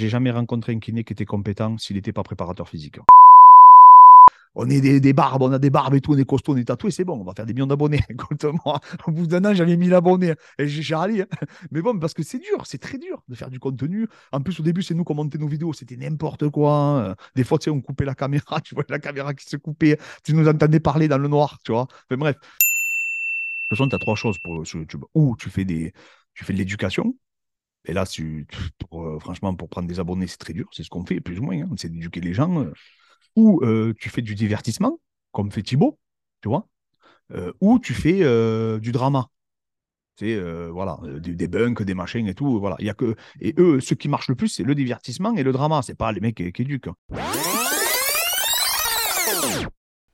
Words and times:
j'ai 0.00 0.08
jamais 0.08 0.30
rencontré 0.30 0.72
un 0.72 0.78
kiné 0.78 1.04
qui 1.04 1.12
était 1.12 1.26
compétent 1.26 1.76
s'il 1.78 1.96
n'était 1.96 2.12
pas 2.12 2.22
préparateur 2.22 2.68
physique. 2.68 2.98
On 4.56 4.68
est 4.68 4.80
des, 4.80 5.12
barbes, 5.12 5.42
on 5.42 5.52
a 5.52 5.60
des 5.60 5.70
barbes 5.70 5.94
et 5.94 6.00
tout, 6.00 6.12
on 6.12 6.18
est 6.18 6.24
costaud, 6.24 6.54
on 6.54 6.56
est 6.56 6.64
tatoué, 6.64 6.90
c'est 6.90 7.04
bon, 7.04 7.20
on 7.20 7.22
va 7.22 7.34
faire 7.34 7.46
des 7.46 7.52
millions 7.52 7.68
d'abonnés. 7.68 8.00
moi, 8.64 8.80
au 9.06 9.12
bout 9.12 9.28
d'un 9.28 9.44
an, 9.44 9.54
j'avais 9.54 9.76
1000 9.76 9.94
abonnés 9.94 10.34
et 10.58 10.66
j'ai 10.66 10.94
râlé. 10.94 11.22
Hein. 11.22 11.46
Mais 11.70 11.80
bon, 11.82 11.96
parce 12.00 12.14
que 12.14 12.24
c'est 12.24 12.38
dur, 12.38 12.66
c'est 12.66 12.78
très 12.78 12.98
dur 12.98 13.22
de 13.28 13.36
faire 13.36 13.48
du 13.48 13.60
contenu. 13.60 14.08
En 14.32 14.40
plus, 14.40 14.58
au 14.58 14.64
début, 14.64 14.82
c'est 14.82 14.94
nous 14.94 15.04
qui 15.04 15.14
montait 15.14 15.38
nos 15.38 15.46
vidéos, 15.46 15.72
c'était 15.72 15.96
n'importe 15.96 16.48
quoi. 16.48 16.72
Hein. 16.72 17.14
Des 17.36 17.44
fois, 17.44 17.58
tu 17.58 17.64
sais, 17.64 17.70
on 17.70 17.80
coupait 17.80 18.04
la 18.04 18.16
caméra, 18.16 18.60
tu 18.64 18.74
vois 18.74 18.84
la 18.88 18.98
caméra 18.98 19.34
qui 19.34 19.46
se 19.46 19.56
coupait, 19.56 19.98
tu 20.24 20.34
nous 20.34 20.48
entendais 20.48 20.80
parler 20.80 21.06
dans 21.06 21.18
le 21.18 21.28
noir, 21.28 21.60
tu 21.64 21.70
vois. 21.70 21.82
Enfin, 21.82 22.16
bref. 22.16 22.36
De 22.36 22.40
toute 22.40 23.78
façon, 23.78 23.88
tu 23.88 23.94
as 23.94 24.00
trois 24.00 24.16
choses 24.16 24.38
pour 24.38 24.66
sur 24.66 24.80
YouTube. 24.80 25.04
Ou 25.14 25.36
tu 25.38 25.48
fais, 25.48 25.64
des, 25.64 25.92
tu 26.34 26.44
fais 26.44 26.52
de 26.52 26.58
l'éducation, 26.58 27.14
et 27.84 27.92
là, 27.92 28.04
euh, 28.92 29.18
franchement, 29.18 29.54
pour 29.54 29.68
prendre 29.68 29.88
des 29.88 30.00
abonnés, 30.00 30.26
c'est 30.26 30.36
très 30.36 30.52
dur. 30.52 30.68
C'est 30.72 30.82
ce 30.82 30.90
qu'on 30.90 31.04
fait, 31.04 31.20
plus 31.20 31.38
ou 31.38 31.42
moins. 31.42 31.62
Hein. 31.62 31.70
C'est 31.76 31.90
d'éduquer 31.90 32.20
les 32.20 32.34
gens. 32.34 32.62
Euh. 32.62 32.72
Ou 33.36 33.60
euh, 33.62 33.94
tu 33.98 34.10
fais 34.10 34.22
du 34.22 34.34
divertissement, 34.34 35.00
comme 35.32 35.50
fait 35.50 35.62
Thibaut, 35.62 35.98
tu 36.42 36.48
vois. 36.48 36.66
ou 37.60 37.78
tu 37.78 37.94
fais 37.94 38.18
du 38.80 38.92
drama. 38.92 39.28
C'est 40.16 40.38
voilà, 40.68 40.98
des, 41.20 41.48
bunks, 41.48 41.82
des 41.82 41.94
machines 41.94 42.26
et 42.26 42.34
tout. 42.34 42.58
Voilà. 42.58 42.76
Il 42.80 42.86
y 42.86 42.90
a 42.90 42.94
que... 42.94 43.14
Et 43.40 43.54
eux, 43.58 43.80
ce 43.80 43.94
qui 43.94 44.08
marche 44.08 44.28
le 44.28 44.34
plus, 44.34 44.48
c'est 44.48 44.64
le 44.64 44.74
divertissement 44.74 45.34
et 45.36 45.42
le 45.42 45.52
drama. 45.52 45.80
C'est 45.82 45.94
pas 45.94 46.12
les 46.12 46.20
mecs 46.20 46.36
qui, 46.36 46.52
qui 46.52 46.62
éduquent. 46.62 46.90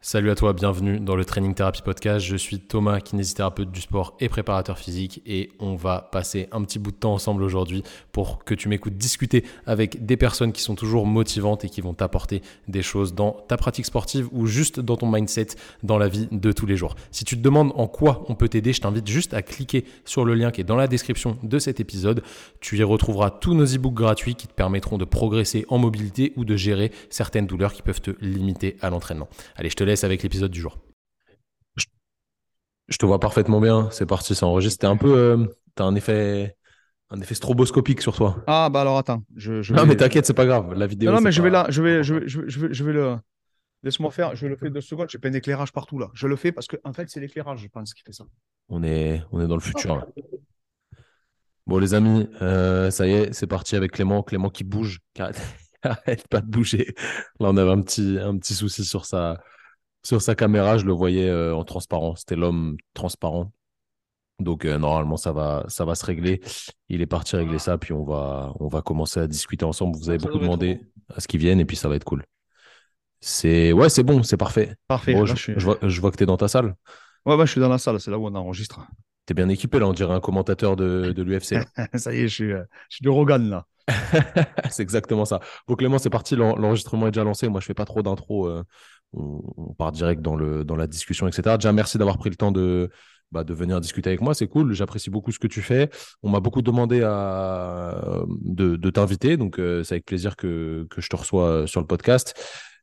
Salut 0.09 0.31
à 0.31 0.37
toi, 0.37 0.53
bienvenue 0.53 1.01
dans 1.01 1.17
le 1.17 1.25
Training 1.25 1.53
Therapy 1.53 1.83
Podcast. 1.83 2.25
Je 2.25 2.37
suis 2.37 2.61
Thomas, 2.61 3.01
kinésithérapeute 3.01 3.73
du 3.73 3.81
sport 3.81 4.17
et 4.21 4.29
préparateur 4.29 4.79
physique 4.79 5.21
et 5.27 5.51
on 5.59 5.75
va 5.75 6.09
passer 6.13 6.47
un 6.53 6.63
petit 6.63 6.79
bout 6.79 6.93
de 6.93 6.97
temps 6.97 7.15
ensemble 7.15 7.43
aujourd'hui 7.43 7.83
pour 8.13 8.45
que 8.45 8.55
tu 8.55 8.69
m'écoutes 8.69 8.97
discuter 8.97 9.45
avec 9.67 10.07
des 10.07 10.17
personnes 10.17 10.53
qui 10.53 10.63
sont 10.63 10.77
toujours 10.77 11.07
motivantes 11.07 11.65
et 11.65 11.69
qui 11.69 11.81
vont 11.81 11.93
t'apporter 11.93 12.41
des 12.69 12.83
choses 12.83 13.15
dans 13.15 13.33
ta 13.49 13.57
pratique 13.57 13.85
sportive 13.85 14.29
ou 14.31 14.47
juste 14.47 14.79
dans 14.79 14.97
ton 14.97 15.11
mindset 15.11 15.49
dans 15.83 15.99
la 15.99 16.07
vie 16.07 16.29
de 16.31 16.53
tous 16.53 16.67
les 16.67 16.77
jours. 16.77 16.95
Si 17.11 17.25
tu 17.25 17.37
te 17.37 17.43
demandes 17.43 17.73
en 17.75 17.89
quoi 17.89 18.25
on 18.29 18.37
peut 18.37 18.49
t'aider, 18.49 18.73
je 18.73 18.83
t'invite 18.83 19.09
juste 19.09 19.35
à 19.35 19.43
cliquer 19.43 19.85
sur 20.05 20.25
le 20.25 20.35
lien 20.35 20.53
qui 20.53 20.61
est 20.61 20.65
dans 20.65 20.77
la 20.77 20.87
description 20.87 21.37
de 21.43 21.59
cet 21.59 21.81
épisode. 21.81 22.23
Tu 22.61 22.79
y 22.79 22.83
retrouveras 22.85 23.31
tous 23.31 23.55
nos 23.55 23.67
e-books 23.67 23.95
gratuits 23.95 24.37
qui 24.37 24.47
te 24.47 24.55
permettront 24.55 24.99
de 24.99 25.05
progresser 25.05 25.67
en 25.69 25.79
mobilité 25.79 26.33
ou 26.37 26.45
de 26.45 26.55
gérer 26.55 26.93
certaines 27.11 27.49
douleurs 27.49 27.73
qui 27.73 27.83
peuvent 27.83 28.01
te 28.01 28.13
limiter 28.21 28.77
à 28.83 28.91
l'entraînement. 28.91 29.27
Allez, 29.57 29.69
je 29.69 29.75
te 29.75 29.83
laisse 29.83 29.96
avec 30.05 30.23
l'épisode 30.23 30.51
du 30.51 30.61
jour. 30.61 30.79
Je 32.89 32.99
te 32.99 33.07
vois 33.07 33.19
parfaitement 33.19 33.61
bien. 33.61 33.89
C'est 33.91 34.07
parti, 34.07 34.35
ça 34.35 34.47
enregistre. 34.47 34.81
T'es 34.81 34.87
un 34.87 34.97
peu. 34.97 35.13
Euh, 35.13 35.47
t'as 35.75 35.85
un 35.85 35.95
effet. 35.95 36.57
Un 37.11 37.21
effet 37.21 37.35
stroboscopique 37.35 38.01
sur 38.01 38.17
toi. 38.17 38.43
Ah 38.49 38.69
bah 38.69 38.81
alors 38.81 38.99
attends. 38.99 39.23
Je, 39.37 39.73
non 39.73 39.87
mais 39.87 39.95
t'inquiète, 39.95 40.27
c'est 40.27 40.35
pas 40.35 40.45
grave. 40.45 40.75
La 40.75 40.89
vidéo. 40.89 41.13
Non, 41.13 41.21
mais 41.21 41.31
je 41.31 41.41
vais 41.41 41.51
là, 41.51 41.67
je 41.69 41.81
vais, 41.81 42.03
je 42.03 42.15
vais, 42.15 42.27
je 42.27 42.41
vais, 42.41 42.75
je 42.75 42.85
vais, 42.85 42.93
le. 42.93 43.17
Laisse-moi 43.85 44.11
faire. 44.11 44.35
Je 44.35 44.49
le 44.49 44.57
fais 44.57 44.71
deux 44.71 44.81
secondes. 44.81 45.09
J'ai 45.09 45.19
pas 45.19 45.29
un 45.29 45.33
éclairage 45.33 45.73
partout 45.73 46.01
là. 46.01 46.11
Je 46.15 46.27
le 46.27 46.35
fais 46.35 46.51
parce 46.51 46.67
que 46.67 46.77
en 46.83 46.93
fait 46.93 47.09
c'est 47.09 47.21
l'éclairage, 47.21 47.61
je 47.61 47.69
pense, 47.69 47.95
qui 47.95 48.03
fait 48.03 48.13
ça. 48.13 48.25
On 48.69 48.83
est, 48.83 49.23
on 49.31 49.41
est 49.41 49.47
dans 49.47 49.55
le 49.55 49.61
futur 49.61 50.05
Bon 51.69 51.79
les 51.79 51.95
amis, 51.95 52.29
euh, 52.43 52.91
ça 52.91 53.07
y 53.07 53.13
est, 53.13 53.33
c'est 53.33 53.47
parti 53.47 53.77
avec 53.77 53.93
Clément. 53.93 54.25
Clément 54.25 54.51
qui 54.51 54.65
bouge. 54.65 54.99
Arrête 55.83 56.27
pas 56.27 56.41
de 56.41 56.47
bouger. 56.47 56.93
Là 57.39 57.51
on 57.51 57.57
avait 57.57 57.71
un 57.71 57.83
petit, 57.83 58.19
un 58.21 58.37
petit 58.37 58.55
souci 58.55 58.85
sur 58.85 59.05
sa, 59.05 59.41
sur 60.07 60.23
sa 60.23 60.37
caméra, 60.37 60.79
je 60.79 60.85
le 60.85 60.93
voyais 60.93 61.29
euh, 61.29 61.55
en 61.55 61.65
transparent. 61.65 62.15
C'était 62.15 62.37
l'homme 62.37 62.77
transparent. 62.95 63.51
Donc 64.39 64.65
euh, 64.65 64.79
normalement 64.79 65.17
ça 65.17 65.33
va 65.33 65.65
ça 65.69 65.85
va 65.85 65.95
se 65.95 66.05
régler. 66.05 66.41
Il 66.89 67.01
est 67.01 67.07
parti 67.07 67.37
régler 67.37 67.59
ça 67.59 67.77
puis 67.79 67.93
on 67.93 68.05
va 68.05 68.53
on 68.61 68.69
va 68.69 68.83
commencer 68.83 69.19
à 69.19 69.27
discuter 69.27 69.65
ensemble. 69.65 69.97
Vous 69.97 70.11
avez 70.11 70.19
beaucoup 70.19 70.39
demandé 70.39 70.81
à 71.13 71.21
ce 71.21 71.27
qu'ils 71.27 71.41
viennent 71.41 71.59
et 71.59 71.65
puis 71.65 71.77
ça 71.77 71.89
va 71.89 71.97
être 71.97 72.05
cool. 72.05 72.23
C'est 73.21 73.73
ouais 73.73 73.89
c'est 73.89 74.03
bon 74.05 74.23
c'est 74.23 74.37
parfait. 74.37 74.77
Parfait. 74.87 75.15
je, 75.25 76.01
vois, 76.01 76.11
que 76.11 76.17
tu 76.17 76.23
es 76.23 76.27
dans 76.27 76.37
ta 76.37 76.49
salle. 76.49 76.77
Ouais, 77.25 77.37
je 77.45 77.51
suis 77.51 77.61
dans 77.61 77.71
la 77.71 77.79
salle. 77.79 77.99
C'est 77.99 78.11
là 78.11 78.19
où 78.19 78.27
on 78.27 78.35
enregistre. 78.35 78.87
Tu 79.27 79.33
es 79.33 79.35
bien 79.35 79.49
équipé 79.49 79.81
là. 79.81 79.89
On 79.89 79.93
dirait 79.93 80.15
un 80.15 80.21
commentateur 80.21 80.77
de, 80.77 81.13
de 81.17 81.23
l'UFC. 81.23 81.57
ça 81.95 82.15
y 82.15 82.19
est 82.19 82.29
je 82.29 82.35
suis 82.35 82.53
euh, 82.53 82.63
je 82.91 82.97
suis 82.97 83.03
de 83.03 83.11
Rogan 83.11 83.49
là. 83.49 83.67
c'est 84.71 84.83
exactement 84.83 85.25
ça. 85.25 85.41
Bon 85.67 85.75
Clément 85.75 85.99
c'est 85.99 86.11
parti. 86.11 86.37
L'enregistrement 86.37 87.07
est 87.09 87.11
déjà 87.11 87.25
lancé. 87.25 87.49
Moi 87.49 87.61
je 87.61 87.67
fais 87.67 87.75
pas 87.75 87.87
trop 87.87 88.03
d'intro 88.03 88.63
on, 89.13 89.75
part 89.79 89.93
direct 89.93 90.23
dans, 90.23 90.37
la 90.37 90.87
discussion, 90.87 91.29
etc. 91.29 91.57
Déjà, 91.57 91.73
merci 91.73 91.99
d'avoir 91.99 92.19
pris 92.19 92.31
le 92.31 92.37
temps 92.37 92.53
de, 92.53 92.91
bah, 93.33 93.45
de 93.45 93.55
venir 93.55 93.81
discuter 93.81 94.11
avec 94.11 94.21
moi. 94.21 94.35
C'est 94.35 94.49
cool. 94.49 94.73
J'apprécie 94.73 95.11
beaucoup 95.11 95.33
ce 95.33 95.39
que 95.39 95.47
tu 95.47 95.63
fais. 95.63 95.91
On 96.23 96.31
m'a 96.31 96.41
beaucoup 96.41 96.63
demandé 96.63 97.01
de, 97.01 98.91
t'inviter. 98.91 99.37
Donc, 99.37 99.59
euh, 99.59 99.83
c'est 99.83 99.95
avec 99.95 100.05
plaisir 100.05 100.37
que, 100.37 100.87
je 100.97 101.09
te 101.09 101.17
reçois 101.17 101.67
sur 101.67 101.81
le 101.81 101.87
podcast. 101.87 102.35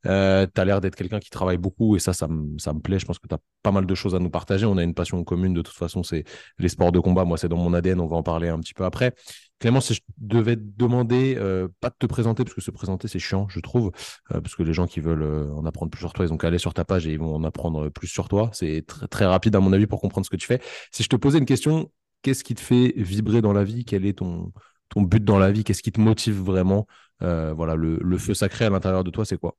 Euh, 0.06 0.46
tu 0.54 0.60
as 0.60 0.66
l'air 0.66 0.82
d'être 0.82 0.96
quelqu'un 0.96 1.20
qui 1.20 1.30
travaille 1.30 1.58
beaucoup 1.58 1.96
et 1.96 2.00
ça, 2.00 2.12
ça, 2.14 2.28
me 2.28 2.80
plaît. 2.80 3.00
Je 3.00 3.06
pense 3.06 3.20
que 3.20 3.28
tu 3.28 3.36
as 3.36 3.40
pas 3.62 3.72
mal 3.72 3.86
de 3.86 3.96
choses 3.96 4.16
à 4.16 4.20
nous 4.20 4.30
partager. 4.30 4.66
On 4.66 4.78
a 4.78 4.84
une 4.84 4.94
passion 4.94 5.24
commune 5.24 5.54
de 5.54 5.62
toute 5.62 5.76
façon, 5.76 6.04
c'est 6.04 6.26
les 6.60 6.70
sports 6.70 6.92
de 6.92 7.00
combat. 7.00 7.24
Moi, 7.24 7.38
c'est 7.38 7.48
dans 7.48 7.58
mon 7.58 7.74
ADN. 7.74 8.02
On 8.02 8.08
va 8.08 8.18
en 8.18 8.24
parler 8.24 8.50
un 8.50 8.60
petit 8.60 8.74
peu 8.74 8.84
après. 8.84 9.14
Clément, 9.64 9.80
si 9.80 9.94
je 9.94 10.02
devais 10.18 10.58
te 10.58 10.62
demander, 10.76 11.36
euh, 11.38 11.70
pas 11.80 11.90
de 11.90 11.96
te 11.98 12.06
présenter, 12.06 12.44
parce 12.44 12.54
que 12.54 12.60
se 12.60 12.70
présenter, 12.70 13.08
c'est 13.08 13.18
chiant, 13.18 13.48
je 13.48 13.62
trouve, 13.62 13.92
euh, 14.34 14.42
parce 14.42 14.56
que 14.56 14.64
les 14.64 14.74
gens 14.74 14.88
qui 14.88 15.00
veulent 15.00 15.24
en 15.24 15.66
apprendre 15.66 15.90
plus 15.90 16.02
sur 16.02 16.12
toi, 16.12 16.26
ils 16.26 16.34
ont 16.34 16.38
qu'à 16.38 16.48
aller 16.48 16.58
sur 16.58 16.74
ta 16.74 16.84
page 16.84 17.08
et 17.08 17.14
ils 17.14 17.18
vont 17.18 17.34
en 17.34 17.46
apprendre 17.46 17.88
plus 17.88 18.10
sur 18.10 18.28
toi. 18.28 18.50
C'est 18.52 18.86
très, 19.10 19.26
rapide, 19.26 19.56
à 19.56 19.62
mon 19.62 19.72
avis, 19.72 19.88
pour 19.88 20.02
comprendre 20.02 20.26
ce 20.26 20.30
que 20.30 20.36
tu 20.36 20.48
fais. 20.48 20.60
Si 20.92 21.02
je 21.02 21.08
te 21.08 21.16
posais 21.16 21.38
une 21.38 21.46
question, 21.46 21.90
qu'est-ce 22.24 22.44
qui 22.44 22.56
te 22.56 22.60
fait 22.60 22.94
vibrer 22.98 23.42
dans 23.42 23.54
la 23.54 23.64
vie? 23.64 23.86
Quel 23.86 24.06
est 24.06 24.18
ton, 24.18 24.52
ton 24.90 25.02
but 25.02 25.24
dans 25.24 25.40
la 25.40 25.50
vie? 25.50 25.64
Qu'est-ce 25.64 25.82
qui 25.82 25.94
te 25.94 26.02
motive 26.02 26.42
vraiment? 26.42 26.86
Voilà, 27.22 27.76
le, 27.76 28.18
feu 28.18 28.34
sacré 28.34 28.66
à 28.66 28.70
l'intérieur 28.70 29.06
de 29.06 29.12
toi, 29.12 29.24
c'est 29.24 29.38
quoi? 29.38 29.56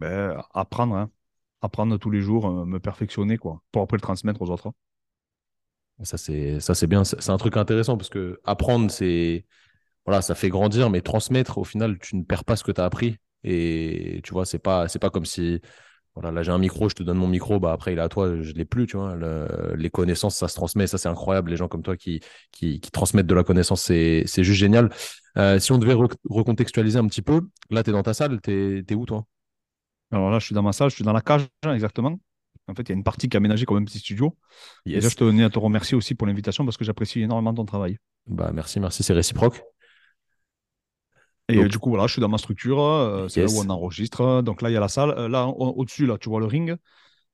Ben, 0.00 0.42
apprendre, 0.52 0.96
hein. 0.96 1.10
apprendre 1.62 1.96
tous 1.96 2.10
les 2.10 2.22
jours, 2.22 2.48
euh, 2.48 2.64
me 2.64 2.80
perfectionner, 2.80 3.38
quoi, 3.38 3.62
pour 3.70 3.82
après 3.82 3.98
le 3.98 4.02
transmettre 4.02 4.42
aux 4.42 4.50
autres. 4.50 4.72
Ça, 6.02 6.16
c'est, 6.16 6.60
ça, 6.60 6.74
c'est 6.74 6.86
bien. 6.86 7.04
C'est 7.04 7.30
un 7.30 7.36
truc 7.36 7.56
intéressant 7.56 7.96
parce 7.96 8.08
que 8.08 8.40
apprendre, 8.44 8.90
c'est, 8.90 9.44
voilà, 10.06 10.22
ça 10.22 10.34
fait 10.34 10.48
grandir, 10.50 10.90
mais 10.90 11.02
transmettre, 11.02 11.58
au 11.58 11.64
final, 11.64 11.98
tu 11.98 12.16
ne 12.16 12.24
perds 12.24 12.44
pas 12.44 12.56
ce 12.56 12.64
que 12.64 12.72
tu 12.72 12.80
as 12.80 12.84
appris. 12.84 13.18
Et 13.44 14.20
tu 14.24 14.32
vois, 14.32 14.46
c'est 14.46 14.58
pas, 14.58 14.88
c'est 14.88 14.98
pas 14.98 15.10
comme 15.10 15.26
si, 15.26 15.60
voilà, 16.14 16.32
là, 16.32 16.42
j'ai 16.42 16.52
un 16.52 16.58
micro, 16.58 16.88
je 16.88 16.94
te 16.94 17.02
donne 17.02 17.18
mon 17.18 17.28
micro, 17.28 17.60
bah 17.60 17.72
après, 17.72 17.92
il 17.92 17.98
est 17.98 18.02
à 18.02 18.08
toi, 18.08 18.40
je 18.42 18.52
l'ai 18.52 18.64
plus, 18.64 18.86
tu 18.86 18.96
vois. 18.96 19.16
les 19.76 19.90
connaissances, 19.90 20.36
ça 20.36 20.48
se 20.48 20.54
transmet, 20.54 20.86
ça, 20.86 20.98
c'est 20.98 21.08
incroyable. 21.08 21.50
Les 21.50 21.56
gens 21.56 21.68
comme 21.68 21.82
toi 21.82 21.96
qui, 21.96 22.20
qui, 22.52 22.80
transmettent 22.80 23.26
de 23.26 23.34
la 23.34 23.44
connaissance, 23.44 23.82
c'est, 23.82 24.24
c'est 24.26 24.44
juste 24.44 24.58
génial. 24.60 24.90
Euh, 25.38 25.58
si 25.58 25.72
on 25.72 25.78
devait 25.78 25.94
recontextualiser 26.28 26.98
un 26.98 27.06
petit 27.06 27.22
peu, 27.22 27.42
là, 27.70 27.82
tu 27.82 27.90
es 27.90 27.92
dans 27.92 28.02
ta 28.02 28.14
salle, 28.14 28.40
tu 28.42 28.84
es 28.88 28.94
où, 28.94 29.06
toi? 29.06 29.26
Alors 30.12 30.30
là, 30.30 30.38
je 30.38 30.46
suis 30.46 30.54
dans 30.54 30.62
ma 30.62 30.72
salle, 30.72 30.90
je 30.90 30.96
suis 30.96 31.04
dans 31.04 31.12
la 31.12 31.20
cage, 31.20 31.46
exactement. 31.66 32.18
En 32.68 32.74
fait, 32.74 32.82
il 32.82 32.88
y 32.90 32.92
a 32.92 32.94
une 32.94 33.04
partie 33.04 33.28
qui 33.28 33.36
est 33.36 33.38
aménagée 33.38 33.66
comme 33.66 33.78
un 33.78 33.84
petit 33.84 33.98
studio. 33.98 34.36
Et 34.86 35.00
là, 35.00 35.08
je 35.08 35.16
tenais 35.16 35.44
à 35.44 35.50
te 35.50 35.58
remercier 35.58 35.96
aussi 35.96 36.14
pour 36.14 36.26
l'invitation 36.26 36.64
parce 36.64 36.76
que 36.76 36.84
j'apprécie 36.84 37.20
énormément 37.20 37.52
ton 37.52 37.64
travail. 37.64 37.98
Bah, 38.26 38.50
merci, 38.54 38.78
merci, 38.80 39.02
c'est 39.02 39.12
réciproque. 39.12 39.62
Et 41.48 41.64
du 41.68 41.78
coup, 41.78 41.90
voilà, 41.90 42.06
je 42.06 42.12
suis 42.12 42.20
dans 42.20 42.28
ma 42.28 42.38
structure, 42.38 42.80
euh, 42.80 43.28
c'est 43.28 43.42
là 43.42 43.48
où 43.48 43.60
on 43.60 43.70
enregistre. 43.70 44.42
Donc 44.42 44.62
là, 44.62 44.70
il 44.70 44.72
y 44.72 44.76
a 44.76 44.80
la 44.80 44.88
salle. 44.88 45.10
Euh, 45.10 45.28
là, 45.28 45.46
au-dessus, 45.46 46.06
là, 46.06 46.16
tu 46.18 46.28
vois 46.28 46.40
le 46.40 46.46
ring. 46.46 46.76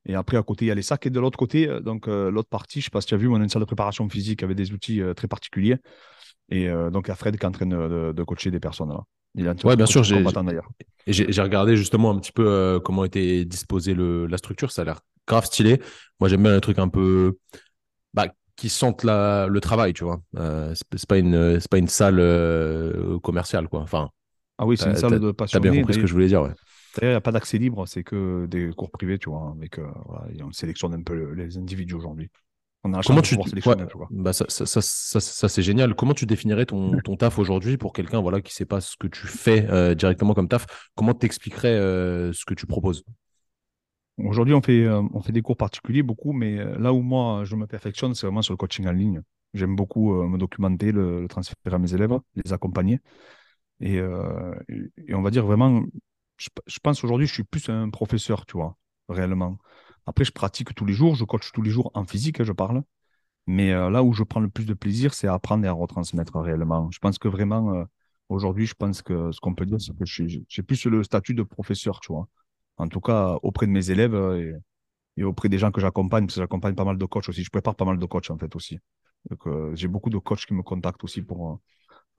Et 0.06 0.14
après, 0.14 0.36
à 0.36 0.42
côté, 0.42 0.64
il 0.64 0.68
y 0.68 0.70
a 0.70 0.74
les 0.74 0.82
sacs. 0.82 1.04
Et 1.06 1.10
de 1.10 1.20
l'autre 1.20 1.38
côté, 1.38 1.68
euh, 1.68 1.80
donc 1.80 2.06
l'autre 2.06 2.48
partie, 2.48 2.80
je 2.80 2.84
ne 2.84 2.84
sais 2.84 2.90
pas 2.90 3.00
si 3.00 3.08
tu 3.08 3.14
as 3.14 3.18
vu, 3.18 3.28
on 3.28 3.34
a 3.34 3.42
une 3.42 3.48
salle 3.48 3.60
de 3.60 3.66
préparation 3.66 4.08
physique 4.08 4.42
avec 4.42 4.56
des 4.56 4.72
outils 4.72 5.02
très 5.14 5.28
particuliers. 5.28 5.76
Et 6.48 6.68
donc, 6.92 7.06
il 7.06 7.08
y 7.08 7.12
a 7.12 7.16
Fred 7.16 7.36
qui 7.36 7.44
est 7.44 7.48
en 7.48 7.52
train 7.52 7.66
de, 7.66 8.12
de 8.12 8.22
coacher 8.22 8.50
des 8.50 8.60
personnes 8.60 8.90
là. 8.90 9.02
Oui, 9.36 9.76
bien 9.76 9.86
sûr. 9.86 10.02
J'ai 11.06 11.42
regardé 11.42 11.76
justement 11.76 12.10
un 12.10 12.18
petit 12.18 12.32
peu 12.32 12.46
euh, 12.46 12.80
comment 12.80 13.04
était 13.04 13.44
disposée 13.44 13.94
le, 13.94 14.26
la 14.26 14.38
structure. 14.38 14.70
Ça 14.72 14.82
a 14.82 14.84
l'air 14.84 15.00
grave 15.26 15.44
stylé. 15.44 15.80
Moi, 16.20 16.28
j'aime 16.28 16.42
bien 16.42 16.54
les 16.54 16.60
trucs 16.60 16.78
un 16.78 16.88
peu 16.88 17.38
bah, 18.14 18.28
qui 18.56 18.68
sentent 18.68 19.04
la, 19.04 19.46
le 19.46 19.60
travail, 19.60 19.92
tu 19.92 20.04
vois. 20.04 20.20
Euh, 20.36 20.74
c'est 20.74 21.06
pas 21.06 21.18
une 21.18 21.60
pas 21.70 21.78
une 21.78 21.88
salle 21.88 22.18
euh, 22.18 23.18
commerciale, 23.20 23.68
quoi. 23.68 23.80
Enfin. 23.80 24.10
Ah 24.58 24.66
oui, 24.66 24.76
c'est 24.76 24.88
une 24.88 24.96
salle 24.96 25.20
de 25.20 25.30
passion. 25.32 25.60
T'as 25.60 25.70
bien 25.70 25.80
compris 25.80 25.94
ce 25.94 25.98
que 25.98 26.06
je 26.06 26.12
voulais 26.12 26.28
dire, 26.28 26.42
ouais. 26.42 26.52
Il 27.02 27.08
n'y 27.08 27.14
a 27.14 27.20
pas 27.20 27.32
d'accès 27.32 27.58
libre, 27.58 27.86
c'est 27.86 28.02
que 28.02 28.46
des 28.46 28.70
cours 28.74 28.90
privés, 28.90 29.18
tu 29.18 29.28
vois. 29.28 29.54
Avec, 29.54 29.78
voilà, 29.78 30.26
on 30.42 30.52
sélectionne 30.52 30.94
un 30.94 31.02
peu 31.02 31.34
les 31.34 31.58
individus 31.58 31.94
aujourd'hui. 31.94 32.30
Comment 33.06 33.22
tu 33.22 33.36
bah 34.10 34.32
ça, 34.32 34.44
ça, 34.48 34.80
ça, 34.80 35.48
c'est 35.48 35.62
génial. 35.62 35.94
Comment 35.94 36.14
tu 36.14 36.26
définirais 36.26 36.66
ton, 36.66 36.98
ton 36.98 37.16
taf 37.16 37.38
aujourd'hui 37.38 37.76
pour 37.76 37.92
quelqu'un 37.92 38.20
voilà, 38.20 38.40
qui 38.40 38.52
ne 38.52 38.54
sait 38.54 38.64
pas 38.64 38.80
ce 38.80 38.96
que 38.96 39.06
tu 39.06 39.26
fais 39.26 39.66
euh, 39.70 39.94
directement 39.94 40.34
comme 40.34 40.48
taf? 40.48 40.66
Comment 40.94 41.14
t'expliquerais 41.14 41.74
euh, 41.74 42.32
ce 42.32 42.44
que 42.44 42.54
tu 42.54 42.66
proposes? 42.66 43.04
Aujourd'hui, 44.18 44.54
on, 44.54 44.62
fait, 44.62 44.84
euh, 44.84 45.02
on 45.12 45.20
fait 45.20 45.32
des 45.32 45.42
cours 45.42 45.56
particuliers, 45.56 46.02
beaucoup, 46.02 46.32
mais 46.32 46.56
là 46.78 46.92
où 46.92 47.02
moi 47.02 47.44
je 47.44 47.54
me 47.54 47.66
perfectionne, 47.66 48.14
c'est 48.14 48.26
vraiment 48.26 48.42
sur 48.42 48.52
le 48.52 48.58
coaching 48.58 48.86
en 48.86 48.92
ligne. 48.92 49.22
J'aime 49.54 49.76
beaucoup 49.76 50.12
me 50.24 50.38
documenter, 50.38 50.92
le, 50.92 51.26
transférer 51.28 51.76
à 51.76 51.78
mes 51.78 51.94
élèves, 51.94 52.18
les 52.34 52.52
accompagner. 52.52 53.00
Et, 53.80 53.96
et 53.96 55.14
on 55.14 55.22
va 55.22 55.30
dire 55.30 55.44
vraiment, 55.46 55.82
je, 56.36 56.48
je 56.66 56.78
pense 56.82 57.02
aujourd'hui, 57.04 57.26
je 57.26 57.32
suis 57.32 57.44
plus 57.44 57.68
un 57.68 57.90
professeur, 57.90 58.46
tu 58.46 58.56
vois, 58.56 58.76
réellement. 59.08 59.58
Après, 60.06 60.24
je 60.24 60.32
pratique 60.32 60.74
tous 60.74 60.84
les 60.84 60.92
jours, 60.94 61.14
je 61.16 61.24
coach 61.24 61.52
tous 61.52 61.62
les 61.62 61.70
jours 61.70 61.90
en 61.94 62.04
physique, 62.04 62.42
je 62.42 62.52
parle. 62.52 62.82
Mais 63.46 63.72
euh, 63.72 63.90
là 63.90 64.02
où 64.04 64.12
je 64.12 64.24
prends 64.24 64.40
le 64.40 64.48
plus 64.48 64.66
de 64.66 64.74
plaisir, 64.74 65.14
c'est 65.14 65.28
à 65.28 65.34
apprendre 65.34 65.64
et 65.64 65.68
à 65.68 65.72
retransmettre 65.72 66.36
réellement. 66.38 66.90
Je 66.92 66.98
pense 67.00 67.18
que 67.18 67.28
vraiment, 67.28 67.74
euh, 67.74 67.84
Aujourd'hui, 68.28 68.66
je 68.66 68.74
pense 68.74 69.02
que 69.02 69.30
ce 69.32 69.40
qu'on 69.40 69.54
peut 69.54 69.66
dire, 69.66 69.80
c'est 69.80 69.96
que 69.96 70.04
j'ai 70.04 70.62
plus 70.62 70.84
le 70.86 71.04
statut 71.04 71.34
de 71.34 71.42
professeur, 71.44 72.00
tu 72.00 72.12
vois. 72.12 72.28
En 72.76 72.88
tout 72.88 73.00
cas, 73.00 73.38
auprès 73.42 73.66
de 73.66 73.70
mes 73.72 73.90
élèves 73.90 74.14
et, 74.14 74.54
et 75.16 75.24
auprès 75.24 75.48
des 75.48 75.58
gens 75.58 75.70
que 75.72 75.80
j'accompagne, 75.80 76.26
parce 76.26 76.34
que 76.36 76.40
j'accompagne 76.42 76.74
pas 76.74 76.84
mal 76.84 76.98
de 76.98 77.04
coachs 77.06 77.28
aussi. 77.28 77.44
Je 77.44 77.50
prépare 77.50 77.76
pas 77.76 77.84
mal 77.84 77.98
de 77.98 78.06
coachs, 78.06 78.30
en 78.30 78.38
fait, 78.38 78.54
aussi. 78.56 78.78
Euh, 79.46 79.74
j'ai 79.76 79.88
beaucoup 79.88 80.10
de 80.10 80.18
coachs 80.18 80.46
qui 80.46 80.54
me 80.54 80.62
contactent 80.62 81.04
aussi 81.04 81.22
pour, 81.22 81.60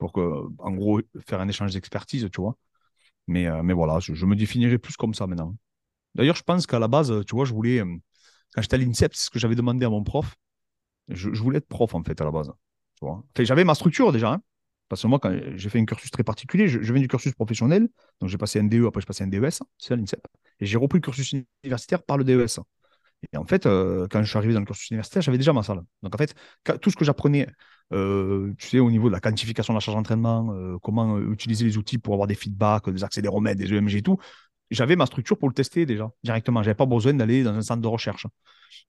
euh, 0.02 0.48
en 0.58 0.72
gros, 0.72 1.00
faire 1.26 1.40
un 1.40 1.48
échange 1.48 1.72
d'expertise, 1.74 2.28
tu 2.32 2.40
vois. 2.40 2.56
Mais, 3.28 3.46
euh, 3.48 3.62
voilà, 3.74 4.00
je, 4.00 4.26
me 4.26 4.36
définirais 4.36 4.78
plus 4.78 4.96
comme 4.96 5.14
ça 5.14 5.26
maintenant. 5.26 5.54
D'ailleurs, 6.18 6.36
je 6.36 6.42
pense 6.42 6.66
qu'à 6.66 6.78
la 6.78 6.88
base, 6.88 7.24
tu 7.26 7.34
vois, 7.34 7.46
je 7.46 7.54
voulais, 7.54 7.82
quand 8.52 8.60
j'étais 8.60 8.74
à 8.74 8.78
l'INSEP, 8.78 9.14
c'est 9.14 9.26
ce 9.26 9.30
que 9.30 9.38
j'avais 9.38 9.54
demandé 9.54 9.86
à 9.86 9.88
mon 9.88 10.04
prof. 10.04 10.34
Je, 11.08 11.30
voulais 11.30 11.58
être 11.58 11.68
prof, 11.68 11.94
en 11.94 12.02
fait, 12.02 12.20
à 12.20 12.24
la 12.24 12.30
base. 12.30 12.50
J'avais 13.38 13.64
ma 13.64 13.74
structure 13.74 14.12
déjà. 14.12 14.32
Hein. 14.32 14.42
Parce 14.88 15.02
que 15.02 15.06
moi, 15.06 15.18
quand 15.18 15.32
j'ai 15.54 15.68
fait 15.68 15.78
un 15.78 15.84
cursus 15.84 16.10
très 16.10 16.24
particulier, 16.24 16.66
je, 16.66 16.78
viens 16.80 17.00
du 17.00 17.08
cursus 17.08 17.32
professionnel, 17.32 17.88
donc 18.20 18.30
j'ai 18.30 18.38
passé 18.38 18.58
un 18.58 18.64
DE, 18.64 18.86
après 18.86 19.00
j'ai 19.00 19.06
passé 19.06 19.24
un 19.24 19.28
DES, 19.28 19.60
c'est 19.78 19.94
à 19.94 19.96
l'INSEP. 19.96 20.26
Et 20.60 20.66
j'ai 20.66 20.78
repris 20.78 20.98
le 20.98 21.02
cursus 21.02 21.34
universitaire 21.62 22.02
par 22.02 22.18
le 22.18 22.24
DES. 22.24 22.60
Et 23.32 23.36
en 23.36 23.44
fait, 23.44 23.66
euh, 23.66 24.06
quand 24.10 24.22
je 24.22 24.28
suis 24.28 24.38
arrivé 24.38 24.54
dans 24.54 24.60
le 24.60 24.66
cursus 24.66 24.90
universitaire, 24.90 25.22
j'avais 25.22 25.38
déjà 25.38 25.52
ma 25.52 25.62
salle. 25.62 25.82
Donc 26.02 26.14
en 26.14 26.18
fait, 26.18 26.34
tout 26.80 26.90
ce 26.90 26.96
que 26.96 27.04
j'apprenais, 27.04 27.48
euh, 27.92 28.52
tu 28.58 28.68
sais, 28.68 28.78
au 28.78 28.90
niveau 28.90 29.08
de 29.08 29.12
la 29.12 29.20
quantification 29.20 29.74
de 29.74 29.76
la 29.76 29.80
charge 29.80 29.96
d'entraînement, 29.96 30.54
euh, 30.54 30.78
comment 30.80 31.18
utiliser 31.18 31.64
les 31.64 31.76
outils 31.76 31.98
pour 31.98 32.14
avoir 32.14 32.26
des 32.26 32.34
feedbacks, 32.34 32.88
des 32.88 33.04
accéléromètres, 33.04 33.58
des 33.58 33.72
EMG 33.72 33.96
et 33.96 34.02
tout, 34.02 34.18
j'avais 34.70 34.96
ma 34.96 35.06
structure 35.06 35.38
pour 35.38 35.48
le 35.48 35.54
tester 35.54 35.86
déjà, 35.86 36.10
directement. 36.24 36.62
Je 36.62 36.68
n'avais 36.68 36.76
pas 36.76 36.86
besoin 36.86 37.14
d'aller 37.14 37.42
dans 37.42 37.54
un 37.54 37.62
centre 37.62 37.82
de 37.82 37.88
recherche. 37.88 38.26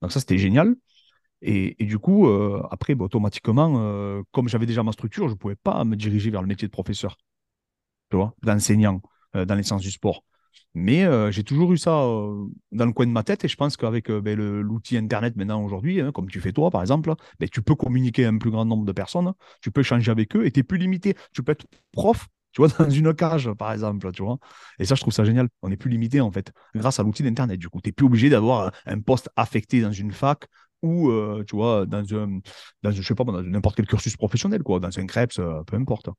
Donc 0.02 0.12
ça, 0.12 0.20
c'était 0.20 0.38
génial. 0.38 0.76
Et, 1.42 1.76
du 1.80 2.00
coup, 2.00 2.28
après, 2.70 2.96
bah, 2.96 3.06
automatiquement, 3.06 4.24
comme 4.32 4.50
j'avais 4.50 4.66
déjà 4.66 4.84
ma 4.84 4.92
structure, 4.92 5.28
je 5.28 5.34
ne 5.34 5.38
pouvais 5.38 5.56
pas 5.56 5.84
me 5.86 5.96
diriger 5.96 6.30
vers 6.32 6.42
le 6.42 6.48
métier 6.48 6.68
de 6.68 6.72
professeur, 6.72 7.18
tu 8.10 8.18
vois, 8.18 8.34
d'enseignant 8.44 9.02
dans 9.34 9.56
les 9.56 9.64
sciences 9.64 9.82
du 9.82 9.92
sport. 9.92 10.24
Mais 10.76 11.04
euh, 11.04 11.32
j'ai 11.32 11.44
toujours 11.44 11.74
eu 11.74 11.78
ça 11.78 12.04
euh, 12.04 12.46
dans 12.72 12.86
le 12.86 12.94
coin 12.94 13.08
de 13.08 13.12
ma 13.12 13.24
tête 13.24 13.44
et 13.44 13.48
je 13.48 13.56
pense 13.56 13.76
qu'avec 13.76 14.10
euh, 14.10 14.22
ben, 14.22 14.38
l'outil 14.38 14.98
Internet 14.98 15.36
maintenant 15.36 15.64
aujourd'hui, 15.64 16.00
hein, 16.00 16.12
comme 16.12 16.30
tu 16.30 16.40
fais 16.40 16.52
toi 16.52 16.70
par 16.70 16.82
exemple, 16.82 17.14
ben, 17.40 17.50
tu 17.50 17.62
peux 17.62 17.76
communiquer 17.76 18.26
à 18.26 18.30
un 18.30 18.38
plus 18.38 18.52
grand 18.52 18.66
nombre 18.66 18.86
de 18.86 18.92
personnes, 18.92 19.34
tu 19.62 19.72
peux 19.72 19.82
échanger 19.82 20.12
avec 20.12 20.36
eux 20.36 20.46
et 20.46 20.52
tu 20.52 20.60
es 20.60 20.64
plus 20.64 20.78
limité. 20.78 21.16
Tu 21.34 21.42
peux 21.42 21.54
être 21.54 21.66
prof, 21.92 22.28
tu 22.52 22.62
vois, 22.62 22.68
dans 22.80 22.90
une 22.90 23.14
cage 23.14 23.52
par 23.54 23.72
exemple, 23.72 24.12
tu 24.12 24.24
vois. 24.24 24.38
Et 24.80 24.86
ça, 24.86 24.96
je 24.96 25.02
trouve 25.02 25.14
ça 25.14 25.24
génial. 25.24 25.48
On 25.62 25.70
n'est 25.70 25.78
plus 25.78 25.90
limité 25.90 26.22
en 26.22 26.32
fait, 26.32 26.52
grâce 26.76 27.00
à 27.00 27.04
l'outil 27.04 27.24
d'Internet. 27.24 27.60
Du 27.60 27.70
coup, 27.70 27.82
tu 27.82 27.90
n'es 27.90 27.94
plus 27.94 28.06
obligé 28.06 28.30
d'avoir 28.30 28.72
un 28.86 29.00
poste 29.02 29.30
affecté 29.36 29.82
dans 29.82 29.92
une 29.92 30.12
fac 30.12 30.46
ou, 30.82 31.12
tu 31.46 31.56
vois, 31.58 31.86
dans 31.86 32.04
un, 32.16 32.40
dans, 32.84 32.92
je 32.92 33.02
sais 33.02 33.16
pas, 33.16 33.24
dans 33.26 33.42
n'importe 33.44 33.76
quel 33.76 33.86
cursus 33.88 34.16
professionnel, 34.16 34.64
quoi, 34.64 34.80
dans 34.80 34.98
un 34.98 35.06
CREPS, 35.06 35.42
peu 35.68 35.76
importe. 35.76 36.10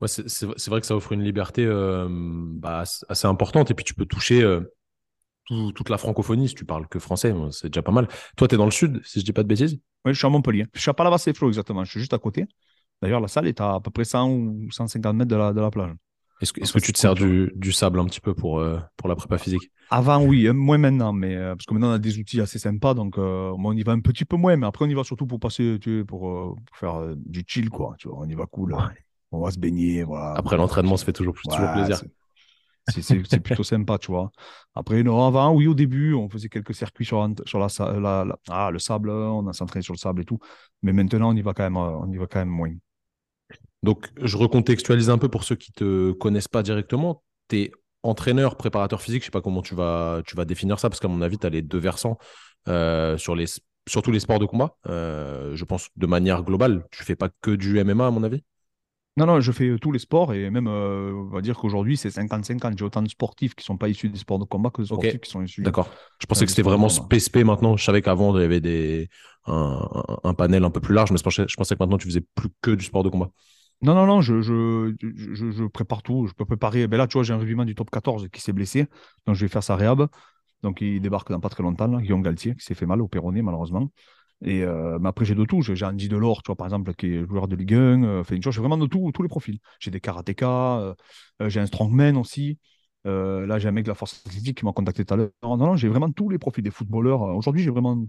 Ouais, 0.00 0.06
c'est 0.08 0.68
vrai 0.68 0.80
que 0.80 0.86
ça 0.86 0.94
offre 0.94 1.10
une 1.12 1.24
liberté 1.24 1.64
euh, 1.66 2.06
bah, 2.08 2.84
assez 3.08 3.26
importante 3.26 3.70
et 3.72 3.74
puis 3.74 3.84
tu 3.84 3.94
peux 3.94 4.06
toucher 4.06 4.42
euh, 4.44 4.60
toute 5.48 5.88
la 5.88 5.98
francophonie 5.98 6.48
si 6.48 6.54
tu 6.54 6.64
parles 6.64 6.86
que 6.88 6.98
français, 7.00 7.34
c'est 7.50 7.68
déjà 7.68 7.82
pas 7.82 7.92
mal. 7.92 8.08
Toi, 8.36 8.48
tu 8.48 8.54
es 8.54 8.58
dans 8.58 8.64
le 8.64 8.70
sud, 8.70 9.00
si 9.04 9.20
je 9.20 9.24
dis 9.24 9.32
pas 9.32 9.42
de 9.42 9.48
bêtises? 9.48 9.80
Oui, 10.04 10.12
je 10.12 10.18
suis 10.18 10.26
à 10.26 10.30
Montpellier. 10.30 10.66
Je 10.74 10.80
suis 10.80 10.90
à 10.90 10.94
Palavas-les-Flots 10.94 11.48
exactement, 11.48 11.84
je 11.84 11.90
suis 11.90 12.00
juste 12.00 12.14
à 12.14 12.18
côté. 12.18 12.46
D'ailleurs, 13.02 13.20
la 13.20 13.28
salle 13.28 13.46
est 13.46 13.60
à, 13.60 13.80
peu 13.82 13.90
près 13.90 14.04
100 14.04 14.30
ou 14.30 14.70
150 14.70 15.16
mètres 15.16 15.30
de 15.30 15.36
la, 15.36 15.52
de 15.52 15.60
la 15.60 15.70
plage. 15.70 15.92
Est-ce 16.40 16.52
que, 16.52 16.60
est 16.60 16.72
que 16.72 16.78
tu 16.78 16.92
te 16.92 16.98
sers 16.98 17.14
du, 17.14 17.52
du, 17.56 17.72
sable 17.72 17.98
un 17.98 18.04
petit 18.04 18.20
peu 18.20 18.32
pour, 18.32 18.60
euh, 18.60 18.78
pour 18.96 19.08
la 19.08 19.16
prépa 19.16 19.38
physique? 19.38 19.72
Avant, 19.90 20.22
oui, 20.24 20.46
hein, 20.46 20.52
moins 20.52 20.78
maintenant, 20.78 21.12
mais 21.12 21.36
parce 21.36 21.66
que 21.66 21.74
maintenant 21.74 21.90
on 21.90 21.94
a 21.94 21.98
des 21.98 22.18
outils 22.18 22.40
assez 22.40 22.60
sympas, 22.60 22.94
donc 22.94 23.18
on 23.18 23.72
y 23.72 23.82
va 23.82 23.92
un 23.92 24.00
petit 24.00 24.24
peu 24.24 24.36
moins, 24.36 24.54
mais 24.56 24.66
après 24.66 24.84
on 24.84 24.88
y 24.88 24.94
va 24.94 25.02
surtout 25.02 25.26
pour 25.26 25.40
passer, 25.40 25.78
tu 25.80 26.04
pour, 26.04 26.56
faire 26.74 27.16
du 27.16 27.42
chill, 27.44 27.70
quoi. 27.70 27.96
Tu 27.98 28.06
vois, 28.06 28.18
on 28.20 28.28
y 28.28 28.34
va 28.34 28.46
cool 28.46 28.76
on 29.32 29.40
va 29.40 29.50
se 29.50 29.58
baigner. 29.58 30.02
Voilà. 30.02 30.34
Après, 30.34 30.56
l'entraînement 30.56 30.96
se 30.96 31.04
fait 31.04 31.12
toujours, 31.12 31.34
plus, 31.34 31.48
toujours 31.48 31.72
plaisir. 31.72 32.02
C'est 32.88 33.40
plutôt 33.40 33.62
sympa, 33.64 33.98
tu 33.98 34.10
vois. 34.10 34.30
Après, 34.74 35.02
non, 35.02 35.26
avant, 35.26 35.52
oui, 35.54 35.66
au 35.66 35.74
début, 35.74 36.14
on 36.14 36.28
faisait 36.28 36.48
quelques 36.48 36.74
circuits 36.74 37.04
sur, 37.04 37.28
sur 37.44 37.58
la, 37.58 38.26
ah, 38.48 38.70
le 38.70 38.78
sable, 38.78 39.10
on 39.10 39.46
a 39.46 39.52
s'entraîné 39.52 39.82
sur 39.82 39.92
le 39.92 39.98
sable 39.98 40.22
et 40.22 40.24
tout. 40.24 40.38
Mais 40.82 40.92
maintenant, 40.92 41.32
on 41.32 41.36
y 41.36 41.42
va 41.42 41.52
quand 41.52 41.64
même, 41.64 41.76
on 41.76 42.10
y 42.10 42.16
va 42.16 42.26
quand 42.26 42.38
même 42.38 42.48
moins. 42.48 42.72
Donc, 43.82 44.08
je 44.20 44.36
recontextualise 44.36 45.10
un 45.10 45.18
peu 45.18 45.28
pour 45.28 45.44
ceux 45.44 45.56
qui 45.56 45.70
ne 45.72 45.74
te 45.74 46.12
connaissent 46.12 46.48
pas 46.48 46.62
directement. 46.62 47.22
Tu 47.48 47.60
es 47.60 47.72
entraîneur, 48.02 48.56
préparateur 48.56 49.00
physique, 49.00 49.22
je 49.22 49.26
ne 49.26 49.28
sais 49.28 49.32
pas 49.32 49.40
comment 49.40 49.62
tu 49.62 49.74
vas, 49.74 50.22
tu 50.26 50.36
vas 50.36 50.44
définir 50.44 50.78
ça, 50.78 50.88
parce 50.88 51.00
qu'à 51.00 51.08
mon 51.08 51.22
avis, 51.22 51.38
tu 51.38 51.46
as 51.46 51.50
les 51.50 51.62
deux 51.62 51.78
versants 51.78 52.18
euh, 52.68 53.16
sur 53.18 53.34
les, 53.34 53.46
surtout 53.88 54.10
les 54.10 54.20
sports 54.20 54.38
de 54.38 54.46
combat. 54.46 54.76
Euh, 54.88 55.54
je 55.54 55.64
pense 55.64 55.88
de 55.96 56.06
manière 56.06 56.42
globale, 56.42 56.84
tu 56.90 57.04
fais 57.04 57.16
pas 57.16 57.28
que 57.40 57.50
du 57.50 57.78
MMA, 57.78 58.06
à 58.06 58.10
mon 58.10 58.22
avis? 58.22 58.42
Non, 59.16 59.26
non, 59.26 59.40
je 59.40 59.50
fais 59.50 59.76
tous 59.80 59.90
les 59.90 59.98
sports 59.98 60.32
et 60.32 60.48
même, 60.48 60.68
euh, 60.68 61.12
on 61.12 61.24
va 61.24 61.40
dire 61.40 61.58
qu'aujourd'hui, 61.58 61.96
c'est 61.96 62.08
50-50. 62.08 62.78
J'ai 62.78 62.84
autant 62.84 63.02
de 63.02 63.08
sportifs 63.08 63.56
qui 63.56 63.62
ne 63.62 63.66
sont 63.66 63.76
pas 63.76 63.88
issus 63.88 64.08
des 64.08 64.18
sports 64.18 64.38
de 64.38 64.44
combat 64.44 64.70
que 64.70 64.80
de 64.80 64.86
sportifs 64.86 65.20
qui 65.20 65.28
sont 65.28 65.42
issus. 65.42 65.62
D'accord. 65.62 65.90
Je 66.20 66.26
pensais 66.26 66.44
que 66.44 66.50
c'était 66.50 66.62
vraiment 66.62 66.88
spécifié 66.88 67.42
maintenant. 67.42 67.76
Je 67.76 67.84
savais 67.84 68.00
qu'avant, 68.00 68.36
il 68.36 68.42
y 68.42 68.44
avait 68.44 68.60
des, 68.60 69.08
un, 69.46 70.34
panel 70.34 70.64
un 70.64 70.70
peu 70.70 70.80
plus 70.80 70.94
large, 70.94 71.10
mais 71.10 71.18
je 71.18 71.24
pensais, 71.24 71.46
je 71.48 71.56
pensais 71.56 71.74
que 71.74 71.82
maintenant, 71.82 71.98
tu 71.98 72.06
faisais 72.06 72.24
plus 72.36 72.48
que 72.62 72.70
du 72.70 72.84
sport 72.84 73.02
de 73.02 73.08
combat. 73.08 73.30
Non, 73.80 73.94
non, 73.94 74.06
non, 74.06 74.20
je, 74.20 74.40
je, 74.42 75.66
prépare 75.68 76.02
tout. 76.02 76.26
Je 76.26 76.32
peux 76.34 76.44
préparer. 76.44 76.88
Ben 76.88 76.96
là, 76.96 77.06
tu 77.06 77.14
vois, 77.14 77.22
j'ai 77.22 77.32
un 77.32 77.36
rugbyman 77.38 77.64
du 77.66 77.74
top 77.76 77.90
14 77.90 78.28
qui 78.32 78.40
s'est 78.40 78.52
blessé. 78.52 78.86
Donc, 79.26 79.36
je 79.36 79.44
vais 79.44 79.48
faire 79.48 79.62
sa 79.62 79.76
réhab. 79.76 80.08
Donc, 80.62 80.80
il 80.80 81.00
débarque 81.00 81.30
dans 81.30 81.38
pas 81.40 81.48
très 81.48 81.62
longtemps, 81.62 81.86
là, 81.86 82.00
Guillaume 82.00 82.22
Galtier, 82.22 82.54
qui 82.56 82.64
s'est 82.64 82.74
fait 82.74 82.86
mal 82.86 83.00
au 83.00 83.06
péroné, 83.08 83.40
malheureusement. 83.42 83.90
Et 84.44 84.62
euh, 84.64 84.98
après, 85.04 85.24
j'ai 85.24 85.34
de 85.36 85.44
tout. 85.44 85.62
J'ai 85.62 85.84
Andy 85.84 86.08
Delors, 86.08 86.42
tu 86.42 86.48
vois, 86.48 86.56
par 86.56 86.66
exemple, 86.66 86.92
qui 86.94 87.06
est 87.14 87.26
joueur 87.28 87.46
de 87.48 87.56
Ligue 87.56 87.74
1. 87.74 88.04
Euh, 88.04 88.24
j'ai 88.28 88.50
vraiment 88.60 88.78
de 88.78 88.86
tout, 88.86 89.12
tous 89.12 89.22
les 89.22 89.28
profils. 89.28 89.58
J'ai 89.80 89.90
des 89.92 90.00
karatékas, 90.00 90.80
euh, 91.40 91.48
j'ai 91.48 91.60
un 91.60 91.66
strongman 91.66 92.16
aussi. 92.18 92.58
là, 93.04 93.58
j'ai 93.58 93.68
un 93.68 93.72
mec 93.72 93.84
de 93.84 93.90
la 93.90 93.94
force 93.94 94.22
athlétique 94.26 94.58
qui 94.58 94.64
m'a 94.64 94.72
contacté 94.72 95.04
tout 95.04 95.14
à 95.14 95.16
l'heure. 95.16 95.30
Non, 95.42 95.56
non, 95.56 95.76
j'ai 95.76 95.88
vraiment 95.88 96.10
tous 96.12 96.28
les 96.30 96.38
profils 96.38 96.64
des 96.64 96.70
footballeurs. 96.72 97.22
Aujourd'hui, 97.22 97.62
j'ai 97.62 97.70
vraiment. 97.70 98.06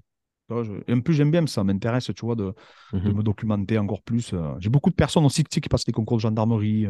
Et 0.88 0.94
en 0.94 1.02
plus, 1.02 1.14
j'aime 1.14 1.32
bien, 1.32 1.46
ça 1.48 1.64
m'intéresse, 1.64 2.12
tu 2.16 2.26
vois, 2.26 2.36
de, 2.36 2.54
de, 2.94 3.00
mhm. 3.00 3.18
me 3.18 3.24
documenter 3.24 3.78
encore 3.78 4.02
plus. 4.02 4.34
J'ai 4.60 4.70
beaucoup 4.70 4.90
de 4.90 4.96
personnes 4.96 5.26
aussi 5.26 5.44
qui 5.44 5.62
passent 5.62 5.88
les 5.88 5.94
concours 5.94 6.18
de 6.18 6.22
gendarmerie, 6.22 6.88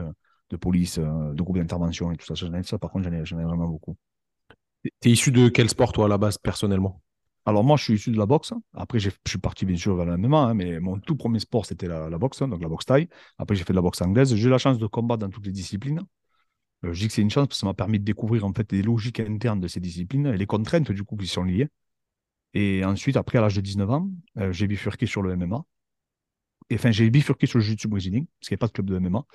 de 0.50 0.58
police, 0.58 1.00
de 1.00 1.42
groupe 1.42 1.58
d'intervention 1.58 2.12
et 2.12 2.18
tout 2.18 2.26
ça. 2.26 2.36
Ça, 2.64 2.78
par 2.78 2.92
contre, 2.92 3.06
j'en 3.06 3.14
ai, 3.14 3.42
ai, 3.42 3.46
vraiment 3.46 3.68
beaucoup. 3.68 3.96
Tu 4.84 5.10
es 5.10 5.12
issu 5.12 5.32
de 5.32 5.50
quel 5.50 5.70
sport, 5.70 5.92
toi, 5.92 6.06
à 6.06 6.08
la 6.08 6.18
base, 6.18 6.38
personnellement? 6.38 7.02
Alors 7.46 7.64
moi, 7.64 7.78
je 7.78 7.84
suis 7.84 7.94
issu 7.96 8.12
de 8.12 8.18
la 8.18 8.26
boxe. 8.26 8.54
Après, 8.74 9.00
je 9.00 9.10
suis 9.28 9.40
parti 9.40 9.66
bien 9.66 9.76
sûr 9.76 9.96
vers 9.96 10.08
MMA, 10.18 10.38
hein, 10.38 10.54
mais 10.54 10.80
mon 10.80 11.00
tout 11.00 11.16
premier 11.16 11.40
sport, 11.40 11.66
c'était 11.66 11.88
la, 11.88 12.10
boxe, 12.18 12.42
hein, 12.42 12.48
donc 12.48 12.62
la 12.62 12.68
boxe 12.68 12.86
taille. 12.86 13.10
Après, 13.38 13.56
j'ai 13.56 13.64
fait 13.64 13.74
de 13.74 13.78
la 13.78 13.82
boxe 13.82 14.02
anglaise. 14.02 14.36
J'ai 14.36 14.48
eu 14.48 14.52
la 14.52 14.58
chance 14.58 14.78
de 14.78 14.88
combattre 14.88 15.22
dans 15.22 15.30
toutes 15.30 15.46
les 15.46 15.52
disciplines. 15.52 16.02
Euh, 16.86 16.94
je 16.94 17.00
dis 17.00 17.08
que 17.08 17.14
c'est 17.14 17.22
une 17.22 17.30
chance 17.30 17.48
parce 17.48 17.58
que 17.58 17.62
ça 17.62 17.66
m'a 17.66 17.74
permis 17.74 18.00
de 18.00 18.06
découvrir 18.06 18.46
en 18.46 18.54
fait 18.54 18.72
les 18.72 18.82
logiques 18.82 19.20
internes 19.20 19.60
de 19.60 19.68
ces 19.68 19.80
disciplines 19.80 20.28
et 20.28 20.38
les 20.38 20.46
contraintes 20.46 20.92
du 20.92 21.04
coup 21.04 21.18
qui 21.18 21.28
sont 21.28 21.44
liées. 21.44 21.70
Et 22.54 22.84
ensuite, 22.84 23.18
après, 23.18 23.38
à 23.38 23.42
l'âge 23.42 23.56
de 23.56 23.62
19 23.62 23.90
ans, 23.90 24.10
euh, 24.38 24.52
j'ai 24.52 24.68
bifurqué 24.68 25.06
sur 25.06 25.22
le 25.22 25.36
MMA. 25.36 25.64
Et 26.70 26.76
enfin, 26.76 26.92
j'ai 26.92 27.10
bifurqué 27.10 27.48
sur 27.48 27.60
le 27.60 27.64
jiu-jitsu 27.64 27.88
brésilien, 27.88 28.24
parce 28.40 28.50
qu'il 28.50 28.56
n'y 28.56 28.60
a 28.60 28.62
pas 28.62 28.68
de 28.68 28.72
club 28.72 28.88
de 28.88 29.00
MMA. 29.00 29.26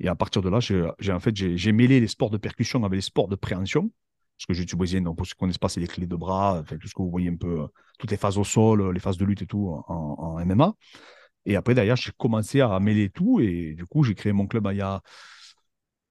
Et 0.00 0.08
à 0.08 0.14
partir 0.14 0.42
de 0.42 0.48
là, 0.48 0.60
j'ai 0.60 1.12
en 1.12 1.20
fait, 1.20 1.32
mêlé 1.72 2.00
les 2.00 2.06
sports 2.06 2.30
de 2.30 2.36
percussion 2.36 2.84
avec 2.84 2.96
les 2.96 3.02
sports 3.02 3.28
de 3.28 3.36
préhension. 3.36 3.90
Parce 4.38 4.46
que 4.46 4.54
suis 4.54 4.76
brésilien, 4.76 5.14
pour 5.14 5.26
ceux 5.26 5.32
qui 5.32 5.38
connaissent 5.38 5.56
pas, 5.58 5.70
c'est 5.70 5.80
les 5.80 5.86
clés 5.86 6.06
de 6.06 6.16
bras, 6.16 6.62
tout 6.68 6.88
ce 6.88 6.94
que 6.94 7.00
vous 7.00 7.10
voyez 7.10 7.30
un 7.30 7.36
peu, 7.36 7.62
euh, 7.62 7.66
toutes 7.98 8.10
les 8.10 8.18
phases 8.18 8.36
au 8.36 8.44
sol, 8.44 8.82
euh, 8.82 8.92
les 8.92 9.00
phases 9.00 9.16
de 9.16 9.24
lutte 9.24 9.40
et 9.42 9.46
tout 9.46 9.82
en, 9.88 10.38
MMA. 10.44 10.74
Et 11.46 11.56
après, 11.56 11.74
d'ailleurs, 11.74 11.96
j'ai 11.96 12.12
commencé 12.18 12.60
à 12.60 12.78
mêler 12.80 13.08
tout 13.08 13.40
et 13.40 13.74
du 13.74 13.86
coup, 13.86 14.02
j'ai 14.04 14.14
créé 14.14 14.32
mon 14.32 14.46
club 14.46 14.68
il 14.72 14.78
y 14.78 14.80
a 14.82 15.00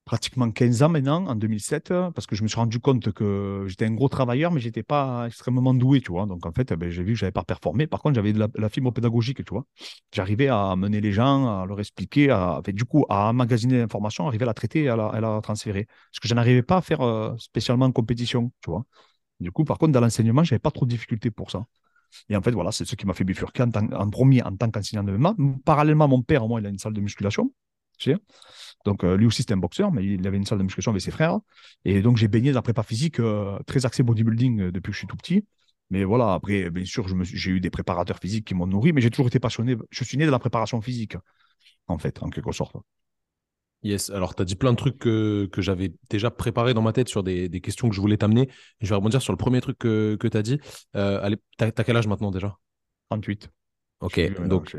pratiquement 0.05 0.51
15 0.51 0.83
ans 0.83 0.89
maintenant, 0.89 1.25
en 1.27 1.35
2007, 1.35 1.89
parce 2.13 2.27
que 2.27 2.35
je 2.35 2.43
me 2.43 2.47
suis 2.47 2.57
rendu 2.57 2.79
compte 2.79 3.11
que 3.11 3.65
j'étais 3.67 3.85
un 3.85 3.93
gros 3.93 4.07
travailleur, 4.07 4.51
mais 4.51 4.59
je 4.61 4.67
n'étais 4.67 4.83
pas 4.83 5.25
extrêmement 5.27 5.73
doué, 5.73 5.99
tu 5.99 6.11
vois. 6.11 6.27
Donc, 6.27 6.45
en 6.45 6.51
fait, 6.51 6.71
ben, 6.73 6.91
j'ai 6.91 7.03
vu 7.03 7.13
que 7.13 7.19
je 7.19 7.25
n'avais 7.25 7.31
pas 7.31 7.43
performé. 7.43 7.87
Par 7.87 8.01
contre, 8.01 8.15
j'avais 8.15 8.31
de 8.31 8.47
la, 8.55 8.69
fibre 8.69 8.91
pédagogique, 8.91 9.43
tu 9.43 9.49
vois. 9.51 9.65
J'arrivais 10.13 10.47
à 10.47 10.75
mener 10.75 11.01
les 11.01 11.11
gens, 11.11 11.61
à 11.61 11.65
leur 11.65 11.79
expliquer, 11.79 12.29
à, 12.29 12.61
du 12.67 12.85
coup, 12.85 13.05
à 13.09 13.29
emmagasiner 13.29 13.79
l'information, 13.79 14.27
arriver 14.27 14.43
à 14.43 14.45
la 14.45 14.53
traiter 14.53 14.83
et 14.83 14.89
à 14.89 14.95
la, 14.95 15.39
transférer. 15.41 15.87
Ce 16.11 16.19
que 16.19 16.27
je 16.27 16.35
n'arrivais 16.35 16.63
pas 16.63 16.77
à 16.77 16.81
faire 16.81 17.01
euh, 17.01 17.35
spécialement 17.37 17.85
en 17.85 17.91
compétition, 17.91 18.51
tu 18.61 18.69
vois. 18.69 18.85
Du 19.39 19.51
coup, 19.51 19.65
par 19.65 19.79
contre, 19.79 19.91
dans 19.93 20.01
l'enseignement, 20.01 20.43
je 20.43 20.53
n'avais 20.53 20.59
pas 20.59 20.71
trop 20.71 20.85
de 20.85 20.91
difficultés 20.91 21.31
pour 21.31 21.49
ça. 21.51 21.65
Et 22.29 22.35
en 22.37 22.41
fait, 22.41 22.51
voilà, 22.51 22.71
c'est 22.71 22.85
ce 22.85 22.95
qui 22.95 23.05
m'a 23.07 23.13
fait 23.13 23.23
bifurquer 23.23 23.63
en, 23.63 23.71
en, 23.73 24.09
premier 24.09 24.43
en 24.43 24.55
tant 24.55 24.69
qu'enseignant 24.69 25.03
de 25.03 25.11
MMA. 25.11 25.35
Parallèlement, 25.65 26.07
mon 26.07 26.21
père, 26.21 26.47
moi, 26.47 26.61
il 26.61 26.67
a 26.67 26.69
une 26.69 26.77
salle 26.77 26.93
de 26.93 27.01
musculation. 27.01 27.51
Donc, 28.85 29.03
euh, 29.03 29.17
lui 29.17 29.25
aussi, 29.25 29.41
c'était 29.41 29.53
un 29.53 29.57
boxeur, 29.57 29.91
mais 29.91 30.05
il 30.05 30.27
avait 30.27 30.37
une 30.37 30.45
salle 30.45 30.59
de 30.59 30.63
musculation 30.63 30.91
avec 30.91 31.01
ses 31.01 31.11
frères. 31.11 31.39
Et 31.85 32.01
donc, 32.01 32.17
j'ai 32.17 32.27
baigné 32.27 32.51
dans 32.51 32.59
la 32.59 32.61
prépa 32.61 32.83
physique 32.83 33.19
euh, 33.19 33.57
très 33.65 33.85
axé 33.85 34.03
bodybuilding 34.03 34.61
euh, 34.61 34.71
depuis 34.71 34.91
que 34.91 34.93
je 34.93 34.99
suis 34.99 35.07
tout 35.07 35.17
petit. 35.17 35.45
Mais 35.89 36.03
voilà, 36.03 36.33
après, 36.33 36.69
bien 36.69 36.85
sûr, 36.85 37.07
j'ai 37.23 37.51
eu 37.51 37.59
des 37.59 37.69
préparateurs 37.69 38.19
physiques 38.19 38.45
qui 38.45 38.55
m'ont 38.55 38.67
nourri, 38.67 38.93
mais 38.93 39.01
j'ai 39.01 39.09
toujours 39.09 39.27
été 39.27 39.39
passionné. 39.39 39.75
Je 39.89 40.03
suis 40.03 40.17
né 40.17 40.25
de 40.25 40.31
la 40.31 40.39
préparation 40.39 40.81
physique, 40.81 41.15
en 41.87 41.97
fait, 41.97 42.21
en 42.23 42.29
quelque 42.29 42.51
sorte. 42.51 42.75
Yes, 43.83 44.09
alors 44.09 44.33
tu 44.33 44.41
as 44.41 44.45
dit 44.45 44.55
plein 44.55 44.71
de 44.71 44.77
trucs 44.77 44.97
que, 44.97 45.47
j'avais 45.59 45.93
déjà 46.09 46.31
préparés 46.31 46.73
dans 46.73 46.81
ma 46.81 46.91
tête 46.91 47.07
sur 47.07 47.21
des, 47.21 47.49
questions 47.61 47.87
que 47.87 47.95
je 47.95 48.01
voulais 48.01 48.17
t'amener. 48.17 48.49
Je 48.81 48.89
vais 48.89 48.95
rebondir 48.95 49.21
sur 49.21 49.31
le 49.31 49.37
premier 49.37 49.61
truc 49.61 49.77
que, 49.77 50.17
que 50.19 50.27
tu 50.27 50.37
as 50.37 50.41
dit. 50.41 50.59
Euh, 50.95 51.35
tu 51.59 51.65
as, 51.65 51.71
quel 51.71 51.95
âge 51.95 52.07
maintenant 52.07 52.31
déjà? 52.31 52.57
38. 53.11 53.51
Ok, 54.05 54.19
donc. 54.43 54.75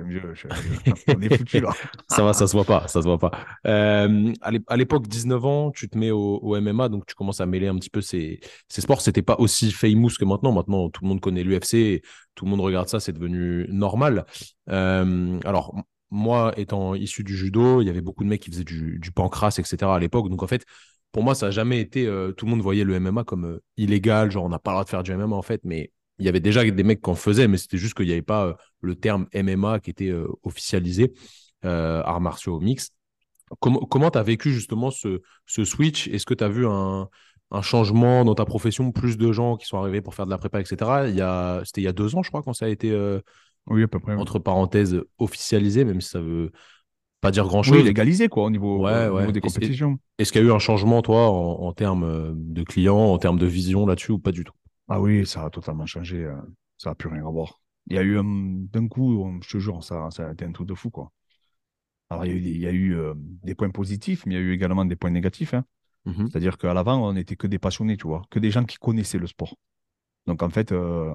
On 1.07 1.21
est 1.21 1.31
foutu 1.31 1.61
là. 1.61 1.71
ça 2.09 2.23
va, 2.25 2.33
ça 2.33 2.47
se 2.47 2.53
voit 2.53 2.65
pas, 2.65 2.89
ça 2.89 3.03
se 3.03 3.07
voit 3.09 3.19
pas. 3.19 3.33
Euh, 3.67 4.33
à 4.43 4.51
l'é- 4.53 4.61
à 4.69 4.77
l'époque, 4.77 5.09
19 5.09 5.45
ans, 5.45 5.71
tu 5.73 5.89
te 5.89 5.99
mets 5.99 6.11
au, 6.13 6.39
au 6.43 6.57
MMA, 6.57 6.89
donc 6.89 7.07
tu 7.07 7.15
commences 7.15 7.41
à 7.41 7.47
mêler 7.47 7.69
un 7.69 7.77
petit 7.77 7.91
peu 7.91 8.01
ces, 8.01 8.41
ces 8.69 8.81
sports. 8.83 9.01
C'était 9.01 9.23
pas 9.23 9.37
aussi 9.39 9.73
famous 9.73 10.11
que 10.19 10.25
maintenant. 10.25 10.53
Maintenant, 10.53 10.91
tout 10.91 11.03
le 11.05 11.09
monde 11.09 11.21
connaît 11.21 11.45
l'UFC, 11.45 12.03
tout 12.35 12.45
le 12.45 12.51
monde 12.51 12.61
regarde 12.61 12.89
ça, 12.89 13.01
c'est 13.01 13.13
devenu 13.13 13.67
normal. 13.71 14.27
Euh, 14.71 15.39
alors, 15.45 15.75
moi, 16.11 16.53
étant 16.59 16.95
issu 16.95 17.25
du 17.25 17.37
judo, 17.37 17.81
il 17.83 17.87
y 17.87 17.91
avait 17.91 18.01
beaucoup 18.01 18.25
de 18.25 18.29
mecs 18.29 18.43
qui 18.43 18.51
faisaient 18.51 18.65
du, 18.65 18.99
du 19.01 19.13
pancras, 19.13 19.57
etc. 19.59 19.95
à 19.97 19.99
l'époque. 20.01 20.29
Donc, 20.29 20.43
en 20.43 20.47
fait, 20.47 20.65
pour 21.13 21.23
moi, 21.25 21.35
ça 21.35 21.47
n'a 21.47 21.53
jamais 21.53 21.81
été. 21.81 22.07
euh, 22.07 22.33
tout 22.33 22.45
le 22.47 22.51
monde 22.53 22.61
voyait 22.63 22.85
le 22.85 22.95
MMA 22.95 23.25
comme 23.25 23.45
euh, 23.47 23.63
illégal, 23.77 24.31
genre 24.31 24.45
on 24.45 24.49
n'a 24.49 24.59
pas 24.59 24.71
le 24.73 24.75
droit 24.77 24.85
de 24.85 24.89
faire 24.91 25.03
du 25.03 25.13
MMA 25.13 25.37
en 25.37 25.43
fait, 25.43 25.61
mais 25.65 25.91
il 26.19 26.27
y 26.27 26.29
avait 26.29 26.41
déjà 26.41 26.65
des 26.69 26.83
mecs 26.83 27.03
qui 27.03 27.11
en 27.11 27.15
faisaient, 27.15 27.49
mais 27.49 27.59
c'était 27.59 27.79
juste 27.79 27.95
qu'il 27.95 28.07
n'y 28.07 28.13
avait 28.13 28.23
pas 28.23 28.47
euh, 28.47 28.55
le 28.81 28.95
terme 28.95 29.27
MMA 29.35 29.81
qui 29.81 29.91
était 29.91 30.09
euh, 30.11 30.27
officialisé, 30.43 31.13
euh, 31.65 32.03
arts 32.05 32.21
martiaux 32.21 32.59
mixtes. 32.61 32.95
Comment 33.61 33.81
comment 33.81 34.11
tu 34.11 34.19
as 34.19 34.23
vécu 34.23 34.53
justement 34.53 34.91
ce, 34.91 35.21
ce 35.47 35.65
switch? 35.65 36.09
Est-ce 36.09 36.27
que 36.27 36.35
tu 36.35 36.43
as 36.43 36.49
vu 36.49 36.67
un, 36.67 37.09
un 37.53 37.63
changement 37.63 38.25
dans 38.25 38.35
ta 38.35 38.45
profession, 38.45 38.91
plus 38.91 39.17
de 39.17 39.31
gens 39.31 39.57
qui 39.57 39.67
sont 39.67 39.79
arrivés 39.79 40.01
pour 40.01 40.15
faire 40.15 40.27
de 40.27 40.31
la 40.33 40.39
prépa, 40.39 40.61
etc. 40.61 41.03
C'était 41.65 41.81
il 41.81 41.85
y 41.85 41.89
a 41.89 41.93
deux 41.93 42.17
ans, 42.17 42.23
je 42.25 42.31
crois, 42.31 42.43
quand 42.43 42.53
ça 42.55 42.65
a 42.65 42.69
été, 42.69 42.91
euh, 42.91 43.21
Oui, 43.69 43.83
à 43.85 43.89
peu 43.89 44.01
près. 44.01 44.15
oui. 44.15 44.21
entre 44.21 44.39
parenthèses, 44.41 45.01
officialisé, 45.19 45.85
même 45.85 46.01
si 46.01 46.09
ça 46.09 46.21
veut 46.21 46.51
pas 47.21 47.31
dire 47.31 47.47
grand-chose. 47.47 47.77
Oui, 47.79 47.85
légalisé 47.85 48.29
quoi 48.29 48.45
au 48.45 48.51
niveau, 48.51 48.85
Ouais, 48.85 49.09
ouais. 49.09 49.31
des 49.31 49.41
compétitions. 49.41 49.99
Est-ce 50.19 50.33
qu'il 50.33 50.43
y 50.43 50.45
a 50.45 50.49
eu 50.49 50.53
un 50.53 50.59
changement, 50.59 51.03
toi, 51.03 51.29
en, 51.31 51.63
en 51.63 51.73
termes 51.73 52.35
de 52.35 52.63
clients, 52.65 52.99
en 52.99 53.19
termes 53.19 53.39
de 53.39 53.47
vision 53.47 53.87
là-dessus, 53.87 54.13
ou 54.13 54.19
pas 54.19 54.33
du 54.33 54.43
tout? 54.45 54.53
Ah 54.89 55.01
oui, 55.01 55.27
ça 55.27 55.45
a 55.45 55.51
totalement 55.51 55.87
changé. 55.87 56.25
euh, 56.25 56.37
Ça 56.79 56.91
n'a 56.91 56.95
plus 56.95 57.09
rien 57.09 57.27
à 57.27 57.31
voir. 57.31 57.61
Il 57.89 57.97
y 57.97 57.99
a 57.99 58.03
eu 58.03 58.19
un- 58.19 58.25
d'un 58.25 58.89
coup, 58.89 59.23
on- 59.25 59.41
je 59.43 59.49
te 59.51 59.59
jure, 59.59 59.83
ça, 59.85 60.11
ça 60.11 60.29
a 60.29 60.33
été 60.33 60.45
un 60.45 60.53
truc 60.53 60.69
de 60.69 60.75
fou 60.75 60.91
quoi. 60.91 61.13
Alors 62.11 62.25
il 62.25 62.31
y 62.31 62.35
a 62.35 62.37
eu, 62.37 62.41
des- 62.41 62.51
il 62.51 62.61
y 62.61 62.67
a 62.67 62.73
eu, 62.73 62.95
euh, 62.97 63.15
des 63.17 63.55
points 63.55 63.71
positifs, 63.71 64.27
mais 64.27 64.35
il 64.35 64.39
y 64.39 64.41
a 64.41 64.45
eu 64.45 64.53
également 64.53 64.85
des 64.85 64.97
points 64.97 65.11
négatifs. 65.11 65.55
hein. 65.55 65.65
Mhm. 66.05 66.29
C'est-à-dire 66.29 66.59
qu'à 66.59 66.75
l'avant, 66.75 67.07
on 67.09 67.15
n'était 67.15 67.37
que 67.37 67.47
des 67.49 67.59
passionnés, 67.59 67.97
tu 67.99 68.07
vois, 68.09 68.23
que 68.31 68.39
des 68.41 68.51
gens 68.53 68.65
qui 68.65 68.79
connaissaient 68.79 69.19
le 69.19 69.27
sport. 69.29 69.57
Donc 70.27 70.43
en 70.43 70.51
fait, 70.51 70.73
euh, 70.73 71.15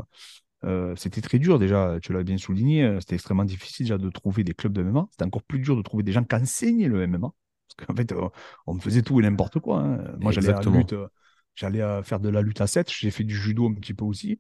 euh, 0.66 0.96
c'était 0.96 1.22
très 1.22 1.40
dur 1.40 1.60
déjà, 1.60 2.00
tu 2.02 2.14
l'as 2.14 2.24
bien 2.24 2.38
souligné, 2.38 2.84
euh, 2.86 3.00
c'était 3.00 3.16
extrêmement 3.16 3.46
difficile 3.46 3.86
déjà 3.86 3.98
de 3.98 4.10
trouver 4.10 4.44
des 4.44 4.54
clubs 4.54 4.74
de 4.74 4.82
MMA. 4.82 5.08
C'était 5.12 5.26
encore 5.26 5.44
plus 5.44 5.60
dur 5.60 5.76
de 5.78 5.82
trouver 5.82 6.04
des 6.04 6.12
gens 6.14 6.24
qui 6.24 6.36
enseignaient 6.36 6.88
le 6.90 7.04
MMA. 7.04 7.34
Parce 7.78 7.88
qu'en 7.88 7.96
fait, 7.96 8.12
euh, 8.14 8.30
on 8.68 8.76
me 8.76 8.80
faisait 8.82 9.02
tout 9.04 9.20
et 9.20 9.24
n'importe 9.24 9.60
quoi. 9.60 9.80
hein. 9.82 10.16
Moi, 10.20 10.32
j'allais 10.32 10.52
à 10.52 10.60
la 10.60 10.66
lutte, 10.66 10.94
euh, 10.94 11.08
j'allais 11.56 11.82
à 11.82 12.04
faire 12.04 12.20
de 12.20 12.30
la 12.30 12.42
lutte 12.42 12.62
à 12.62 12.68
7, 12.68 12.92
j'ai 12.92 13.12
fait 13.12 13.24
du 13.24 13.36
judo 13.36 13.68
un 13.68 13.74
petit 13.74 13.94
peu 13.94 14.06
aussi. 14.06 14.40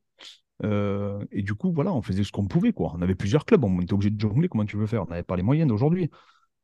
Euh, 0.63 1.25
et 1.31 1.41
du 1.41 1.55
coup, 1.55 1.71
voilà, 1.73 1.91
on 1.93 2.01
faisait 2.01 2.23
ce 2.23 2.31
qu'on 2.31 2.47
pouvait, 2.47 2.73
quoi. 2.73 2.93
On 2.95 3.01
avait 3.01 3.15
plusieurs 3.15 3.45
clubs, 3.45 3.63
on 3.63 3.81
était 3.81 3.93
obligé 3.93 4.11
de 4.11 4.19
jongler, 4.19 4.47
comment 4.47 4.65
tu 4.65 4.77
veux 4.77 4.87
faire? 4.87 5.03
On 5.03 5.07
n'avait 5.07 5.23
pas 5.23 5.35
les 5.35 5.43
moyens 5.43 5.67
d'aujourd'hui. 5.67 6.09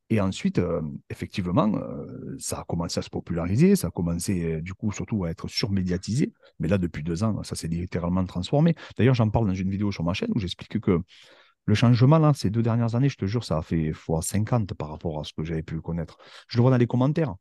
Et 0.10 0.22
ensuite, 0.22 0.60
euh, 0.60 0.82
effectivement, 1.10 1.74
euh, 1.76 2.36
ça 2.40 2.62
a 2.62 2.64
commencé 2.64 3.00
à 3.00 3.02
se 3.02 3.10
populariser, 3.10 3.76
ça 3.76 3.88
a 3.88 3.92
commencé 3.92 4.54
euh, 4.56 4.62
du 4.62 4.74
coup 4.74 4.92
surtout 4.94 5.26
à 5.26 5.30
être 5.32 5.50
surmédiatisé. 5.50 6.32
Mais 6.60 6.70
là, 6.70 6.78
depuis 6.78 7.04
deux 7.04 7.24
ans, 7.24 7.44
ça 7.44 7.56
s'est 7.56 7.68
littéralement 7.68 8.26
transformé. 8.26 8.74
D'ailleurs, 8.98 9.16
j'en 9.16 9.30
parle 9.30 9.48
dans 9.48 9.54
une 9.54 9.70
vidéo 9.70 9.92
sur 9.92 10.04
ma 10.04 10.14
chaîne 10.14 10.30
où 10.34 10.40
j'explique 10.40 10.80
que 10.80 11.02
le 11.66 11.76
changement, 11.76 12.20
là, 12.20 12.34
ces 12.34 12.50
deux 12.50 12.62
dernières 12.64 12.96
années, 12.96 13.10
je 13.10 13.18
te 13.18 13.26
jure, 13.26 13.44
ça 13.44 13.58
a 13.58 13.62
fait 13.62 13.92
fois 13.92 14.22
50 14.22 14.74
par 14.76 14.90
rapport 14.90 15.20
à 15.20 15.26
ce 15.26 15.34
que 15.34 15.44
j'avais 15.44 15.64
pu 15.64 15.82
connaître. 15.82 16.18
Je 16.48 16.58
le 16.58 16.62
vois 16.62 16.72
dans 16.72 16.78
les 16.78 16.88
commentaires. 16.88 17.36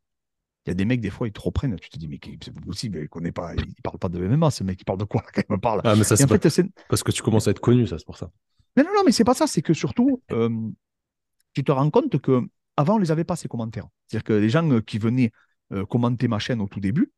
Il 0.66 0.70
y 0.70 0.72
a 0.72 0.74
des 0.74 0.84
mecs, 0.84 1.00
des 1.00 1.10
fois, 1.10 1.28
ils 1.28 1.32
te 1.32 1.40
reprennent. 1.40 1.76
Tu 1.78 1.88
te 1.88 1.98
dis, 1.98 2.08
mais 2.08 2.18
c'est 2.42 2.52
pas 2.52 2.60
possible, 2.60 2.98
il 3.00 3.08
connaît 3.08 3.32
pas, 3.32 3.54
il 3.54 3.72
parle 3.82 3.98
pas 3.98 4.08
de 4.08 4.22
MMA, 4.24 4.50
ce 4.50 4.64
mec, 4.64 4.80
il 4.80 4.84
parle 4.84 4.98
de 4.98 5.04
quoi? 5.04 5.22
Quand 5.34 5.42
il 5.48 5.52
me 5.52 5.60
parle 5.60 5.80
Ah, 5.84 5.94
mais 5.94 6.02
ça, 6.04 6.16
c'est 6.16 6.26
pas- 6.26 6.38
parce 6.88 7.02
que 7.02 7.12
tu 7.12 7.22
commences 7.22 7.46
à 7.48 7.52
être 7.52 7.60
connu, 7.60 7.86
ça, 7.86 7.98
c'est 7.98 8.04
pour 8.04 8.18
ça. 8.18 8.30
mais 8.76 8.82
non, 8.82 8.90
non, 8.94 9.02
mais 9.04 9.12
c'est 9.12 9.24
pas 9.24 9.34
ça, 9.34 9.46
c'est 9.46 9.62
que 9.62 9.74
surtout, 9.74 10.22
euh, 10.32 10.48
tu 11.54 11.64
te 11.64 11.72
rends 11.72 11.90
compte 11.90 12.18
que 12.20 12.42
avant 12.76 12.96
on 12.96 12.98
les 12.98 13.10
avait 13.10 13.24
pas 13.24 13.36
ces 13.36 13.48
commentaires. 13.48 13.86
C'est-à-dire 14.06 14.24
que 14.24 14.32
les 14.34 14.50
gens 14.50 14.68
euh, 14.70 14.80
qui 14.80 14.98
venaient 14.98 15.30
euh, 15.72 15.86
commenter 15.86 16.28
ma 16.28 16.38
chaîne 16.38 16.60
au 16.60 16.68
tout 16.68 16.80
début, 16.80 17.12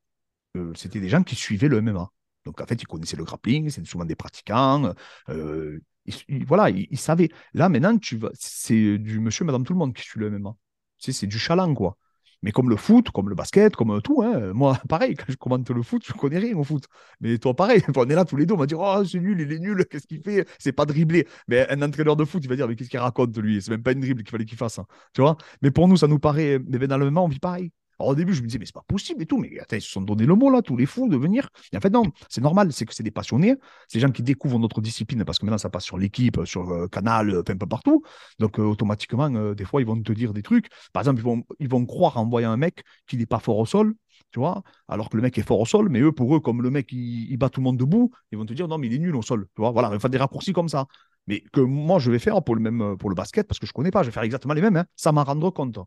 euh, 0.57 0.73
c'était 0.75 1.01
des 1.01 1.09
gens 1.09 1.23
qui 1.23 1.35
suivaient 1.37 1.69
le 1.69 1.79
MMA. 1.79 2.11
Donc 2.45 2.61
en 2.61 2.67
fait, 2.67 2.81
ils 2.81 2.87
connaissaient 2.87 3.17
le 3.17 3.25
grappling, 3.25 3.71
c'est 3.71 3.85
souvent 3.87 4.05
des 4.05 4.15
pratiquants. 4.17 4.93
ils- 5.29 5.81
ils- 6.29 6.45
voilà, 6.47 6.71
ils, 6.71 6.87
ils 6.91 6.99
savaient. 6.99 7.31
Là, 7.55 7.69
maintenant, 7.69 7.97
tu 7.99 8.17
vas, 8.17 8.31
c'est 8.35 8.99
du 8.99 9.21
monsieur, 9.21 9.45
madame, 9.45 9.65
tout 9.65 9.73
le 9.73 9.79
monde 9.79 9.95
qui 9.95 10.03
suit 10.03 10.21
le 10.21 10.29
MMA. 10.29 10.55
Tu 10.99 11.13
sais, 11.13 11.21
c'est 11.21 11.27
du 11.27 11.39
chaland, 11.39 11.75
quoi. 11.75 11.97
Mais 12.43 12.53
comme 12.53 12.71
le 12.71 12.77
foot, 12.77 13.11
comme 13.11 13.29
le 13.29 13.35
basket, 13.35 13.75
comme 13.77 14.01
tout, 14.03 14.23
hein, 14.23 14.53
moi, 14.55 14.79
pareil, 14.89 15.15
quand 15.17 15.25
je 15.29 15.37
commente 15.37 15.69
le 15.71 15.83
foot, 15.83 16.03
je 16.07 16.13
connais 16.13 16.39
rien 16.39 16.57
au 16.57 16.65
foot. 16.65 16.85
Mais 17.21 17.39
toi, 17.39 17.55
pareil, 17.55 17.83
on 17.97 18.09
est 18.09 18.15
là 18.15 18.25
tous 18.25 18.37
les 18.37 18.47
deux, 18.47 18.55
on 18.55 18.59
va 18.59 18.67
dire 18.67 18.79
Oh, 18.81 19.05
c'est 19.05 19.19
nul, 19.21 19.41
il 19.41 19.53
est 19.53 19.59
nul, 19.59 19.85
qu'est-ce 19.91 20.07
qu'il 20.07 20.23
fait? 20.23 20.47
C'est 20.59 20.73
pas 20.73 20.87
dribblé. 20.87 21.27
Mais 21.49 21.69
un 21.71 21.83
entraîneur 21.83 22.17
de 22.17 22.25
foot, 22.25 22.43
il 22.45 22.49
va 22.49 22.57
dire 22.57 22.69
Mais 22.69 22.77
qu'est-ce 22.77 22.91
qu'il 22.91 22.99
raconte, 23.01 23.37
lui? 23.39 23.61
C'est 23.63 23.71
même 23.71 23.83
pas 23.83 23.93
une 23.93 24.01
dribble 24.01 24.23
qu'il 24.23 24.31
fallait 24.31 24.45
qu'il 24.45 24.59
fasse. 24.59 24.79
hein. 24.79 24.87
Tu 25.15 25.23
Mais 25.63 25.71
pour 25.71 25.89
nous, 25.89 25.97
ça 25.97 26.07
nous 26.07 26.19
paraît. 26.19 26.59
Mais 26.69 26.87
dans 26.87 26.99
le 26.99 27.07
moment, 27.07 27.25
on 27.25 27.29
vit 27.29 27.39
pareil. 27.41 27.73
Alors 27.99 28.13
au 28.13 28.15
début, 28.15 28.33
je 28.33 28.43
me 28.43 28.47
disais, 28.47 28.59
mais 28.59 28.67
c'est 28.67 28.75
pas 28.75 28.85
possible 28.87 29.23
et 29.23 29.27
tout. 29.27 29.39
Mais 29.39 29.59
attends, 29.59 29.77
ils 29.77 29.83
se 29.83 29.91
sont 29.91 30.01
donné 30.01 30.25
le 30.25 30.35
mot 30.35 30.51
là, 30.51 30.63
tous 30.63 30.77
les 30.77 30.87
fous, 30.87 31.09
de 31.09 31.17
venir. 31.17 31.49
Et 31.73 31.77
en 31.77 31.81
fait, 31.81 31.91
non, 31.91 32.05
c'est 32.29 32.41
normal, 32.41 32.73
c'est 32.73 32.87
que 32.87 32.95
c'est 32.95 33.03
des 33.03 33.11
passionnés. 33.11 33.57
C'est 33.89 33.99
des 33.99 34.07
gens 34.07 34.13
qui 34.13 34.23
découvrent 34.23 34.59
notre 34.59 34.81
discipline 34.81 35.25
parce 35.25 35.39
que 35.39 35.47
maintenant, 35.47 35.59
ça 35.59 35.71
passe 35.71 35.85
sur 35.85 35.99
l'équipe, 35.99 36.41
sur 36.45 36.71
euh, 36.71 36.87
Canal, 36.89 37.31
euh, 37.31 37.43
enfin, 37.43 37.55
un 37.55 37.57
peu 37.57 37.67
partout. 37.67 38.03
Donc, 38.39 38.59
euh, 38.59 38.63
automatiquement, 38.63 39.35
euh, 39.35 39.55
des 39.55 39.65
fois, 39.65 39.81
ils 39.81 39.87
vont 39.87 40.01
te 40.01 40.13
dire 40.13 40.33
des 40.33 40.43
trucs. 40.43 40.69
Par 40.93 41.03
exemple, 41.03 41.21
ils 41.21 41.25
vont, 41.25 41.43
ils 41.59 41.69
vont 41.69 41.85
croire 41.87 42.17
en 42.19 42.29
voyant 42.29 42.53
un 42.53 42.57
mec 42.57 42.85
qui 43.07 43.17
n'est 43.17 43.27
pas 43.27 43.41
fort 43.41 43.59
au 43.59 43.67
sol, 43.67 43.95
tu 44.31 44.39
vois, 44.39 44.63
alors 44.89 45.09
que 45.11 45.17
le 45.17 45.23
mec 45.23 45.37
est 45.39 45.43
fort 45.43 45.61
au 45.61 45.67
sol, 45.67 45.89
mais 45.89 46.01
eux, 46.01 46.13
pour 46.13 46.35
eux, 46.37 46.41
comme 46.41 46.63
le 46.63 46.71
mec, 46.71 46.93
il, 46.93 47.37
bat 47.37 47.49
tout 47.49 47.61
le 47.61 47.65
monde 47.65 47.79
debout, 47.79 48.11
ils 48.31 48.39
vont 48.39 48.47
te 48.47 48.53
dire, 48.53 48.69
non, 48.69 48.79
mais 48.79 48.87
il 48.89 48.95
est 48.95 48.99
nul 48.99 49.17
au 49.17 49.23
sol, 49.23 49.47
tu 49.55 49.63
vois, 49.63 49.71
voilà, 49.71 49.99
faire 49.99 50.11
des 50.11 50.19
raccourcis 50.19 50.53
comme 50.53 50.69
ça. 50.69 50.87
Mais 51.27 51.43
que 51.53 51.61
moi, 51.61 51.99
je 51.99 52.11
vais 52.11 52.19
faire 52.19 52.43
pour 52.43 52.55
le 52.55 52.63
même, 52.63 52.97
pour 52.99 53.11
le 53.11 53.15
basket, 53.15 53.47
parce 53.47 53.59
que 53.59 53.67
je 53.67 53.73
connais 53.73 53.91
pas, 53.91 54.03
je 54.03 54.09
vais 54.09 54.13
faire 54.13 54.23
exactement 54.23 54.55
les 54.55 54.63
mêmes, 54.63 54.77
hein, 54.77 54.87
sans 54.97 55.13
m'en 55.13 55.25
rendre 55.25 55.51
compte. 55.51 55.79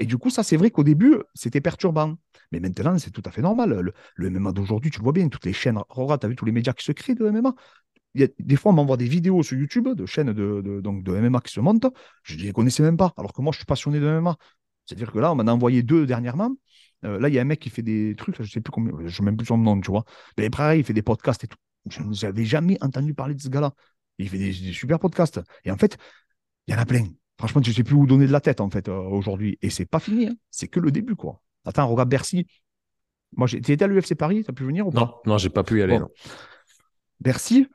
Et 0.00 0.06
du 0.06 0.16
coup, 0.16 0.30
ça, 0.30 0.42
c'est 0.42 0.56
vrai 0.56 0.70
qu'au 0.70 0.82
début, 0.82 1.18
c'était 1.34 1.60
perturbant. 1.60 2.16
Mais 2.52 2.58
maintenant, 2.58 2.98
c'est 2.98 3.10
tout 3.10 3.22
à 3.26 3.30
fait 3.30 3.42
normal. 3.42 3.92
Le, 4.16 4.30
MMA 4.30 4.52
d'aujourd'hui, 4.52 4.90
tu 4.90 4.98
le 4.98 5.04
vois 5.04 5.12
bien, 5.12 5.28
toutes 5.28 5.44
les 5.44 5.52
chaînes, 5.52 5.78
regarde, 5.90 6.20
tu 6.20 6.26
as 6.26 6.28
vu 6.30 6.36
tous 6.36 6.46
les 6.46 6.52
médias 6.52 6.72
qui 6.72 6.84
se 6.84 6.92
créent 6.92 7.14
de 7.14 7.26
MMA. 7.26 7.54
Il 8.14 8.22
y 8.22 8.24
a, 8.24 8.28
des 8.38 8.56
fois, 8.56 8.72
on 8.72 8.74
m'envoie 8.74 8.96
des 8.96 9.06
vidéos 9.06 9.42
sur 9.42 9.58
YouTube 9.58 9.88
de 9.88 10.06
chaînes 10.06 10.32
de, 10.32 10.80
donc 10.80 11.04
de 11.04 11.14
MMA 11.14 11.40
qui 11.42 11.52
se 11.52 11.60
montent. 11.60 11.86
Je 12.22 12.36
ne 12.36 12.42
les 12.42 12.52
connaissais 12.52 12.82
même 12.82 12.96
pas, 12.96 13.12
alors 13.18 13.34
que 13.34 13.42
moi, 13.42 13.52
je 13.52 13.58
suis 13.58 13.66
passionné 13.66 14.00
de 14.00 14.06
MMA. 14.06 14.36
C'est-à-dire 14.86 15.12
que 15.12 15.18
là, 15.18 15.32
on 15.32 15.36
m'en 15.36 15.46
a 15.46 15.52
envoyé 15.52 15.82
deux 15.82 16.06
dernièrement. 16.06 16.56
Euh, 17.04 17.20
là, 17.20 17.28
il 17.28 17.34
y 17.34 17.38
a 17.38 17.42
un 17.42 17.44
mec 17.44 17.60
qui 17.60 17.70
fait 17.70 17.82
des 17.82 18.14
trucs, 18.16 18.36
je 18.36 18.42
ne 18.42 18.46
sais 18.48 18.60
plus 18.62 18.72
combien, 18.72 18.92
je 19.00 19.04
ne 19.04 19.08
sais 19.10 19.22
même 19.22 19.36
plus 19.36 19.46
son 19.46 19.58
nom, 19.58 19.78
tu 19.80 19.90
vois. 19.90 20.04
Mais 20.38 20.48
pareil, 20.50 20.80
il 20.80 20.84
fait 20.84 20.94
des 20.94 21.02
podcasts 21.02 21.44
et 21.44 21.46
tout. 21.46 21.58
Je 21.90 22.26
n'avais 22.26 22.44
jamais 22.44 22.78
entendu 22.82 23.14
parler 23.14 23.34
de 23.34 23.40
ce 23.42 23.48
gars-là. 23.48 23.72
Il 24.18 24.28
fait 24.28 24.38
des 24.38 24.52
super 24.72 24.98
podcasts. 24.98 25.40
Et 25.64 25.70
en 25.70 25.76
fait, 25.76 25.98
il 26.66 26.74
y 26.74 26.76
en 26.76 26.80
a 26.80 26.86
plein. 26.86 27.06
Franchement, 27.40 27.62
je 27.64 27.70
ne 27.70 27.74
sais 27.74 27.84
plus 27.84 27.94
où 27.94 28.06
donner 28.06 28.26
de 28.26 28.32
la 28.32 28.42
tête, 28.42 28.60
en 28.60 28.68
fait, 28.68 28.88
euh, 28.90 28.98
aujourd'hui. 28.98 29.58
Et 29.62 29.70
c'est 29.70 29.86
pas 29.86 29.98
fini. 29.98 30.26
hein. 30.26 30.34
C'est 30.50 30.68
que 30.68 30.78
le 30.78 30.90
début, 30.92 31.16
quoi. 31.16 31.40
Attends, 31.64 31.88
regarde 31.88 32.10
Bercy. 32.10 32.46
Moi, 33.34 33.48
étais 33.50 33.82
à 33.82 33.86
l'UFC 33.86 34.14
Paris, 34.14 34.44
tu 34.44 34.50
as 34.50 34.52
pu 34.52 34.64
venir 34.64 34.86
ou 34.86 34.90
pas? 34.90 35.00
Non, 35.00 35.14
non, 35.24 35.38
j'ai 35.38 35.48
pas 35.48 35.64
pu 35.64 35.78
y 35.78 35.82
aller. 35.82 35.94
Bon. 35.94 36.00
non. 36.00 36.08
Bercy, 37.20 37.66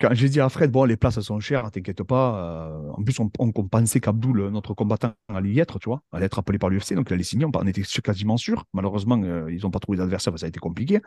quand 0.00 0.10
j'ai 0.12 0.28
dit 0.28 0.40
à 0.40 0.48
Fred, 0.50 0.70
bon, 0.70 0.84
les 0.84 0.96
places 0.96 1.20
sont 1.20 1.40
chères, 1.40 1.70
t'inquiète 1.70 2.02
pas. 2.02 2.68
euh, 2.68 2.90
en 2.90 3.02
plus, 3.02 3.18
on, 3.20 3.30
on- 3.38 3.52
on 3.54 3.68
pensait 3.68 4.00
qu'Abdoul, 4.00 4.48
notre 4.50 4.74
combattant, 4.74 5.12
allait 5.28 5.50
y 5.52 5.60
être, 5.60 5.78
tu 5.78 5.88
vois, 5.88 6.02
allait 6.12 6.26
être 6.26 6.38
appelé 6.38 6.58
par 6.58 6.68
l'UFC, 6.68 6.94
donc 6.94 7.06
il 7.10 7.14
allait 7.14 7.22
signer, 7.22 7.44
on, 7.44 7.50
on 7.54 7.66
était 7.66 7.82
quasiment 8.02 8.36
sûr. 8.36 8.64
Malheureusement, 8.72 9.20
euh, 9.22 9.50
ils 9.52 9.62
n'ont 9.62 9.70
pas 9.70 9.78
trouvé 9.78 9.98
d'adversaire, 9.98 10.36
ça 10.38 10.46
a 10.46 10.48
été 10.48 10.60
compliqué. 10.60 11.00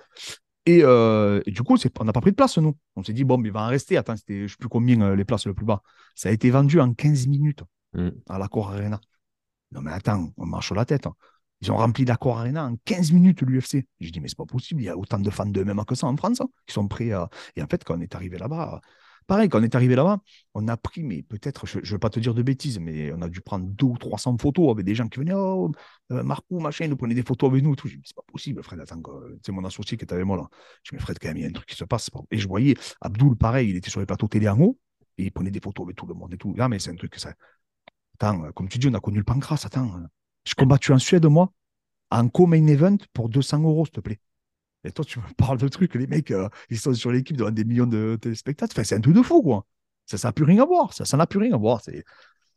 Et, 0.65 0.81
euh, 0.83 1.41
et 1.45 1.51
du 1.51 1.63
coup, 1.63 1.75
on 2.00 2.03
n'a 2.03 2.13
pas 2.13 2.21
pris 2.21 2.31
de 2.31 2.36
place, 2.36 2.57
nous. 2.57 2.75
On 2.95 3.03
s'est 3.03 3.13
dit, 3.13 3.24
bon, 3.24 3.38
mais 3.38 3.50
il 3.50 3.53
va 3.53 3.62
en 3.63 3.67
rester. 3.67 3.97
Attends, 3.97 4.17
c'était, 4.17 4.39
je 4.39 4.43
ne 4.43 4.47
sais 4.50 4.55
plus 4.59 4.69
combien 4.69 5.00
euh, 5.01 5.15
les 5.15 5.24
places 5.25 5.45
le 5.47 5.53
plus 5.53 5.65
bas. 5.65 5.81
Ça 6.15 6.29
a 6.29 6.31
été 6.31 6.50
vendu 6.50 6.79
en 6.81 6.93
15 6.93 7.27
minutes 7.27 7.63
Mm. 7.94 8.10
à 8.29 8.38
l'Accor 8.38 8.70
Arena. 8.72 9.00
Non, 9.72 9.82
mais 9.82 9.91
attends, 9.91 10.32
on 10.38 10.46
marche 10.46 10.67
sur 10.67 10.75
la 10.75 10.86
tête. 10.86 11.08
hein. 11.08 11.13
Ils 11.62 11.72
ont 11.72 11.77
rempli 11.77 12.06
l'Accor 12.06 12.38
Arena 12.39 12.65
en 12.65 12.75
15 12.86 13.12
minutes, 13.12 13.41
l'UFC. 13.41 13.86
J'ai 14.00 14.12
dit, 14.12 14.20
mais 14.20 14.27
c'est 14.27 14.38
pas 14.38 14.46
possible, 14.46 14.82
il 14.82 14.86
y 14.86 14.89
a 14.89 14.98
autant 14.98 15.20
de 15.20 15.29
fans 15.29 15.46
de 15.46 15.63
MMA 15.63 15.86
que 15.86 15.96
ça 15.96 16.08
en 16.08 16.15
France, 16.15 16.39
hein, 16.41 16.48
qui 16.67 16.74
sont 16.74 16.88
prêts 16.88 17.12
à. 17.12 17.29
Et 17.56 17.63
en 17.63 17.67
fait, 17.67 17.84
quand 17.84 17.98
on 17.98 18.01
est 18.01 18.13
arrivé 18.15 18.38
là-bas, 18.38 18.79
pareil, 19.25 19.50
quand 19.50 19.60
on 19.60 19.63
est 19.63 19.74
arrivé 19.75 19.96
là-bas, 19.96 20.20
on 20.53 20.67
a 20.67 20.77
pris, 20.77 21.03
mais 21.03 21.24
peut-être, 21.24 21.65
je 21.65 21.79
ne 21.79 21.86
veux 21.86 21.98
pas 22.00 22.12
te 22.12 22.20
dire 22.20 22.36
de 22.36 22.44
bêtises, 22.44 22.79
mais 22.79 23.12
on 23.12 23.22
a 23.24 23.27
dû 23.27 23.41
prendre 23.41 23.65
200 23.65 23.91
ou 23.94 23.98
300 23.98 24.38
photos 24.38 24.70
avec 24.72 24.86
des 24.86 24.94
gens 24.94 25.08
qui 25.08 25.20
venaient, 25.20 25.34
oh, 25.34 25.72
euh, 26.12 26.22
Marco, 26.24 26.60
machin, 26.60 26.86
ils 26.86 26.89
nous 26.91 26.96
prenaient 26.98 27.15
des 27.15 27.24
photos 27.24 27.50
avec 27.50 27.63
nous. 27.63 27.75
Tout. 27.75 27.88
Dit, 27.88 27.96
mais 27.98 28.03
c'est 28.06 28.15
pas 28.15 28.24
possible, 28.32 28.62
Fred, 28.63 28.79
attends, 28.79 29.01
c'est 29.44 29.51
mon 29.51 29.65
associé 29.65 29.98
qui 29.98 30.03
était 30.03 30.13
avec 30.13 30.25
moi 30.25 30.38
là. 30.38 30.48
Je 30.84 30.91
dis, 30.91 30.96
mais 30.96 31.01
Fred, 31.01 31.17
quand 31.20 31.29
même, 31.29 31.38
il 31.38 31.41
y 31.41 31.46
a 31.46 31.50
un 31.50 31.51
truc 31.53 31.67
qui 31.67 31.75
se 31.75 31.84
passe. 31.86 32.12
Et 32.29 32.38
je 32.38 32.48
voyais 32.48 32.75
Abdoul, 33.01 33.36
pareil, 33.36 33.70
il 33.72 33.75
était 33.75 33.89
sur 33.89 34.00
les 34.00 34.06
plateaux 34.06 34.27
télé 34.27 34.48
en 34.48 34.60
haut, 34.60 34.77
et 35.17 35.24
il 35.25 35.32
prenait 35.32 35.51
des 35.51 35.60
photos 35.60 35.86
avec 35.88 35.96
tout 35.96 36.06
le 36.06 36.13
monde 36.13 36.34
et 36.34 36.38
tout. 36.38 36.53
Ah, 36.60 36.70
mais 36.70 36.77
c'est 36.77 36.91
un 36.91 36.96
truc 36.96 37.12
que 37.13 37.20
ça. 37.20 37.34
Attends, 38.19 38.45
euh, 38.45 38.51
comme 38.51 38.69
tu 38.69 38.77
dis, 38.79 38.88
on 38.88 38.93
a 38.93 39.00
connu 39.00 39.17
le 39.19 39.24
pancras, 39.24 39.62
attends. 39.65 39.95
euh, 39.97 40.07
Je 40.45 40.55
combattu 40.55 40.91
en 40.93 41.00
Suède, 41.00 41.25
moi, 41.25 41.51
en 42.12 42.29
co-main 42.29 42.67
event 42.67 42.97
pour 43.13 43.29
200 43.29 43.62
euros, 43.63 43.86
s'il 43.86 43.93
te 43.93 44.01
plaît. 44.01 44.19
Et 44.86 44.91
toi, 44.91 45.05
tu 45.05 45.19
me 45.19 45.25
parles 45.38 45.59
de 45.59 45.67
trucs, 45.69 45.95
les 45.95 46.07
mecs, 46.07 46.31
euh, 46.31 46.50
ils 46.69 46.79
sont 46.79 46.93
sur 46.93 47.12
l'équipe 47.12 47.38
devant 47.38 47.51
des 47.51 47.65
millions 47.65 47.88
de 47.88 48.17
téléspectateurs. 48.21 48.74
Enfin, 48.75 48.86
c'est 48.86 48.95
un 48.95 49.01
truc 49.01 49.15
de 49.15 49.24
fou, 49.24 49.41
quoi. 49.43 49.65
Ça 50.07 50.17
n'a 50.29 50.33
plus 50.33 50.45
rien 50.45 50.63
à 50.63 50.65
voir. 50.65 50.93
Ça 50.93 51.05
ça 51.05 51.17
n'a 51.17 51.27
plus 51.27 51.39
rien 51.39 51.53
à 51.53 51.57
voir. 51.57 51.81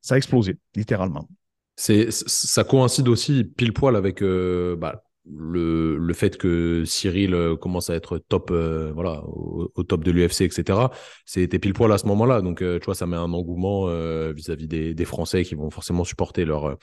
Ça 0.03 0.15
a 0.15 0.19
explosé, 0.19 0.59
littéralement. 0.77 1.29
Ça 1.77 2.65
coïncide 2.65 3.09
aussi 3.09 3.45
pile 3.45 3.73
poil 3.73 3.97
avec 3.97 4.23
euh, 4.23 4.77
bah, 4.77 5.03
le, 5.27 5.97
le 5.99 6.15
fait 6.15 6.37
que 6.39 6.85
Cyril 6.85 7.35
euh, 7.35 7.57
commence 7.57 7.91
à 7.91 7.95
être 7.95 8.19
top, 8.19 8.51
euh, 8.51 8.91
voilà, 8.95 9.23
au, 9.25 9.71
au 9.75 9.83
top 9.83 10.03
de 10.05 10.11
l'UFC, 10.11 10.43
etc., 10.43 10.93
c'était 11.25 11.59
pile 11.59 11.75
poil 11.75 11.93
à 11.93 11.99
ce 11.99 12.07
moment-là. 12.07 12.41
Donc, 12.41 12.63
euh, 12.63 12.79
tu 12.79 12.87
vois, 12.87 12.95
ça 12.95 13.07
met 13.07 13.17
un 13.17 13.33
engouement 13.33 13.89
euh, 13.89 14.33
vis-à-vis 14.33 14.67
des, 14.69 14.95
des 14.95 15.05
Français 15.05 15.45
qui 15.45 15.55
vont 15.55 15.71
forcément 15.71 16.05
supporter 16.05 16.45
leur, 16.45 16.77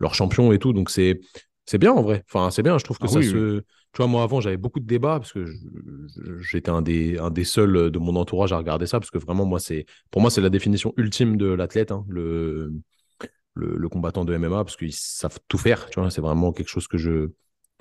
leur 0.00 0.14
champion 0.14 0.52
et 0.52 0.58
tout. 0.58 0.72
Donc, 0.72 0.90
c'est, 0.90 1.20
c'est 1.66 1.78
bien 1.78 1.92
en 1.92 2.02
vrai. 2.02 2.24
Enfin, 2.30 2.50
c'est 2.50 2.62
bien. 2.62 2.78
Je 2.78 2.84
trouve 2.84 2.98
que 2.98 3.06
Ah 3.06 3.08
ça 3.08 3.20
oui, 3.20 3.26
se. 3.26 3.60
Tu 3.60 3.98
vois, 3.98 4.08
moi 4.08 4.24
avant, 4.24 4.40
j'avais 4.40 4.56
beaucoup 4.56 4.80
de 4.80 4.86
débats 4.86 5.20
parce 5.20 5.32
que 5.32 5.44
j'étais 6.40 6.70
un 6.70 6.82
des, 6.82 7.18
un 7.18 7.30
des 7.30 7.44
seuls 7.44 7.90
de 7.92 7.98
mon 7.98 8.16
entourage 8.16 8.52
à 8.52 8.58
regarder 8.58 8.86
ça 8.86 8.98
parce 8.98 9.10
que 9.10 9.18
vraiment, 9.18 9.44
moi, 9.44 9.60
c'est, 9.60 9.86
pour 10.10 10.20
moi, 10.20 10.30
c'est 10.30 10.40
la 10.40 10.50
définition 10.50 10.92
ultime 10.96 11.36
de 11.36 11.46
l'athlète, 11.46 11.92
hein, 11.92 12.04
le, 12.08 12.72
le, 13.54 13.76
le 13.76 13.88
combattant 13.88 14.24
de 14.24 14.34
MMA 14.34 14.64
parce 14.64 14.76
qu'ils 14.76 14.92
savent 14.92 15.38
tout 15.48 15.58
faire. 15.58 15.88
Tu 15.90 16.00
vois, 16.00 16.10
c'est 16.10 16.20
vraiment 16.20 16.52
quelque 16.52 16.68
chose 16.68 16.88
que 16.88 16.98
je, 16.98 17.30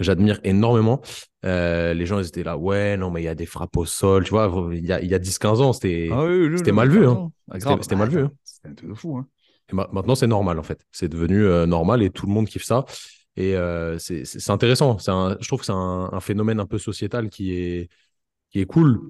j'admire 0.03 0.39
énormément. 0.43 1.01
Euh, 1.45 1.93
les 1.93 2.05
gens, 2.05 2.19
ils 2.19 2.27
étaient 2.27 2.43
là, 2.43 2.57
ouais, 2.57 2.97
non, 2.97 3.11
mais 3.11 3.21
il 3.21 3.25
y 3.25 3.27
a 3.29 3.35
des 3.35 3.45
frappes 3.45 3.75
au 3.77 3.85
sol. 3.85 4.23
Tu 4.23 4.29
vois, 4.31 4.51
il 4.73 4.85
y 4.85 4.91
a, 4.93 5.01
il 5.01 5.09
y 5.09 5.13
a 5.15 5.19
10-15 5.19 5.61
ans, 5.61 5.73
c'était. 5.73 6.09
Ah 6.11 6.23
oui, 6.25 6.47
oui, 6.47 6.57
c'était 6.57 6.71
oui, 6.71 6.75
mal 6.77 6.89
vu, 6.89 7.05
hein. 7.07 7.31
Ah, 7.49 7.55
C'était- 7.55 7.65
grave. 7.65 7.79
c'était 7.81 7.95
mal 7.95 8.09
vu, 8.09 8.19
hein. 8.21 8.31
C'était 8.43 8.69
un 8.69 8.73
truc 8.73 8.89
de 8.89 8.93
fou. 8.95 9.17
Hein. 9.17 9.27
Et 9.71 9.75
ma- 9.75 9.89
maintenant, 9.91 10.15
c'est 10.15 10.27
normal, 10.27 10.59
en 10.59 10.63
fait. 10.63 10.85
C'est 10.91 11.09
devenu 11.09 11.43
euh, 11.45 11.65
normal 11.65 12.03
et 12.03 12.09
tout 12.09 12.25
le 12.27 12.31
monde 12.33 12.47
kiffe 12.47 12.63
ça. 12.63 12.85
Et 13.35 13.55
euh, 13.55 13.97
c'est 13.97 14.49
intéressant. 14.51 14.97
C'est 14.99 15.11
un- 15.11 15.37
je 15.41 15.47
trouve 15.47 15.59
que 15.61 15.65
c'est 15.65 15.71
un, 15.71 16.09
un 16.11 16.19
phénomène 16.19 16.59
un 16.59 16.65
peu 16.67 16.77
sociétal 16.77 17.29
qui 17.29 17.53
est, 17.53 17.89
qui 18.51 18.59
est 18.61 18.65
cool, 18.65 19.01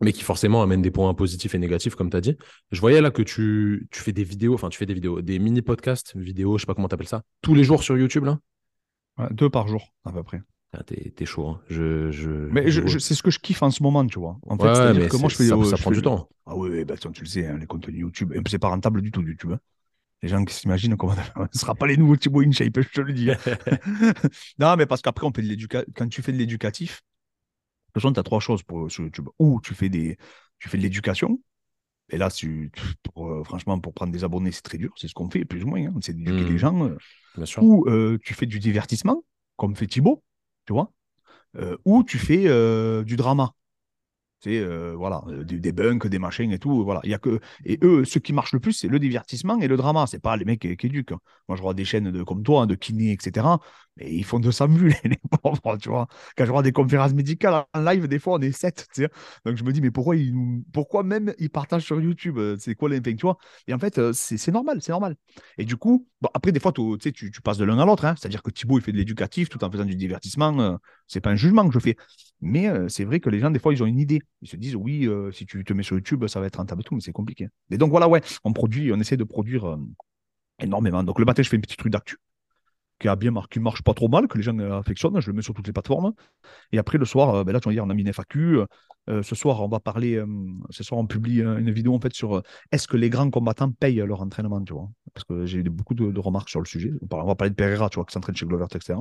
mais 0.00 0.12
qui 0.12 0.22
forcément 0.22 0.62
amène 0.62 0.82
des 0.82 0.90
points 0.90 1.12
positifs 1.14 1.54
et 1.54 1.58
négatifs, 1.58 1.94
comme 1.94 2.10
tu 2.10 2.16
as 2.16 2.20
dit. 2.22 2.36
Je 2.70 2.80
voyais 2.80 3.00
là 3.00 3.10
que 3.10 3.22
tu, 3.22 3.88
tu 3.90 4.00
fais 4.00 4.12
des 4.12 4.24
vidéos, 4.24 4.54
enfin, 4.54 4.68
tu 4.70 4.78
fais 4.78 4.86
des 4.86 4.94
vidéos, 4.94 5.20
des 5.20 5.38
mini-podcasts, 5.38 6.16
vidéos, 6.16 6.56
je 6.58 6.62
sais 6.62 6.66
pas 6.66 6.74
comment 6.74 6.88
tu 6.88 6.94
appelles 6.94 7.08
ça, 7.08 7.22
tous 7.42 7.54
les 7.54 7.64
jours 7.64 7.82
sur 7.82 7.98
YouTube, 7.98 8.24
là? 8.24 8.38
Ouais, 9.18 9.26
deux 9.30 9.50
par 9.50 9.68
jour, 9.68 9.92
à 10.04 10.12
peu 10.12 10.22
près. 10.22 10.42
Ah, 10.72 10.84
T'es 10.84 11.10
t'es 11.16 11.26
chaud. 11.26 11.48
hein. 11.48 11.60
Je, 11.68 12.10
je, 12.12 12.30
Mais 12.30 12.70
je- 12.70 12.98
c'est 12.98 13.14
ce 13.14 13.22
que 13.22 13.30
je 13.30 13.40
kiffe 13.40 13.62
en 13.62 13.70
ce 13.72 13.82
moment, 13.82 14.06
tu 14.06 14.18
vois. 14.20 14.38
En 14.46 14.56
fait, 14.56 14.68
Ouais, 14.68 14.74
c'est-à-dire 14.74 15.02
mais 15.02 15.08
que 15.08 15.16
moi, 15.16 15.28
je 15.28 15.34
fais. 15.34 15.48
ça, 15.48 15.56
euh, 15.56 15.64
ça 15.64 15.76
prend 15.76 15.90
fais- 15.90 15.96
du 15.96 16.02
temps. 16.02 16.28
Ah 16.46 16.56
oui, 16.56 16.70
oui, 16.70 16.84
bah, 16.84 16.94
tu 16.96 17.08
le 17.20 17.26
sais, 17.26 17.46
hein, 17.46 17.58
les 17.58 17.66
contenus 17.66 17.98
YouTube. 18.00 18.32
Et 18.34 18.40
C'est 18.48 18.58
pas 18.60 18.68
rentable 18.68 19.02
du 19.02 19.10
tout, 19.10 19.20
YouTube. 19.22 19.52
hein. 19.52 19.60
Les 20.22 20.28
gens 20.28 20.44
qui 20.44 20.54
s'imaginent 20.54 20.96
comment 20.96 21.14
ce 21.36 21.40
ne 21.40 21.58
sera 21.58 21.74
pas 21.74 21.86
les 21.86 21.96
nouveaux 21.96 22.16
Thibaut 22.16 22.42
InShape, 22.42 22.80
je 22.80 22.88
te 22.88 23.00
le 23.00 23.12
dis. 23.12 23.30
non, 24.58 24.76
mais 24.76 24.86
parce 24.86 25.02
qu'après, 25.02 25.26
on 25.26 25.32
fait 25.32 25.42
de 25.42 25.48
l'éduca... 25.48 25.84
quand 25.96 26.08
tu 26.08 26.22
fais 26.22 26.32
de 26.32 26.38
l'éducatif, 26.38 27.02
de 27.94 28.00
toute 28.00 28.02
façon, 28.02 28.12
tu 28.14 28.20
as 28.20 28.22
trois 28.22 28.40
choses 28.40 28.62
pour, 28.62 28.90
sur 28.90 29.04
YouTube. 29.04 29.28
Ou 29.38 29.60
tu 29.62 29.74
fais, 29.74 29.88
des... 29.88 30.16
tu 30.58 30.68
fais 30.68 30.78
de 30.78 30.82
l'éducation. 30.82 31.40
Et 32.10 32.18
là, 32.18 32.28
pour, 33.02 33.28
euh, 33.28 33.44
franchement, 33.44 33.78
pour 33.80 33.94
prendre 33.94 34.12
des 34.12 34.24
abonnés, 34.24 34.52
c'est 34.52 34.62
très 34.62 34.78
dur. 34.78 34.92
C'est 34.96 35.08
ce 35.08 35.14
qu'on 35.14 35.30
fait, 35.30 35.44
plus 35.44 35.62
ou 35.64 35.68
moins. 35.68 35.80
hein. 35.86 35.94
C'est 36.00 36.16
d'éduquer 36.16 36.44
Mhm. 36.44 36.52
les 36.52 36.58
gens. 36.58 36.84
euh. 36.86 36.96
Bien 37.36 37.46
sûr. 37.46 37.62
Ou 37.62 37.86
euh, 37.88 38.18
tu 38.22 38.34
fais 38.34 38.46
du 38.46 38.58
divertissement, 38.58 39.24
comme 39.56 39.76
fait 39.76 39.86
Thibaut, 39.86 40.22
tu 40.66 40.72
vois. 40.72 40.92
Euh, 41.56 41.76
ou 41.84 42.04
tu 42.04 42.18
fais 42.18 42.44
euh, 42.46 43.04
du 43.04 43.16
drama. 43.16 43.52
Euh, 44.46 44.94
voilà, 44.96 45.22
des, 45.44 45.60
des 45.60 45.70
bunks, 45.72 46.06
des 46.06 46.18
machins 46.18 46.50
et 46.50 46.58
tout. 46.58 46.82
Voilà. 46.82 47.00
Il 47.04 47.10
y 47.10 47.14
a 47.14 47.18
que... 47.18 47.40
Et 47.66 47.78
eux, 47.82 48.06
ce 48.06 48.18
qui 48.18 48.32
marche 48.32 48.52
le 48.54 48.60
plus, 48.60 48.72
c'est 48.72 48.88
le 48.88 48.98
divertissement 48.98 49.58
et 49.60 49.68
le 49.68 49.76
drama. 49.76 50.06
C'est 50.06 50.18
pas 50.18 50.34
les 50.38 50.46
mecs 50.46 50.60
qui, 50.62 50.74
qui 50.78 50.86
éduquent. 50.86 51.12
hein. 51.12 51.20
Moi, 51.46 51.56
je 51.56 51.62
vois 51.62 51.74
des 51.74 51.84
chaînes 51.84 52.10
de, 52.10 52.22
comme 52.22 52.42
toi, 52.42 52.62
hein, 52.62 52.66
de 52.66 52.74
kiné, 52.74 53.12
etc. 53.12 53.60
Mais 53.96 54.10
ils 54.12 54.24
font 54.24 54.38
de 54.40 54.50
ça 54.50 54.66
vu, 54.66 54.94
les, 55.04 55.18
pauvres, 55.42 55.76
tu 55.78 55.88
vois. 55.88 56.06
Quand 56.36 56.44
je 56.44 56.50
vois 56.50 56.62
des 56.62 56.72
conférences 56.72 57.12
médicales 57.12 57.64
en 57.72 57.80
live, 57.80 58.06
des 58.08 58.18
fois, 58.18 58.34
on 58.34 58.40
est 58.40 58.52
sept, 58.52 58.86
tu 58.94 59.02
sais. 59.02 59.08
Donc, 59.44 59.56
je 59.56 59.64
me 59.64 59.72
dis, 59.72 59.80
mais 59.80 59.90
pourquoi, 59.90 60.16
ils, 60.16 60.32
pourquoi 60.72 61.02
même 61.02 61.34
ils 61.38 61.50
partagent 61.50 61.84
sur 61.84 62.00
YouTube? 62.00 62.38
Euh, 62.38 62.56
C'est 62.58 62.74
quoi 62.74 62.88
enfin, 62.90 63.02
tu 63.02 63.22
vois? 63.22 63.36
Et 63.66 63.74
en 63.74 63.78
fait, 63.78 63.98
euh, 63.98 64.12
c'est 64.12 64.52
normal, 64.52 64.80
c'est 64.80 64.92
normal. 64.92 65.16
Et 65.58 65.64
du 65.64 65.76
coup, 65.76 66.06
après, 66.34 66.52
des 66.52 66.60
fois, 66.60 66.72
tu 66.72 67.12
tu, 67.12 67.40
passes 67.42 67.58
de 67.58 67.64
l'un 67.64 67.78
à 67.78 67.84
l'autre. 67.84 68.04
hein. 68.04 68.14
C'est-à-dire 68.18 68.42
que 68.42 68.50
Thibaut, 68.50 68.78
il 68.78 68.82
fait 68.82 68.92
de 68.92 68.96
l'éducatif 68.96 69.48
tout 69.48 69.62
en 69.64 69.70
faisant 69.70 69.84
du 69.84 69.96
divertissement. 69.96 70.58
euh, 70.60 70.76
c'est 71.06 71.20
pas 71.20 71.30
un 71.30 71.36
jugement 71.36 71.66
que 71.68 71.74
je 71.74 71.80
fais. 71.80 71.96
Mais 72.40 72.68
c'est 72.88 73.04
vrai 73.04 73.20
que 73.20 73.28
les 73.28 73.38
gens, 73.40 73.50
des 73.50 73.58
fois, 73.58 73.72
ils 73.74 73.82
ont 73.82 73.86
une 73.86 73.98
idée. 73.98 74.20
Ils 74.40 74.48
se 74.48 74.56
disent, 74.56 74.76
oui, 74.76 75.08
si 75.32 75.44
tu 75.44 75.62
te 75.64 75.72
mets 75.74 75.82
sur 75.82 75.96
YouTube, 75.96 76.26
ça 76.26 76.40
va 76.40 76.46
être 76.46 76.56
rentable 76.56 76.80
et 76.80 76.84
tout, 76.84 76.94
mais 76.94 77.00
c'est 77.00 77.12
compliqué. 77.12 77.48
Et 77.70 77.76
donc, 77.76 77.90
voilà, 77.90 78.08
ouais, 78.08 78.22
on 78.44 78.52
produit, 78.52 78.92
on 78.92 79.00
essaie 79.00 79.16
de 79.18 79.24
produire 79.24 79.76
énormément. 80.60 81.02
Donc, 81.02 81.18
le 81.18 81.24
matin, 81.26 81.42
je 81.42 81.48
fais 81.48 81.56
une 81.56 81.62
petite 81.62 81.78
truc 81.78 81.92
d'actu 81.92 82.16
qui 83.00 83.08
a 83.08 83.16
bien 83.16 83.30
marqué, 83.30 83.58
marche 83.60 83.82
pas 83.82 83.94
trop 83.94 84.08
mal, 84.08 84.28
que 84.28 84.36
les 84.36 84.44
gens 84.44 84.58
euh, 84.58 84.78
affectionnent. 84.78 85.18
Je 85.20 85.28
le 85.28 85.32
mets 85.32 85.42
sur 85.42 85.54
toutes 85.54 85.66
les 85.66 85.72
plateformes. 85.72 86.12
Et 86.72 86.78
après, 86.78 86.98
le 86.98 87.04
soir, 87.04 87.34
euh, 87.34 87.44
ben 87.44 87.52
là, 87.52 87.60
tu 87.60 87.68
vas 87.68 87.72
dire, 87.74 87.84
on 87.84 87.90
a 87.90 87.94
mis 87.94 88.02
une 88.02 88.12
FAQ. 88.12 88.60
Euh, 89.08 89.22
ce 89.22 89.34
soir, 89.34 89.62
on 89.62 89.68
va 89.68 89.80
parler. 89.80 90.16
euh, 90.16 90.26
ce 90.70 90.84
soir, 90.84 91.00
on 91.00 91.06
publie 91.06 91.40
une 91.40 91.70
vidéo 91.70 91.94
en 91.94 92.00
fait 92.00 92.12
sur 92.14 92.36
euh, 92.36 92.42
est-ce 92.70 92.86
que 92.86 92.96
les 92.96 93.10
grands 93.10 93.30
combattants 93.30 93.72
payent 93.72 93.96
leur 94.06 94.20
entraînement, 94.20 94.62
tu 94.62 94.74
vois? 94.74 94.88
Parce 95.14 95.24
que 95.24 95.46
j'ai 95.46 95.58
eu 95.58 95.62
beaucoup 95.64 95.94
de, 95.94 96.10
de 96.12 96.20
remarques 96.20 96.50
sur 96.50 96.60
le 96.60 96.66
sujet. 96.66 96.92
On 97.10 97.24
va 97.24 97.34
parler 97.34 97.50
de 97.50 97.56
Pereira, 97.56 97.88
tu 97.88 97.96
vois, 97.96 98.04
qui 98.04 98.12
s'entraîne 98.12 98.36
chez 98.36 98.46
Glover, 98.46 98.66
etc. 98.72 98.98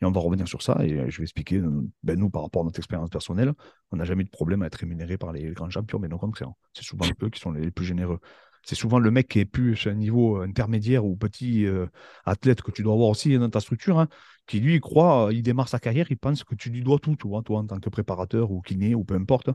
Et 0.00 0.06
on 0.06 0.10
va 0.10 0.20
revenir 0.20 0.48
sur 0.48 0.62
ça 0.62 0.78
et 0.82 1.08
je 1.10 1.18
vais 1.18 1.22
expliquer, 1.22 1.62
ben, 2.02 2.18
nous, 2.18 2.30
par 2.30 2.42
rapport 2.42 2.62
à 2.62 2.64
notre 2.64 2.78
expérience 2.80 3.10
personnelle, 3.10 3.52
on 3.92 3.96
n'a 3.96 4.04
jamais 4.04 4.22
eu 4.22 4.24
de 4.24 4.30
problème 4.30 4.62
à 4.62 4.66
être 4.66 4.74
rémunéré 4.74 5.18
par 5.18 5.32
les 5.32 5.52
grands 5.52 5.70
champions, 5.70 6.00
mais 6.00 6.08
non, 6.08 6.16
au 6.16 6.18
contraire. 6.18 6.50
C'est 6.72 6.82
souvent 6.84 7.06
eux 7.22 7.30
qui 7.30 7.40
sont 7.40 7.52
les, 7.52 7.60
les 7.60 7.70
plus 7.70 7.84
généreux. 7.84 8.18
C'est 8.64 8.74
souvent 8.74 8.98
le 8.98 9.10
mec 9.10 9.28
qui 9.28 9.40
est 9.40 9.44
plus 9.44 9.86
à 9.86 9.90
un 9.90 9.94
niveau 9.94 10.40
intermédiaire 10.40 11.04
ou 11.04 11.16
petit 11.16 11.66
euh, 11.66 11.86
athlète 12.24 12.62
que 12.62 12.70
tu 12.70 12.82
dois 12.82 12.94
avoir 12.94 13.08
aussi 13.10 13.36
dans 13.38 13.50
ta 13.50 13.60
structure, 13.60 13.98
hein, 13.98 14.08
qui 14.46 14.60
lui 14.60 14.80
croit, 14.80 15.26
euh, 15.28 15.32
il 15.32 15.42
démarre 15.42 15.68
sa 15.68 15.78
carrière, 15.78 16.06
il 16.10 16.16
pense 16.18 16.44
que 16.44 16.54
tu 16.54 16.70
lui 16.70 16.82
dois 16.82 16.98
tout, 16.98 17.16
toi 17.16 17.40
en 17.40 17.66
tant 17.66 17.78
que 17.80 17.90
préparateur 17.90 18.50
ou 18.50 18.60
kiné 18.62 18.94
ou 18.94 19.04
peu 19.04 19.14
importe. 19.14 19.50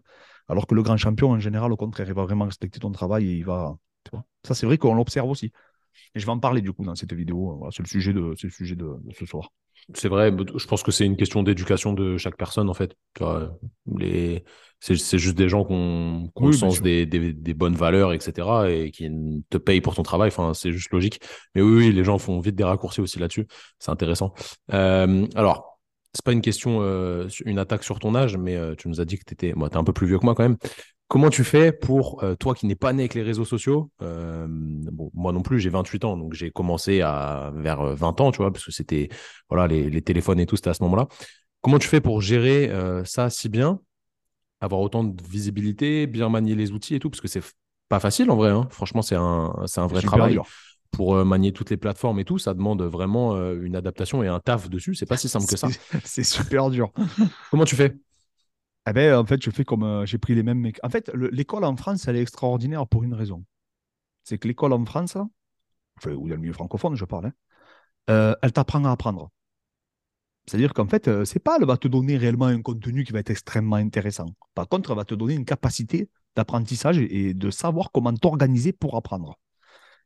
Alors 0.48 0.68
que 0.68 0.76
le 0.76 0.84
grand 0.84 0.98
champion, 0.98 1.32
en 1.32 1.40
général, 1.40 1.72
au 1.72 1.78
contraire, 1.78 2.08
il 2.08 2.14
va 2.14 2.24
vraiment 2.24 2.46
respecter 2.46 2.80
ton 2.80 2.92
travail 2.92 3.28
et 3.30 3.34
il 3.38 3.46
va. 3.46 3.78
Ça, 4.46 4.56
c'est 4.56 4.66
vrai 4.66 4.78
qu'on 4.78 4.96
l'observe 4.96 5.30
aussi. 5.30 5.52
Et 6.16 6.20
je 6.20 6.26
vais 6.26 6.32
en 6.32 6.40
parler 6.40 6.62
du 6.62 6.72
coup 6.74 6.84
dans 6.84 6.96
cette 6.96 7.14
vidéo. 7.14 7.56
Voilà, 7.58 7.72
c'est 7.72 7.84
le 7.84 7.88
sujet 7.88 8.14
de, 8.14 8.34
c'est 8.38 8.48
le 8.48 8.54
sujet 8.54 8.76
de, 8.76 8.86
de 8.86 9.14
ce 9.14 9.26
soir. 9.26 9.50
C'est 9.94 10.08
vrai, 10.10 10.32
je 10.56 10.68
pense 10.68 10.84
que 10.84 10.92
c'est 10.92 11.06
une 11.06 11.18
question 11.18 11.42
d'éducation 11.42 11.94
de 11.94 12.18
chaque 12.18 12.38
personne, 12.38 12.70
en 12.70 12.74
fait. 12.74 12.96
Les... 13.98 14.44
c'est, 14.80 15.18
juste 15.18 15.36
des 15.36 15.50
gens 15.50 15.66
qui 15.66 15.74
ont, 15.74 16.30
Oui, 16.36 16.52
bien 16.52 16.60
sens 16.60 16.82
des, 16.82 17.06
des, 17.06 17.34
des 17.34 17.54
bonnes 17.54 17.76
valeurs, 17.76 18.14
etc., 18.14 18.48
et 18.70 18.92
qui 18.92 19.10
te 19.50 19.58
payent 19.58 19.82
pour 19.82 19.96
ton 19.96 20.04
travail. 20.04 20.28
Enfin, 20.28 20.54
c'est 20.54 20.72
juste 20.72 20.92
logique. 20.92 21.20
Mais 21.56 21.62
oui, 21.62 21.74
oui, 21.88 21.92
les 21.92 22.04
gens 22.04 22.20
font 22.20 22.40
vite 22.40 22.56
des 22.56 22.64
raccourcis 22.64 23.02
aussi 23.02 23.18
là-dessus. 23.20 23.48
C'est 23.80 23.90
intéressant. 23.90 24.34
Euh, 24.74 25.26
alors, 25.34 25.69
c'est 26.14 26.26
pas 26.26 26.32
une 26.32 26.42
question, 26.42 26.80
euh, 26.82 27.28
une 27.46 27.60
attaque 27.60 27.84
sur 27.84 28.00
ton 28.00 28.16
âge, 28.16 28.38
mais 28.38 28.56
euh, 28.56 28.76
tu 28.76 28.88
nous 28.88 29.00
as 29.00 29.06
dit 29.06 29.18
que 29.18 29.24
tu 29.26 29.34
étais, 29.34 29.54
moi, 29.54 29.70
t'es 29.70 29.78
un 29.78 29.84
peu 29.84 29.94
plus 29.94 30.08
vieux 30.08 30.20
que 30.20 30.26
moi 30.26 30.36
quand 30.36 30.44
même. 30.44 30.58
Comment 31.08 31.30
tu 31.30 31.44
fais 31.44 31.72
pour, 31.72 32.24
euh, 32.24 32.36
toi 32.36 32.54
qui 32.54 32.68
n'es 32.68 32.76
pas 32.76 32.94
né 32.94 33.04
avec 33.04 33.16
les 33.16 33.24
réseaux 33.24 33.46
sociaux, 33.46 33.90
bon, 34.00 35.12
moi 35.14 35.32
non 35.32 35.42
plus, 35.42 35.60
j'ai 35.60 35.70
28 35.70 36.06
ans, 36.06 36.18
donc 36.18 36.34
j'ai 36.34 36.52
commencé 36.52 37.02
à, 37.02 37.52
vers 37.56 37.82
euh, 37.82 37.96
20 37.96 38.22
ans, 38.22 38.32
tu 38.32 38.38
vois, 38.38 38.52
parce 38.52 38.66
que 38.66 38.72
c'était, 38.72 39.10
voilà, 39.50 39.68
les, 39.68 39.90
les 39.90 40.02
téléphones 40.02 40.40
et 40.40 40.46
tout, 40.46 40.56
c'était 40.56 40.70
à 40.70 40.74
ce 40.76 40.84
moment-là. 40.84 41.08
Comment 41.62 41.80
tu 41.80 41.88
fais 41.88 42.00
pour 42.00 42.22
gérer 42.22 42.72
ça 43.04 43.30
si 43.30 43.50
bien, 43.50 43.82
avoir 44.62 44.80
autant 44.82 45.04
de 45.04 45.22
visibilité, 45.24 46.08
bien 46.08 46.30
manier 46.30 46.56
les 46.56 46.72
outils 46.72 46.96
et 46.96 47.00
tout, 47.00 47.10
parce 47.10 47.22
que 47.22 47.28
c'est 47.28 47.44
pas 47.90 48.00
facile 48.00 48.30
en 48.32 48.36
vrai, 48.36 48.50
hein. 48.50 48.68
Franchement, 48.70 49.02
c'est 49.02 49.16
un, 49.16 49.54
un 49.76 49.88
vrai 49.88 50.02
travail. 50.02 50.34
dur. 50.34 50.46
Pour 50.92 51.16
euh, 51.16 51.24
manier 51.24 51.54
toutes 51.54 51.70
les 51.70 51.78
plateformes 51.78 52.20
et 52.20 52.26
tout, 52.26 52.38
ça 52.40 52.54
demande 52.54 52.82
vraiment 52.82 53.36
euh, 53.36 53.60
une 53.62 53.76
adaptation 53.76 54.24
et 54.24 54.28
un 54.28 54.40
taf 54.40 54.70
dessus. 54.70 54.96
C'est 54.96 55.06
pas 55.06 55.18
si 55.18 55.30
simple 55.30 55.46
que 55.48 55.56
ça. 55.56 55.70
C'est- 56.04 56.24
super 56.24 56.70
dur. 56.70 56.92
Comment 57.52 57.66
tu 57.66 57.76
fais? 57.76 57.96
Eh 58.88 58.94
ben, 58.94 59.16
en 59.16 59.26
fait, 59.26 59.42
je 59.44 59.50
fais 59.52 59.64
comme 59.64 59.84
euh, 59.84 60.06
j'ai 60.06 60.18
pris 60.18 60.36
les 60.36 60.44
mêmes 60.44 60.60
mecs. 60.60 60.80
En 60.84 60.90
fait, 60.90 61.10
le- 61.14 61.30
l'école 61.30 61.64
en 61.64 61.76
France, 61.76 62.08
elle 62.08 62.16
est 62.16 62.22
extraordinaire 62.22 62.88
pour 62.88 63.04
une 63.04 63.14
raison. 63.14 63.44
C'est 64.24 64.38
que 64.38 64.48
l'école 64.48 64.74
en 64.74 64.86
France, 64.86 65.18
enfin, 65.98 66.12
ou 66.14 66.30
dans 66.30 66.36
le 66.36 66.42
milieu 66.42 66.54
francophone, 66.54 66.96
je 66.96 67.06
parle, 67.06 67.28
hein, 67.28 67.34
euh, 68.10 68.36
elle 68.42 68.54
t'apprend 68.54 68.84
à 68.86 68.92
apprendre. 68.92 69.30
C'est-à-dire 70.48 70.74
qu'en 70.74 70.88
fait, 70.88 71.08
euh, 71.08 71.26
c'est 71.26 71.40
pas, 71.40 71.58
elle 71.60 71.66
va 71.66 71.78
te 71.78 71.88
donner 71.88 72.18
réellement 72.18 72.46
un 72.48 72.62
contenu 72.62 73.04
qui 73.04 73.12
va 73.14 73.20
être 73.20 73.30
extrêmement 73.30 73.76
intéressant. 73.76 74.26
Par 74.56 74.68
contre, 74.68 74.92
elle 74.92 74.98
va 74.98 75.06
te 75.06 75.14
donner 75.16 75.36
une 75.36 75.46
capacité 75.46 76.10
d'apprentissage 76.36 76.98
et 77.00 77.30
et 77.30 77.34
de 77.34 77.52
savoir 77.52 77.92
comment 77.92 78.14
t'organiser 78.14 78.74
pour 78.74 78.96
apprendre. 78.96 79.38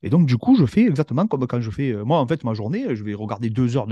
Et 0.04 0.10
donc, 0.10 0.28
du 0.28 0.38
coup, 0.38 0.56
je 0.56 0.66
fais 0.66 0.82
exactement 0.82 1.26
comme 1.28 1.48
quand 1.48 1.62
je 1.62 1.72
fais. 1.72 1.92
euh, 1.92 2.04
moi, 2.04 2.20
en 2.20 2.28
fait, 2.28 2.44
ma 2.44 2.54
journée, 2.54 2.96
je 2.96 3.04
vais 3.04 3.13
regarder 3.13 3.50
deux 3.50 3.78
heures 3.78 3.88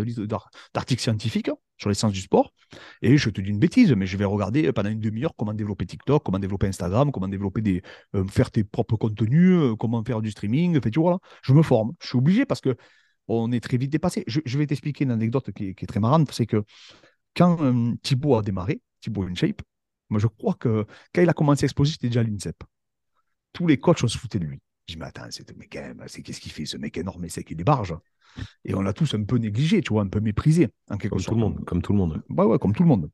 d'articles 0.74 1.02
scientifiques 1.02 1.50
sur 1.78 1.90
les 1.90 1.96
sciences 1.96 2.14
du 2.14 2.22
sport. 2.22 2.54
Et 3.02 3.18
je 3.18 3.30
te 3.30 3.42
dis 3.42 3.50
une 3.50 3.60
bêtise, 3.60 3.94
mais 3.94 4.06
je 4.06 4.18
vais 4.18 4.26
regarder 4.26 4.68
euh, 4.68 4.74
pendant 4.74 4.90
une 4.90 5.00
demi-heure 5.00 5.34
comment 5.38 5.54
développer 5.54 5.86
TikTok, 5.86 6.24
comment 6.24 6.40
développer 6.40 6.68
Instagram, 6.68 7.12
comment 7.12 7.28
développer 7.28 7.62
des. 7.62 7.82
euh, 8.16 8.26
faire 8.28 8.52
tes 8.52 8.64
propres 8.64 8.98
contenus, 8.98 9.76
comment 9.80 10.04
faire 10.04 10.22
du 10.22 10.32
streaming. 10.32 10.80
Tu 10.80 11.00
là, 11.00 11.18
je 11.44 11.54
me 11.54 11.64
forme. 11.64 11.94
Je 12.02 12.08
suis 12.10 12.18
obligé 12.18 12.46
parce 12.46 12.62
que 12.62 12.76
on 13.28 13.52
est 13.52 13.62
très 13.62 13.78
vite 13.78 13.92
dépassé. 13.92 14.24
Je, 14.28 14.58
vais 14.58 14.68
t'expliquer 14.68 15.06
une 15.06 15.12
anecdote 15.12 15.52
qui 15.52 15.70
est, 15.70 15.88
très 15.88 16.00
marrante. 16.00 16.32
C'est 16.32 16.46
que 16.46 16.64
quand 17.36 17.62
euh, 17.62 17.94
Thibaut 18.04 18.36
a 18.36 18.42
démarré, 18.42 18.82
Thibaut 19.02 19.24
InShape, 19.24 19.62
moi, 20.10 20.20
je 20.20 20.28
crois 20.28 20.56
que 20.56 20.86
quand 21.14 21.22
il 21.22 21.30
a 21.30 21.34
commencé 21.34 21.64
à 21.64 21.68
exploser, 21.68 21.94
j'étais 21.94 22.08
déjà 22.08 22.22
à 22.22 22.24
l'INSEP. 22.24 22.64
Tous 23.54 23.68
les 23.68 23.78
coachs, 23.78 24.04
on 24.04 24.08
se 24.08 24.18
foutait 24.18 24.40
de 24.40 24.46
lui. 24.46 24.60
Je 24.92 24.96
dis, 24.98 25.00
mais 25.00 25.08
attends, 25.08 25.28
c'est 25.30 25.58
mais 25.58 25.68
quand 25.68 25.82
même, 25.82 26.04
c'est 26.08 26.22
qu'est-ce 26.22 26.42
qu'il 26.42 26.52
fait, 26.52 26.66
ce 26.66 26.78
mec 26.78 26.98
énorme, 26.98 27.28
c'est 27.30 27.44
qu'il 27.44 27.60
est 27.60 27.64
barge. 27.64 27.96
Et 28.66 28.74
on 28.76 28.82
l'a 28.82 28.94
tous 28.94 29.14
un 29.14 29.24
peu 29.24 29.38
négligé, 29.38 29.82
tu 29.82 29.94
vois, 29.94 30.02
un 30.02 30.08
peu 30.08 30.20
méprisé, 30.20 30.70
en 30.90 30.98
quelque 30.98 31.16
Comme 31.16 31.24
tout 31.24 31.34
le 31.34 31.40
monde. 31.40 31.66
Comme 31.66 31.82
tout 31.82 31.94
le 31.94 31.98
monde. 31.98 32.24
Ouais, 32.30 32.46
ouais, 32.46 32.60
comme 32.60 32.74
tout 32.74 32.84
le 32.84 32.90
monde. 32.90 33.10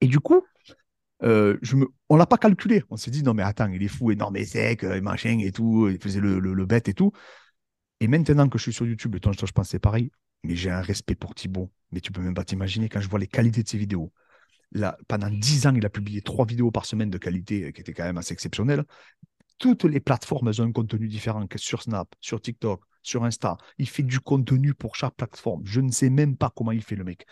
Et 0.00 0.06
du 0.06 0.20
coup, 0.20 0.42
euh, 1.22 1.56
je 1.62 1.76
me... 1.76 1.86
on 2.10 2.16
l'a 2.16 2.26
pas 2.26 2.36
calculé. 2.36 2.82
On 2.90 2.96
s'est 2.96 3.10
dit, 3.10 3.22
non, 3.22 3.32
mais 3.32 3.42
attends, 3.42 3.68
il 3.68 3.82
est 3.82 3.88
fou, 3.88 4.10
énorme 4.10 4.36
et 4.36 4.44
sec, 4.44 4.84
euh, 4.84 5.00
machin 5.00 5.38
et 5.40 5.52
tout. 5.52 5.88
Il 5.88 5.98
faisait 5.98 6.20
le, 6.20 6.38
le, 6.38 6.52
le 6.52 6.66
bête 6.66 6.88
et 6.88 6.94
tout. 6.94 7.12
Et 8.00 8.08
maintenant 8.08 8.48
que 8.48 8.58
je 8.58 8.64
suis 8.64 8.72
sur 8.74 8.86
YouTube, 8.86 9.14
et 9.16 9.20
toi, 9.20 9.32
je 9.32 9.62
c'est 9.64 9.78
pareil, 9.78 10.10
mais 10.44 10.54
j'ai 10.56 10.70
un 10.70 10.82
respect 10.82 11.14
pour 11.14 11.34
Thibaut. 11.34 11.70
Mais 11.92 12.00
tu 12.00 12.12
peux 12.12 12.20
même 12.20 12.34
pas 12.34 12.44
t'imaginer 12.44 12.88
quand 12.90 13.00
je 13.00 13.08
vois 13.08 13.18
les 13.18 13.26
qualités 13.26 13.62
de 13.62 13.68
ses 13.68 13.78
vidéos. 13.78 14.12
Là, 14.72 14.98
pendant 15.08 15.30
10 15.30 15.66
ans, 15.66 15.74
il 15.74 15.86
a 15.86 15.88
publié 15.90 16.20
trois 16.20 16.44
vidéos 16.44 16.70
par 16.70 16.84
semaine 16.84 17.08
de 17.08 17.18
qualité 17.18 17.72
qui 17.72 17.80
étaient 17.80 17.94
quand 17.94 18.04
même 18.04 18.18
assez 18.18 18.34
exceptionnelles. 18.34 18.84
Toutes 19.58 19.84
les 19.84 20.00
plateformes 20.00 20.48
ont 20.48 20.62
un 20.62 20.72
contenu 20.72 21.08
différent 21.08 21.46
sur 21.56 21.82
Snap, 21.82 22.14
sur 22.20 22.40
TikTok, 22.40 22.82
sur 23.02 23.24
Insta. 23.24 23.56
Il 23.78 23.88
fait 23.88 24.02
du 24.02 24.20
contenu 24.20 24.74
pour 24.74 24.96
chaque 24.96 25.14
plateforme. 25.14 25.62
Je 25.64 25.80
ne 25.80 25.90
sais 25.90 26.10
même 26.10 26.36
pas 26.36 26.50
comment 26.54 26.72
il 26.72 26.82
fait 26.82 26.96
le 26.96 27.04
mec. 27.04 27.26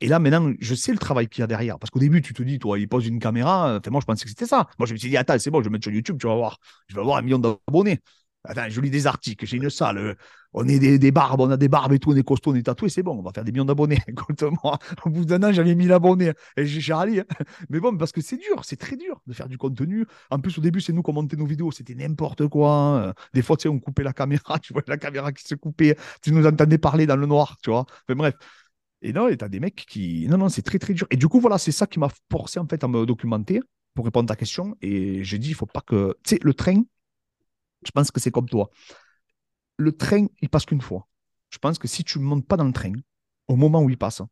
Et 0.00 0.06
là, 0.08 0.18
maintenant, 0.18 0.52
je 0.60 0.74
sais 0.74 0.92
le 0.92 0.98
travail 0.98 1.28
qu'il 1.28 1.40
y 1.42 1.44
a 1.44 1.46
derrière. 1.46 1.78
Parce 1.78 1.90
qu'au 1.90 1.98
début, 1.98 2.22
tu 2.22 2.32
te 2.32 2.42
dis, 2.42 2.58
toi, 2.58 2.78
il 2.78 2.88
pose 2.88 3.06
une 3.06 3.18
caméra. 3.18 3.78
Enfin, 3.78 3.90
moi, 3.90 4.00
je 4.00 4.06
pensais 4.06 4.24
que 4.24 4.30
c'était 4.30 4.46
ça. 4.46 4.68
Moi, 4.78 4.86
je 4.86 4.92
me 4.92 4.98
suis 4.98 5.10
dit, 5.10 5.16
attends, 5.16 5.38
c'est 5.38 5.50
bon, 5.50 5.60
je 5.60 5.64
vais 5.64 5.70
mettre 5.70 5.84
sur 5.84 5.92
YouTube, 5.92 6.18
tu 6.20 6.26
vas 6.26 6.36
voir. 6.36 6.58
Je 6.86 6.94
vais 6.94 7.00
avoir 7.00 7.18
un 7.18 7.22
million 7.22 7.38
d'abonnés. 7.38 8.00
Attends, 8.48 8.68
je 8.68 8.80
lis 8.80 8.90
des 8.90 9.06
articles, 9.06 9.44
j'ai 9.44 9.58
une 9.58 9.68
salle, 9.68 10.16
on 10.54 10.66
est 10.66 10.98
des, 10.98 11.10
barbes, 11.10 11.40
on 11.40 11.50
a 11.50 11.58
des 11.58 11.68
barbes 11.68 11.92
et 11.92 11.98
tout, 11.98 12.12
on 12.12 12.16
est 12.16 12.22
costaud, 12.22 12.52
on 12.52 12.54
est 12.54 12.62
tatoué, 12.62 12.88
c'est 12.88 13.02
bon, 13.02 13.18
on 13.18 13.22
va 13.22 13.30
faire 13.32 13.44
des 13.44 13.52
millions 13.52 13.66
d'abonnés. 13.66 13.98
moi, 14.64 14.78
au 15.04 15.10
bout 15.10 15.26
d'un 15.26 15.42
an, 15.42 15.52
j'avais 15.52 15.74
1000 15.74 15.92
abonnés 15.92 16.32
et 16.56 16.64
j'ai 16.64 16.92
râlé. 16.94 17.22
Mais 17.68 17.78
bon, 17.78 17.96
parce 17.98 18.10
que 18.10 18.22
c'est 18.22 18.38
dur, 18.38 18.64
c'est 18.64 18.76
très 18.76 18.96
dur 18.96 19.20
de 19.26 19.34
faire 19.34 19.48
du 19.48 19.58
contenu. 19.58 20.06
En 20.30 20.38
plus, 20.38 20.56
au 20.56 20.62
début, 20.62 20.80
c'est 20.80 20.94
nous 20.94 21.02
qui 21.02 21.12
montait 21.12 21.36
nos 21.36 21.44
vidéos, 21.44 21.70
c'était 21.70 21.94
n'importe 21.94 22.48
quoi. 22.48 23.12
Des 23.34 23.42
fois, 23.42 23.58
tu 23.58 23.64
sais, 23.64 23.68
on 23.68 23.78
coupait 23.78 24.02
la 24.02 24.14
caméra, 24.14 24.58
tu 24.62 24.72
vois 24.72 24.82
la 24.86 24.96
caméra 24.96 25.32
qui 25.32 25.44
se 25.44 25.54
coupait, 25.54 25.96
tu 26.22 26.32
nous 26.32 26.46
entendais 26.46 26.78
parler 26.78 27.06
dans 27.06 27.16
le 27.16 27.26
noir, 27.26 27.58
tu 27.62 27.70
vois. 27.70 27.84
Enfin, 28.08 28.16
bref. 28.16 28.34
Et 29.02 29.12
non, 29.12 29.28
t'as 29.36 29.48
des 29.48 29.60
mecs 29.60 29.86
qui. 29.86 30.26
Non, 30.28 30.38
non, 30.38 30.48
c'est 30.48 30.62
très, 30.62 30.78
très 30.78 30.94
dur. 30.94 31.06
Et 31.10 31.16
du 31.16 31.28
coup, 31.28 31.40
voilà, 31.40 31.58
c'est 31.58 31.72
ça 31.72 31.86
qui 31.86 31.98
m'a 32.00 32.08
forcé, 32.32 32.58
en 32.58 32.66
fait, 32.66 32.82
à 32.82 32.88
me 32.88 33.06
documenter 33.06 33.60
pour 33.94 34.04
répondre 34.06 34.30
à 34.30 34.34
ta 34.34 34.36
question. 34.36 34.76
Et 34.82 35.22
j'ai 35.24 35.38
dit, 35.38 35.50
il 35.50 35.54
faut 35.54 35.66
pas 35.66 35.82
que. 35.82 36.16
Tu 36.24 36.36
sais, 36.36 36.40
le 36.42 36.54
train, 36.54 36.82
je 37.84 37.90
pense 37.90 38.10
que 38.10 38.20
c'est 38.20 38.30
comme 38.30 38.48
toi. 38.48 38.70
Le 39.76 39.92
train, 39.92 40.26
il 40.40 40.48
passe 40.48 40.66
qu'une 40.66 40.80
fois. 40.80 41.06
Je 41.50 41.58
pense 41.58 41.78
que 41.78 41.88
si 41.88 42.04
tu 42.04 42.18
ne 42.18 42.24
montes 42.24 42.46
pas 42.46 42.56
dans 42.56 42.64
le 42.64 42.72
train, 42.72 42.92
au 43.46 43.56
moment 43.56 43.82
où 43.82 43.90
il 43.90 43.96
passe, 43.96 44.22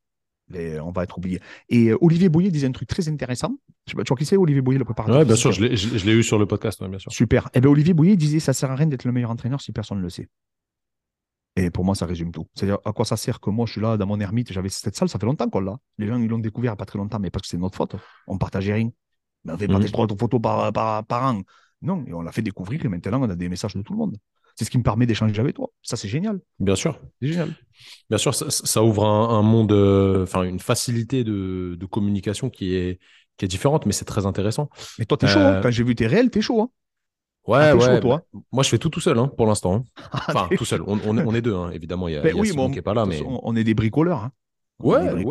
ben, 0.49 0.81
on 0.81 0.93
va 0.93 1.03
être 1.05 1.19
oublié. 1.19 1.41
Et 1.69 1.89
euh, 1.89 1.99
Olivier 2.01 2.29
Boyer 2.29 2.51
disait 2.51 2.67
un 2.67 2.73
truc 2.73 2.89
très 2.89 3.09
intéressant. 3.09 3.57
Tu 3.87 3.97
vois 3.97 4.05
qui 4.05 4.25
c'est, 4.25 4.37
Olivier 4.37 4.63
Boyer, 4.63 4.79
le 4.79 4.85
préparateur 4.85 5.19
Oui, 5.19 5.25
bien 5.25 5.37
sûr, 5.37 5.53
je 5.53 5.61
l'ai 5.65 6.13
eu 6.13 6.23
sur 6.23 6.39
le 6.39 6.47
podcast, 6.47 6.83
bien 6.85 6.99
sûr. 6.99 7.13
Super. 7.13 7.47
Et 7.47 7.59
eh 7.59 7.61
bien, 7.61 7.71
Olivier 7.71 7.95
Boyer 7.95 8.17
disait 8.17 8.41
ça 8.41 8.53
sert 8.53 8.71
à 8.71 8.77
rien 8.77 8.87
d'être 8.87 9.05
le 9.05 9.13
meilleur 9.13 9.31
entraîneur 9.31 9.61
si 9.61 9.73
personne 9.73 9.99
ne 9.99 10.03
le 10.03 10.11
sait. 10.11 10.29
Et 11.57 11.71
pour 11.71 11.85
moi, 11.85 11.95
ça 11.95 12.05
résume 12.07 12.33
tout. 12.33 12.47
C'est-à-dire, 12.55 12.79
à 12.85 12.93
quoi 12.93 13.05
ça 13.05 13.17
sert 13.17 13.41
que 13.41 13.49
moi, 13.49 13.67
je 13.67 13.73
suis 13.73 13.81
là 13.81 13.97
dans 13.97 14.07
mon 14.07 14.21
ermite, 14.21 14.53
j'avais 14.53 14.69
cette 14.69 14.95
salle, 14.95 15.09
ça 15.09 15.19
fait 15.19 15.27
longtemps 15.27 15.49
qu'on 15.49 15.61
l'a. 15.61 15.77
Les 15.99 16.07
gens, 16.07 16.19
ils 16.19 16.29
l'ont 16.29 16.39
découvert 16.39 16.77
pas 16.77 16.85
très 16.85 16.99
longtemps, 16.99 17.19
mais 17.19 17.31
parce 17.31 17.43
que 17.43 17.49
c'est 17.49 17.57
notre 17.57 17.77
faute. 17.77 17.97
On 18.27 18.37
partageait 18.37 18.75
rien. 18.75 18.91
Mais 19.45 19.55
on 19.55 19.59
fait 19.59 19.67
pas 19.67 19.79
des 19.79 19.91
trois 19.91 20.07
photos 20.07 20.41
par, 20.41 20.73
par, 20.73 21.05
par 21.07 21.23
an. 21.25 21.43
Non, 21.83 22.05
et 22.07 22.15
on 22.15 22.23
l'a 22.23 22.33
fait 22.33 22.43
découvrir 22.43 22.85
et 22.85 22.89
maintenant 22.89 23.23
on 23.23 23.31
a 23.31 23.37
des 23.37 23.49
messages 23.49 23.75
de 23.75 23.83
tout 23.83 23.93
le 23.93 23.99
monde. 23.99 24.17
C'est 24.57 24.65
ce 24.65 24.71
qui 24.71 24.79
me 24.79 24.83
permet 24.83 25.05
d'échanger 25.05 25.39
avec 25.39 25.55
toi. 25.55 25.69
Ça, 25.83 25.97
c'est 25.97 26.09
génial. 26.09 26.41
Bien 26.59 26.77
sûr. 26.77 26.99
C'est 27.21 27.29
génial. 27.29 27.55
Bien 28.09 28.17
sûr, 28.17 28.35
ça, 28.35 28.83
ouvre 28.83 29.05
un, 29.05 29.43
monde, 29.43 29.73
euh, 29.73 30.23
enfin, 30.23 30.45
une 30.45 30.61
facilité 30.61 31.25
de, 31.25 31.87
communication 31.91 32.49
qui 32.49 32.75
est, 32.75 32.99
qui 33.37 33.45
est 33.45 33.49
différente, 33.49 33.85
mais 33.85 33.93
c'est 33.93 34.07
très 34.07 34.25
intéressant. 34.25 34.71
Mais 34.99 35.05
toi, 35.05 35.19
t'es 35.19 35.27
chaud. 35.27 35.41
Hein. 35.41 35.57
Euh, 35.57 35.61
Quand 35.61 35.71
j'ai 35.71 35.85
vu 35.85 35.95
tes 35.95 36.07
réels, 36.07 36.31
t'es 36.31 36.41
chaud. 36.41 36.63
Hein. 36.63 36.71
Ouais, 37.47 37.69
ah, 37.69 37.77
ouais. 37.77 38.01
toi. 38.01 38.23
Moi, 38.51 38.63
je 38.63 38.71
fais 38.71 38.79
tout 38.79 38.89
tout 38.89 39.01
seul 39.01 39.19
hein, 39.19 39.31
pour 39.37 39.47
l'instant. 39.47 39.85
Ah, 40.13 40.25
enfin, 40.29 40.49
tout 40.57 40.65
seul. 40.65 40.83
On, 40.87 40.99
on, 41.05 41.35
est 41.35 41.43
deux, 41.43 41.55
évidemment. 41.73 42.09
Il 42.09 42.15
y 42.15 42.17
a, 42.17 42.23
oui, 42.35 42.49
Simon 42.49 42.71
qui 42.71 42.79
est 42.79 42.83
pas 42.83 42.95
là, 42.95 43.05
mais 43.05 43.23
on 43.27 43.55
est 43.55 43.65
des 43.65 43.75
bricoleurs. 43.75 44.31
Ouais, 44.79 45.25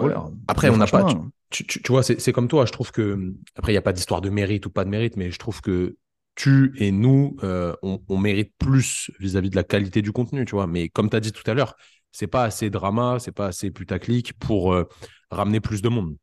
Après, 0.47 0.69
on 0.69 0.77
n'a 0.77 0.87
pas. 0.87 1.07
Tu, 1.49 1.65
tu, 1.65 1.91
vois, 1.91 2.03
c'est 2.03 2.31
comme 2.31 2.47
toi. 2.47 2.65
Je 2.65 2.71
trouve 2.71 2.91
que 2.91 3.33
après, 3.55 3.71
il 3.71 3.75
n'y 3.75 3.79
a 3.79 3.81
pas 3.81 3.93
d'histoire 3.93 4.21
de 4.21 4.29
mérite 4.29 4.65
ou 4.65 4.69
pas 4.69 4.83
de 4.83 4.89
mérite, 4.89 5.17
mais 5.17 5.31
je 5.31 5.39
trouve 5.39 5.61
que 5.61 5.95
tu 6.35 6.73
et 6.77 6.91
nous, 6.91 7.37
euh, 7.43 7.73
on, 7.81 8.17
mérite 8.17 8.53
plus 8.57 9.11
vis-à-vis 9.19 9.49
de 9.49 9.55
la 9.55 9.63
qualité 9.63 10.01
du 10.01 10.11
contenu, 10.11 10.45
tu 10.45 10.55
vois. 10.55 10.67
Mais 10.67 10.89
comme 10.89 11.09
tu 11.09 11.15
as 11.15 11.19
dit 11.19 11.31
tout 11.31 11.49
à 11.49 11.53
l'heure, 11.53 11.75
c'est 12.11 12.27
pas 12.27 12.43
assez 12.43 12.69
drama, 12.69 13.17
c'est 13.19 13.31
pas 13.31 13.47
assez 13.47 13.71
putaclic 13.71 14.33
pour 14.33 14.73
euh, 14.73 14.87
ramener 15.31 15.59
plus 15.59 15.81
de 15.81 15.89
monde. 15.89 16.15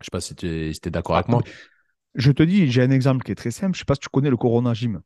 Je 0.00 0.06
sais 0.06 0.10
pas 0.12 0.20
si 0.20 0.34
tu 0.34 0.46
es, 0.46 0.90
d'accord 0.90 1.16
avec 1.16 1.28
moi. 1.28 1.42
Je 2.14 2.32
te 2.32 2.42
dis, 2.42 2.70
j'ai 2.70 2.82
un 2.82 2.90
exemple 2.90 3.24
qui 3.24 3.32
est 3.32 3.36
très 3.36 3.50
simple. 3.50 3.74
Je 3.74 3.80
sais 3.80 3.84
pas 3.84 3.94
si 3.94 4.00
tu 4.00 4.08
connais 4.08 4.30
le 4.30 4.36
Corona 4.36 4.74
Gym. 4.74 5.00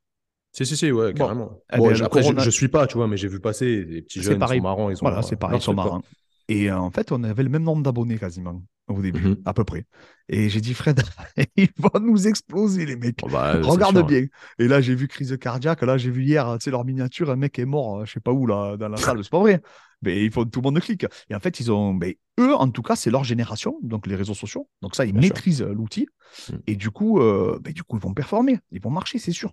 Si, 0.52 0.64
si, 0.64 0.76
si, 0.76 0.92
ouais, 0.92 1.12
carrément. 1.12 1.60
Eh 1.72 1.78
bon, 1.78 2.00
après, 2.00 2.22
je, 2.22 2.32
ne 2.32 2.50
suis 2.50 2.68
pas, 2.68 2.86
tu 2.86 2.96
vois, 2.96 3.08
mais 3.08 3.16
j'ai 3.16 3.26
vu 3.26 3.40
passer 3.40 3.84
des 3.84 4.02
petits 4.02 4.22
jeunes, 4.22 4.40
ils 4.40 4.56
sont 4.56 4.62
marrants. 4.62 4.90
Ils 4.90 4.96
sont 4.96 5.04
voilà, 5.04 5.22
c'est 5.22 5.36
pareil, 5.36 5.58
ils 5.58 5.62
sont 5.62 5.74
marrants. 5.74 6.02
Et 6.48 6.70
euh, 6.70 6.78
en 6.78 6.90
fait, 6.90 7.12
on 7.12 7.22
avait 7.24 7.42
le 7.42 7.48
même 7.48 7.62
nombre 7.62 7.82
d'abonnés 7.82 8.18
quasiment 8.18 8.62
au 8.88 9.00
début, 9.00 9.28
mhm. 9.28 9.42
à 9.46 9.54
peu 9.54 9.64
près. 9.64 9.86
Et 10.28 10.48
j'ai 10.48 10.60
dit, 10.60 10.74
Fred, 10.74 11.02
ils 11.56 11.70
vont 11.78 12.00
nous 12.00 12.28
exploser, 12.28 12.84
les 12.84 12.96
mecs. 12.96 13.20
Oh, 13.22 13.28
bah, 13.28 13.60
Regarde 13.62 14.06
bien. 14.06 14.26
Et 14.58 14.68
là, 14.68 14.80
j'ai 14.80 14.94
vu 14.94 15.08
crise 15.08 15.36
cardiaque. 15.38 15.82
Là, 15.82 15.96
j'ai 15.96 16.10
vu 16.10 16.22
hier, 16.22 16.56
tu 16.58 16.64
sais, 16.64 16.70
leur 16.70 16.84
miniature, 16.84 17.30
un 17.30 17.36
mec 17.36 17.58
est 17.58 17.64
mort, 17.64 18.00
euh, 18.00 18.04
je 18.04 18.12
sais 18.12 18.20
pas 18.20 18.32
où, 18.32 18.46
là, 18.46 18.76
dans 18.76 18.88
la 18.88 18.96
salle. 18.96 19.22
C'est 19.22 19.30
pas 19.30 19.40
vrai. 19.40 19.62
Mais 20.02 20.22
il 20.22 20.30
faut 20.30 20.44
tout 20.44 20.60
le 20.60 20.64
monde 20.64 20.80
clique. 20.80 21.06
Et 21.30 21.34
en 21.34 21.40
fait, 21.40 21.60
ils 21.60 21.72
ont, 21.72 21.94
mais 21.94 22.18
eux, 22.38 22.54
en 22.54 22.68
tout 22.68 22.82
cas, 22.82 22.94
c'est 22.94 23.10
leur 23.10 23.24
génération, 23.24 23.78
donc 23.82 24.06
les 24.06 24.16
réseaux 24.16 24.34
sociaux. 24.34 24.68
Donc 24.82 24.94
ça, 24.94 25.06
ils 25.06 25.14
maîtrisent 25.14 25.62
euh, 25.62 25.72
l'outil. 25.72 26.06
Mm. 26.50 26.56
Et 26.66 26.76
du 26.76 26.90
coup, 26.90 27.20
du 27.64 27.82
coup, 27.84 27.96
ils 27.96 28.02
vont 28.02 28.12
performer. 28.12 28.58
Ils 28.70 28.82
vont 28.82 28.90
marcher, 28.90 29.18
c'est 29.18 29.32
sûr 29.32 29.52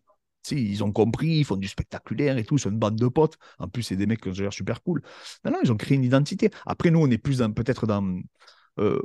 ils 0.50 0.84
ont 0.84 0.92
compris, 0.92 1.40
ils 1.40 1.44
font 1.46 1.56
du 1.56 1.68
spectaculaire 1.68 2.38
et 2.38 2.44
tout, 2.44 2.58
sont 2.58 2.72
une 2.72 2.80
bande 2.80 2.96
de 2.96 3.08
potes. 3.08 3.38
En 3.60 3.68
plus, 3.68 3.84
c'est 3.84 3.96
des 3.96 4.06
mecs 4.06 4.22
qui 4.22 4.30
ont 4.30 4.34
l'air 4.34 4.54
super 4.54 4.82
cool. 4.82 5.02
Non, 5.46 5.52
non, 5.52 5.60
ils 5.64 5.72
ont 5.72 5.78
créé 5.78 5.96
une 5.96 6.04
identité. 6.04 6.50
Après, 6.66 6.92
nous, 6.92 7.00
on 7.00 7.10
est 7.10 7.18
plus 7.18 7.38
peut-être 7.56 7.88
dans. 7.88 8.20
Euh, 8.80 9.02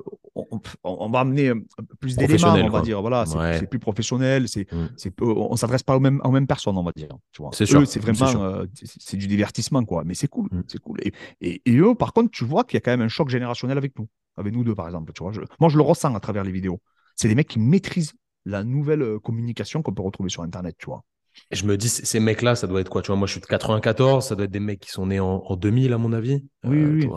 on, 0.85 1.11
va 1.11 1.20
amener 1.20 1.53
plus 1.99 2.16
d'éléments, 2.16 2.55
on 2.55 2.68
va 2.68 2.83
dire. 2.83 3.01
Voilà, 3.01 3.27
c'est 3.27 3.68
plus 3.68 3.81
professionnel. 3.81 4.49
C'est, 4.49 4.70
mm. 4.72 4.88
on 5.20 5.53
ne 5.53 5.57
s'adresse 5.57 5.83
pas 5.83 5.96
aux 5.96 6.01
mêmes, 6.01 6.20
aux 6.25 6.31
mêmes 6.31 6.46
personnes, 6.46 6.79
on 6.79 6.85
va 6.85 6.92
dire. 6.94 7.09
C'est 7.53 7.66
sûr. 7.66 7.87
C'est 7.87 8.01
vraiment 8.01 8.42
euh, 8.42 8.64
c'est 8.83 9.16
du 9.16 9.27
divertissement, 9.27 9.85
quoi. 9.85 10.05
Mais 10.05 10.14
c'est 10.14 10.29
cool. 10.29 10.49
Mm. 10.53 10.62
C'est 10.68 10.79
cool. 10.79 10.99
Et, 11.03 11.62
et, 11.64 11.77
eux, 11.77 11.94
par 11.94 12.12
contre, 12.12 12.31
tu 12.31 12.44
vois 12.44 12.64
qu'il 12.64 12.77
y 12.77 12.79
a 12.79 12.81
quand 12.81 12.92
même 12.92 13.03
un 13.03 13.09
choc 13.09 13.29
générationnel 13.29 13.77
avec 13.77 13.99
nous, 13.99 14.09
avec 14.37 14.55
nous 14.55 14.64
deux, 14.64 14.75
par 14.75 14.87
exemple. 14.87 15.12
Tu 15.12 15.22
vois, 15.22 15.33
moi, 15.59 15.68
je 15.68 15.77
le 15.77 15.83
ressens 15.83 16.14
à 16.14 16.20
travers 16.20 16.44
les 16.44 16.53
vidéos. 16.53 16.81
C'est 17.16 17.29
des 17.29 17.35
mecs 17.35 17.49
qui 17.49 17.59
maîtrisent 17.59 18.14
la 18.44 18.62
nouvelle 18.62 19.03
euh, 19.03 19.18
communication 19.18 19.83
qu'on 19.83 19.92
peut 19.92 20.03
retrouver 20.03 20.31
sur 20.31 20.42
Internet, 20.42 20.77
tu 20.79 20.87
vois 20.87 21.05
je 21.51 21.64
me 21.64 21.77
dis, 21.77 21.88
ces 21.88 22.20
mecs-là, 22.20 22.55
ça 22.55 22.66
doit 22.66 22.81
être 22.81 22.88
quoi 22.88 23.03
Tu 23.03 23.09
vois, 23.09 23.16
moi, 23.16 23.27
je 23.27 23.33
suis 23.33 23.40
de 23.40 23.46
94, 23.46 24.27
ça 24.27 24.35
doit 24.35 24.44
être 24.44 24.51
des 24.51 24.61
mecs 24.61 24.81
qui 24.81 24.90
sont 24.90 25.07
nés 25.07 25.20
en, 25.20 25.57
2000, 25.57 25.92
à 25.92 25.99
mon 25.99 26.12
avis. 26.12 26.44
Oui, 26.64 26.79
euh, 26.79 26.92
oui. 26.94 27.09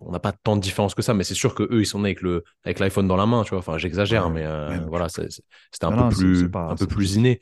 on 0.00 0.10
n'a 0.10 0.20
pas 0.20 0.32
tant 0.32 0.56
de 0.56 0.60
différence 0.60 0.94
que 0.94 1.02
ça, 1.02 1.14
mais 1.14 1.24
c'est 1.24 1.34
sûr 1.34 1.54
que 1.54 1.62
eux, 1.64 1.80
ils 1.80 1.86
sont 1.86 2.00
nés 2.00 2.10
avec 2.10 2.22
le 2.22 2.44
avec 2.64 2.78
l'iPhone 2.78 3.08
dans 3.08 3.16
la 3.16 3.26
main, 3.26 3.42
tu 3.42 3.50
vois. 3.50 3.58
Enfin, 3.58 3.78
j'exagère, 3.78 4.30
mais 4.30 4.44
euh, 4.44 4.78
voilà, 4.88 5.08
c'était 5.08 5.84
un, 5.84 6.08
peu 6.08 6.14
plus, 6.14 6.48
un 6.54 6.76
peu 6.76 6.86
plus 6.86 7.16
inné. 7.16 7.40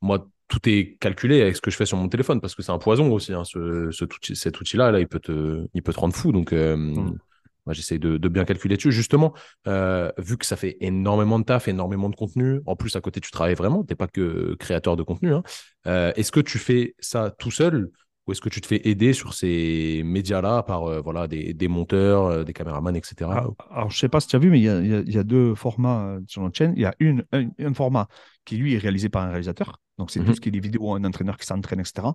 Moi, 0.00 0.26
tout 0.48 0.68
est 0.68 0.98
calculé 1.00 1.40
avec 1.40 1.56
ce 1.56 1.62
que 1.62 1.70
je 1.70 1.76
fais 1.76 1.86
sur 1.86 1.96
mon 1.96 2.08
téléphone 2.08 2.40
parce 2.40 2.54
que 2.54 2.62
c'est 2.62 2.72
un 2.72 2.78
poison 2.78 3.10
aussi. 3.10 3.32
Hein, 3.32 3.44
ce, 3.44 3.90
cet 4.34 4.60
outil-là, 4.60 4.90
là, 4.90 5.00
il 5.00 5.08
peut 5.08 5.20
te, 5.20 5.66
il 5.72 5.82
peut 5.82 5.94
te 5.94 6.00
rendre 6.00 6.14
fou. 6.14 6.32
Donc, 6.32 6.52
euh, 6.52 6.76
mmh. 6.76 7.18
Moi, 7.66 7.74
j'essaie 7.74 7.98
de, 7.98 8.16
bien 8.28 8.44
calculer 8.44 8.76
dessus. 8.76 8.92
Justement, 8.92 9.34
euh, 9.66 10.10
vu 10.18 10.36
que 10.36 10.46
ça 10.46 10.56
fait 10.56 10.76
énormément 10.80 11.38
de 11.38 11.44
taf, 11.44 11.68
énormément 11.68 12.08
de 12.08 12.16
contenu, 12.16 12.60
en 12.66 12.76
plus, 12.76 12.96
à 12.96 13.00
côté, 13.00 13.20
tu 13.20 13.30
travailles 13.30 13.54
vraiment, 13.54 13.84
tu 13.84 13.92
n'es 13.92 13.96
pas 13.96 14.08
que 14.08 14.54
créateur 14.54 14.96
de 14.96 15.02
contenu. 15.02 15.32
Hein. 15.32 15.42
Euh, 15.86 16.12
est-ce 16.16 16.32
que 16.32 16.40
tu 16.40 16.58
fais 16.58 16.94
ça 16.98 17.30
tout 17.38 17.50
seul 17.50 17.90
ou 18.28 18.32
est-ce 18.32 18.40
que 18.40 18.48
tu 18.48 18.60
te 18.60 18.68
fais 18.68 18.80
aider 18.88 19.14
sur 19.14 19.34
ces 19.34 20.02
médias-là 20.04 20.62
par 20.62 20.84
euh, 20.84 21.00
voilà, 21.00 21.26
des, 21.26 21.68
monteurs, 21.68 22.44
des 22.44 22.52
caméramans, 22.52 22.94
etc. 22.94 23.28
Ah, 23.32 23.46
alors, 23.70 23.90
je 23.90 23.96
ne 23.96 23.98
sais 23.98 24.08
pas 24.08 24.20
si 24.20 24.28
tu 24.28 24.36
as 24.36 24.38
vu, 24.38 24.48
mais 24.48 24.60
il 24.60 25.12
y, 25.12 25.18
a, 25.18 25.24
deux 25.24 25.56
formats 25.56 26.18
sur 26.28 26.40
notre 26.42 26.56
chaîne. 26.56 26.72
Il 26.76 26.82
y 26.82 26.84
a 26.84 26.94
une, 27.00 27.24
un, 27.32 27.74
format 27.74 28.06
qui, 28.44 28.56
lui, 28.56 28.74
est 28.74 28.78
réalisé 28.78 29.08
par 29.08 29.24
un 29.24 29.30
réalisateur. 29.30 29.80
Donc, 29.98 30.12
c'est 30.12 30.20
tout 30.20 30.26
mhm. 30.26 30.34
ce 30.36 30.40
qui 30.40 30.50
est 30.50 30.52
des 30.52 30.60
vidéos, 30.60 30.94
un 30.94 31.02
entraîneur 31.02 31.36
qui 31.36 31.46
s'entraîne, 31.46 31.80
etc. 31.80 32.06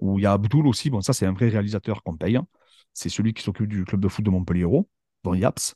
Où 0.00 0.20
il 0.20 0.22
y 0.22 0.26
a 0.26 0.32
Abdul 0.32 0.64
aussi. 0.68 0.90
Bon, 0.90 1.00
ça, 1.00 1.12
c'est 1.12 1.26
un 1.26 1.32
vrai 1.32 1.48
réalisateur 1.48 2.04
qu'on 2.04 2.16
paye. 2.16 2.36
Hein 2.36 2.46
c'est 2.94 3.08
celui 3.08 3.34
qui 3.34 3.42
s'occupe 3.42 3.68
du 3.68 3.84
club 3.84 4.00
de 4.00 4.08
foot 4.08 4.24
de 4.24 4.30
Montpellier, 4.30 4.66
dans 5.24 5.34
Yaps. 5.34 5.74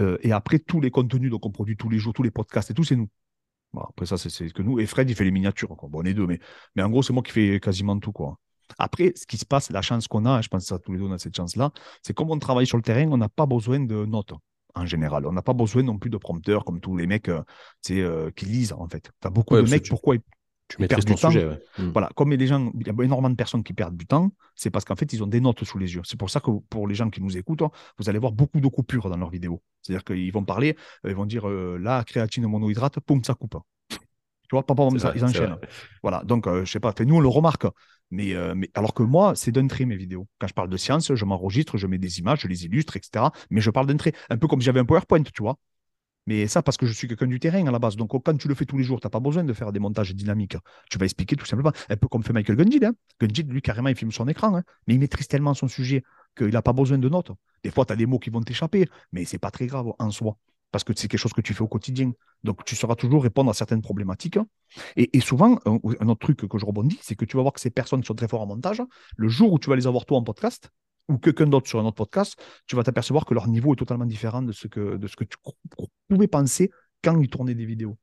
Euh, 0.00 0.18
et 0.22 0.32
après, 0.32 0.58
tous 0.58 0.80
les 0.80 0.90
contenus 0.90 1.30
donc 1.30 1.44
on 1.46 1.50
produit 1.50 1.76
tous 1.76 1.88
les 1.88 1.98
jours, 1.98 2.12
tous 2.12 2.22
les 2.22 2.30
podcasts 2.30 2.70
et 2.70 2.74
tout, 2.74 2.84
c'est 2.84 2.96
nous. 2.96 3.08
après, 3.78 4.06
ça, 4.06 4.16
c'est 4.16 4.52
que 4.52 4.62
nous. 4.62 4.80
Et 4.80 4.86
Fred, 4.86 5.08
il 5.10 5.16
fait 5.16 5.24
les 5.24 5.30
miniatures. 5.30 5.74
Bon, 5.76 6.00
on 6.00 6.04
est 6.04 6.14
deux, 6.14 6.26
mais, 6.26 6.40
mais 6.74 6.82
en 6.82 6.90
gros, 6.90 7.02
c'est 7.02 7.12
moi 7.12 7.22
qui 7.22 7.32
fais 7.32 7.60
quasiment 7.60 7.98
tout. 7.98 8.12
Quoi. 8.12 8.38
Après, 8.78 9.12
ce 9.16 9.26
qui 9.26 9.36
se 9.36 9.44
passe, 9.44 9.70
la 9.70 9.82
chance 9.82 10.08
qu'on 10.08 10.24
a, 10.24 10.38
et 10.38 10.42
je 10.42 10.48
pense 10.48 10.62
que 10.62 10.68
ça, 10.68 10.78
tous 10.78 10.92
les 10.92 10.98
deux, 10.98 11.04
on 11.04 11.12
a 11.12 11.18
cette 11.18 11.36
chance-là, 11.36 11.72
c'est 12.02 12.14
comme 12.14 12.30
on 12.30 12.38
travaille 12.38 12.66
sur 12.66 12.76
le 12.76 12.82
terrain, 12.82 13.08
on 13.10 13.18
n'a 13.18 13.28
pas 13.28 13.46
besoin 13.46 13.80
de 13.80 14.04
notes 14.04 14.32
en 14.74 14.86
général. 14.86 15.26
On 15.26 15.32
n'a 15.32 15.42
pas 15.42 15.52
besoin 15.52 15.82
non 15.82 15.98
plus 15.98 16.10
de 16.10 16.16
prompteurs 16.16 16.64
comme 16.64 16.80
tous 16.80 16.96
les 16.96 17.06
mecs 17.06 17.28
euh, 17.28 17.42
euh 17.90 18.30
qui 18.30 18.46
lisent, 18.46 18.72
en 18.72 18.88
fait. 18.88 19.10
Tu 19.20 19.28
as 19.28 19.30
beaucoup 19.30 19.56
de 19.56 19.62
mecs, 19.62 19.88
pourquoi 19.88 20.16
tu 20.72 20.80
maîtrises 20.80 21.04
ton 21.04 21.16
sujet. 21.16 21.48
Hmm. 21.78 21.90
Voilà, 21.92 22.08
comme 22.14 22.32
les 22.32 22.46
gens, 22.46 22.72
il 22.78 22.86
y 22.86 22.90
a 22.90 23.04
énormément 23.04 23.30
de 23.30 23.36
personnes 23.36 23.62
qui 23.62 23.72
perdent 23.72 23.96
du 23.96 24.06
temps, 24.06 24.30
c'est 24.54 24.70
parce 24.70 24.84
qu'en 24.84 24.96
fait, 24.96 25.12
ils 25.12 25.22
ont 25.22 25.26
des 25.26 25.40
notes 25.40 25.64
sous 25.64 25.78
les 25.78 25.94
yeux. 25.94 26.02
C'est 26.04 26.18
pour 26.18 26.30
ça 26.30 26.40
que 26.40 26.50
pour 26.70 26.88
les 26.88 26.94
gens 26.94 27.10
qui 27.10 27.22
nous 27.22 27.36
écoutent, 27.36 27.62
vous 27.98 28.08
allez 28.08 28.18
voir 28.18 28.32
beaucoup 28.32 28.60
de 28.60 28.68
coupures 28.68 29.08
dans 29.10 29.16
leurs 29.16 29.30
vidéos. 29.30 29.62
C'est-à-dire 29.82 30.04
qu'ils 30.04 30.32
vont 30.32 30.44
parler, 30.44 30.76
euh, 31.04 31.10
ils 31.10 31.16
vont 31.16 31.26
dire 31.26 31.48
euh, 31.48 31.78
la 31.78 32.04
créatine 32.04 32.46
monohydrate, 32.46 33.00
poum, 33.00 33.22
ça 33.22 33.34
coupe. 33.34 33.56
Tu 34.48 34.56
vois, 34.56 34.64
ça, 34.98 35.12
ils 35.16 35.24
enchaînent. 35.24 35.56
Voilà, 36.02 36.22
donc 36.24 36.46
euh, 36.46 36.66
je 36.66 36.70
sais 36.70 36.80
pas, 36.80 36.92
nous 37.06 37.16
on 37.16 37.20
le 37.20 37.28
remarque. 37.28 37.66
Mais, 38.10 38.34
mais 38.54 38.68
alors 38.74 38.92
que 38.92 39.02
moi, 39.02 39.32
c'est 39.34 39.52
d'un 39.52 39.66
trait 39.66 39.86
mes 39.86 39.96
vidéos. 39.96 40.28
Quand 40.38 40.46
je 40.46 40.52
parle 40.52 40.68
de 40.68 40.76
science, 40.76 41.14
je 41.14 41.24
m'enregistre, 41.24 41.78
je 41.78 41.86
mets 41.86 41.96
des 41.96 42.18
images, 42.18 42.40
je 42.42 42.48
les 42.48 42.66
illustre, 42.66 42.98
etc. 42.98 43.24
Mais 43.48 43.62
je 43.62 43.70
parle 43.70 43.86
d'un 43.86 43.96
trait. 43.96 44.12
Un 44.28 44.36
peu 44.36 44.46
comme 44.48 44.60
si 44.60 44.66
j'avais 44.66 44.80
un 44.80 44.84
PowerPoint, 44.84 45.22
tu 45.22 45.42
vois. 45.42 45.56
Mais 46.26 46.46
ça, 46.46 46.62
parce 46.62 46.76
que 46.76 46.86
je 46.86 46.92
suis 46.92 47.08
quelqu'un 47.08 47.26
du 47.26 47.40
terrain 47.40 47.66
à 47.66 47.70
la 47.70 47.78
base. 47.78 47.96
Donc, 47.96 48.10
quand 48.22 48.36
tu 48.36 48.48
le 48.48 48.54
fais 48.54 48.64
tous 48.64 48.78
les 48.78 48.84
jours, 48.84 49.00
tu 49.00 49.06
n'as 49.06 49.10
pas 49.10 49.20
besoin 49.20 49.44
de 49.44 49.52
faire 49.52 49.72
des 49.72 49.80
montages 49.80 50.14
dynamiques. 50.14 50.56
Tu 50.88 50.98
vas 50.98 51.04
expliquer 51.04 51.36
tout 51.36 51.46
simplement. 51.46 51.72
Un 51.88 51.96
peu 51.96 52.08
comme 52.08 52.22
fait 52.22 52.32
Michael 52.32 52.56
Gundit. 52.56 52.84
Hein. 52.84 52.92
Lui, 53.20 53.62
carrément, 53.62 53.88
il 53.88 53.96
filme 53.96 54.12
son 54.12 54.28
écran. 54.28 54.56
Hein. 54.56 54.62
Mais 54.86 54.94
il 54.94 55.00
maîtrise 55.00 55.26
tellement 55.26 55.54
son 55.54 55.68
sujet 55.68 56.04
qu'il 56.36 56.48
n'a 56.50 56.62
pas 56.62 56.72
besoin 56.72 56.98
de 56.98 57.08
notes. 57.08 57.32
Des 57.64 57.70
fois, 57.70 57.84
tu 57.84 57.92
as 57.92 57.96
des 57.96 58.06
mots 58.06 58.18
qui 58.18 58.30
vont 58.30 58.40
t'échapper, 58.40 58.88
mais 59.12 59.24
c'est 59.24 59.38
pas 59.38 59.50
très 59.50 59.66
grave 59.66 59.92
en 59.98 60.10
soi, 60.10 60.36
parce 60.70 60.84
que 60.84 60.92
c'est 60.96 61.08
quelque 61.08 61.20
chose 61.20 61.32
que 61.32 61.40
tu 61.40 61.54
fais 61.54 61.62
au 61.62 61.68
quotidien. 61.68 62.12
Donc, 62.44 62.64
tu 62.64 62.76
sauras 62.76 62.94
toujours 62.94 63.22
répondre 63.22 63.50
à 63.50 63.54
certaines 63.54 63.82
problématiques. 63.82 64.38
Et, 64.96 65.20
souvent, 65.20 65.58
un, 65.66 65.78
un, 66.00 66.08
autre 66.08 66.20
truc 66.20 66.48
que 66.48 66.58
je 66.58 66.64
rebondis, 66.64 66.98
c'est 67.02 67.14
que 67.14 67.24
tu 67.24 67.36
vas 67.36 67.42
voir 67.42 67.52
que 67.52 67.60
ces 67.60 67.70
personnes 67.70 68.00
qui 68.00 68.06
sont 68.06 68.14
très 68.14 68.28
fortes 68.28 68.42
en 68.42 68.46
montage, 68.46 68.82
le 69.16 69.28
jour 69.28 69.52
où 69.52 69.58
tu 69.58 69.68
vas 69.68 69.76
les 69.76 69.86
avoir 69.86 70.06
toi 70.06 70.18
en 70.18 70.24
podcast, 70.24 70.70
ou 71.08 71.18
quelqu'un 71.18 71.46
d'autre 71.46 71.68
sur 71.68 71.80
un 71.80 71.84
autre 71.84 71.96
podcast, 71.96 72.40
tu 72.66 72.76
vas 72.76 72.84
t'apercevoir 72.84 73.24
que 73.24 73.34
leur 73.34 73.48
niveau 73.48 73.72
est 73.74 73.76
totalement 73.76 74.06
différent 74.06 74.42
de 74.42 74.52
ce 74.52 74.66
que, 74.68 74.96
de 74.96 75.06
ce 75.06 75.16
que 75.16 75.24
tu 75.24 75.36
pouvais 76.08 76.28
penser 76.28 76.70
quand 77.02 77.20
ils 77.20 77.28
tournaient 77.28 77.54
des 77.54 77.66
vidéos. 77.66 77.96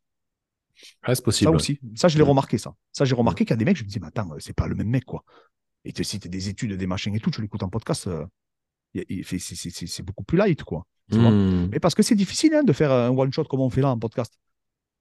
C'est 1.05 1.23
possible. 1.23 1.51
Ça 1.51 1.55
aussi. 1.55 1.79
Ça, 1.95 2.07
je 2.07 2.17
l'ai 2.17 2.23
remarqué, 2.23 2.57
ça. 2.57 2.73
Ça, 2.91 3.05
j'ai 3.05 3.15
remarqué 3.15 3.45
qu'il 3.45 3.51
y 3.51 3.53
a 3.53 3.57
des 3.57 3.65
mecs, 3.65 3.77
je 3.77 3.83
me 3.83 3.89
dis, 3.89 3.99
mais 3.99 4.07
attends, 4.07 4.29
c'est 4.39 4.53
pas 4.53 4.67
le 4.67 4.75
même 4.75 4.89
mec, 4.89 5.05
quoi. 5.05 5.23
Et 5.85 5.93
tu 5.93 6.03
cites 6.03 6.27
des 6.27 6.49
études, 6.49 6.73
des 6.73 6.87
machins 6.87 7.13
et 7.15 7.19
tout, 7.19 7.31
tu 7.31 7.41
l'écoutes 7.41 7.63
en 7.63 7.69
podcast, 7.69 8.07
euh, 8.07 8.25
c'est 8.93 10.03
beaucoup 10.03 10.23
plus 10.23 10.37
light, 10.37 10.63
quoi. 10.63 10.85
Mmh. 11.11 11.69
Mais 11.71 11.79
parce 11.79 11.95
que 11.95 12.03
c'est 12.03 12.15
difficile 12.15 12.53
hein, 12.53 12.63
de 12.63 12.71
faire 12.71 12.91
un 12.91 13.09
one-shot 13.09 13.45
comme 13.45 13.61
on 13.61 13.69
fait 13.69 13.81
là 13.81 13.89
en 13.89 13.97
podcast. 13.97 14.37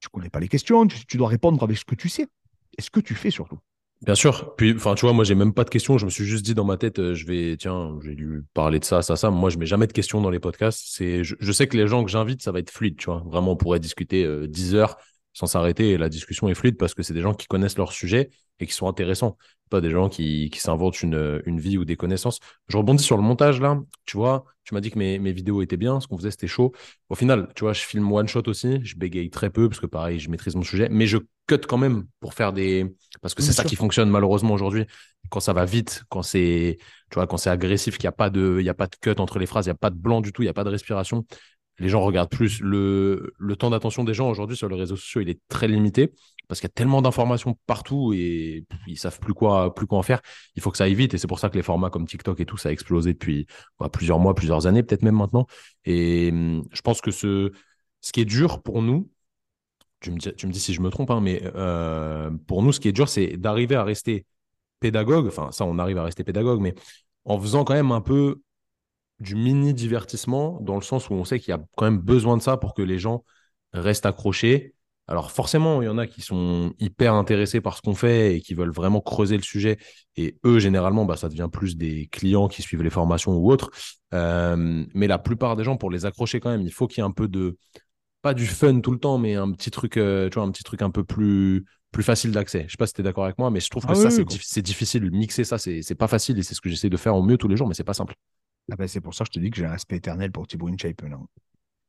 Tu 0.00 0.08
connais 0.08 0.30
pas 0.30 0.40
les 0.40 0.48
questions, 0.48 0.87
tu, 0.87 1.04
tu 1.06 1.16
dois 1.16 1.28
répondre 1.28 1.62
avec 1.62 1.76
ce 1.76 1.84
que 1.84 1.94
tu 1.94 2.08
sais. 2.08 2.28
Et 2.78 2.82
ce 2.82 2.90
que 2.90 3.00
tu 3.00 3.14
fais 3.14 3.30
surtout. 3.30 3.58
Bien 4.02 4.14
sûr. 4.14 4.54
Puis, 4.56 4.74
enfin, 4.76 4.94
tu 4.94 5.06
vois, 5.06 5.12
moi, 5.12 5.24
j'ai 5.24 5.34
même 5.34 5.52
pas 5.52 5.64
de 5.64 5.70
questions. 5.70 5.98
Je 5.98 6.04
me 6.04 6.11
suis 6.11 6.24
juste 6.24 6.44
dit 6.44 6.54
dans 6.54 6.64
ma 6.64 6.76
tête, 6.76 7.00
euh, 7.00 7.14
je 7.14 7.26
vais, 7.26 7.56
tiens, 7.56 7.98
j'ai 8.04 8.14
dû 8.14 8.44
parler 8.54 8.78
de 8.78 8.84
ça, 8.84 9.02
ça, 9.02 9.16
ça. 9.16 9.30
Moi, 9.30 9.50
je 9.50 9.58
mets 9.58 9.66
jamais 9.66 9.88
de 9.88 9.92
questions 9.92 10.20
dans 10.20 10.30
les 10.30 10.38
podcasts. 10.38 10.84
C'est, 10.87 11.24
je, 11.24 11.52
sais 11.52 11.66
que 11.66 11.76
les 11.76 11.88
gens 11.88 12.04
que 12.04 12.11
j'invite, 12.11 12.40
ça 12.40 12.52
va 12.52 12.61
être 12.61 12.70
fluide, 12.70 12.96
tu 12.96 13.06
vois. 13.06 13.24
Vraiment, 13.26 13.52
on 13.52 13.56
pourrait 13.56 13.80
discuter 13.80 14.24
euh, 14.24 14.46
10 14.46 14.76
heures 14.76 14.98
sans 15.32 15.46
s'arrêter 15.46 15.96
la 15.98 16.08
discussion 16.08 16.48
est 16.48 16.54
fluide 16.54 16.76
parce 16.76 16.94
que 16.94 17.02
c'est 17.02 17.14
des 17.14 17.20
gens 17.20 17.34
qui 17.34 17.46
connaissent 17.46 17.78
leur 17.78 17.92
sujet 17.92 18.30
et 18.60 18.66
qui 18.66 18.72
sont 18.72 18.88
intéressants. 18.88 19.36
Pas 19.70 19.80
des 19.80 19.90
gens 19.90 20.08
qui, 20.08 20.50
qui 20.50 20.60
s'inventent 20.60 21.02
une, 21.02 21.42
une 21.44 21.60
vie 21.60 21.78
ou 21.78 21.84
des 21.84 21.96
connaissances. 21.96 22.40
Je 22.68 22.76
rebondis 22.76 23.04
sur 23.04 23.16
le 23.16 23.22
montage 23.22 23.60
là. 23.60 23.78
Tu 24.06 24.16
vois, 24.16 24.44
tu 24.64 24.74
m'as 24.74 24.80
dit 24.80 24.90
que 24.90 24.98
mes, 24.98 25.18
mes 25.18 25.32
vidéos 25.32 25.62
étaient 25.62 25.76
bien, 25.76 26.00
ce 26.00 26.06
qu'on 26.08 26.16
faisait 26.16 26.30
c'était 26.30 26.46
chaud. 26.46 26.72
Au 27.08 27.14
final, 27.14 27.48
tu 27.54 27.64
vois, 27.64 27.72
je 27.72 27.80
filme 27.82 28.10
one 28.10 28.26
shot 28.28 28.42
aussi. 28.48 28.80
Je 28.84 28.96
bégaye 28.96 29.30
très 29.30 29.50
peu 29.50 29.68
parce 29.68 29.80
que 29.80 29.86
pareil, 29.86 30.18
je 30.18 30.30
maîtrise 30.30 30.56
mon 30.56 30.62
sujet, 30.62 30.88
mais 30.90 31.06
je 31.06 31.18
cut 31.46 31.58
quand 31.68 31.78
même 31.78 32.06
pour 32.20 32.34
faire 32.34 32.52
des. 32.52 32.86
Parce 33.20 33.34
que 33.34 33.42
c'est 33.42 33.52
ça 33.52 33.64
qui 33.64 33.76
fonctionne 33.76 34.10
malheureusement 34.10 34.54
aujourd'hui. 34.54 34.86
Quand 35.30 35.40
ça 35.40 35.52
va 35.52 35.64
vite, 35.66 36.04
quand 36.08 36.22
c'est, 36.22 36.78
tu 37.10 37.14
vois, 37.14 37.26
quand 37.26 37.36
c'est 37.36 37.50
agressif, 37.50 37.98
qu'il 37.98 38.06
n'y 38.06 38.08
a 38.08 38.12
pas 38.12 38.30
de, 38.30 38.60
y 38.62 38.68
a 38.70 38.74
pas 38.74 38.86
de 38.86 38.96
cut 39.00 39.20
entre 39.20 39.38
les 39.38 39.46
phrases, 39.46 39.66
il 39.66 39.68
n'y 39.68 39.72
a 39.72 39.74
pas 39.74 39.90
de 39.90 39.96
blanc 39.96 40.20
du 40.22 40.32
tout, 40.32 40.42
il 40.42 40.46
n'y 40.46 40.50
a 40.50 40.54
pas 40.54 40.64
de 40.64 40.70
respiration 40.70 41.26
les 41.78 41.88
gens 41.88 42.00
regardent 42.00 42.30
plus. 42.30 42.60
Le, 42.60 43.34
temps 43.58 43.70
d'attention 43.70 44.04
des 44.04 44.14
gens 44.14 44.28
aujourd'hui 44.28 44.56
sur 44.56 44.68
les 44.68 44.76
réseaux 44.76 44.96
sociaux, 44.96 45.20
il 45.20 45.28
est 45.28 45.40
très 45.48 45.68
limité 45.68 46.12
parce 46.48 46.60
qu'il 46.60 46.68
y 46.68 46.72
a 46.72 46.74
tellement 46.74 47.02
d'informations 47.02 47.58
partout 47.66 48.12
et 48.14 48.64
ils 48.86 48.98
savent 48.98 49.20
plus 49.20 49.34
quoi, 49.34 49.74
plus 49.74 49.86
quoi 49.86 49.98
en 49.98 50.02
faire. 50.02 50.20
Il 50.56 50.62
faut 50.62 50.70
que 50.70 50.78
ça 50.78 50.84
aille 50.84 50.94
vite 50.94 51.14
et 51.14 51.18
c'est 51.18 51.26
pour 51.26 51.38
ça 51.38 51.50
que 51.50 51.56
les 51.56 51.62
formats 51.62 51.90
comme 51.90 52.06
TikTok 52.06 52.40
et 52.40 52.46
tout, 52.46 52.56
ça 52.56 52.70
a 52.70 52.72
explosé 52.72 53.12
depuis 53.12 53.46
plusieurs 53.92 54.18
mois, 54.18 54.34
plusieurs 54.34 54.66
années, 54.66 54.82
peut-être 54.82 55.02
même 55.02 55.16
maintenant. 55.16 55.46
Et 55.84 56.30
hum, 56.32 56.64
je 56.72 56.80
pense 56.80 57.00
que 57.00 57.10
ce, 57.10 57.50
qui 58.12 58.20
est 58.20 58.24
dur 58.24 58.62
pour 58.62 58.82
nous, 58.82 59.10
tu 60.00 60.10
me 60.10 60.18
dis, 60.18 60.32
tu 60.34 60.46
me 60.46 60.52
dis 60.52 60.60
si 60.60 60.72
je 60.72 60.80
me 60.80 60.90
trompe, 60.90 61.10
hein, 61.10 61.20
mais 61.20 61.42
euh, 61.54 62.30
pour 62.46 62.62
nous, 62.62 62.72
ce 62.72 62.80
qui 62.80 62.88
est 62.88 62.92
dur, 62.92 63.08
c'est 63.08 63.36
d'arriver 63.36 63.74
à 63.74 63.84
rester 63.84 64.26
pédagogue. 64.80 65.26
Enfin, 65.26 65.50
ça, 65.50 65.64
on 65.64 65.78
arrive 65.78 65.98
à 65.98 66.04
rester 66.04 66.24
pédagogue, 66.24 66.60
mais 66.60 66.74
en 67.24 67.38
faisant 67.38 67.64
quand 67.64 67.74
même 67.74 67.92
un 67.92 68.00
peu 68.00 68.40
du 69.20 69.35
mini 69.35 69.74
divertissement 69.74 70.59
dans 70.61 70.76
le 70.76 70.83
sens 70.83 71.11
où 71.11 71.14
on 71.14 71.24
sait 71.24 71.40
qu'il 71.40 71.50
y 71.50 71.54
a 71.54 71.61
quand 71.76 71.85
même 71.85 71.98
besoin 71.98 72.37
de 72.37 72.42
ça 72.42 72.57
pour 72.57 72.74
que 72.74 72.83
les 72.83 72.98
gens 72.98 73.24
restent 73.72 74.07
accrochés. 74.07 74.74
Alors 75.07 75.33
forcément, 75.33 75.81
il 75.81 75.87
y 75.87 75.88
en 75.88 75.96
a 75.96 76.07
qui 76.07 76.20
sont 76.20 76.74
hyper 76.78 77.14
intéressés 77.14 77.61
par 77.62 77.76
ce 77.76 77.83
qu'on 77.83 77.94
fait 77.94 78.37
et 78.37 78.40
qui 78.42 78.54
veulent 78.54 78.70
vraiment 78.70 79.00
creuser 79.00 79.37
le 79.37 79.42
sujet. 79.42 79.78
Et 80.16 80.37
eux, 80.44 80.59
généralement, 80.59 81.07
bah, 81.07 81.16
ça 81.16 81.31
devient 81.31 81.48
plus 81.50 81.76
des 81.76 82.09
clients 82.12 82.46
qui 82.46 82.61
suivent 82.61 82.83
les 82.83 82.90
formations 82.90 83.33
ou 83.35 83.50
autres. 83.50 83.70
Euh, 84.12 84.85
mais 84.94 85.07
la 85.07 85.18
plupart 85.18 85.57
des 85.57 85.64
gens, 85.64 85.76
pour 85.78 85.90
les 85.90 86.04
accrocher 86.04 86.40
quand 86.40 86.50
même, 86.50 86.61
il 86.61 86.72
faut 86.72 86.87
qu'il 86.87 86.98
y 86.98 87.04
ait 87.04 87.09
un 87.09 87.12
peu 87.12 87.26
de, 87.26 87.57
pas 88.22 88.35
du 88.35 88.46
fun 88.46 88.81
tout 88.81 88.90
le 88.90 88.98
temps, 88.98 89.18
mais 89.18 89.35
un 89.35 89.50
petit 89.52 89.70
truc, 89.70 89.96
euh, 89.96 90.28
tu 90.28 90.35
vois, 90.35 90.44
un 90.44 90.50
petit 90.50 90.64
truc 90.64 90.83
un 90.83 90.90
peu 90.90 91.04
plus, 91.04 91.64
plus 91.90 92.02
facile 92.02 92.33
d'accès. 92.33 92.64
Je 92.66 92.72
sais 92.72 92.76
pas 92.76 92.87
si 92.87 92.92
tu 92.92 93.00
es 93.00 93.04
d'accord 93.04 93.24
avec 93.24 93.38
moi, 93.38 93.50
mais 93.50 93.61
je 93.61 93.70
trouve 93.70 93.87
que 93.87 93.92
Ah 93.92 93.94
ça, 93.94 94.09
oui, 94.09 94.14
c'est, 94.14 94.57
oui, 94.57 94.62
difficile. 94.62 95.11
Mixer 95.11 95.44
ça, 95.44 95.59
c'est, 95.59 95.83
c'est 95.83 95.94
pas 95.94 96.09
facile 96.09 96.38
et 96.38 96.42
c'est 96.42 96.54
ce 96.54 96.61
que 96.61 96.68
j'essaie 96.68 96.90
de 96.90 96.96
faire 96.96 97.14
au 97.16 97.22
mieux 97.22 97.38
tous 97.38 97.48
les 97.48 97.57
jours, 97.57 97.68
mais 97.68 97.74
c'est 97.74 97.85
pas 97.85 97.94
simple. 97.94 98.14
Ah 98.70 98.76
ben, 98.76 98.87
c'est 98.87 99.00
pour 99.00 99.14
ça 99.14 99.24
que 99.24 99.31
je 99.33 99.38
te 99.38 99.42
dis 99.42 99.50
que 99.50 99.57
j'ai 99.57 99.64
un 99.66 99.70
respect 99.70 99.96
éternel 99.96 100.31
pour 100.31 100.46
Thibaut 100.46 100.68
InShape 100.68 101.02
maintenant. 101.02 101.28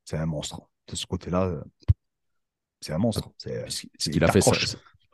C'est 0.06 0.18
un 0.18 0.26
monstre. 0.26 0.62
De 0.88 0.96
ce 0.96 1.06
côté-là, 1.06 1.44
euh, 1.46 1.63
c'est 2.82 2.94
un 2.94 2.98
monstre. 2.98 3.30
C'est, 3.38 3.70
Ce 3.70 3.82
qu'il 4.10 4.15
il 4.15 4.24
a 4.24 4.32
fait, 4.32 4.42
ça- 4.42 4.52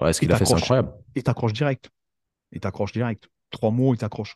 ouais, 0.02 0.14
ce 0.14 0.20
qu'il 0.20 0.30
Il 0.30 0.34
a 0.34 0.38
fait, 0.38 0.46
c'est 0.46 0.54
incroyable. 0.54 0.94
Il 1.16 1.24
t'accroche 1.24 1.54
direct. 1.54 1.90
Il 2.52 2.60
t'accroche 2.60 2.92
direct. 2.94 3.28
Trois 3.50 3.72
mots, 3.72 3.94
il 3.94 3.98
t'accroche. 3.98 4.36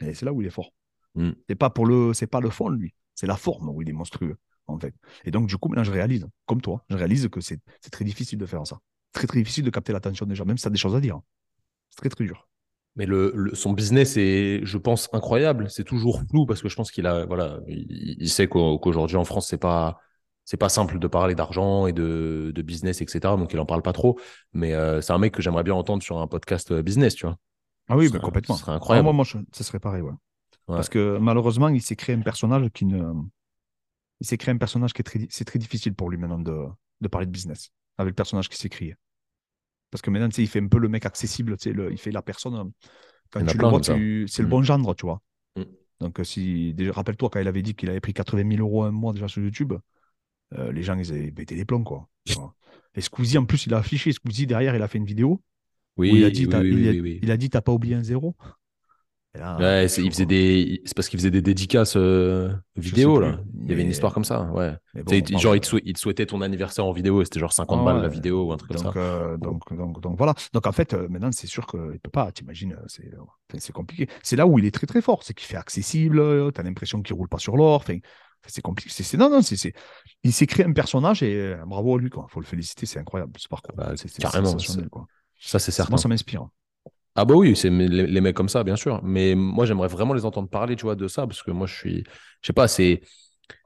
Et 0.00 0.14
c'est 0.14 0.24
là 0.26 0.32
où 0.32 0.42
il 0.42 0.46
est 0.46 0.50
fort. 0.50 0.70
Mm. 1.14 1.30
C'est 1.48 1.54
pas 1.54 1.70
pour 1.70 1.86
le, 1.86 2.12
c'est 2.12 2.26
pas 2.26 2.40
le 2.40 2.50
fond, 2.50 2.68
lui. 2.68 2.94
C'est 3.14 3.26
la 3.26 3.36
forme 3.36 3.70
où 3.70 3.80
il 3.80 3.88
est 3.88 3.94
monstrueux, 3.94 4.36
en 4.66 4.78
fait. 4.78 4.94
Et 5.24 5.30
donc, 5.30 5.48
du 5.48 5.56
coup, 5.56 5.68
maintenant, 5.68 5.84
je 5.84 5.90
réalise, 5.90 6.26
comme 6.44 6.60
toi, 6.60 6.84
je 6.90 6.96
réalise 6.96 7.28
que 7.30 7.40
c'est, 7.40 7.58
c'est 7.80 7.90
très 7.90 8.04
difficile 8.04 8.38
de 8.38 8.44
faire 8.46 8.66
ça. 8.66 8.78
Très, 9.12 9.26
très 9.26 9.38
difficile 9.38 9.64
de 9.64 9.70
capter 9.70 9.94
l'attention 9.94 10.26
des 10.26 10.34
gens, 10.34 10.44
même 10.44 10.58
si 10.58 10.62
tu 10.62 10.68
as 10.68 10.70
des 10.70 10.76
choses 10.76 10.94
à 10.94 11.00
dire. 11.00 11.18
C'est 11.90 11.96
très, 11.96 12.10
très 12.10 12.24
dur. 12.24 12.46
Mais 12.96 13.06
le, 13.06 13.32
le- 13.34 13.54
son 13.54 13.72
business 13.72 14.16
est, 14.16 14.60
je 14.64 14.78
pense, 14.78 15.08
incroyable. 15.12 15.68
C'est 15.70 15.84
toujours 15.84 16.22
flou 16.30 16.46
parce 16.46 16.62
que 16.62 16.68
je 16.68 16.76
pense 16.76 16.90
qu'il 16.90 17.06
a, 17.06 17.26
voilà, 17.26 17.60
il, 17.68 18.16
il 18.18 18.28
sait 18.30 18.48
qu'au- 18.48 18.78
qu'aujourd'hui 18.78 19.16
en 19.16 19.24
France, 19.24 19.48
c'est 19.48 19.58
pas, 19.58 20.00
c'est 20.44 20.56
pas 20.56 20.68
simple 20.70 20.98
de 20.98 21.06
parler 21.06 21.34
d'argent 21.34 21.86
et 21.86 21.92
de, 21.92 22.52
de 22.54 22.62
business, 22.62 23.00
etc. 23.02 23.36
Donc 23.36 23.52
il 23.52 23.60
en 23.60 23.66
parle 23.66 23.82
pas 23.82 23.92
trop. 23.92 24.18
Mais 24.54 24.72
euh, 24.74 25.00
c'est 25.02 25.12
un 25.12 25.18
mec 25.18 25.32
que 25.34 25.42
j'aimerais 25.42 25.62
bien 25.64 25.74
entendre 25.74 26.02
sur 26.02 26.18
un 26.18 26.26
podcast 26.26 26.70
euh, 26.72 26.82
business, 26.82 27.14
tu 27.14 27.26
vois. 27.26 27.36
Ah 27.88 27.96
oui, 27.96 28.06
Ce 28.06 28.12
serait- 28.12 28.20
complètement. 28.20 28.54
ce 28.56 28.62
serait 28.62 28.72
incroyable. 28.72 29.08
Ah, 29.08 29.12
moi, 29.12 29.24
moi, 29.32 29.42
ça 29.52 29.62
serait 29.64 29.78
pareil, 29.80 30.00
ouais. 30.02 30.12
Ouais. 30.68 30.74
Parce 30.76 30.88
que 30.88 31.18
malheureusement, 31.18 31.68
il 31.68 31.80
s'est 31.82 31.94
créé 31.96 32.16
un 32.16 32.22
personnage 32.22 32.68
qui 32.70 32.86
ne. 32.86 33.12
Il 34.20 34.26
s'est 34.26 34.38
créé 34.38 34.54
un 34.54 34.58
personnage 34.58 34.92
qui 34.94 35.02
est 35.02 35.04
très. 35.04 35.26
C'est 35.28 35.44
très 35.44 35.58
difficile 35.58 35.94
pour 35.94 36.08
lui 36.10 36.16
maintenant 36.16 36.38
de, 36.38 36.64
de 37.02 37.08
parler 37.08 37.26
de 37.26 37.30
business 37.30 37.70
avec 37.98 38.12
le 38.12 38.14
personnage 38.14 38.48
qui 38.48 38.56
s'est 38.56 38.68
créé. 38.68 38.96
Parce 39.96 40.02
que 40.02 40.10
maintenant, 40.10 40.28
il 40.36 40.46
fait 40.46 40.60
un 40.60 40.68
peu 40.68 40.76
le 40.78 40.90
mec 40.90 41.06
accessible, 41.06 41.56
le- 41.64 41.90
il 41.90 41.96
fait 41.96 42.10
la 42.10 42.20
personne. 42.20 42.70
Quand 43.30 43.42
tu 43.46 43.56
le 43.56 43.66
vois, 43.66 43.82
c'est 43.82 44.42
le 44.42 44.46
Mm. 44.46 44.50
bon 44.50 44.62
gendre, 44.62 44.94
tu 44.94 45.06
vois. 45.06 45.22
Mm. 45.56 45.62
Donc, 46.00 46.20
euh, 46.20 46.24
si. 46.24 46.74
Rappelle-toi, 46.90 47.30
quand 47.30 47.40
il 47.40 47.48
avait 47.48 47.62
dit 47.62 47.74
qu'il 47.74 47.88
avait 47.88 48.00
pris 48.00 48.12
80 48.12 48.44
000 48.44 48.60
euros 48.60 48.82
un 48.84 48.90
mois 48.90 49.14
déjà 49.14 49.26
sur 49.26 49.42
YouTube, 49.42 49.72
euh, 50.52 50.70
les 50.70 50.82
gens, 50.82 50.98
ils 50.98 51.10
avaient 51.10 51.30
pété 51.30 51.54
les 51.54 51.64
plombs, 51.64 51.82
quoi. 51.82 52.10
Et 52.94 53.00
Squeezie, 53.00 53.38
en 53.38 53.46
plus, 53.46 53.64
il 53.64 53.72
a 53.72 53.78
affiché. 53.78 54.12
Squeezie, 54.12 54.46
derrière, 54.46 54.76
il 54.76 54.82
a 54.82 54.88
fait 54.88 54.98
une 54.98 55.06
vidéo 55.06 55.40
Oui, 55.96 56.12
où 56.12 56.16
il 56.16 56.24
a 56.26 56.30
dit 56.30 56.44
oui, 56.44 56.50
t'as- 56.50 56.60
oui, 56.60 56.68
il, 56.72 56.88
a, 56.88 56.90
oui, 56.90 57.00
oui. 57.00 57.20
il 57.22 57.30
a 57.30 57.38
dit, 57.38 57.48
t'as 57.48 57.62
pas 57.62 57.72
oublié 57.72 57.94
un 57.94 58.02
zéro. 58.02 58.36
Là, 59.36 59.56
Ouais, 59.58 59.88
c'est, 59.88 60.02
chaud, 60.02 60.06
il 60.06 60.10
faisait 60.12 60.24
quoi. 60.24 60.30
des, 60.34 60.82
c'est 60.84 60.94
parce 60.94 61.08
qu'il 61.08 61.18
faisait 61.18 61.30
des 61.30 61.42
dédicaces 61.42 61.96
euh, 61.96 62.52
vidéo 62.76 63.20
là. 63.20 63.32
plus, 63.32 63.42
Il 63.64 63.70
y 63.70 63.72
avait 63.72 63.82
une 63.82 63.90
histoire 63.90 64.12
comme 64.14 64.24
ça, 64.24 64.42
ouais. 64.52 64.74
Bon, 64.94 65.12
il- 65.12 65.38
genre 65.38 65.54
il 65.56 65.60
te, 65.60 65.66
sou- 65.66 65.80
il 65.84 65.92
te 65.94 65.98
souhaitait 65.98 66.26
ton 66.26 66.40
anniversaire 66.40 66.84
en 66.84 66.92
vidéo 66.92 67.20
et 67.22 67.24
c'était 67.24 67.40
genre 67.40 67.52
50 67.52 67.80
Ah 67.80 67.84
balles 67.84 67.96
ouais. 67.96 68.02
la 68.02 68.08
vidéo 68.08 68.44
ou 68.44 68.52
un 68.52 68.56
truc 68.56 68.72
comme 68.72 68.82
donc, 68.82 68.94
ça. 68.94 69.00
euh, 69.00 69.36
donc, 69.36 69.72
donc, 69.74 70.00
donc 70.00 70.16
voilà. 70.18 70.34
Donc 70.52 70.66
en 70.66 70.72
fait, 70.72 70.94
euh, 70.94 71.08
maintenant, 71.08 71.32
c'est 71.32 71.46
sûr 71.46 71.66
qu'il 71.66 71.80
ne 71.80 71.96
peut 71.98 72.10
pas, 72.10 72.30
t'imagines, 72.32 72.72
euh, 72.74 72.84
c'est 72.86 73.06
euh, 73.12 73.18
enfin, 73.20 73.58
c'est 73.58 73.72
compliqué. 73.72 74.08
C'est 74.22 74.36
là 74.36 74.46
où 74.46 74.58
il 74.58 74.64
est 74.64 74.70
très 74.74 74.86
très 74.86 75.00
fort, 75.02 75.22
c'est 75.22 75.34
qu'il 75.34 75.46
fait 75.46 75.56
accessible, 75.56 76.52
tu 76.52 76.60
as 76.60 76.64
l'impression 76.64 77.02
qu'il 77.02 77.14
roule 77.14 77.28
pas 77.28 77.38
sur 77.38 77.56
l'or. 77.56 77.76
Enfin, 77.76 77.94
c'est 78.46 78.62
compliqué. 78.62 78.90
C'est- 78.90 79.16
non, 79.16 79.28
non, 79.28 79.42
c'est, 79.42 79.72
il 80.22 80.32
s'est 80.32 80.46
créé 80.46 80.64
un 80.66 80.72
personnage 80.72 81.22
et 81.22 81.34
euh, 81.34 81.64
bravo 81.66 81.96
à 81.96 81.98
lui, 81.98 82.08
il 82.14 82.30
faut 82.30 82.40
le 82.40 82.46
féliciter, 82.46 82.86
c'est 82.86 82.98
incroyable 83.00 83.32
ce 83.38 83.48
parcours. 83.48 83.74
Bah, 83.76 83.94
carrément, 84.20 84.54
quoi. 84.90 85.06
Ça 85.38 85.58
c'est 85.58 85.72
certain. 85.72 85.90
Moi, 85.92 85.98
ça 85.98 86.08
m'inspire. 86.08 86.48
Ah 87.16 87.24
bah 87.24 87.34
oui, 87.34 87.56
c'est 87.56 87.70
les, 87.70 88.06
les 88.06 88.20
mecs 88.20 88.36
comme 88.36 88.48
ça, 88.48 88.62
bien 88.64 88.76
sûr. 88.76 89.00
Mais 89.02 89.34
moi, 89.34 89.64
j'aimerais 89.66 89.88
vraiment 89.88 90.14
les 90.14 90.24
entendre 90.24 90.48
parler, 90.48 90.76
tu 90.76 90.82
vois, 90.84 90.94
de 90.96 91.08
ça, 91.08 91.26
parce 91.26 91.42
que 91.42 91.50
moi, 91.50 91.66
je 91.66 91.74
suis, 91.74 92.04
je 92.42 92.46
sais 92.46 92.52
pas, 92.52 92.68
c'est, 92.68 93.00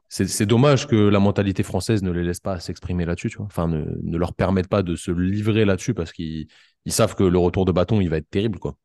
c'est, 0.09 0.27
c'est 0.29 0.47
dommage 0.47 0.87
que 0.89 0.97
la 0.97 1.21
mentalité 1.21 1.63
française 1.63 2.03
ne 2.03 2.11
les 2.11 2.25
laisse 2.25 2.41
pas 2.41 2.61
s'exprimer 2.61 3.05
là-dessus, 3.05 3.31
tu 3.31 3.39
vois. 3.39 3.47
Enfin, 3.47 3.69
ne, 3.69 3.85
ne 4.03 4.19
leur 4.19 4.35
permette 4.35 4.69
pas 4.69 4.83
de 4.83 4.97
se 4.97 5.11
livrer 5.11 5.65
là-dessus 5.65 5.95
parce 5.95 6.13
qu'ils 6.13 6.49
ils 6.87 6.93
savent 6.93 7.15
que 7.15 7.25
le 7.25 7.39
retour 7.39 7.65
de 7.65 7.73
bâton, 7.73 8.01
il 8.01 8.09
va 8.11 8.17
être 8.19 8.31
terrible, 8.31 8.59
quoi. 8.59 8.77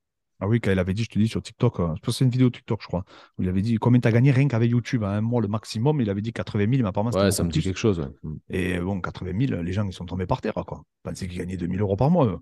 Ah 0.42 0.48
oui, 0.50 0.60
quand 0.60 0.70
il 0.72 0.80
avait 0.80 0.94
dit, 0.94 1.04
je 1.06 1.10
te 1.10 1.18
dis 1.18 1.30
sur 1.30 1.42
TikTok, 1.42 1.80
euh, 1.80 1.84
je 1.96 2.02
pense 2.02 2.02
que 2.02 2.12
c'est 2.12 2.26
une 2.26 2.30
vidéo 2.32 2.50
TikTok, 2.50 2.82
je 2.82 2.88
crois, 2.88 3.06
où 3.38 3.44
il 3.44 3.48
avait 3.50 3.62
dit 3.62 3.76
combien 3.78 4.02
tu 4.02 4.08
as 4.10 4.12
gagné 4.12 4.32
rien 4.32 4.50
qu'avec 4.50 4.70
YouTube 4.70 5.04
à 5.06 5.12
un 5.12 5.22
mois 5.22 5.42
le 5.42 5.48
maximum. 5.48 6.02
Il 6.02 6.10
avait 6.10 6.22
dit 6.22 6.34
80 6.34 6.66
000, 6.70 6.84
mais 6.84 6.90
apparemment, 6.90 7.12
Ouais, 7.16 7.32
ça 7.32 7.44
me 7.44 7.50
dit 7.50 7.60
plus. 7.60 7.70
quelque 7.70 7.78
chose. 7.80 8.00
ouais. 8.00 8.32
Et 8.50 8.80
bon, 8.80 9.00
80 9.00 9.32
000, 9.34 9.62
les 9.62 9.72
gens, 9.72 9.86
ils 9.88 9.94
sont 9.94 10.06
tombés 10.06 10.26
par 10.28 10.42
terre, 10.42 10.54
quoi. 10.56 10.84
Ils 11.06 11.10
pensaient 11.10 11.28
qu'ils 11.30 11.38
gagnaient 11.38 11.56
2 11.56 11.68
000 11.68 11.80
euros 11.80 11.96
par 11.96 12.10
mois, 12.12 12.26
eux. 12.28 12.40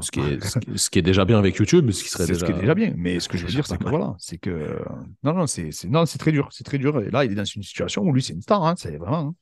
Ce 0.00 0.10
qui, 0.10 0.20
est, 0.20 0.44
ce, 0.44 0.58
qui- 0.58 0.78
ce 0.78 0.90
qui 0.90 0.98
est 0.98 1.02
déjà 1.02 1.24
bien 1.24 1.38
avec 1.38 1.56
YouTube, 1.56 1.90
ce 1.90 2.02
qui 2.04 2.08
serait 2.10 2.26
déjà. 2.26 2.40
ce 2.40 2.44
qui 2.44 2.52
est 2.52 2.60
déjà 2.60 2.74
bien. 2.74 2.92
Mais 2.96 3.18
ce 3.20 3.28
que 3.28 3.36
je 3.36 3.44
veux 3.44 3.50
dire, 3.52 3.66
c'est 3.66 3.76
que 3.78 3.88
voilà, 3.88 4.14
c'est 4.18 4.38
que. 4.38 4.78
Non, 5.24 5.32
non, 5.34 5.46
c'est 5.46 5.70
non, 5.88 6.06
c'est 6.06 6.18
très 6.18 6.32
dur. 6.32 6.48
C'est 6.52 6.64
très 6.64 6.78
dur. 6.78 7.00
Et 7.02 7.10
là, 7.10 7.24
il 7.24 7.32
est 7.32 7.34
dans 7.34 7.44
une 7.44 7.62
situation 7.62 8.02
où 8.02 8.12
lui, 8.12 8.22
c'est 8.22 8.32
une 8.34 8.42
star. 8.42 8.62
Hein, 8.64 8.74
c'est 8.78 8.96
vraiment. 8.96 9.18
hein. 9.18 9.34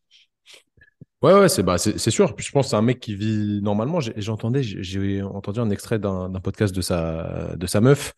Ouais, 1.20 1.34
ouais, 1.34 1.48
c'est 1.48 1.62
bah, 1.64 1.78
c'est 1.78 2.10
sûr. 2.10 2.34
Puis 2.36 2.46
je 2.46 2.52
pense 2.52 2.66
que 2.66 2.70
c'est 2.70 2.76
un 2.76 2.82
mec 2.82 3.00
qui 3.00 3.14
vit 3.16 3.60
normalement. 3.62 3.98
J'ai- 4.00 4.14
J'entendais, 4.16 4.62
j'ai 4.62 4.82
j'ai 4.84 5.22
entendu 5.22 5.58
un 5.60 5.70
extrait 5.70 5.98
d'un 5.98 6.30
podcast 6.42 6.74
de 6.74 6.80
sa, 6.80 7.56
de 7.56 7.66
sa 7.66 7.80
meuf 7.80 8.12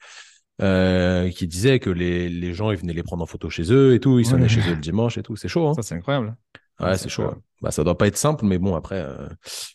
euh, 0.61 1.31
qui 1.31 1.49
disait 1.49 1.79
que 1.79 1.89
les, 1.89 2.29
les 2.29 2.53
gens, 2.53 2.71
ils 2.71 2.77
venaient 2.77 2.93
les 2.93 3.03
prendre 3.03 3.23
en 3.23 3.27
photo 3.27 3.49
chez 3.49 3.73
eux 3.73 3.95
et 3.95 4.01
tout. 4.01 4.19
Ils 4.19 4.27
sonnaient 4.27 4.43
Ouais. 4.43 4.49
chez 4.51 4.61
eux 4.71 4.75
le 4.75 4.81
dimanche 4.81 5.17
et 5.17 5.23
tout. 5.23 5.35
C'est 5.35 5.49
chaud, 5.49 5.67
hein. 5.69 5.75
Ça, 5.75 5.81
c'est 5.83 5.95
incroyable. 5.95 6.37
Ouais, 6.81 6.97
c'est 6.97 7.09
chaud. 7.09 7.35
Bah, 7.61 7.71
ça 7.71 7.85
doit 7.85 7.97
pas 7.99 8.07
être 8.07 8.17
simple, 8.17 8.47
mais 8.47 8.59
bon, 8.59 8.75
après, 8.75 9.01
euh, 9.01 9.29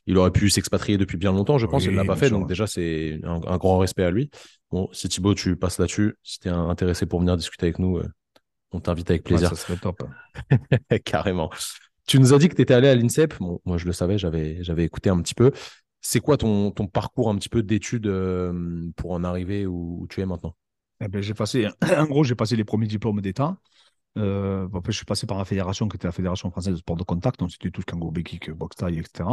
il 0.08 0.18
aurait 0.18 0.32
pu 0.32 0.50
s'expatrier 0.50 0.98
depuis 0.98 1.18
bien 1.18 1.32
longtemps, 1.32 1.58
je 1.58 1.68
pense. 1.68 1.86
il 1.86 1.94
l'a 1.94 2.04
pas 2.04 2.16
fait, 2.16 2.30
donc 2.30 2.48
déjà, 2.48 2.66
c'est 2.66 3.20
un, 3.24 3.58
grand 3.58 3.78
respect 3.78 4.04
à 4.04 4.12
lui. 4.12 4.32
Bon, 4.72 4.90
si 4.92 5.08
Thibaut, 5.08 5.36
tu 5.36 5.56
passes 5.56 5.78
là-dessus, 5.78 6.16
si 6.24 6.40
tu 6.40 6.48
es 6.48 6.52
intéressé 6.52 7.06
pour 7.06 7.20
venir 7.20 7.38
discuter 7.38 7.68
avec 7.68 7.80
nous, 7.80 7.98
euh, 7.98 8.08
on 8.72 8.80
t'invite 8.80 9.10
avec 9.10 9.24
plaisir. 9.24 9.50
ça 9.50 9.56
serait 9.56 9.78
top. 9.78 10.04
Carrément. 11.06 11.52
Tu 12.08 12.20
nous 12.20 12.34
as 12.34 12.40
dit 12.40 12.50
que 12.50 12.56
tu 12.56 12.62
étais 12.62 12.74
allé 12.74 12.88
à 12.88 12.96
l'INSEP. 12.96 13.36
Bon, 13.40 13.60
moi, 13.66 13.78
je 13.78 13.86
le 13.86 13.94
savais, 13.94 14.18
j'avais, 14.18 14.64
j'avais 14.64 14.84
écouté 14.84 15.10
un 15.10 15.22
petit 15.22 15.36
peu. 15.36 15.52
C'est 16.02 16.20
quoi 16.20 16.38
ton, 16.38 16.72
ton 16.72 16.88
parcours 16.88 17.30
un 17.30 17.36
petit 17.36 17.50
peu 17.50 17.64
d'études 17.64 18.08
euh, 18.08 18.92
pour 18.96 19.12
en 19.12 19.24
arriver 19.24 19.66
où, 19.66 20.06
tu 20.10 20.22
es 20.22 20.26
maintenant? 20.26 20.56
Eh 21.02 21.08
ben, 21.08 21.22
j'ai 21.22 21.34
passé, 21.34 21.68
En 21.98 22.06
gros, 22.06 22.24
j'ai 22.24 22.36
passé 22.36 22.56
les 22.56 22.64
premiers 22.64 22.88
diplômes 22.88 23.22
d'État. 23.22 23.58
Euh, 24.18 24.68
après, 24.74 24.92
je 24.92 24.98
suis 24.98 25.06
passé 25.06 25.28
par 25.28 25.38
la 25.38 25.46
fédération 25.46 25.88
qui 25.88 25.98
était 25.98 26.08
la 26.08 26.12
Fédération 26.12 26.50
française 26.52 26.74
de 26.74 26.80
sport 26.80 26.96
de 26.96 27.04
contact, 27.04 27.40
donc 27.40 27.52
c'était 27.52 27.72
tout 27.72 27.82
ce 27.82 27.86
kangourou 27.86 28.14
kick, 28.14 28.52
boxe 28.52 28.78
taille, 28.78 29.00
etc. 29.00 29.30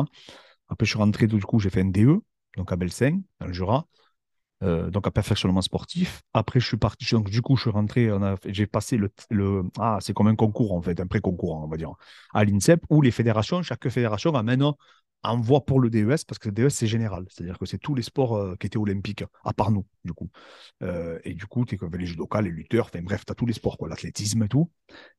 Après, 0.69 0.87
je 0.87 0.91
suis 0.91 0.99
rentré, 0.99 1.27
du 1.27 1.41
coup, 1.41 1.59
j'ai 1.59 1.71
fait 1.71 1.83
un 1.83 1.87
DE, 1.87 2.21
donc 2.57 2.73
à 2.73 2.77
Belsen, 2.77 3.23
dans 3.41 3.47
le 3.47 3.53
Jura, 3.53 3.87
euh, 4.63 4.91
donc 4.91 5.07
à 5.07 5.11
perfectionnement 5.11 5.63
sportif. 5.63 6.23
Après, 6.35 6.61
je 6.61 6.67
suis 6.67 6.77
parti, 6.77 7.05
donc 7.13 7.31
du 7.31 7.43
coup, 7.43 7.57
je 7.57 7.63
suis 7.63 7.71
rentré, 7.71 8.11
j'ai 8.47 8.67
passé 8.67 8.97
le, 8.97 9.63
ah, 9.79 9.99
c'est 10.01 10.15
comme 10.15 10.29
un 10.29 10.37
concours 10.37 10.73
en 10.73 10.83
fait, 10.83 11.01
un 11.01 11.07
pré-concours, 11.07 11.55
on 11.55 11.69
va 11.69 11.77
dire, 11.77 11.93
à 12.33 12.45
l'INSEP, 12.45 12.85
où 12.91 13.03
les 13.03 13.11
fédérations, 13.11 13.63
chaque 13.63 13.89
fédération 13.89 14.35
amène 14.35 14.63
envoie 15.23 15.65
pour 15.65 15.81
le 15.81 15.91
DES 15.91 16.25
parce 16.27 16.39
que 16.39 16.49
le 16.49 16.55
DES 16.55 16.69
c'est 16.71 16.87
général, 16.87 17.27
c'est-à-dire 17.29 17.59
que 17.59 17.67
c'est 17.67 17.79
tous 17.79 17.95
les 17.95 18.03
sports 18.03 18.37
euh, 18.37 18.57
qui 18.59 18.67
étaient 18.67 18.79
olympiques, 18.79 19.25
à 19.45 19.53
part 19.53 19.71
nous, 19.71 19.87
du 20.05 20.13
coup. 20.13 20.31
Euh, 20.83 21.19
et 21.25 21.35
du 21.35 21.47
coup, 21.47 21.65
tu 21.65 21.77
comme 21.77 21.95
les 21.97 22.07
judokas, 22.07 22.43
les 22.43 22.51
lutteurs, 22.51 22.87
enfin 22.87 23.03
bref, 23.03 23.25
tu 23.25 23.33
as 23.33 23.35
tous 23.35 23.47
les 23.47 23.53
sports, 23.53 23.77
l'athlétisme 23.89 24.43
et 24.43 24.49
tout. 24.49 24.71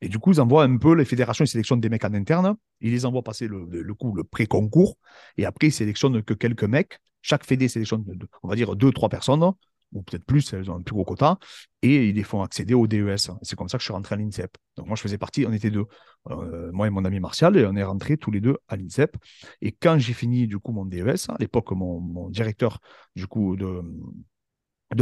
Et 0.02 0.10
du 0.10 0.20
coup, 0.20 0.32
ils 0.32 0.42
envoient 0.42 0.64
un 0.64 0.78
peu 0.78 0.94
les 0.94 1.06
fédérations, 1.06 1.46
ils 1.46 1.48
sélectionnent 1.48 1.82
des 1.82 1.90
mecs 1.90 2.04
en 2.04 2.14
interne, 2.14 2.56
ils 2.82 2.92
les 2.92 3.06
envoient 3.06 3.24
passer 3.24 3.48
le, 3.48 3.94
coup, 3.94 4.14
le 4.14 4.24
pré-concours, 4.24 4.98
et 5.38 5.46
après, 5.46 5.68
ils 5.68 5.74
sélectionnent 5.74 6.22
que 6.24 6.34
quelques 6.34 6.66
mecs. 6.66 7.00
Chaque 7.24 7.44
fédé 7.46 7.68
sélectionne, 7.68 8.06
on 8.44 8.48
va 8.48 8.56
dire, 8.56 8.76
deux, 8.76 8.92
trois 8.92 9.10
personnes 9.10 9.54
ou 9.94 10.02
peut-être 10.02 10.26
plus, 10.26 10.54
elles 10.54 10.70
ont 10.70 10.76
un 10.76 10.82
plus 10.82 10.94
gros 10.94 11.06
quota, 11.06 11.38
et 11.82 12.10
ils 12.10 12.16
les 12.16 12.24
font 12.24 12.42
accéder 12.42 12.74
au 12.74 12.88
DES. 12.88 13.32
C'est 13.42 13.56
comme 13.56 13.70
ça 13.70 13.78
que 13.78 13.82
je 13.82 13.86
suis 13.86 13.94
rentré 13.94 14.16
à 14.16 14.18
l'INSEP. 14.18 14.58
Donc 14.76 14.88
moi, 14.88 14.96
je 14.96 15.02
faisais 15.02 15.18
partie, 15.18 15.46
on 15.48 15.54
était 15.54 15.70
deux, 15.70 15.86
euh, 16.32 16.72
moi 16.72 16.88
et 16.88 16.90
mon 16.90 17.06
ami 17.06 17.20
Martial, 17.20 17.56
et 17.58 17.66
on 17.66 17.76
est 17.76 17.84
rentrés 17.84 18.18
tous 18.18 18.32
les 18.32 18.42
deux 18.42 18.58
à 18.68 18.76
l'INSEP. 18.76 19.16
Et 19.62 19.72
quand 19.72 19.98
j'ai 20.00 20.14
fini 20.14 20.48
du 20.48 20.60
coup 20.60 20.72
mon 20.72 20.86
DES, 20.86 21.30
à 21.30 21.36
l'époque, 21.40 21.72
mon, 21.72 22.30
directeur 22.30 22.80
du 23.16 23.28
coup 23.28 23.56
de, 23.56 23.84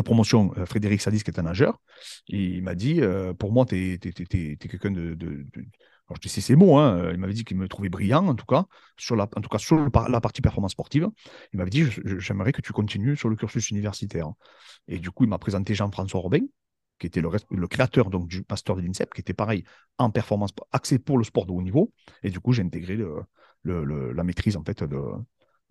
promotion, 0.01 0.53
euh, 0.57 0.65
Frédéric 0.65 1.01
Sadis, 1.01 1.23
qui 1.23 1.31
est 1.31 1.39
un 1.39 1.43
nageur, 1.43 1.79
il 2.27 2.61
m'a 2.63 2.75
dit, 2.75 3.01
euh, 3.01 3.33
pour 3.33 3.51
moi, 3.51 3.65
tu 3.65 3.93
es, 3.93 4.57
quelqu'un 4.57 4.91
de, 4.91 5.17
je 6.15 6.21
dis 6.21 6.29
c'est 6.29 6.55
mots, 6.55 6.77
hein. 6.77 7.11
il 7.11 7.17
m'avait 7.17 7.33
dit 7.33 7.43
qu'il 7.43 7.57
me 7.57 7.67
trouvait 7.67 7.89
brillant, 7.89 8.27
en 8.27 8.35
tout 8.35 8.45
cas, 8.45 8.65
sur 8.97 9.15
la, 9.15 9.23
en 9.35 9.41
tout 9.41 9.49
cas 9.49 9.57
sur 9.57 9.77
la 9.77 10.21
partie 10.21 10.41
performance 10.41 10.71
sportive. 10.71 11.09
Il 11.53 11.57
m'avait 11.57 11.69
dit 11.69 11.85
j'aimerais 12.17 12.51
que 12.51 12.61
tu 12.61 12.73
continues 12.73 13.15
sur 13.15 13.29
le 13.29 13.35
cursus 13.35 13.69
universitaire. 13.69 14.31
Et 14.87 14.99
du 14.99 15.11
coup, 15.11 15.23
il 15.23 15.29
m'a 15.29 15.37
présenté 15.37 15.73
Jean-François 15.75 16.19
Robin, 16.19 16.41
qui 16.99 17.07
était 17.07 17.21
le, 17.21 17.67
créateur 17.67 18.09
donc, 18.09 18.27
du 18.27 18.43
pasteur 18.43 18.75
de 18.75 18.81
l'INSEP, 18.81 19.13
qui 19.13 19.21
était 19.21 19.33
pareil 19.33 19.63
en 19.97 20.11
performance, 20.11 20.51
axé 20.71 20.99
pour 20.99 21.17
le 21.17 21.23
sport 21.23 21.45
de 21.45 21.51
haut 21.51 21.61
niveau. 21.61 21.91
Et 22.23 22.29
du 22.29 22.39
coup, 22.39 22.53
j'ai 22.53 22.61
intégré 22.61 22.95
le, 23.63 24.13
la 24.13 24.23
maîtrise 24.23 24.55
en 24.55 24.63
fait, 24.63 24.83
de, 24.83 24.97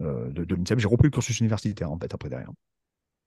euh, 0.02 0.30
de, 0.30 0.54
l'INSEP. 0.54 0.78
J'ai 0.78 0.88
repris 0.88 1.06
le 1.06 1.10
cursus 1.10 1.38
universitaire 1.40 1.90
en 1.90 1.98
fait, 1.98 2.12
après 2.12 2.28
derrière. 2.28 2.50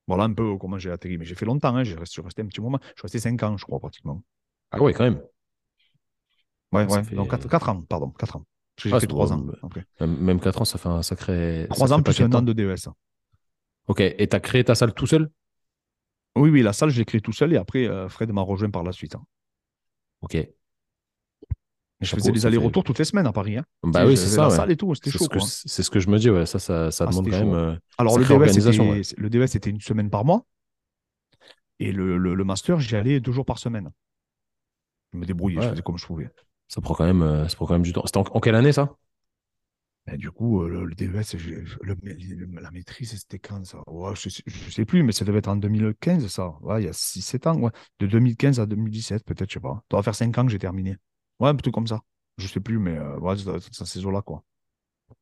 Voilà 0.08 0.26
un 0.26 0.34
peu 0.34 0.58
comment 0.58 0.78
j'ai 0.78 0.92
atterri. 0.92 1.18
Mais 1.18 1.26
j'ai 1.26 1.36
fait 1.36 1.46
longtemps, 1.46 1.76
hein. 1.76 1.84
je 1.84 1.96
suis 2.06 2.22
resté 2.22 2.42
un 2.42 2.48
petit 2.48 2.62
moment. 2.62 2.80
Je 2.82 2.88
suis 2.88 3.02
resté 3.04 3.20
5 3.20 3.42
ans, 3.44 3.58
je 3.58 3.66
crois, 3.66 3.80
pratiquement. 3.80 4.22
Ah 4.72 4.82
oui, 4.82 4.94
quand 4.94 5.04
même. 5.04 5.22
Ouais, 6.74 6.86
ouais. 6.86 7.02
Donc 7.16 7.30
4, 7.30 7.70
ans, 7.70 7.82
pardon, 7.82 8.10
4 8.10 8.38
ans. 8.38 8.46
J'ai 8.82 8.92
ah, 8.92 9.00
fait 9.00 9.08
3 9.08 9.34
ans. 9.34 9.46
Même 10.02 10.40
4 10.40 10.62
ans, 10.62 10.66
ça 10.66 10.78
fait 10.78 10.90
un 10.90 11.04
sacré. 11.04 11.68
3 11.70 11.94
ans 11.94 12.02
plus 12.02 12.20
un 12.22 12.32
an 12.34 12.42
de 12.42 12.54
DES. 12.54 12.90
Ok, 13.88 14.00
et 14.00 14.28
tu 14.28 14.36
as 14.36 14.40
créé 14.40 14.64
ta 14.64 14.76
salle 14.76 14.94
tout 14.94 15.08
seul? 15.08 15.30
Oui, 16.36 16.50
oui, 16.50 16.62
la 16.62 16.74
salle, 16.74 16.90
je 16.90 16.98
l'ai 16.98 17.06
créée 17.06 17.22
tout 17.22 17.34
seul 17.34 17.54
et 17.54 17.58
après, 17.58 17.86
euh, 17.88 18.10
Fred 18.10 18.32
m'a 18.32 18.42
rejoint 18.42 18.70
par 18.70 18.84
la 18.84 18.92
suite. 18.92 19.16
Hein. 19.16 19.24
Ok. 20.22 20.38
Je 22.02 22.16
faisais 22.16 22.32
des 22.32 22.46
allers-retours 22.46 22.84
toutes 22.84 23.00
les 23.00 23.06
semaines 23.06 23.28
à 23.28 23.32
Paris. 23.32 23.58
Hein. 23.58 23.66
Bah 23.84 24.06
oui, 24.06 24.18
c'est 24.18 24.28
ça. 24.28 24.44
La 24.44 24.50
salle 24.50 24.72
et 24.72 24.78
tout, 24.78 24.94
c'était 24.96 25.12
chaud. 25.12 25.28
C'est 25.40 25.84
ce 25.84 25.90
que 25.90 26.00
je 26.00 26.10
me 26.10 26.18
dis, 26.18 26.30
ouais. 26.30 26.46
Ça, 26.46 26.60
ça, 26.60 26.92
ça 26.92 27.06
ah, 27.08 27.12
demande 27.12 27.30
quand 27.30 27.38
même. 27.38 27.54
Euh, 27.54 27.76
Alors, 27.98 28.18
le 28.18 28.26
DES, 28.26 29.16
le 29.18 29.30
DES, 29.30 29.48
c'était 29.48 29.70
une 29.70 29.80
semaine 29.80 30.10
par 30.10 30.26
mois. 30.26 30.46
Et 31.80 31.92
le, 31.92 32.18
le, 32.18 32.44
master, 32.44 32.80
j'y 32.80 32.96
allais 32.96 33.20
deux 33.20 33.32
jours 33.32 33.46
par 33.46 33.58
semaine. 33.58 33.92
Je 35.12 35.18
me 35.18 35.26
débrouillais, 35.26 35.62
je 35.62 35.70
faisais 35.70 35.82
comme 35.82 35.98
je 35.98 36.06
pouvais. 36.06 36.30
Ça 36.68 36.82
prend 36.82 36.94
quand 36.94 37.06
même, 37.06 37.22
euh, 37.22 37.48
ça 37.48 37.56
prend 37.56 37.66
quand 37.66 37.74
même 37.74 37.84
du 37.84 37.94
temps. 37.94 38.04
C'était 38.06 38.18
en, 38.18 38.40
quelle 38.40 38.56
année 38.56 38.72
ça? 38.72 38.96
Ben, 40.06 40.18
Du 40.18 40.32
coup, 40.32 40.64
euh, 40.64 40.86
le, 40.86 40.96
DES, 40.96 41.38
la 42.62 42.72
maîtrise, 42.72 43.12
c'était 43.12 43.40
quand 43.40 43.66
ça? 43.66 43.78
Je 43.88 44.28
ne 44.28 44.72
sais, 44.72 44.86
plus, 44.86 45.04
mais 45.04 45.12
ça 45.12 45.24
devait 45.26 45.40
être 45.40 45.48
en 45.48 45.56
2015, 45.56 46.28
ça. 46.28 46.56
Ouais, 46.62 46.82
il 46.82 46.86
y 46.86 46.90
a 46.90 46.94
6-7 46.94 47.48
ans. 47.48 47.58
Ouais. 47.60 47.72
De 48.00 48.08
2015 48.08 48.60
à 48.60 48.66
2017, 48.66 49.24
peut-être, 49.24 49.50
je 49.50 49.56
sais 49.56 49.60
pas. 49.60 49.84
Ça 49.90 49.98
va 49.98 50.04
faire 50.04 50.16
5 50.16 50.38
ans 50.38 50.46
que 50.46 50.52
j'ai 50.52 50.60
terminé. 50.60 50.98
Ouais, 51.40 51.50
un 51.50 51.56
peu 51.56 51.72
comme 51.72 51.88
ça. 51.88 52.02
Je 52.38 52.46
ne 52.46 52.50
sais 52.50 52.60
plus, 52.60 52.80
mais 52.80 52.98
euh, 52.98 53.18
ouais, 53.20 53.36
c'est 53.38 53.86
ces 53.86 54.06
eaux-là, 54.06 54.22
quoi. 54.22 54.44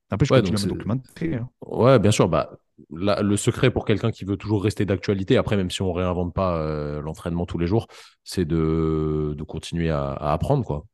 Après, 0.10 0.26
je 0.26 0.34
ouais, 0.34 0.42
continue 0.42 0.58
à 0.62 0.66
me 0.66 0.70
documenter. 0.72 1.36
Hein. 1.36 1.50
Ouais, 1.66 2.00
bien 2.00 2.12
sûr. 2.12 2.28
Bah, 2.28 2.52
le 2.90 3.36
secret 3.36 3.70
pour 3.70 3.86
quelqu'un 3.86 4.12
qui 4.12 4.26
veut 4.26 4.38
toujours 4.38 4.64
rester 4.64 4.86
d'actualité, 4.86 5.38
après, 5.38 5.58
même 5.58 5.70
si 5.70 5.82
on 5.82 5.94
ne 5.94 6.00
réinvente 6.00 6.34
pas 6.34 7.00
l'entraînement 7.02 7.46
tous 7.46 7.58
les 7.58 7.68
jours, 7.68 7.88
c'est 8.24 8.46
de, 8.46 9.36
de 9.38 9.44
continuer 9.44 9.90
à, 9.90 10.12
à 10.12 10.34
apprendre, 10.34 10.66
quoi. 10.66 10.86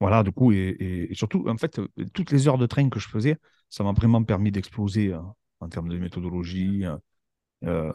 Voilà, 0.00 0.22
du 0.22 0.32
coup, 0.32 0.52
et, 0.52 1.08
surtout, 1.12 1.48
en 1.48 1.56
fait, 1.56 1.80
toutes 2.12 2.30
les 2.30 2.48
heures 2.48 2.58
de 2.58 2.66
train 2.66 2.88
que 2.88 2.98
je 2.98 3.08
faisais, 3.08 3.36
ça 3.70 3.84
m'a 3.84 3.92
vraiment 3.92 4.22
permis 4.24 4.50
d'exploser 4.50 5.12
euh, 5.12 5.20
en 5.60 5.68
termes 5.68 5.88
de 5.88 5.98
méthodologie. 5.98 6.84
Euh, 6.86 6.96
euh, 7.64 7.92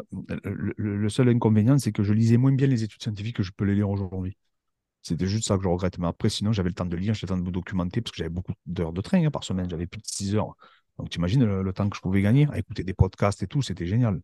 le, 0.78 1.10
seul 1.10 1.30
inconvénient, 1.30 1.78
c'est 1.78 1.92
que 1.92 2.04
je 2.04 2.14
lisais 2.14 2.38
moins 2.38 2.54
bien 2.54 2.68
les 2.68 2.84
études 2.84 3.02
scientifiques 3.02 3.38
que 3.38 3.44
je 3.44 3.52
peux 3.52 3.66
les 3.66 3.76
lire 3.76 3.90
aujourd'hui. 3.90 4.38
C'était 5.02 5.28
juste 5.28 5.46
ça 5.48 5.58
que 5.58 5.64
je 5.64 5.70
regrette. 5.70 5.98
Mais 6.00 6.08
après, 6.08 6.30
sinon, 6.30 6.52
j'avais 6.54 6.70
le 6.70 6.76
temps 6.76 6.86
de 6.86 6.96
lire, 6.96 7.14
j'avais 7.14 7.34
le 7.34 7.38
temps 7.38 7.44
de 7.44 7.48
me 7.48 7.52
documenter 7.52 8.02
parce 8.02 8.12
que 8.12 8.18
j'avais 8.18 8.30
beaucoup 8.30 8.54
d'heures 8.66 8.94
de 8.94 9.02
train 9.02 9.24
hein, 9.26 9.32
par 9.32 9.44
semaine. 9.44 9.70
J'avais 9.70 9.88
plus 9.88 10.02
de 10.02 10.08
6 10.08 10.36
heures. 10.36 10.56
Donc, 10.98 11.10
tu 11.10 11.20
imagines 11.20 11.46
le, 11.46 11.74
temps 11.74 11.90
que 11.90 11.96
je 11.96 12.02
pouvais 12.02 12.22
gagner 12.22 12.48
à 12.52 12.58
écouter 12.60 12.84
des 12.84 12.94
podcasts 12.94 13.42
et 13.44 13.48
tout, 13.48 13.62
c'était 13.62 13.86
génial. 13.86 14.22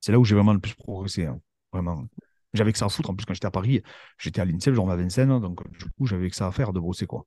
C'est 0.00 0.12
là 0.12 0.18
où 0.20 0.24
j'ai 0.24 0.34
vraiment 0.36 0.52
le 0.54 0.60
plus 0.60 0.74
progressé. 0.74 1.26
Hein, 1.26 1.40
vraiment. 1.72 2.06
J'avais 2.54 2.72
que 2.72 2.78
ça 2.78 2.86
à 2.86 2.88
foutre. 2.88 3.10
En 3.10 3.14
plus, 3.14 3.24
quand 3.26 3.34
j'étais 3.34 3.46
à 3.46 3.50
Paris, 3.50 3.82
j'étais 4.18 4.40
à 4.40 4.44
l'INSEP, 4.44 4.74
genre 4.74 4.90
à 4.90 4.96
Vincennes. 4.96 5.40
Donc, 5.40 5.62
du 5.78 5.84
coup, 5.98 6.06
j'avais 6.06 6.30
que 6.30 6.36
ça 6.36 6.46
à 6.46 6.52
faire 6.52 6.72
de 6.72 6.80
bosser, 6.80 7.06
quoi. 7.06 7.26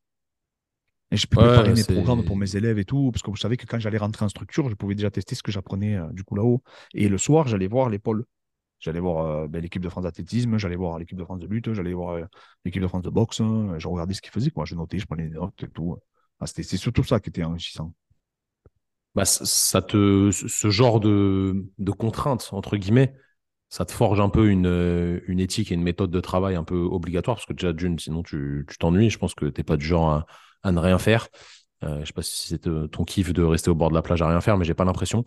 Et 1.11 1.17
je 1.17 1.25
pouvais 1.25 1.47
préparer 1.47 1.73
mes 1.73 1.83
programmes 1.83 2.23
pour 2.23 2.37
mes 2.37 2.55
élèves 2.55 2.77
et 2.77 2.85
tout, 2.85 3.11
parce 3.11 3.23
que 3.23 3.31
je 3.33 3.41
savais 3.41 3.57
que 3.57 3.65
quand 3.65 3.79
j'allais 3.79 3.97
rentrer 3.97 4.25
en 4.25 4.29
structure, 4.29 4.69
je 4.69 4.75
pouvais 4.75 4.93
déjà 4.95 5.09
tester 5.09 5.33
ce 5.33 5.41
que 5.41 5.51
j'apprenais 5.51 5.95
euh, 5.95 6.07
du 6.11 6.23
coup 6.23 6.35
là-haut. 6.35 6.61
Et 6.93 7.09
le 7.09 7.17
soir, 7.17 7.47
j'allais 7.47 7.67
voir 7.67 7.89
les 7.89 7.97
pôles. 7.97 8.25
J'allais 8.79 8.99
voir 8.99 9.25
euh, 9.25 9.47
ben, 9.47 9.61
l'équipe 9.61 9.81
de 9.81 9.89
France 9.89 10.03
d'athlétisme, 10.03 10.57
j'allais 10.57 10.75
voir 10.75 10.99
l'équipe 10.99 11.17
de 11.17 11.23
France 11.23 11.39
de 11.39 11.47
lutte, 11.47 11.73
j'allais 11.73 11.93
voir 11.93 12.15
euh, 12.15 12.25
l'équipe 12.63 12.81
de 12.81 12.87
France 12.87 13.01
de 13.01 13.09
boxe. 13.09 13.37
je 13.39 13.87
regardais 13.87 14.13
ce 14.13 14.21
qu'ils 14.21 14.31
faisaient, 14.31 14.51
quoi. 14.51 14.65
Je 14.65 14.75
notais, 14.75 14.99
je 14.99 15.05
prenais 15.07 15.27
des 15.27 15.35
notes 15.35 15.63
et 15.63 15.67
tout. 15.69 15.97
Ah, 16.39 16.45
c'est 16.45 16.63
surtout 16.63 17.03
ça 17.03 17.19
qui 17.19 17.29
était 17.29 17.43
enrichissant. 17.43 17.93
Bah, 19.15 19.25
ça 19.25 19.81
te, 19.81 20.29
ce 20.31 20.69
genre 20.69 20.99
de, 20.99 21.65
de 21.79 21.91
contraintes, 21.91 22.49
entre 22.51 22.77
guillemets, 22.77 23.15
ça 23.69 23.85
te 23.85 23.91
forge 23.91 24.19
un 24.19 24.29
peu 24.29 24.49
une, 24.49 24.65
euh, 24.65 25.19
une, 25.27 25.39
éthique 25.39 25.71
et 25.71 25.75
une 25.75 25.83
méthode 25.83 26.09
de 26.09 26.19
travail 26.19 26.55
un 26.55 26.63
peu 26.63 26.79
obligatoire, 26.79 27.37
parce 27.37 27.45
que 27.45 27.53
déjà, 27.53 27.71
d'une, 27.71 27.99
sinon 27.99 28.23
tu 28.23 28.65
t'ennuies. 28.79 29.09
Je 29.09 29.19
pense 29.19 29.35
que 29.35 29.45
tu 29.45 29.59
n'es 29.59 29.63
pas 29.63 29.77
du 29.77 29.85
genre 29.85 30.25
à, 30.63 30.71
ne 30.71 30.79
rien 30.79 30.97
faire. 30.97 31.27
Euh, 31.83 31.95
je 31.95 31.99
ne 32.01 32.05
sais 32.05 32.13
pas 32.13 32.23
si 32.23 32.47
c'est 32.47 32.67
euh, 32.67 32.87
ton 32.87 33.05
kiff 33.05 33.31
de 33.31 33.43
rester 33.43 33.69
au 33.69 33.75
bord 33.75 33.89
de 33.89 33.95
la 33.95 34.01
plage 34.01 34.21
à 34.21 34.27
rien 34.27 34.41
faire, 34.41 34.57
mais 34.57 34.65
j'ai 34.65 34.73
pas 34.73 34.85
l'impression. 34.85 35.23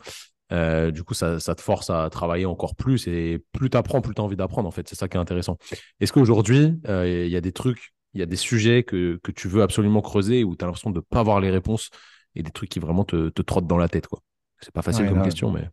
du 0.50 1.02
coup, 1.04 1.14
ça, 1.14 1.40
ça, 1.40 1.54
te 1.54 1.62
force 1.62 1.88
à 1.88 2.10
travailler 2.10 2.44
encore 2.44 2.74
plus 2.74 3.06
et 3.06 3.42
plus 3.52 3.70
tu 3.70 3.76
apprends, 3.76 4.00
plus 4.02 4.14
tu 4.14 4.20
as 4.20 4.24
envie 4.24 4.36
d'apprendre. 4.36 4.68
En 4.68 4.72
fait, 4.72 4.88
c'est 4.88 4.96
ça 4.96 5.08
qui 5.08 5.16
est 5.16 5.20
intéressant. 5.20 5.56
Est-ce 6.00 6.12
qu'aujourd'hui, 6.12 6.74
il 6.86 7.28
y 7.28 7.36
a 7.36 7.40
des 7.40 7.52
trucs, 7.52 7.94
il 8.12 8.20
y 8.20 8.22
a 8.22 8.26
des 8.26 8.36
sujets 8.36 8.82
que, 8.82 9.18
que 9.22 9.30
tu 9.30 9.48
veux 9.48 9.62
absolument 9.62 10.02
creuser 10.02 10.44
où 10.44 10.56
tu 10.56 10.64
as 10.64 10.66
l'impression 10.66 10.90
de 10.90 10.96
ne 10.96 11.00
pas 11.00 11.20
avoir 11.20 11.40
les 11.40 11.50
réponses 11.50 11.90
et 12.34 12.42
des 12.42 12.50
trucs 12.50 12.70
qui 12.70 12.80
vraiment 12.80 13.04
te, 13.04 13.28
te 13.28 13.42
trottent 13.42 13.66
dans 13.66 13.78
la 13.78 13.88
tête 13.88 14.08
quoi? 14.08 14.20
C'est 14.60 14.72
pas 14.72 14.82
facile 14.82 15.08
comme 15.08 15.22
question, 15.22 15.50
mais. 15.50 15.68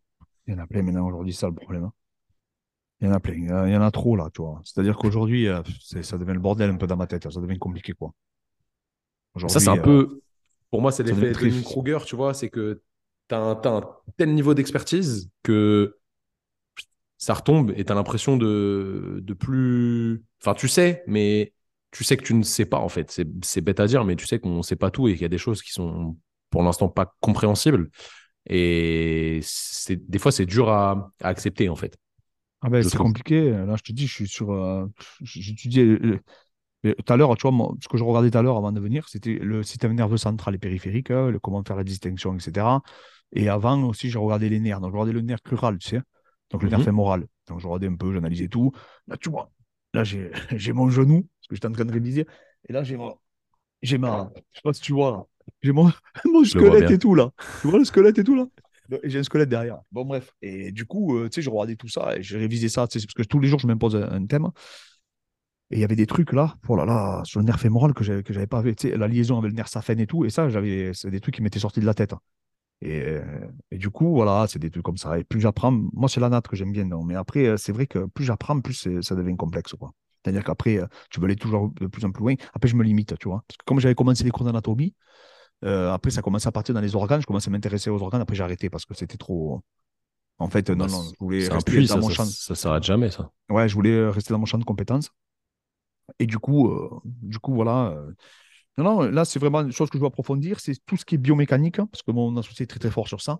Il 0.47 0.53
y 0.53 0.58
en 0.58 0.63
a 0.63 0.67
plein 0.67 0.82
maintenant 0.82 1.05
aujourd'hui, 1.05 1.34
ça 1.34 1.47
le 1.47 1.53
problème. 1.53 1.84
Hein. 1.84 1.93
Il 3.01 3.07
y 3.07 3.12
en 3.12 3.13
a 3.13 3.19
plein. 3.19 3.33
Il 3.67 3.73
y 3.73 3.77
en 3.77 3.81
a 3.81 3.91
trop, 3.91 4.15
là, 4.15 4.29
tu 4.33 4.41
vois. 4.41 4.62
C'est-à-dire 4.63 4.97
qu'aujourd'hui, 4.97 5.47
euh, 5.47 5.62
ça 6.01 6.17
devient 6.17 6.33
le 6.33 6.39
bordel 6.39 6.69
un 6.69 6.75
peu 6.75 6.88
dans 6.88 6.97
ma 6.97 7.07
tête. 7.07 7.29
Ça 7.29 7.39
devient 7.39 7.57
compliqué, 7.57 7.93
quoi. 7.93 8.13
Ça, 9.47 9.59
c'est 9.59 9.69
un 9.69 9.77
euh, 9.77 9.81
peu. 9.81 10.21
Pour 10.69 10.81
moi, 10.81 10.91
c'est 10.91 11.03
l'effet 11.03 11.31
de 11.31 11.62
Kruger, 11.62 11.99
tu 12.05 12.15
vois. 12.15 12.33
C'est 12.33 12.49
que 12.49 12.81
tu 13.29 13.35
as, 13.35 13.39
un 13.39 13.81
tel 14.17 14.33
niveau 14.33 14.53
d'expertise 14.53 15.29
que 15.43 15.97
ça 17.17 17.33
retombe 17.33 17.71
et 17.75 17.85
tu 17.85 17.91
as 17.91 17.95
l'impression 17.95 18.35
de, 18.35 19.19
de 19.21 19.33
plus. 19.33 20.23
Enfin, 20.41 20.54
tu 20.54 20.67
sais, 20.67 21.04
mais 21.08 21.54
tu 21.91 22.04
sais 22.04 22.17
que 22.17 22.23
tu 22.23 22.33
ne 22.33 22.43
sais 22.43 22.65
pas, 22.65 22.79
en 22.79 22.89
fait. 22.89 23.21
C'est 23.43 23.62
bête 23.62 23.79
à 23.79 23.87
dire, 23.87 24.04
mais 24.04 24.17
tu 24.17 24.27
sais 24.27 24.39
qu'on 24.39 24.58
ne 24.58 24.62
sait 24.62 24.75
pas 24.75 24.91
tout 24.91 25.08
et 25.08 25.13
qu'il 25.13 25.21
y 25.21 25.25
a 25.25 25.29
des 25.29 25.37
choses 25.37 25.62
qui 25.62 25.71
sont 25.71 26.17
pour 26.50 26.63
l'instant 26.63 26.89
pas 26.89 27.15
compréhensibles. 27.21 27.89
Et 28.50 29.39
des 29.89 30.19
fois, 30.19 30.33
c'est 30.33 30.45
dur 30.45 30.69
à, 30.69 31.13
à 31.21 31.29
accepter, 31.29 31.69
en 31.69 31.75
fait. 31.75 31.97
Ah 32.62 32.69
ben, 32.69 32.83
c'est 32.83 32.97
compliqué. 32.97 33.51
Là, 33.51 33.75
je 33.77 33.83
te 33.83 33.91
dis, 33.93 34.07
je 34.07 34.13
suis 34.13 34.27
sur. 34.27 34.51
Euh, 34.51 34.85
j'étudie 35.21 35.97
Mais 36.83 36.95
tout 36.95 37.13
à 37.13 37.17
l'heure, 37.17 37.35
tu 37.37 37.43
vois, 37.43 37.51
moi, 37.51 37.73
ce 37.81 37.87
que 37.89 37.97
je 37.97 38.03
regardais 38.03 38.31
tout 38.31 38.37
à 38.37 38.41
l'heure 38.41 38.57
avant 38.57 38.71
de 38.71 38.79
venir, 38.79 39.07
c'était 39.10 39.35
le 39.35 39.63
système 39.63 39.93
nerveux 39.93 40.17
central 40.17 40.55
et 40.55 40.57
périphérique, 40.60 41.12
hein, 41.12 41.29
le, 41.31 41.39
comment 41.39 41.63
faire 41.63 41.75
la 41.77 41.83
distinction, 41.83 42.35
etc. 42.35 42.81
Et 43.33 43.49
avant 43.49 43.83
aussi, 43.83 44.10
j'ai 44.10 44.19
regardé 44.19 44.49
les 44.49 44.60
nerfs. 44.60 44.81
Donc, 44.81 44.91
je 44.91 44.95
regardais 44.97 45.13
le 45.13 45.21
nerf 45.21 45.41
crural, 45.43 45.77
tu 45.79 45.89
sais, 45.89 46.01
donc 46.51 46.63
le 46.63 46.69
nerf 46.69 46.79
Mhm. 46.79 46.85
fémoral. 46.85 47.27
Donc, 47.47 47.60
je 47.60 47.67
regardais 47.67 47.87
un 47.87 47.95
peu, 47.95 48.13
j'analysais 48.13 48.47
tout. 48.47 48.71
Là, 49.07 49.17
tu 49.17 49.29
vois, 49.29 49.51
là, 49.93 50.03
j'ai 50.03 50.31
mon 50.73 50.89
genou, 50.89 51.23
parce 51.23 51.47
que 51.49 51.55
j'étais 51.55 51.67
en 51.67 51.73
train 51.73 51.85
de 51.85 51.93
réviser. 51.93 52.25
Et 52.69 52.73
là, 52.73 52.83
j'ai 52.83 52.97
ma, 52.97 53.15
j'ai 53.83 53.97
ma, 53.99 54.29
je 54.53 54.57
sais 54.57 54.63
pas 54.63 54.73
si 54.73 54.81
tu 54.81 54.93
vois, 54.93 55.12
là. 55.12 55.25
j'ai 55.63 55.73
mon, 55.73 55.91
squelette 56.45 56.91
et 56.91 56.99
tout, 56.99 57.15
là. 57.15 57.31
Tu 57.62 57.67
vois 57.69 57.79
le 57.79 57.85
squelette 57.85 58.19
et 58.19 58.23
tout, 58.25 58.35
là? 58.35 58.47
J'ai 59.04 59.19
un 59.19 59.23
squelette 59.23 59.50
derrière. 59.50 59.79
Bon, 59.92 60.06
bref. 60.06 60.31
Et 60.42 60.71
du 60.71 60.85
coup, 60.85 61.17
euh, 61.17 61.29
tu 61.29 61.35
sais, 61.35 61.42
je 61.42 61.50
regardais 61.50 61.75
tout 61.75 61.87
ça 61.87 62.17
et 62.17 62.23
j'ai 62.23 62.37
révisé 62.37 62.69
ça, 62.69 62.87
parce 62.87 63.06
que 63.06 63.23
tous 63.23 63.40
les 63.40 63.48
jours, 63.48 63.60
je 63.60 63.67
m'impose 63.67 63.96
un, 63.96 64.12
un 64.12 64.25
thème. 64.25 64.50
Et 65.71 65.75
il 65.77 65.79
y 65.81 65.83
avait 65.83 65.96
des 65.96 66.08
trucs 66.08 66.33
là, 66.33 66.56
oh 66.67 66.75
là 66.75 66.85
là, 66.85 67.21
sur 67.25 67.40
le 67.40 67.46
nerf 67.46 67.60
fémoral 67.60 67.94
que 67.94 68.04
j'avais, 68.04 68.23
que 68.23 68.46
pas 68.46 68.62
vu. 68.62 68.75
Tu 68.75 68.90
sais, 68.90 68.98
la 68.98 69.08
liaison 69.08 69.37
avec 69.37 69.52
le 69.52 69.56
nerf 69.56 69.67
saphène 69.67 70.00
et 70.00 70.08
tout. 70.08 70.25
Et 70.25 70.29
ça, 70.31 70.48
c'est 70.94 71.12
des 71.12 71.19
trucs 71.19 71.35
qui 71.35 71.44
m'étaient 71.44 71.60
sortis 71.60 71.79
de 71.79 71.85
la 71.85 71.94
tête. 71.94 72.15
Et, 72.81 73.02
euh, 73.02 73.21
et 73.71 73.77
du 73.77 73.90
coup, 73.92 74.13
voilà, 74.13 74.48
c'est 74.48 74.58
des 74.58 74.71
trucs 74.71 74.83
comme 74.83 74.98
ça. 74.98 75.19
Et 75.19 75.23
plus 75.23 75.42
j'apprends, 75.42 75.71
moi, 75.71 76.10
c'est 76.10 76.19
la 76.19 76.29
natte 76.29 76.48
que 76.48 76.56
j'aime 76.56 76.71
bien. 76.71 76.85
Non. 76.85 77.04
Mais 77.04 77.15
après, 77.15 77.46
euh, 77.46 77.58
c'est 77.58 77.71
vrai 77.71 77.85
que 77.85 78.06
plus 78.06 78.25
j'apprends, 78.25 78.60
plus 78.62 78.87
ça 79.02 79.15
devient 79.15 79.35
complexe. 79.35 79.73
Quoi. 79.73 79.92
C'est-à-dire 80.23 80.44
qu'après, 80.44 80.79
tu 81.12 81.19
veux 81.19 81.25
aller 81.25 81.35
toujours 81.35 81.71
de 81.79 81.85
plus 81.87 82.04
en 82.04 82.12
plus 82.12 82.21
loin. 82.21 82.35
Après, 82.54 82.67
je 82.67 82.75
me 82.75 82.83
limite, 82.83 83.17
tu 83.19 83.27
vois. 83.27 83.44
Parce 83.48 83.58
que 83.58 83.65
comme 83.65 83.79
j'avais 83.79 83.96
commencé 83.96 84.23
les 84.23 84.31
cours 84.31 84.46
d'anatomie, 84.46 84.96
euh, 85.65 85.91
après, 85.91 86.12
ça 86.12 86.21
commençait 86.21 86.47
à 86.47 86.51
partir 86.51 86.73
dans 86.75 86.81
les 86.81 86.95
organes. 86.95 87.21
Je 87.21 87.25
commençais 87.25 87.49
à 87.49 87.51
m'intéresser 87.51 87.89
aux 87.89 88.01
organes. 88.01 88.21
Après, 88.21 88.35
j'ai 88.35 88.43
arrêté 88.43 88.69
parce 88.69 88.85
que 88.85 88.93
c'était 88.93 89.17
trop. 89.17 89.62
En 90.37 90.49
fait, 90.49 90.69
non, 90.69 90.85
Bah, 90.85 90.87
non, 90.87 91.03
je 91.03 91.15
voulais 91.19 91.47
rester 91.49 91.71
puits, 91.71 91.87
dans 91.87 91.95
ça, 91.95 91.99
mon 91.99 92.10
ça, 92.10 92.15
champ. 92.15 92.25
ça 92.25 92.55
s'arrête 92.55 92.83
jamais, 92.83 93.12
ça. 93.12 93.29
Ouais, 93.49 93.67
je 93.67 93.73
voulais 93.75 94.10
rester 94.10 94.33
dans 94.33 94.39
mon 94.39 94.45
champ 94.45 94.57
de 94.57 94.63
compétences. 94.63 95.12
Et 96.17 96.25
du 96.25 96.39
coup, 96.39 96.69
euh, 96.69 96.89
du 97.05 97.39
coup 97.39 97.53
voilà. 97.53 97.89
euh, 97.89 98.12
Non, 98.77 98.83
non, 98.85 99.01
là, 99.01 99.25
c'est 99.25 99.39
vraiment 99.39 99.62
une 99.62 99.71
chose 99.71 99.89
que 99.89 99.97
je 99.97 99.99
dois 99.99 100.07
approfondir, 100.07 100.60
c'est 100.60 100.75
tout 100.85 100.97
ce 100.97 101.05
qui 101.05 101.15
est 101.15 101.17
biomécanique, 101.17 101.79
hein, 101.79 101.87
parce 101.91 102.03
que 102.03 102.12
mon 102.12 102.35
associé 102.37 102.63
est 102.63 102.67
très, 102.67 102.79
très 102.79 102.89
fort 102.91 103.07
sur 103.07 103.21
ça. 103.21 103.39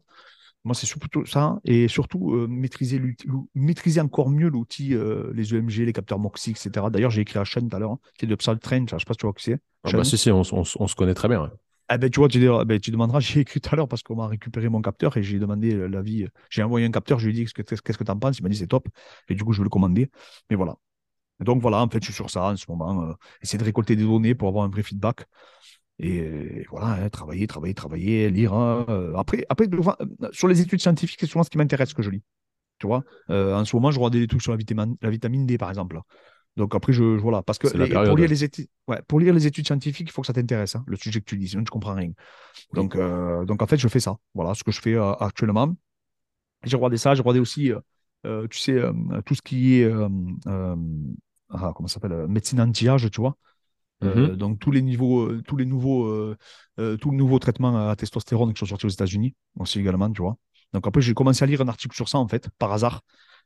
Moi, 0.66 0.76
c'est 0.76 0.86
surtout 0.86 1.26
ça, 1.26 1.60
et 1.64 1.88
surtout 1.88 2.34
euh, 2.36 2.48
maîtriser, 2.50 3.00
encore 4.02 4.30
mieux 4.30 4.50
l'outil, 4.50 4.94
les 5.34 5.56
EMG, 5.56 5.86
les 5.86 5.94
capteurs 5.94 6.20
MOXIE, 6.20 6.52
etc. 6.52 6.88
D'ailleurs, 6.92 7.12
j'ai 7.12 7.22
écrit 7.22 7.40
à 7.40 7.46
Sean 7.46 7.62
tout 7.68 7.76
à 7.76 7.80
l'heure, 7.80 7.92
hein, 7.92 8.00
qui 8.18 8.26
est 8.26 8.28
de 8.28 8.36
Psal 8.36 8.60
Train, 8.60 8.86
je 8.88 8.96
ne 8.96 9.00
sais 9.00 9.06
pas 9.06 9.14
si 9.14 9.18
tu 9.20 9.26
vois 9.26 9.34
qui 9.34 9.46
c'est. 9.46 9.60
Ah 9.86 9.92
bah 9.94 10.04
si, 10.04 10.18
si, 10.18 10.30
on, 10.32 10.44
se 10.44 10.96
connaît 10.96 11.14
très 11.14 11.30
bien. 11.30 11.44
ouais. 11.44 11.50
Ah 11.92 11.98
ben, 11.98 12.10
tu 12.10 12.20
vois, 12.20 12.28
tu, 12.30 12.38
diras- 12.40 12.66
ben, 12.66 12.80
tu 12.80 12.92
demanderas, 12.92 13.20
j'ai 13.20 13.40
écrit 13.40 13.60
tout 13.62 13.70
à 13.74 13.76
l'heure 13.76 13.88
parce 13.88 14.04
qu'on 14.04 14.16
m'a 14.16 14.28
récupéré 14.28 14.70
mon 14.70 14.82
capteur 14.82 15.18
et 15.18 15.24
j'ai 15.24 15.40
demandé 15.40 15.74
euh, 15.74 15.88
l'avis. 15.88 16.28
J'ai 16.52 16.62
envoyé 16.64 16.86
un 16.86 16.92
capteur, 16.92 17.18
je 17.20 17.28
lui 17.28 17.40
ai 17.42 17.46
dit 17.46 17.52
qu'est-ce 17.52 17.82
que 17.98 18.04
tu 18.04 18.12
en 18.12 18.20
penses? 18.20 18.38
Il 18.40 18.44
m'a 18.44 18.50
dit 18.50 18.58
c'est 18.58 18.68
top. 18.68 18.88
Et 19.28 19.36
du 19.36 19.44
coup, 19.44 19.54
je 19.54 19.60
vais 19.60 19.64
le 19.64 19.70
commander. 19.70 20.10
Mais 20.50 20.56
voilà. 20.56 20.76
Donc 21.42 21.62
voilà, 21.62 21.82
en 21.84 21.90
fait, 21.90 22.00
je 22.02 22.06
suis 22.08 22.14
sur 22.16 22.30
ça 22.32 22.44
en 22.52 22.58
ce 22.58 22.66
moment. 22.70 23.04
euh, 23.12 23.14
essayer 23.42 23.60
de 23.60 23.64
récolter 23.66 23.96
des 23.96 24.04
données 24.04 24.36
pour 24.36 24.50
avoir 24.50 24.66
un 24.66 24.70
vrai 24.70 24.84
feedback. 24.84 25.26
Et, 26.00 26.22
euh, 26.22 26.64
voilà, 26.72 26.88
hein, 27.06 27.10
travailler, 27.10 27.48
travailler, 27.48 27.74
travailler, 27.76 28.30
lire. 28.32 28.54
hein, 28.54 28.86
euh, 28.90 29.16
après, 29.18 29.46
euh, 29.62 30.30
sur 30.32 30.48
les 30.48 30.62
études 30.62 30.82
scientifiques, 30.82 31.20
c'est 31.22 31.28
souvent 31.28 31.44
ce 31.44 31.50
qui 31.50 31.58
m'intéresse 31.58 31.94
que 31.94 32.04
je 32.04 32.10
lis. 32.12 32.24
Tu 32.80 32.88
vois, 32.88 33.04
Euh, 33.32 33.56
en 33.56 33.66
ce 33.66 33.76
moment, 33.76 33.92
je 33.92 34.00
regarde 34.00 34.14
des 34.16 34.28
trucs 34.28 34.42
sur 34.44 34.52
la 34.54 34.58
vitamine, 34.58 34.98
la 35.02 35.10
vitamine 35.12 35.46
D, 35.48 35.58
par 35.58 35.70
exemple. 35.70 36.00
Donc 36.60 36.76
après, 36.76 36.94
je, 36.94 37.18
je- 37.18 37.22
voilà, 37.22 37.42
parce 37.42 37.58
que 37.60 37.70
les- 37.70 38.00
pour, 38.00 38.18
lire 38.18 38.30
les 38.30 38.44
études, 38.44 38.68
ouais, 38.90 39.02
pour 39.08 39.20
lire 39.20 39.34
les 39.34 39.48
études 39.48 39.66
scientifiques, 39.66 40.10
il 40.10 40.12
faut 40.12 40.22
que 40.22 40.28
ça 40.28 40.34
t'intéresse, 40.34 40.76
hein, 40.76 40.84
le 40.88 40.98
sujet 40.98 41.22
que 41.22 41.26
tu 41.26 41.38
lis, 41.38 41.50
sinon 41.50 41.64
tu 41.64 41.72
comprends 41.72 41.96
rien. 41.96 42.12
Donc, 42.74 42.96
euh, 42.96 43.46
donc 43.46 43.62
en 43.62 43.68
fait, 43.68 43.78
je 43.78 43.88
fais 43.88 44.02
ça. 44.02 44.18
Voilà 44.36 44.56
ce 44.56 44.64
que 44.64 44.72
je 44.72 44.82
fais 44.82 44.96
euh, 44.96 45.14
actuellement. 45.16 45.76
J'ai 46.66 46.78
regardé 46.78 46.98
ça, 46.98 47.16
j'ai 47.16 47.22
regardé 47.22 47.40
aussi, 47.40 47.72
euh, 48.26 48.48
tu 48.50 48.60
sais, 48.60 48.80
tout 49.26 49.36
ce 49.36 49.42
qui 49.42 49.76
est, 49.82 49.92
ah, 51.50 51.74
comment 51.76 51.88
ça 51.88 51.96
s'appelle, 51.96 52.28
médecine 52.28 52.62
anti-âge, 52.62 53.10
tu 53.12 53.22
vois. 53.22 53.38
Mhm. 54.02 54.38
donc 54.38 54.60
tous 54.60 54.72
les 54.72 54.82
niveaux, 54.82 55.42
tous 55.42 55.58
les 55.58 55.66
nouveaux, 55.66 56.36
tout 56.78 57.12
le 57.12 57.18
nouveau 57.18 57.40
traitement 57.40 57.90
à 57.90 57.96
testostérone 57.96 58.54
qui 58.54 58.60
sont 58.60 58.66
sortis 58.66 58.86
aux 58.88 58.90
États-Unis 58.90 59.36
aussi 59.60 59.80
également, 59.80 60.12
tu 60.12 60.22
vois. 60.22 60.38
Donc 60.74 60.88
après, 60.88 61.02
j'ai 61.02 61.14
commencé 61.14 61.44
à 61.44 61.48
lire 61.48 61.62
un 61.62 61.68
article 61.68 61.96
sur 61.96 62.10
ça, 62.10 62.18
en 62.20 62.28
fait, 62.28 62.50
par 62.60 62.72
hasard. 62.74 63.02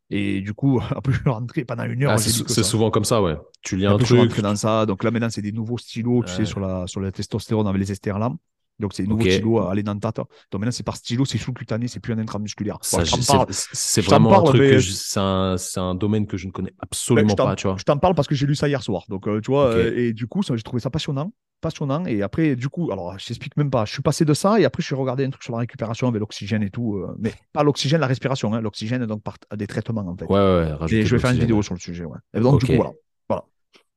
Et 0.09 0.41
du 0.41 0.53
coup, 0.53 0.79
après, 0.95 1.13
je 1.13 1.19
suis 1.19 1.29
rentré 1.29 1.65
pendant 1.65 1.83
une 1.83 2.03
heure. 2.03 2.11
Ah, 2.11 2.17
c'est 2.17 2.63
souvent 2.63 2.91
comme 2.91 3.05
ça, 3.05 3.21
ouais. 3.21 3.37
Tu 3.61 3.77
lis 3.77 3.85
un 3.85 3.91
après, 3.91 4.05
je 4.05 4.05
suis 4.05 4.15
truc. 4.15 4.29
rentré 4.29 4.41
dans 4.41 4.55
ça. 4.55 4.85
Donc 4.85 5.03
là, 5.03 5.11
maintenant, 5.11 5.29
c'est 5.29 5.41
des 5.41 5.51
nouveaux 5.51 5.77
stylos, 5.77 6.23
tu 6.23 6.33
sais, 6.33 6.45
sur 6.45 6.59
la, 6.59 6.85
sur 6.87 6.99
la 7.01 7.11
testostérone 7.11 7.67
avec 7.67 7.79
les 7.79 7.91
esters 7.91 8.19
là. 8.19 8.31
Donc, 8.79 8.93
c'est 8.93 9.03
des 9.03 9.09
nouveaux 9.09 9.23
Ok. 9.23 9.31
stylos 9.31 9.59
à 9.59 9.71
aller 9.71 9.83
dans 9.83 9.93
le 9.93 9.99
tata. 9.99 10.23
Donc 10.51 10.61
maintenant, 10.61 10.71
c'est 10.71 10.83
par 10.83 10.95
stylo, 10.95 11.25
c'est 11.25 11.37
sous-cutané, 11.37 11.87
c'est 11.87 11.99
plus 11.99 12.13
un 12.13 12.17
intramusculaire. 12.19 12.79
Parle- 13.27 13.45
c'est 13.51 14.01
vraiment 14.01 14.39
un 14.39 14.43
truc 14.43 14.61
mais- 14.61 14.79
c'est 14.81 15.79
un, 15.79 15.95
domaine 15.95 16.25
que 16.27 16.37
je 16.37 16.47
ne 16.47 16.51
connais 16.51 16.71
Ben, 16.71 16.77
absolument 16.81 17.35
pas, 17.35 17.55
tu 17.55 17.67
vois. 17.67 17.77
Je 17.77 17.83
t'en 17.83 17.97
parle 17.97 18.15
parce 18.15 18.27
que 18.27 18.35
j'ai 18.35 18.45
lu 18.45 18.55
ça 18.55 18.67
hier 18.67 18.81
soir. 18.81 19.03
Donc, 19.09 19.27
euh, 19.27 19.39
tu 19.41 19.51
vois, 19.51 19.65
euh, 19.67 19.93
et 19.95 20.13
du 20.13 20.27
coup, 20.27 20.41
j'ai 20.43 20.61
trouvé 20.63 20.81
ça 20.81 20.89
passionnant. 20.89 21.31
Passionnant. 21.61 22.05
Et 22.07 22.21
après, 22.21 22.57
du 22.57 22.67
coup, 22.67 22.91
alors, 22.91 23.17
je 23.17 23.25
t'explique 23.25 23.55
même 23.55 23.69
pas. 23.69 23.85
Je 23.85 23.93
suis 23.93 24.01
passé 24.01 24.25
de 24.25 24.33
ça 24.33 24.59
et 24.59 24.65
après, 24.65 24.81
je 24.81 24.87
suis 24.87 24.95
regardé 24.95 25.23
un 25.23 25.29
truc 25.29 25.43
sur 25.43 25.53
la 25.53 25.59
récupération 25.59 26.09
avec 26.09 26.19
l'oxygène 26.19 26.61
et 26.61 26.69
tout. 26.69 26.97
euh, 26.97 27.15
mais 27.19 27.33
pas 27.53 27.63
l'oxygène, 27.63 28.01
la 28.01 28.07
respiration. 28.07 28.53
hein, 28.53 28.59
l'oxygène, 28.59 29.05
donc, 29.05 29.23
par 29.23 29.37
des 29.55 29.67
traitements, 29.67 30.01
en 30.05 30.17
fait. 30.17 30.25
Ouais, 30.25 30.39
ouais, 30.39 30.73
ouais, 30.81 30.93
et 30.93 31.05
je 31.05 31.15
vais 31.15 31.21
faire 31.21 31.31
une 31.31 31.39
vidéo 31.39 31.61
sur 31.61 31.73
le 31.73 31.79
sujet. 31.79 32.03
Ouais. 32.03 32.17
Et 32.33 32.41
donc, 32.41 32.59
du 32.59 32.65
coup, 32.65 32.73
voilà. 32.75 32.91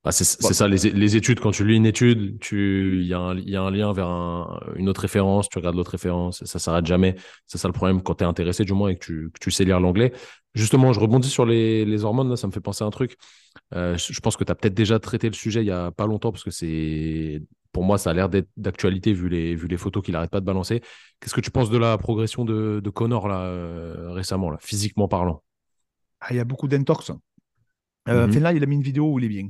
Ah, 0.08 0.12
c'est 0.12 0.24
ça, 0.24 0.68
les, 0.68 0.76
les 0.92 1.16
études, 1.16 1.40
quand 1.40 1.50
tu 1.50 1.66
lis 1.66 1.74
une 1.74 1.84
étude, 1.84 2.38
tu, 2.38 3.00
il 3.00 3.08
y, 3.08 3.12
a 3.12 3.18
un- 3.18 3.36
il 3.36 3.50
y 3.50 3.56
a 3.56 3.62
un 3.62 3.72
lien 3.72 3.92
vers 3.92 4.06
un- 4.06 4.60
une 4.76 4.88
autre 4.88 5.00
référence, 5.00 5.48
tu 5.48 5.58
regardes 5.58 5.74
l'autre 5.74 5.90
référence, 5.90 6.44
ça 6.44 6.60
s'arrête 6.60 6.86
jamais. 6.86 7.16
C'est 7.46 7.58
ça 7.58 7.66
le 7.66 7.72
problème 7.72 8.00
quand 8.02 8.14
tu 8.14 8.22
es 8.22 8.26
intéressé, 8.26 8.64
du 8.64 8.72
moins, 8.72 8.90
et 8.90 8.96
que 8.96 9.04
tu, 9.04 9.30
que 9.34 9.38
tu 9.40 9.50
sais 9.50 9.64
lire 9.64 9.80
l'anglais. 9.80 10.12
Justement, 10.54 10.92
je 10.92 11.00
rebondis 11.00 11.28
sur 11.28 11.44
les, 11.44 11.84
les 11.84 12.04
hormones, 12.04 12.28
là, 12.30 12.36
ça 12.36 12.46
me 12.46 12.52
fait 12.52 12.60
penser 12.60 12.84
à 12.84 12.86
un 12.86 12.90
truc. 12.90 13.16
Euh, 13.74 13.96
je 13.98 14.20
pense 14.20 14.36
que 14.36 14.44
tu 14.44 14.52
as 14.52 14.54
peut-être 14.54 14.74
déjà 14.74 15.00
traité 15.00 15.26
le 15.28 15.34
sujet 15.34 15.62
il 15.62 15.66
y 15.66 15.72
a 15.72 15.90
pas 15.90 16.06
longtemps, 16.06 16.30
parce 16.30 16.44
que 16.44 16.52
c'est, 16.52 17.42
pour 17.72 17.82
moi, 17.82 17.98
ça 17.98 18.10
a 18.10 18.14
l'air 18.14 18.28
d'être 18.28 18.48
d'actualité 18.56 19.12
vu 19.12 19.28
les, 19.28 19.56
vu 19.56 19.66
les 19.66 19.76
photos 19.76 20.04
qu'il 20.04 20.14
arrête 20.14 20.30
pas 20.30 20.40
de 20.40 20.46
balancer. 20.46 20.82
Qu'est-ce 21.18 21.34
que 21.34 21.40
tu 21.40 21.50
penses 21.50 21.68
de 21.70 21.78
la 21.78 21.98
progression 21.98 22.44
de, 22.44 22.80
de 22.82 22.90
Connor, 22.90 23.26
là, 23.26 23.40
euh, 23.40 24.12
récemment, 24.12 24.50
là, 24.50 24.58
physiquement 24.60 25.08
parlant? 25.08 25.42
Ah, 26.20 26.28
il 26.30 26.36
y 26.36 26.40
a 26.40 26.44
beaucoup 26.44 26.68
d'intox. 26.68 27.10
Euh, 28.08 28.26
Mhm. 28.28 28.38
Là, 28.38 28.52
il 28.52 28.62
a 28.62 28.66
mis 28.66 28.76
une 28.76 28.82
vidéo 28.82 29.12
où 29.12 29.18
il 29.18 29.24
est 29.24 29.28
bien. 29.28 29.48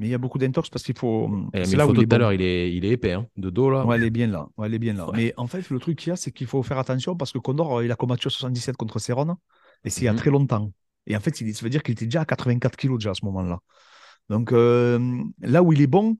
Mais 0.00 0.06
il 0.06 0.10
y 0.10 0.14
a 0.14 0.18
beaucoup 0.18 0.38
d'intox 0.38 0.70
parce 0.70 0.82
qu'il 0.82 0.96
faut. 0.98 1.30
Eh, 1.52 1.58
mais 1.58 1.64
C'est 1.66 1.76
là 1.76 1.86
où 1.86 1.94
il 1.94 2.08
tout 2.08 2.14
à 2.14 2.18
l'heure, 2.18 2.32
il 2.32 2.40
est, 2.40 2.74
il 2.74 2.86
est 2.86 2.92
épais, 2.92 3.12
hein, 3.12 3.26
de 3.36 3.50
dos, 3.50 3.68
là. 3.68 3.84
Ouais, 3.84 3.96
elle 3.96 4.04
est 4.04 4.10
bien 4.10 4.26
là. 4.28 4.48
Ouais, 4.56 4.72
est 4.72 4.78
bien 4.78 4.94
là. 4.94 5.10
Ouais. 5.10 5.16
Mais 5.16 5.34
en 5.36 5.46
fait, 5.46 5.68
le 5.68 5.78
truc 5.78 5.98
qu'il 5.98 6.08
y 6.08 6.12
a, 6.12 6.16
c'est 6.16 6.32
qu'il 6.32 6.46
faut 6.46 6.62
faire 6.62 6.78
attention 6.78 7.14
parce 7.16 7.32
que 7.32 7.38
Condor, 7.38 7.82
il 7.82 7.92
a 7.92 7.96
combattu 7.96 8.26
à 8.26 8.30
77 8.30 8.76
contre 8.78 8.98
Cerrone. 8.98 9.36
Et 9.84 9.90
c'est 9.90 10.00
il 10.00 10.04
y 10.04 10.08
a 10.08 10.12
Mhm. 10.12 10.18
très 10.18 10.30
longtemps. 10.30 10.72
Et 11.06 11.14
en 11.16 11.20
fait, 11.20 11.38
il- 11.42 11.54
ça 11.54 11.62
veut 11.64 11.68
dire 11.70 11.82
qu'il 11.82 11.92
était 11.92 12.06
déjà 12.06 12.22
à 12.22 12.24
84 12.24 12.76
kilos 12.78 12.98
déjà 12.98 13.10
à 13.10 13.14
ce 13.14 13.24
moment-là. 13.26 13.58
Donc 14.30 14.52
euh, 14.52 14.98
là 15.42 15.62
où 15.62 15.72
il 15.74 15.82
est 15.82 15.86
bon, 15.86 16.16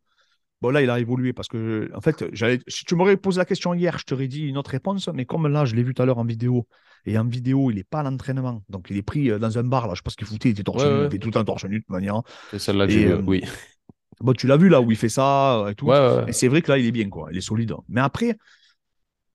bon 0.63 0.71
là, 0.71 0.83
il 0.83 0.91
a 0.91 0.99
évolué 1.01 1.33
parce 1.33 1.49
que, 1.49 1.91
en 1.95 2.01
fait, 2.01 2.25
j'allais- 2.33 2.61
si 2.69 2.85
tu 2.85 2.95
m'aurais 2.95 3.17
posé 3.17 3.39
la 3.39 3.45
question 3.45 3.75
hier, 3.75 3.99
je 3.99 4.05
t'aurais 4.05 4.29
dit 4.29 4.43
une 4.47 4.59
autre 4.59 4.71
réponse. 4.71 5.09
Mais 5.15 5.25
comme 5.25 5.47
là, 5.49 5.65
je 5.65 5.75
l'ai 5.75 5.83
vu 5.83 5.95
tout 5.95 6.03
à 6.03 6.07
l'heure 6.07 6.19
en 6.19 6.25
vidéo, 6.25 6.67
et 7.07 7.17
en 7.19 7.25
vidéo, 7.25 7.71
il 7.71 7.77
n'est 7.77 7.85
pas 7.85 8.01
à 8.01 8.03
l'entraînement. 8.03 8.63
Donc 8.69 8.89
il 8.91 8.97
est 8.97 9.03
pris 9.03 9.31
euh, 9.31 9.39
dans 9.39 9.59
un 9.59 9.63
bar, 9.65 9.87
là, 9.87 9.95
je 9.95 9.99
sais 9.99 10.03
pas 10.05 10.11
ce 10.11 10.17
qu'il 10.17 10.27
foutait, 10.27 10.51
il 10.51 10.53
était 10.53 10.63
torse 10.65 10.83
Ouais, 10.83 10.89
nu, 10.89 10.95
ouais. 10.97 11.03
il 11.05 11.07
était 11.07 11.19
tout 11.19 11.31
temps 11.31 11.45
torse 11.45 11.65
nu 11.65 11.77
de 11.77 11.81
toute 11.81 11.91
manière. 11.91 12.21
C'est 12.51 12.59
celle-là 12.59 12.87
que 12.87 12.93
euh, 12.93 13.23
oui. 13.27 13.43
Bon, 14.21 14.35
tu 14.35 14.47
l'as 14.47 14.59
vu 14.59 14.69
là 14.69 14.83
où 14.83 14.91
il 14.91 14.99
fait 14.99 15.09
ça 15.09 15.61
euh, 15.61 15.69
et 15.71 15.75
tout. 15.75 15.87
Ouais. 15.87 16.25
Et 16.29 16.33
c'est 16.33 16.49
vrai 16.49 16.61
que 16.61 16.71
là, 16.71 16.77
il 16.79 16.85
est 16.85 16.93
bien, 16.93 17.09
quoi. 17.09 17.29
Il 17.33 17.39
est 17.39 17.41
solide. 17.41 17.73
Mais 17.89 18.03
après, 18.03 18.37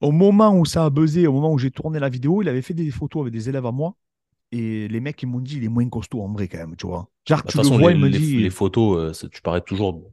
au 0.01 0.11
moment 0.11 0.55
où 0.57 0.65
ça 0.65 0.86
a 0.86 0.89
buzzé, 0.89 1.26
au 1.28 1.34
moment 1.34 1.51
où 1.53 1.57
j'ai 1.57 1.71
tourné 1.71 1.99
la 1.99 2.09
vidéo, 2.09 2.41
il 2.41 2.49
avait 2.49 2.61
fait 2.61 2.73
des 2.73 2.91
photos 2.91 3.21
avec 3.21 3.34
des 3.34 3.49
élèves 3.49 3.65
à 3.65 3.71
moi. 3.71 3.95
Et 4.51 4.88
les 4.88 4.99
mecs, 4.99 5.21
ils 5.23 5.26
m'ont 5.26 5.39
dit, 5.39 5.57
il 5.57 5.63
est 5.63 5.69
moins 5.69 5.89
costaud 5.89 6.21
en 6.21 6.32
vrai, 6.32 6.47
quand 6.47 6.59
même, 6.59 6.76
tu 6.76 6.86
vois. 6.86 7.09
Genre, 7.28 7.41
Bah, 7.43 7.45
tu 7.49 7.57
le 7.57 7.63
façon, 7.63 7.78
vois, 7.80 7.91
les, 7.91 7.97
il 7.97 8.01
me 8.03 8.09
les- 8.09 8.19
dit. 8.19 8.38
les 8.38 8.49
photos, 8.51 9.23
euh, 9.23 9.28
tu 9.30 9.41
parais 9.41 9.61
toujours 9.61 10.03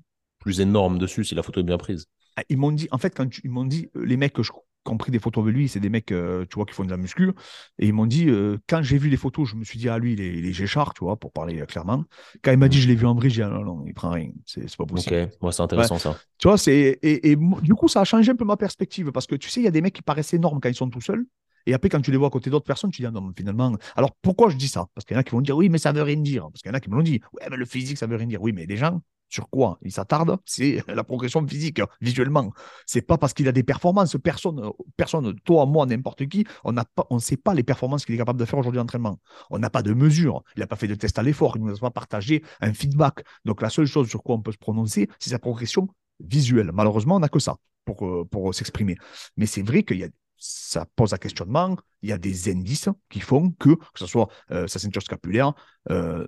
plus 0.43 0.61
énorme 0.61 0.99
dessus 0.99 1.25
si 1.25 1.35
la 1.35 1.43
photo 1.43 1.61
est 1.61 1.65
bien 1.65 1.79
prise. 1.79 2.07
Ah, 2.37 2.43
Ils 2.49 2.59
m'ont 2.59 2.73
dit, 2.73 2.89
en 2.91 2.99
fait, 2.99 3.15
quand 3.17 3.29
tu- 3.29 3.41
ils 3.45 3.51
m'ont 3.51 3.65
dit, 3.65 3.89
euh, 3.97 4.05
les 4.05 4.17
mecs 4.17 4.33
que 4.33 4.43
je- 4.43 4.53
qui 4.53 4.91
ont 4.93 4.97
pris 4.97 5.13
des 5.13 5.19
photos 5.21 5.45
avec 5.45 5.55
lui, 5.55 5.69
c'est 5.69 5.81
des 5.81 5.91
mecs, 5.91 6.11
euh, 6.11 6.45
tu 6.51 6.57
vois, 6.57 6.65
qui 6.65 6.73
font 6.75 6.85
de 6.85 6.91
la 6.91 6.97
muscu. 6.97 7.31
Et 7.79 7.87
ils 7.87 7.93
m'ont 7.93 8.07
dit, 8.07 8.29
euh, 8.29 8.59
quand 8.69 8.83
j'ai 8.83 8.99
vu 8.99 9.09
les 9.09 9.17
photos, 9.17 9.49
je 9.49 9.55
me 9.55 9.65
suis 9.65 9.79
dit, 9.79 9.89
ah, 9.89 9.99
lui, 9.99 10.15
il 10.15 10.21
est, 10.21 10.35
il 10.39 10.47
est 10.47 10.53
Géchard, 10.53 10.95
tu 10.95 11.05
vois, 11.05 11.17
pour 11.17 11.31
parler 11.33 11.61
euh, 11.61 11.67
clairement. 11.67 12.05
Quand 12.43 12.51
il 12.53 12.59
m'a 12.59 12.69
dit, 12.69 12.81
je 12.81 12.89
l'ai 12.89 12.95
vu 12.97 13.07
en 13.07 13.15
vrai, 13.15 13.31
j'ai 13.31 13.43
dit, 13.43 13.43
ah, 13.43 13.49
non, 13.49 13.63
non, 13.65 13.85
il 13.87 13.95
prend 13.95 14.11
rien. 14.11 14.31
C'est 14.45 14.77
pas 14.77 14.87
possible. 14.87 15.17
Ok, 15.17 15.31
moi 15.41 15.53
c'est 15.53 15.63
intéressant 15.63 15.99
ça. 15.99 16.17
Tu 16.39 16.49
vois, 16.49 16.59
c'est. 16.59 16.99
Et, 17.03 17.37
du 17.63 17.75
coup, 17.75 17.89
ça 17.89 18.01
a 18.01 18.05
changé 18.05 18.33
un 18.33 18.37
peu 18.37 18.45
ma 18.45 18.57
perspective 18.57 19.13
parce 19.13 19.27
que 19.27 19.37
tu 19.37 19.49
sais, 19.49 19.61
il 19.61 19.65
y 19.65 19.69
a 19.69 19.71
des 19.71 19.81
mecs 19.81 19.95
qui 19.95 20.03
paraissent 20.03 20.35
énormes 20.35 20.61
quand 20.61 20.69
ils 20.69 20.75
sont 20.75 20.91
tout 20.91 21.01
seuls. 21.01 21.25
Et 21.67 21.75
après, 21.75 21.89
quand 21.89 22.01
tu 22.01 22.11
les 22.11 22.17
vois 22.17 22.27
à 22.27 22.31
côté 22.31 22.51
d'autres 22.51 22.65
personnes, 22.65 22.91
tu 22.91 23.03
dis, 23.03 23.07
ah 23.07 23.13
non, 23.13 23.33
finalement. 23.37 23.77
Alors, 23.95 24.11
pourquoi 24.21 24.51
je 24.51 24.57
dis 24.57 24.67
ça? 24.67 24.87
Parce 24.95 25.05
qu'il 25.05 25.15
y 25.15 25.17
en 25.17 25.21
a 25.21 25.23
qui 25.23 25.31
vont 25.31 25.41
dire, 25.41 25.57
oui, 25.57 25.69
mais 25.69 25.79
ça 25.79 25.93
veut 25.93 26.03
rien 26.03 26.17
dire. 26.17 26.43
Parce 26.51 26.61
qu'il 26.61 26.71
y 26.71 26.73
en 26.73 26.77
a 26.77 26.81
qui 26.81 26.91
me 26.91 26.97
l'ont 26.97 27.03
dit, 27.03 27.21
ouais, 27.35 27.47
mais 27.51 27.57
le 27.57 27.65
physique, 27.65 27.99
ça 27.99 28.07
veut 28.09 28.17
rien 28.17 28.27
dire. 28.27 28.43
Oui, 28.43 28.53
mais 28.53 28.67
les 28.67 28.77
gens, 28.77 29.01
sur 29.33 29.49
quoi 29.49 29.79
ils 29.83 29.93
s'attardent 29.93 30.37
C'est 30.45 30.83
la 30.89 31.05
progression 31.05 31.47
physique, 31.47 31.81
visuellement. 32.01 32.53
C'est 32.87 33.03
pas 33.03 33.17
parce 33.17 33.33
qu'il 33.33 33.49
a 33.49 33.53
des 33.53 33.63
performances. 33.63 34.17
Personne, 34.23 34.71
personne 34.97 35.35
toi, 35.41 35.67
moi, 35.67 35.87
n'importe 35.87 36.29
qui, 36.29 36.45
on 36.65 36.75
pas, 36.75 37.07
on 37.11 37.17
ne 37.17 37.21
sait 37.21 37.37
pas 37.37 37.55
les 37.55 37.63
performances 37.63 38.05
qu'il 38.05 38.15
est 38.15 38.19
capable 38.19 38.39
de 38.39 38.45
faire 38.45 38.59
aujourd'hui 38.59 38.79
d'entraînement. 38.79 39.19
On 39.51 39.59
n'a 39.59 39.71
pas 39.71 39.83
de 39.83 39.95
mesure. 39.95 40.43
Il 40.57 40.61
n'a 40.61 40.67
pas 40.67 40.77
fait 40.77 40.89
de 40.89 40.95
test 40.95 41.19
à 41.19 41.23
l'effort. 41.23 41.57
Il 41.57 41.65
ne 41.65 41.71
nous 41.71 41.77
a 41.77 41.81
pas 41.81 41.91
partagé 41.91 42.43
un 42.61 42.75
feedback. 42.75 43.25
Donc, 43.45 43.63
la 43.63 43.71
seule 43.71 43.87
chose 43.87 44.09
sur 44.09 44.23
quoi 44.23 44.37
on 44.37 44.43
peut 44.43 44.53
se 44.53 44.59
prononcer, 44.59 45.09
c'est 45.19 45.31
sa 45.31 45.39
progression 45.39 45.89
visuelle. 46.21 46.71
Malheureusement, 46.73 47.17
on 47.17 47.21
n'a 47.21 47.29
que 47.29 47.39
ça 47.39 47.57
pour, 47.85 48.07
euh, 48.07 48.25
pour 48.31 48.55
s'exprimer. 48.55 48.97
Mais 49.37 49.47
c'est 49.47 49.63
vrai 49.63 49.83
qu'il 49.83 49.99
y 49.99 50.05
a 50.05 50.09
ça 50.43 50.87
pose 50.97 51.15
un 51.15 51.19
questionnement. 51.19 51.77
Il 52.03 52.11
y 52.11 52.13
a 52.13 52.19
des 52.19 52.51
indices 52.51 52.89
qui 53.09 53.21
font 53.21 53.53
que, 53.53 53.77
que 53.77 53.99
ce 53.99 54.07
soit 54.07 54.29
euh, 54.51 54.67
sa 54.67 54.81
ceinture 54.81 55.03
scapulaire, 55.03 55.53
euh, 55.91 56.27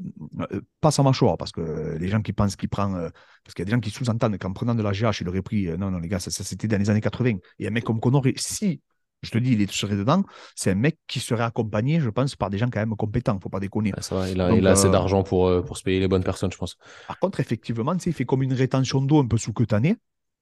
euh, 0.52 0.60
pas 0.80 0.92
sa 0.92 1.02
mâchoire, 1.02 1.36
parce 1.36 1.50
que 1.50 1.96
les 1.98 2.06
gens 2.06 2.22
qui 2.22 2.32
pensent 2.32 2.54
qu'il 2.54 2.68
prend. 2.68 2.92
parce 2.92 3.54
qu'il 3.54 3.58
y 3.58 3.62
a 3.62 3.64
des 3.64 3.72
gens 3.72 3.80
qui 3.80 3.90
sous-entendent 3.90 4.38
qu'en 4.38 4.52
prenant 4.52 4.76
de 4.76 4.82
la 4.84 4.92
GH, 4.92 5.20
il 5.20 5.28
aurait 5.28 5.42
pris. 5.42 5.66
non, 5.76 5.90
non, 5.90 5.98
les 5.98 6.08
gars, 6.08 6.20
ça, 6.20 6.30
c'était 6.30 6.68
dans 6.68 6.78
les 6.78 6.90
années 6.90 7.00
80. 7.00 7.38
Et 7.58 7.66
un 7.66 7.70
mec 7.70 7.82
comme 7.82 7.98
Connor, 7.98 8.22
si 8.36 8.80
je 9.22 9.30
te 9.30 9.38
dis, 9.38 9.52
il 9.52 9.70
serait 9.70 9.96
dedans, 9.96 10.22
c'est 10.54 10.70
un 10.70 10.76
mec 10.76 10.98
qui 11.08 11.18
serait 11.18 11.42
accompagné, 11.42 11.98
je 11.98 12.10
pense, 12.10 12.36
par 12.36 12.50
des 12.50 12.58
gens 12.58 12.68
quand 12.70 12.80
même 12.80 12.94
compétents, 12.94 13.40
faut 13.42 13.48
pas 13.48 13.58
déconner. 13.58 13.92
il 14.30 14.40
a, 14.40 14.70
assez 14.70 14.90
d'argent 14.90 15.24
pour, 15.24 15.64
pour 15.64 15.76
se 15.76 15.82
payer 15.82 15.98
les 15.98 16.08
bonnes 16.08 16.22
personnes, 16.22 16.52
je 16.52 16.58
pense. 16.58 16.76
Par 17.08 17.18
contre, 17.18 17.40
effectivement, 17.40 17.96
il 18.06 18.12
fait 18.12 18.24
comme 18.24 18.44
une 18.44 18.52
rétention 18.52 19.02
d'eau 19.02 19.18
un 19.18 19.26
peu 19.26 19.38
sous-cutanée 19.38 19.96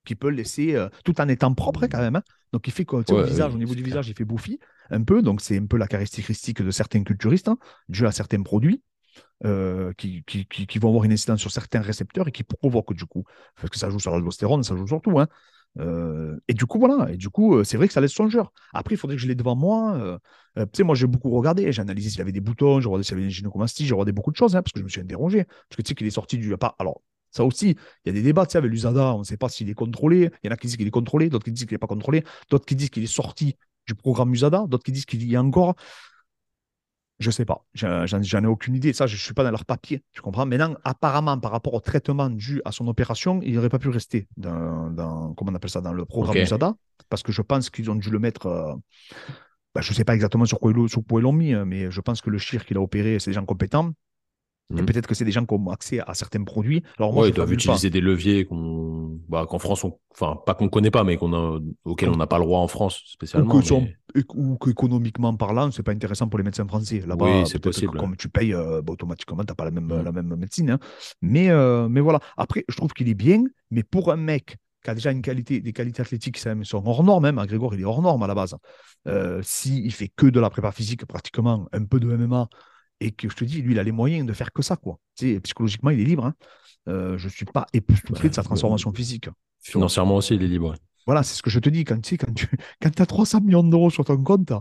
qui 0.05 0.15
peut 0.15 0.29
laisser, 0.29 0.75
euh, 0.75 0.89
tout 1.05 1.21
en 1.21 1.29
étant 1.29 1.55
propre 1.55 1.87
quand 1.87 2.01
même. 2.01 2.17
Hein. 2.17 2.23
Donc 2.53 2.67
il 2.67 2.73
fait 2.73 2.85
quoi? 2.85 3.03
Au 3.09 3.23
visage, 3.23 3.55
au 3.55 3.59
niveau 3.59 3.75
du 3.75 3.83
visage, 3.83 4.09
il 4.09 4.15
fait 4.15 4.25
bouffi 4.25 4.59
un 4.91 5.03
peu. 5.03 5.23
Donc 5.23 5.41
c'est 5.41 5.59
un 5.59 5.67
peu 5.67 5.77
la 5.77 5.87
caractéristique 5.87 6.63
de 6.63 6.71
certains 6.71 7.03
culturistes, 7.03 7.49
hein, 7.49 7.59
dû 7.89 8.07
à 8.07 8.13
certains 8.13 8.43
produits. 8.43 8.83
Euh, 9.45 9.93
qui, 9.99 10.23
qui, 10.25 10.47
qui, 10.47 10.79
vont 10.79 10.89
avoir 10.89 11.05
une 11.05 11.13
incidence 11.13 11.41
sur 11.41 11.51
certains 11.51 11.83
récepteurs 11.83 12.29
et 12.29 12.33
qui 12.33 12.45
provoquent 12.45 12.95
du 12.95 13.05
coup, 13.05 13.25
parce 13.57 13.69
que 13.69 13.77
ça 13.77 13.91
joue 13.91 13.99
sur 13.99 14.13
l'aldostérone, 14.13 14.63
ça 14.63 14.75
joue 14.75 14.87
sur 14.87 15.03
tout. 15.03 15.19
Hein. 15.19 15.27
Euh, 15.81 16.39
et 16.49 16.55
du 16.55 16.65
coup, 16.65 16.79
voilà, 16.79 17.11
et 17.13 17.17
du 17.19 17.29
coup, 17.29 17.63
c'est 17.65 17.77
vrai 17.77 17.89
que 17.89 17.93
ça 17.93 18.01
laisse 18.01 18.13
songeur. 18.13 18.53
Après, 18.73 18.95
il 18.95 18.99
faudrait 18.99 19.17
que 19.17 19.23
je 19.23 19.29
l'ai 19.29 19.35
devant 19.35 19.57
moi. 19.57 20.19
tu 20.57 20.63
sais, 20.73 20.83
moi, 20.83 20.95
j'ai 20.95 21.07
beaucoup 21.07 21.29
regardé, 21.31 21.71
j'ai 21.73 21.83
analysé 21.83 22.09
s'il 22.09 22.23
avait 22.23 22.33
des 22.33 22.41
boutons, 22.41 22.81
j'ai 22.81 22.87
regardé 22.87 23.05
s'il 23.05 23.15
avait 23.15 23.25
une 23.25 23.31
gynécomastie, 23.31 23.85
j'ai 23.85 23.93
regardé 23.93 24.13
beaucoup 24.13 24.31
de 24.31 24.37
choses, 24.37 24.53
parce 24.53 24.73
que 24.73 24.79
je 24.79 24.85
me 24.85 24.89
suis 24.89 25.01
interrogé. 25.01 25.45
Parce 25.45 25.77
que 25.77 25.83
tu 25.83 25.89
sais 25.89 25.95
qu'il 25.95 26.07
est 26.07 26.11
sorti 26.11 26.39
du. 26.39 26.55
Alors, 26.79 27.03
ça 27.33 27.45
aussi, 27.45 27.76
il 28.05 28.09
y 28.09 28.11
a 28.11 28.12
des 28.12 28.22
débats 28.22 28.47
avec 28.55 28.70
l'USADA, 28.70 29.14
on 29.14 29.20
ne 29.20 29.24
sait 29.24 29.39
pas 29.39 29.49
s'il 29.49 29.68
est 29.70 29.74
contrôlé. 29.74 30.30
Il 30.43 30.47
y 30.47 30.51
en 30.51 30.53
a 30.53 30.57
qui 30.57 30.66
disent 30.66 30.76
qu'il 30.76 30.87
est 30.87 30.91
contrôlé, 30.91 31.30
d'autres 31.30 31.45
qui 31.45 31.53
disent 31.53 31.64
qu'il 31.64 31.74
n'est 31.74 31.78
pas 31.78 31.87
contrôlé, 31.87 32.24
d'autres 32.51 32.66
qui 32.66 32.76
disent 32.76 32.91
qu'il 32.91 33.03
est 33.03 33.07
sorti 33.07 33.57
du 33.87 33.95
programme 33.95 34.33
USADA, 34.33 34.66
d'autres 34.68 34.85
qui 34.85 34.93
disent 34.93 35.07
qu'il 35.07 35.22
y 35.24 35.35
est 35.35 35.39
encore. 35.39 35.74
Je 37.18 37.28
ne 37.28 37.33
sais 37.33 37.45
pas, 37.45 37.64
j'en 37.74 38.43
ai 38.43 38.47
aucune 38.47 38.74
idée. 38.74 38.93
Ça, 38.93 39.07
je 39.07 39.14
ne 39.14 39.18
suis 39.18 39.33
pas 39.33 39.45
dans 39.45 39.51
leur 39.51 39.64
papier, 39.64 40.03
tu 40.12 40.20
comprends 40.20 40.45
Maintenant, 40.45 40.76
apparemment, 40.85 41.39
par 41.39 41.53
rapport 41.53 41.72
au 41.72 41.80
traitement 41.80 42.28
dû 42.28 42.61
à 42.64 42.72
son 42.72 42.87
opération, 42.89 43.41
il 43.43 43.55
n'aurait 43.55 43.68
pas 43.68 43.78
pu 43.78 43.89
rester 43.89 44.28
dans, 44.37 45.33
comment 45.35 45.53
on 45.53 45.55
appelle 45.55 45.70
ça, 45.70 45.80
dans 45.80 45.93
le 45.93 46.05
programme 46.05 46.37
USADA, 46.37 46.74
parce 47.09 47.22
que 47.22 47.33
je 47.33 47.43
pense 47.43 47.70
qu'ils 47.70 47.91
ont 47.91 47.95
dû 47.95 48.11
le 48.11 48.18
mettre. 48.18 48.47
Euh, 48.47 48.74
bah, 49.74 49.80
je 49.80 49.91
ne 49.91 49.95
sais 49.95 50.05
pas 50.05 50.14
exactement 50.14 50.45
sur 50.45 50.61
quoi 50.61 50.72
ils 50.72 51.22
l'ont 51.22 51.33
mis, 51.33 51.55
hein, 51.55 51.64
mais 51.64 51.91
je 51.91 52.01
pense 52.03 52.20
que 52.20 52.28
le 52.28 52.37
chir 52.37 52.66
qu'il 52.66 52.76
a 52.76 52.80
opéré, 52.80 53.18
c'est 53.18 53.30
des 53.30 53.35
gens 53.35 53.47
compétents. 53.47 53.93
Mmh. 54.73 54.87
peut-être 54.87 55.07
que 55.07 55.14
c'est 55.14 55.25
des 55.25 55.33
gens 55.33 55.45
qui 55.45 55.55
ont 55.55 55.70
accès 55.70 56.01
à 56.01 56.14
certains 56.14 56.43
produits. 56.45 56.83
Alors 56.99 57.12
moi, 57.12 57.29
ils 57.29 57.35
doivent 57.35 57.53
utiliser 57.53 57.91
des 57.91 58.01
leviers 58.01 58.45
qu'on, 58.45 59.18
bah, 59.29 59.47
qu'en 59.49 59.59
France, 59.59 59.85
enfin 60.12 60.39
pas 60.47 60.55
qu'on 60.55 60.64
ne 60.64 60.70
connaît 60.70 60.91
pas, 60.91 61.05
mais 61.05 61.16
qu'on 61.16 61.33
a, 61.33 61.61
auxquels 61.85 62.11
on 62.11 62.16
n'a 62.16 62.27
pas 62.27 62.39
le 62.39 62.45
droit 62.45 62.61
en 62.61 62.68
France 62.68 63.03
spécialement. 63.07 63.55
Ou, 64.35 64.59
qu'économiquement 64.59 65.35
parlant, 65.37 65.70
c'est 65.70 65.83
pas 65.83 65.93
intéressant 65.93 66.29
pour 66.29 66.39
les 66.39 66.45
médecins 66.45 66.66
français. 66.66 67.03
Là-bas, 67.07 67.25
oui, 67.25 67.47
c'est 67.47 67.59
possible. 67.59 67.97
comme 67.99 68.14
tu 68.16 68.29
payes, 68.29 68.53
euh, 68.53 68.83
bah, 68.83 68.93
automatiquement, 68.93 69.39
tu 69.39 69.47
n'as 69.49 69.55
pas 69.55 69.64
la 69.64 69.70
même, 69.70 69.87
mmh. 69.87 70.03
la 70.03 70.12
même 70.12 70.37
médecine. 70.37 70.70
Hein. 70.70 70.79
Mais, 71.23 71.49
euh, 71.49 71.89
mais 71.89 72.01
voilà. 72.01 72.20
Après, 72.37 72.64
je 72.68 72.77
trouve 72.77 72.93
qu'il 72.93 73.09
est 73.09 73.14
bien, 73.14 73.45
mais 73.70 73.83
pour 73.83 74.12
un 74.12 74.16
mec 74.16 74.57
qui 74.83 74.91
a 74.91 74.95
déjà 74.95 75.12
une 75.12 75.23
qualité, 75.23 75.61
des 75.61 75.73
qualités 75.73 76.03
athlétiques 76.03 76.35
qui 76.35 76.64
sont 76.64 76.83
hors 76.87 77.05
normes, 77.05 77.23
même, 77.23 77.39
hein, 77.39 77.47
Grégoire, 77.47 77.75
il 77.75 77.81
est 77.81 77.85
hors 77.85 78.03
norme 78.03 78.23
à 78.23 78.27
la 78.27 78.35
base. 78.35 78.57
Euh, 79.07 79.41
S'il 79.43 79.93
fait 79.93 80.09
que 80.09 80.27
de 80.27 80.41
la 80.41 80.51
prépa 80.51 80.73
physique, 80.73 81.07
pratiquement 81.07 81.68
un 81.73 81.85
peu 81.85 82.01
de 82.01 82.09
MMA, 82.14 82.49
et 83.03 83.11
que 83.11 83.29
je 83.29 83.35
te 83.35 83.45
dis, 83.45 83.63
lui, 83.63 83.73
il 83.73 83.79
a 83.79 83.83
les 83.83 83.93
moyens 83.93 84.27
de 84.27 84.33
faire 84.33 84.53
que 84.53 84.63
ça, 84.63 84.77
quoi. 84.77 84.99
Tu 85.17 85.35
sais, 85.35 85.41
psychologiquement, 85.41 85.91
il 85.91 86.01
est 86.01 86.05
libre. 86.05 86.25
Hein. 86.25 86.35
Euh, 86.89 87.19
je 87.19 87.27
ne 87.27 87.31
suis 87.31 87.45
pas 87.45 87.67
époustouflé 87.73 88.29
de 88.29 88.35
sa 88.35 88.43
transformation 88.43 88.93
physique. 88.93 89.29
Financièrement 89.61 90.17
aussi, 90.17 90.35
il 90.35 90.43
est 90.43 90.49
libre. 90.49 90.75
Voilà, 91.07 91.23
c'est 91.23 91.35
ce 91.35 91.43
que 91.43 91.51
je 91.51 91.59
te 91.59 91.69
dis. 91.69 91.85
Quand 91.85 92.01
tu 92.01 92.17
quand 92.17 92.33
tu 92.33 92.49
quand 92.83 93.01
as 93.01 93.07
300 93.07 93.41
millions 93.41 93.65
d'euros 93.65 93.91
sur 93.91 94.05
ton 94.05 94.23
compte, 94.23 94.53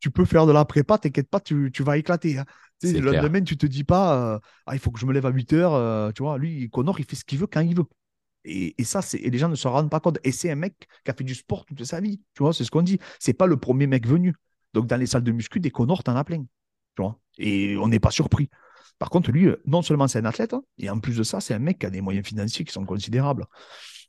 tu 0.00 0.10
peux 0.10 0.24
faire 0.24 0.46
de 0.46 0.52
la 0.52 0.64
prépa, 0.64 0.98
t'inquiète 0.98 1.28
pas, 1.28 1.40
tu, 1.40 1.70
tu, 1.72 1.82
vas 1.82 1.96
éclater. 1.96 2.38
Hein. 2.38 2.44
Tu 2.80 2.88
sais, 2.88 3.00
le 3.00 3.12
lendemain, 3.12 3.42
tu 3.42 3.56
te 3.56 3.66
dis 3.66 3.84
pas, 3.84 4.34
euh, 4.34 4.38
ah, 4.66 4.74
il 4.74 4.78
faut 4.78 4.90
que 4.90 4.98
je 4.98 5.06
me 5.06 5.12
lève 5.12 5.26
à 5.26 5.30
8 5.30 5.52
heures. 5.52 5.74
Euh, 5.74 6.10
tu 6.12 6.22
vois, 6.22 6.38
lui, 6.38 6.68
Connor, 6.70 6.98
il 7.00 7.04
fait 7.04 7.16
ce 7.16 7.24
qu'il 7.24 7.38
veut 7.38 7.46
quand 7.46 7.60
il 7.60 7.76
veut. 7.76 7.84
Et, 8.44 8.74
et 8.78 8.84
ça, 8.84 9.00
c'est, 9.00 9.18
et 9.18 9.30
les 9.30 9.38
gens 9.38 9.48
ne 9.48 9.54
se 9.54 9.68
rendent 9.68 9.90
pas 9.90 10.00
compte. 10.00 10.18
Et 10.24 10.32
c'est 10.32 10.50
un 10.50 10.56
mec 10.56 10.74
qui 11.04 11.10
a 11.10 11.14
fait 11.14 11.24
du 11.24 11.34
sport 11.34 11.64
toute 11.64 11.82
sa 11.84 12.00
vie. 12.00 12.20
Tu 12.34 12.42
vois, 12.42 12.52
c'est 12.52 12.64
ce 12.64 12.70
qu'on 12.70 12.82
dit. 12.82 12.98
C'est 13.18 13.32
pas 13.32 13.46
le 13.46 13.56
premier 13.56 13.86
mec 13.86 14.06
venu. 14.06 14.34
Donc, 14.74 14.86
dans 14.86 14.96
les 14.96 15.06
salles 15.06 15.22
de 15.22 15.32
muscu, 15.32 15.60
des 15.60 15.70
Connors, 15.70 16.02
t'en 16.02 16.16
as 16.16 16.24
plein. 16.24 16.44
Tu 16.96 17.02
vois 17.02 17.18
et 17.38 17.76
on 17.76 17.88
n'est 17.88 18.00
pas 18.00 18.10
surpris. 18.10 18.48
Par 18.98 19.10
contre, 19.10 19.30
lui, 19.32 19.48
non 19.66 19.82
seulement 19.82 20.06
c'est 20.08 20.20
un 20.20 20.24
athlète, 20.24 20.54
hein, 20.54 20.62
et 20.78 20.88
en 20.88 21.00
plus 21.00 21.16
de 21.16 21.22
ça, 21.22 21.40
c'est 21.40 21.54
un 21.54 21.58
mec 21.58 21.78
qui 21.78 21.86
a 21.86 21.90
des 21.90 22.00
moyens 22.00 22.26
financiers 22.26 22.64
qui 22.64 22.72
sont 22.72 22.84
considérables. 22.84 23.46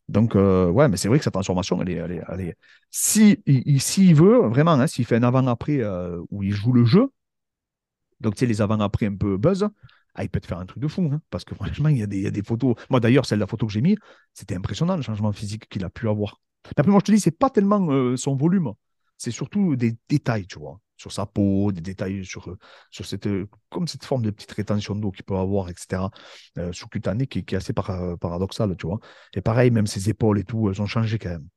Donc, 0.07 0.35
euh, 0.35 0.69
ouais, 0.69 0.87
mais 0.87 0.97
c'est 0.97 1.07
vrai 1.07 1.17
que 1.17 1.23
sa 1.23 1.31
transformation, 1.31 1.81
elle 1.81 1.89
est. 1.89 1.93
Elle 1.93 2.11
est, 2.11 2.23
elle 2.29 2.41
est... 2.41 2.57
Si, 2.91 3.41
il, 3.47 4.15
veut, 4.15 4.47
vraiment, 4.47 4.73
hein, 4.73 4.87
s'il 4.87 5.05
fait 5.05 5.15
un 5.15 5.23
avant-après 5.23 5.79
euh, 5.81 6.21
où 6.29 6.43
il 6.43 6.51
joue 6.51 6.73
le 6.73 6.85
jeu, 6.85 7.11
donc 8.21 8.35
tu 8.35 8.41
sais, 8.41 8.45
les 8.45 8.61
avant-après 8.61 9.07
un 9.07 9.15
peu 9.15 9.37
buzz, 9.37 9.67
ah, 10.13 10.23
il 10.23 10.29
peut 10.29 10.39
te 10.39 10.47
faire 10.47 10.59
un 10.59 10.65
truc 10.65 10.81
de 10.81 10.87
fou. 10.87 11.09
Hein, 11.11 11.21
parce 11.31 11.43
que 11.43 11.55
franchement, 11.55 11.89
il 11.89 11.97
y, 11.97 12.03
a 12.03 12.07
des, 12.07 12.17
il 12.17 12.23
y 12.23 12.27
a 12.27 12.31
des 12.31 12.43
photos. 12.43 12.75
Moi, 12.91 12.99
d'ailleurs, 12.99 13.25
celle 13.25 13.39
de 13.39 13.43
la 13.43 13.47
photo 13.47 13.65
que 13.65 13.73
j'ai 13.73 13.81
mise, 13.81 13.97
c'était 14.33 14.55
impressionnant 14.55 14.95
le 14.95 15.01
changement 15.01 15.31
physique 15.31 15.67
qu'il 15.67 15.83
a 15.83 15.89
pu 15.89 16.07
avoir. 16.07 16.39
Après, 16.77 16.91
moi, 16.91 16.99
je 16.99 17.05
te 17.05 17.11
dis, 17.11 17.19
c'est 17.19 17.31
pas 17.31 17.49
tellement 17.49 17.91
euh, 17.91 18.15
son 18.15 18.35
volume, 18.35 18.73
c'est 19.17 19.31
surtout 19.31 19.75
des 19.75 19.97
détails, 20.07 20.45
tu 20.47 20.59
vois 20.59 20.79
sur 20.97 21.11
sa 21.11 21.25
peau, 21.25 21.71
des 21.71 21.81
détails 21.81 22.25
sur, 22.25 22.55
sur 22.91 23.05
cette, 23.05 23.27
comme 23.69 23.87
cette 23.87 24.05
forme 24.05 24.23
de 24.23 24.31
petite 24.31 24.51
rétention 24.51 24.95
d'eau 24.95 25.11
qu'il 25.11 25.25
peut 25.25 25.35
avoir, 25.35 25.69
etc., 25.69 26.03
euh, 26.57 26.71
sous-cutanée, 26.71 27.27
qui, 27.27 27.43
qui, 27.43 27.55
est 27.55 27.57
assez 27.57 27.73
paradoxale, 27.73 28.75
tu 28.77 28.87
vois. 28.87 28.99
Et 29.33 29.41
pareil, 29.41 29.71
même 29.71 29.87
ses 29.87 30.09
épaules 30.09 30.39
et 30.39 30.43
tout, 30.43 30.69
elles 30.69 30.81
ont 30.81 30.87
changé 30.87 31.19
quand 31.19 31.29
même. 31.29 31.47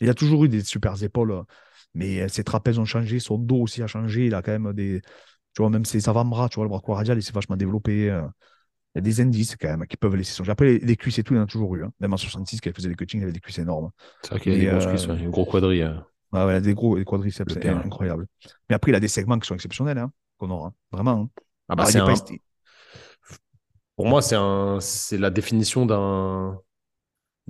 Il 0.00 0.08
a 0.08 0.14
toujours 0.14 0.44
eu 0.44 0.48
des 0.48 0.64
super 0.64 1.02
épaules, 1.02 1.44
mais 1.94 2.28
ses 2.28 2.44
trapèzes 2.44 2.78
ont 2.78 2.84
changé, 2.84 3.20
son 3.20 3.38
dos 3.38 3.62
aussi 3.62 3.82
a 3.82 3.86
changé, 3.86 4.26
il 4.26 4.34
a 4.34 4.42
quand 4.42 4.58
même 4.58 4.72
des, 4.72 5.02
tu 5.54 5.62
vois, 5.62 5.70
même 5.70 5.84
ses 5.84 6.08
avant-bras, 6.08 6.48
tu 6.48 6.56
vois, 6.56 6.64
le 6.64 6.68
bras 6.68 6.80
radial, 6.94 7.18
il 7.18 7.22
s'est 7.22 7.32
vachement 7.32 7.56
développé. 7.56 8.10
Euh. 8.10 8.22
il 8.94 8.98
y 8.98 9.00
a 9.00 9.02
des 9.02 9.20
indices 9.20 9.56
quand 9.56 9.68
même 9.68 9.86
qui 9.86 9.96
peuvent 9.96 10.14
laisser 10.14 10.34
changer. 10.36 10.50
Après, 10.52 10.78
les, 10.78 10.96
cuisses 10.96 11.18
et 11.18 11.22
tout, 11.22 11.34
il 11.34 11.38
y 11.38 11.40
en 11.40 11.44
a 11.44 11.46
toujours 11.46 11.74
eu. 11.76 11.84
Hein. 11.84 11.92
Même 12.00 12.12
en 12.12 12.16
66, 12.16 12.60
quand 12.60 12.70
il 12.70 12.76
faisait 12.76 12.88
des 12.88 12.94
cuttings, 12.94 13.20
il 13.20 13.24
avait 13.24 13.32
des 13.32 13.40
cuisses 13.40 13.58
énormes. 13.58 13.90
C'est 14.22 14.30
vrai 14.30 14.40
qu'il 14.40 14.52
y 14.52 14.56
a 14.56 14.58
des 14.58 14.66
grosses 14.66 14.86
cuisses, 14.86 15.08
un 15.08 15.28
gros 15.28 15.44
quadri. 15.44 15.82
Hein. 15.82 16.06
Ah 16.32 16.46
ouais, 16.46 16.52
il 16.52 16.56
a 16.56 16.60
des 16.60 16.74
gros 16.74 16.96
des 16.96 17.04
quadriceps, 17.04 17.52
c'est 17.52 17.68
incroyable. 17.68 18.26
Mais 18.68 18.76
après, 18.76 18.92
il 18.92 18.94
a 18.94 19.00
des 19.00 19.08
segments 19.08 19.38
qui 19.38 19.46
sont 19.46 19.54
exceptionnels, 19.54 19.98
hein, 19.98 20.12
qu'on 20.38 20.50
aura. 20.50 20.72
Vraiment. 20.92 21.30
Hein. 21.36 21.42
Ah 21.68 21.76
bah, 21.76 21.84
un... 21.94 22.14
Pour 23.96 24.06
moi, 24.06 24.22
c'est 24.22 24.36
un... 24.36 24.78
la 25.12 25.30
définition 25.30 25.86
d'un 25.86 26.60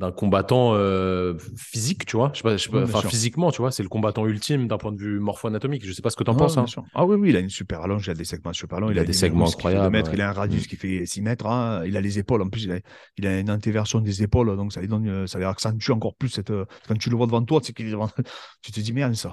d'un 0.00 0.12
combattant 0.12 0.72
euh, 0.74 1.34
physique, 1.56 2.06
tu 2.06 2.16
vois. 2.16 2.30
Je 2.32 2.38
sais 2.38 2.42
pas, 2.42 2.56
je 2.56 2.64
sais 2.64 2.70
pas 2.70 2.82
enfin, 2.82 3.06
physiquement, 3.06 3.50
tu 3.52 3.60
vois, 3.60 3.70
c'est 3.70 3.82
le 3.82 3.90
combattant 3.90 4.26
ultime 4.26 4.66
d'un 4.66 4.78
point 4.78 4.92
de 4.92 4.98
vue 4.98 5.20
morpho-anatomique. 5.20 5.84
Je 5.84 5.92
sais 5.92 6.00
pas 6.00 6.08
ce 6.08 6.16
que 6.16 6.24
tu 6.24 6.30
en 6.30 6.34
penses. 6.34 6.56
Hein. 6.56 6.64
Ah 6.94 7.04
oui, 7.04 7.16
oui, 7.16 7.28
il 7.28 7.36
a 7.36 7.40
une 7.40 7.50
super 7.50 7.82
allonge, 7.82 8.06
il 8.06 8.10
a 8.10 8.14
des 8.14 8.24
segments 8.24 8.54
super 8.54 8.80
longs. 8.80 8.90
Il, 8.90 8.98
a 8.98 9.04
des 9.04 9.12
segments 9.12 9.46
incroyables. 9.46 10.02
Il 10.12 10.22
a 10.22 10.30
un 10.30 10.32
radius 10.32 10.66
qui 10.66 10.76
fait 10.76 11.04
6 11.04 11.20
mètres. 11.20 11.46
Hein. 11.46 11.82
Il 11.86 11.96
a 11.98 12.00
les 12.00 12.18
épaules. 12.18 12.40
En 12.40 12.48
plus, 12.48 12.64
il 12.64 12.72
a, 12.72 12.78
il 13.18 13.26
a 13.26 13.38
une 13.38 13.50
antéversion 13.50 14.00
des 14.00 14.22
épaules. 14.22 14.56
Donc, 14.56 14.72
ça 14.72 14.80
lui, 14.80 14.88
donne, 14.88 15.26
ça 15.26 15.38
lui 15.38 15.44
accentue 15.44 15.90
encore 15.90 16.14
plus. 16.16 16.30
Cette, 16.30 16.52
quand 16.88 16.98
tu 16.98 17.10
le 17.10 17.16
vois 17.16 17.26
devant 17.26 17.42
toi, 17.42 17.60
tu 17.60 17.74
te 17.74 18.80
dis, 18.80 18.92
merde, 18.94 19.14
ça. 19.14 19.32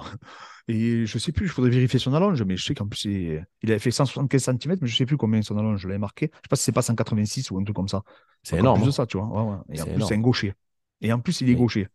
Et 0.70 1.06
je 1.06 1.18
sais 1.18 1.32
plus, 1.32 1.46
il 1.46 1.48
faudrait 1.48 1.70
vérifier 1.70 1.98
son 1.98 2.12
allonge, 2.12 2.42
mais 2.42 2.58
je 2.58 2.64
sais 2.64 2.74
qu'en 2.74 2.86
plus, 2.86 3.06
il, 3.06 3.46
avait 3.64 3.78
fait 3.78 3.90
175 3.90 4.44
cm, 4.44 4.76
mais 4.80 4.86
je 4.86 4.94
sais 4.94 5.06
plus 5.06 5.16
combien 5.16 5.40
son 5.40 5.56
allonge, 5.56 5.80
je 5.80 5.88
l'avais 5.88 5.98
marqué. 5.98 6.30
Je 6.32 6.36
sais 6.36 6.48
pas 6.50 6.56
si 6.56 6.64
c'est 6.64 6.72
pas 6.72 6.82
186 6.82 7.50
ou 7.50 7.58
un 7.58 7.64
truc 7.64 7.74
comme 7.74 7.88
ça. 7.88 8.02
C'est 8.42 8.58
énorme. 8.58 8.80
Plus 8.80 8.86
de 8.86 8.90
ça, 8.92 9.06
tu 9.06 9.16
vois. 9.16 9.64
Et 9.72 9.80
en 9.80 9.86
plus, 9.86 10.02
c'est 10.02 10.14
un 10.14 10.20
gaucher. 10.20 10.52
Et 11.00 11.10
en 11.12 11.20
plus, 11.20 11.40
il 11.40 11.48
est 11.48 11.54
gaucher, 11.54 11.88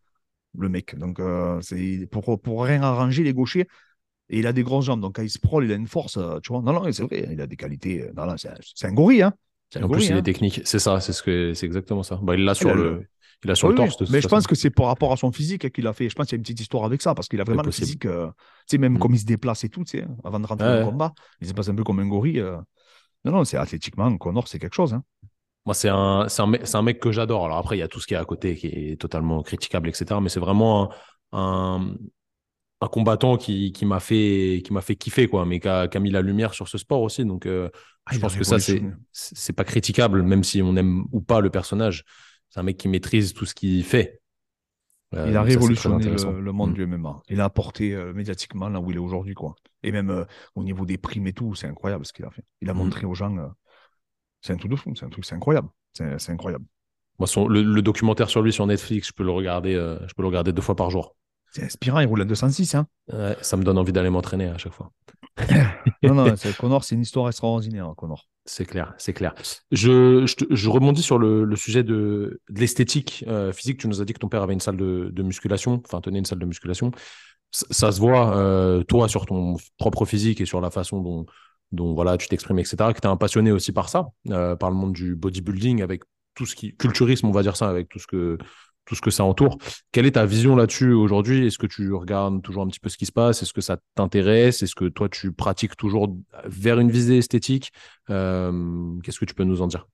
le 0.57 0.69
mec. 0.69 0.97
Donc, 0.97 1.19
euh, 1.19 1.61
c'est 1.61 2.07
pour, 2.11 2.41
pour 2.41 2.63
rien 2.63 2.82
arranger, 2.82 3.24
les 3.24 3.34
gauchers. 3.34 3.67
Et 4.30 4.39
il 4.39 4.47
a 4.47 4.53
des 4.53 4.63
grosses 4.63 4.86
jambes. 4.86 5.01
Donc, 5.01 5.17
quand 5.17 5.21
il 5.21 5.30
se 5.30 5.39
prole, 5.39 5.65
il 5.65 5.71
a 5.71 5.76
une 5.76 5.88
force, 5.88 6.17
euh, 6.17 6.39
tu 6.41 6.51
vois. 6.51 6.61
Non, 6.63 6.74
non, 6.74 6.91
c'est 6.91 7.03
vrai, 7.03 7.28
il 7.32 7.41
a 7.41 7.45
des 7.45 7.57
qualités. 7.57 8.01
Euh, 8.01 8.13
non, 8.15 8.26
non, 8.26 8.36
c'est 8.38 8.88
un 8.88 8.93
gorille, 8.93 9.21
hein. 9.21 9.34
En 9.82 9.89
plus, 9.89 10.05
il 10.05 10.11
est 10.11 10.15
hein. 10.15 10.21
technique. 10.21 10.61
C'est 10.65 10.80
ça, 10.80 10.99
c'est 10.99 11.13
ce 11.13 11.21
que 11.21 11.53
c'est 11.53 11.65
exactement 11.65 12.03
ça. 12.03 12.19
Bah, 12.21 12.36
il 12.36 12.43
l'a 12.43 12.55
sur 12.55 12.74
le. 12.74 13.05
Il 13.44 13.52
a 13.52 13.56
sur 13.56 13.70
le 13.70 13.76
torse. 13.76 14.10
mais 14.10 14.22
je 14.22 14.28
pense 14.28 14.48
que 14.48 14.56
c'est 14.56 14.70
par 14.70 14.88
rapport 14.88 15.12
à 15.12 15.18
son 15.18 15.32
physique 15.32 15.72
qu'il 15.72 15.88
a 15.88 15.94
fait. 15.94 16.10
Je 16.10 16.16
pense 16.16 16.28
qu'il 16.28 16.34
y 16.34 16.38
a 16.38 16.39
une 16.39 16.44
petite 16.44 16.62
histoire 16.62 16.86
avec 16.86 17.02
ça, 17.02 17.14
parce 17.14 17.28
qu'il 17.28 17.41
a 17.41 17.44
vraiment 17.44 17.64
le 17.64 17.72
physique. 17.72 18.02
tu 18.02 18.10
sais, 18.68 18.78
même 18.78 18.94
mm. 18.94 19.00
comme 19.00 19.14
il 19.14 19.20
se 19.20 19.26
déplace 19.26 19.64
et 19.64 19.70
tout, 19.70 19.84
tu 19.84 20.00
sais, 20.00 20.06
avant 20.24 20.39
de 20.39 20.48
rentrer 20.48 20.68
dans 20.68 20.80
le 20.80 20.86
combat, 20.86 21.14
il 21.41 21.48
se 21.48 21.54
passe 21.54 21.70
un 21.70 21.76
peu 21.76 21.84
comme 21.84 22.00
un 22.00 22.08
gorille. 22.08 22.44
Non, 23.26 23.32
non, 23.32 23.44
c'est 23.46 23.58
athlétiquement, 23.58 24.16
Connor, 24.18 24.48
c'est 24.48 24.60
quelque 24.60 24.76
chose. 24.76 24.94
Hein. 24.94 25.04
Moi, 25.66 25.74
c'est 25.74 25.89
un, 25.89 26.28
un, 26.38 26.48
mec, 26.48 26.64
un 26.74 26.82
mec 26.82 27.00
que 27.00 27.12
j'adore. 27.12 27.46
Alors 27.46 27.58
après, 27.58 27.78
il 27.78 27.80
y 27.80 27.84
a 27.84 27.88
tout 27.88 28.00
ce 28.00 28.08
qui 28.08 28.14
est 28.14 28.18
à 28.18 28.26
côté 28.26 28.56
qui 28.56 28.68
est 28.68 29.00
totalement 29.00 29.41
critiquable, 29.44 29.88
etc. 29.88 30.20
Mais 30.22 30.28
c'est 30.28 30.41
vraiment 30.41 30.91
un, 31.32 31.96
un, 32.82 32.88
combattant 32.88 33.38
qui, 33.38 33.72
qui 33.72 33.86
m'a 33.86 34.02
fait, 34.02 34.62
qui 34.66 34.74
fait 34.82 34.96
kiffer, 34.96 35.28
quoi, 35.28 35.46
mais 35.46 35.62
qui 35.62 35.70
a, 35.70 35.88
mis 36.02 36.12
la 36.12 36.22
lumière 36.22 36.54
sur 36.54 36.68
ce 36.68 36.78
sport 36.78 37.02
aussi. 37.02 37.24
Donc, 37.24 37.46
euh, 37.46 37.70
ah, 38.06 38.14
je 38.14 38.20
pense 38.20 38.36
que 38.36 38.44
ça, 38.44 38.58
c'est 38.60 39.54
pas 39.54 39.64
critiquable, 39.64 40.22
même 40.22 40.44
si 40.44 40.62
on 40.62 40.76
aime 40.76 41.06
ou 41.14 41.22
pas 41.22 41.39
le 41.39 41.50
personnage. 41.50 42.04
C'est 42.54 42.60
un 42.60 42.64
mec 42.64 42.78
qui 42.78 42.88
maîtrise 42.88 43.34
tout 43.34 43.47
ce 43.47 43.56
qu'il 43.56 43.84
fait. 43.84 44.22
Euh, 45.16 45.28
il 45.28 45.36
a 45.38 45.41
révolutionné 45.41 46.06
le, 46.06 46.51
monde 46.51 46.72
mm. 46.72 46.74
du 46.74 46.86
MMA. 46.86 47.22
Il 47.30 47.41
a 47.41 47.45
apporté 47.45 47.93
euh, 47.93 48.14
médiatiquement 48.14 48.70
là 48.70 48.80
où 48.80 48.91
il 48.91 48.97
est 48.97 48.99
aujourd'hui, 48.99 49.34
quoi. 49.34 49.56
Et 49.82 49.91
même 49.91 50.26
au 50.56 50.64
niveau 50.64 50.86
des 50.86 50.97
primes 50.97 51.28
et 51.28 51.34
tout, 51.34 51.56
c'est 51.56 51.68
incroyable 51.68 52.06
ce 52.06 52.14
qu'il 52.14 52.26
a 52.26 52.30
fait. 52.30 52.43
Il 52.62 52.70
a 52.70 52.74
mm. 52.74 52.78
montré 52.78 53.06
aux 53.06 53.16
gens 53.16 53.36
c'est 54.43 54.51
un 54.51 54.58
truc 54.58 54.70
de 54.70 54.76
fou, 54.76 54.93
c'est 54.95 55.06
un 55.06 55.10
truc, 55.10 55.26
c'est 55.26 55.36
incroyable. 55.36 55.70
C'est 55.93 56.30
incroyable. 56.30 56.66
Moi, 57.18 57.28
son, 57.28 57.47
le, 57.47 57.82
documentaire 57.82 58.30
sur 58.30 58.41
lui 58.41 58.51
sur 58.51 58.68
Netflix, 58.68 59.08
je 59.08 59.14
peux 59.14 59.24
le 59.24 59.32
regarder, 59.32 59.76
euh, 59.76 59.97
je 60.08 60.14
peux 60.14 60.22
le 60.22 60.28
regarder 60.28 60.51
deux 60.51 60.62
fois 60.62 60.76
par 60.76 60.89
jour. 60.89 61.16
C'est 61.54 61.64
inspirant, 61.64 61.99
il 61.99 62.08
roule 62.08 62.22
à 62.22 62.26
206. 62.26 62.76
Hein. 62.76 62.88
ça 63.41 63.58
me 63.58 63.64
donne 63.64 63.78
envie 63.78 63.93
d'aller 63.93 64.10
m'entraîner 64.10 64.47
à 64.47 64.58
chaque 64.58 64.74
fois. 64.74 64.91
non, 66.04 66.14
non, 66.14 66.34
Connor, 66.60 66.84
c'est 66.84 66.95
une 66.95 67.01
histoire 67.01 67.28
extraordinaire, 67.28 67.93
Connor. 67.95 68.28
C'est 68.45 68.66
clair, 68.66 68.93
c'est 68.97 69.14
clair. 69.14 69.34
Je, 69.72 70.26
je, 70.49 70.70
rebondis 70.70 71.01
sur 71.01 71.18
le, 71.18 71.56
sujet 71.56 71.84
de, 71.84 72.41
l'esthétique 72.49 73.24
euh, 73.28 73.54
physique. 73.54 73.80
Tu 73.80 73.88
nous 73.88 74.01
as 74.01 74.06
dit 74.06 74.14
que 74.14 74.20
ton 74.20 74.28
père 74.28 74.41
avait 74.41 74.54
une 74.54 74.60
salle 74.60 74.78
de, 74.78 75.24
musculation, 75.24 75.82
enfin 75.86 76.01
tenait 76.01 76.20
une 76.20 76.26
salle 76.26 76.39
de 76.39 76.45
musculation. 76.45 76.91
Ça, 77.51 77.91
se 77.91 77.99
voit, 77.99 78.36
euh, 78.36 78.84
toi, 78.84 79.08
sur 79.08 79.26
ton 79.26 79.58
propre 79.78 80.06
physique 80.06 80.41
et 80.41 80.45
sur 80.45 80.60
la 80.60 80.72
façon 80.72 81.01
dont, 81.01 81.26
dont 81.72 81.93
voilà, 81.93 82.18
tu 82.18 82.28
t'exprimes, 82.28 82.60
etc., 82.60 82.76
que 82.93 82.99
tu 82.99 83.08
es 83.08 83.10
un 83.10 83.16
passionné 83.16 83.51
aussi 83.51 83.72
par 83.72 83.89
ça, 83.89 84.08
euh, 84.30 84.56
par 84.56 84.72
le 84.72 84.76
monde 84.76 84.93
du 84.93 85.16
bodybuilding, 85.16 85.82
avec 85.82 86.01
tout 86.36 86.45
ce 86.45 86.56
qui. 86.56 86.76
culturisme, 86.76 87.28
on 87.28 87.32
va 87.32 87.43
dire 87.43 87.56
ça, 87.56 87.70
avec 87.70 87.89
tout 87.89 87.99
ce 87.99 88.08
que 88.08 88.38
tout 88.86 88.96
ce 88.96 89.02
que 89.02 89.12
ça 89.12 89.24
entoure. 89.24 89.58
Quelle 89.92 90.06
est 90.06 90.12
ta 90.12 90.26
vision 90.26 90.56
là-dessus 90.56 90.92
aujourd'hui? 90.92 91.48
Est-ce 91.48 91.58
que 91.58 91.68
tu 91.68 91.94
regardes 91.94 92.42
toujours 92.42 92.64
un 92.64 92.68
petit 92.68 92.80
peu 92.80 92.90
ce 92.90 92.98
qui 92.98 93.06
se 93.06 93.12
passe? 93.12 93.42
Est-ce 93.42 93.54
que 93.54 93.62
ça 93.62 93.78
t'intéresse? 93.96 94.62
Est-ce 94.64 94.76
que 94.76 94.86
toi, 94.86 95.10
tu 95.10 95.32
pratiques 95.32 95.76
toujours 95.78 96.16
vers 96.46 96.80
une 96.80 96.92
visée 96.92 97.18
esthétique? 97.18 97.72
Euh, 98.10 99.00
Qu'est-ce 99.04 99.20
que 99.20 99.26
tu 99.26 99.34
peux 99.36 99.44
nous 99.46 99.62
en 99.62 99.68
dire? 99.68 99.88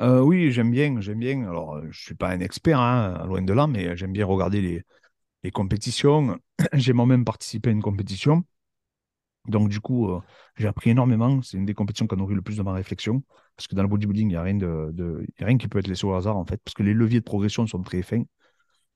Euh, 0.00 0.20
Oui, 0.20 0.50
j'aime 0.52 0.70
bien, 0.70 1.00
j'aime 1.00 1.18
bien. 1.18 1.42
Alors, 1.48 1.80
je 1.82 1.86
ne 1.88 1.92
suis 1.92 2.14
pas 2.14 2.28
un 2.30 2.40
expert, 2.40 2.80
hein, 2.80 3.24
loin 3.26 3.42
de 3.42 3.52
là, 3.52 3.66
mais 3.66 3.96
j'aime 3.96 4.12
bien 4.12 4.24
regarder 4.26 4.82
les 5.44 5.50
compétitions. 5.52 6.38
J'ai 6.74 6.92
moi-même 6.94 7.24
participé 7.24 7.70
à 7.70 7.72
une 7.72 7.82
compétition. 7.82 8.44
Donc, 9.46 9.68
du 9.68 9.80
coup, 9.80 10.10
euh, 10.10 10.20
j'ai 10.56 10.68
appris 10.68 10.90
énormément. 10.90 11.40
C'est 11.42 11.56
une 11.56 11.64
des 11.64 11.74
compétitions 11.74 12.06
qui 12.06 12.14
a 12.14 12.18
nourri 12.18 12.34
le 12.34 12.42
plus 12.42 12.56
de 12.56 12.62
ma 12.62 12.72
réflexion. 12.72 13.22
Parce 13.56 13.66
que 13.66 13.74
dans 13.74 13.82
le 13.82 13.88
bodybuilding, 13.88 14.28
il 14.28 14.32
n'y 14.32 14.36
a, 14.36 14.42
rien 14.42 14.54
de, 14.54 15.26
rien 15.38 15.58
qui 15.58 15.68
peut 15.68 15.78
être 15.78 15.88
laissé 15.88 16.06
au 16.06 16.14
hasard, 16.14 16.36
en 16.36 16.44
fait. 16.44 16.60
Parce 16.64 16.74
que 16.74 16.82
les 16.82 16.94
leviers 16.94 17.20
de 17.20 17.24
progression 17.24 17.66
sont 17.66 17.82
très 17.82 18.02
fins. 18.02 18.22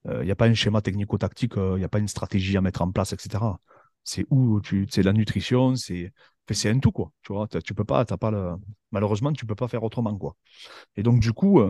Euh, 0.09 0.22
il 0.22 0.26
n'y 0.26 0.32
a 0.32 0.36
pas 0.36 0.47
un 0.47 0.55
schéma 0.55 0.82
technico-tactique, 0.82 1.57
euh, 1.57 1.74
il 1.76 1.78
n'y 1.78 1.84
a 1.84 1.88
pas 1.88 1.99
une 1.99 2.09
stratégie 2.09 2.57
à 2.59 2.61
mettre 2.61 2.82
en 2.82 2.90
place, 2.92 3.14
etc. 3.14 3.59
C'est 4.05 4.26
où 4.30 4.61
tu, 4.61 4.86
la 4.99 5.12
nutrition, 5.14 5.76
c'est, 5.76 6.12
c'est 6.51 6.70
un 6.70 6.78
tout, 6.78 6.92
quoi. 6.92 7.11
Tu 7.22 7.32
vois, 7.32 7.49
tu 7.49 7.74
peux 7.74 7.84
pas, 7.84 8.01
as 8.01 8.16
pas 8.18 8.30
le, 8.30 8.55
malheureusement, 8.92 9.32
tu 9.32 9.47
peux 9.47 9.55
pas 9.55 9.68
faire 9.68 9.82
autrement, 9.82 10.16
quoi. 10.18 10.36
Et 10.97 11.03
donc, 11.03 11.20
du 11.20 11.32
coup, 11.32 11.62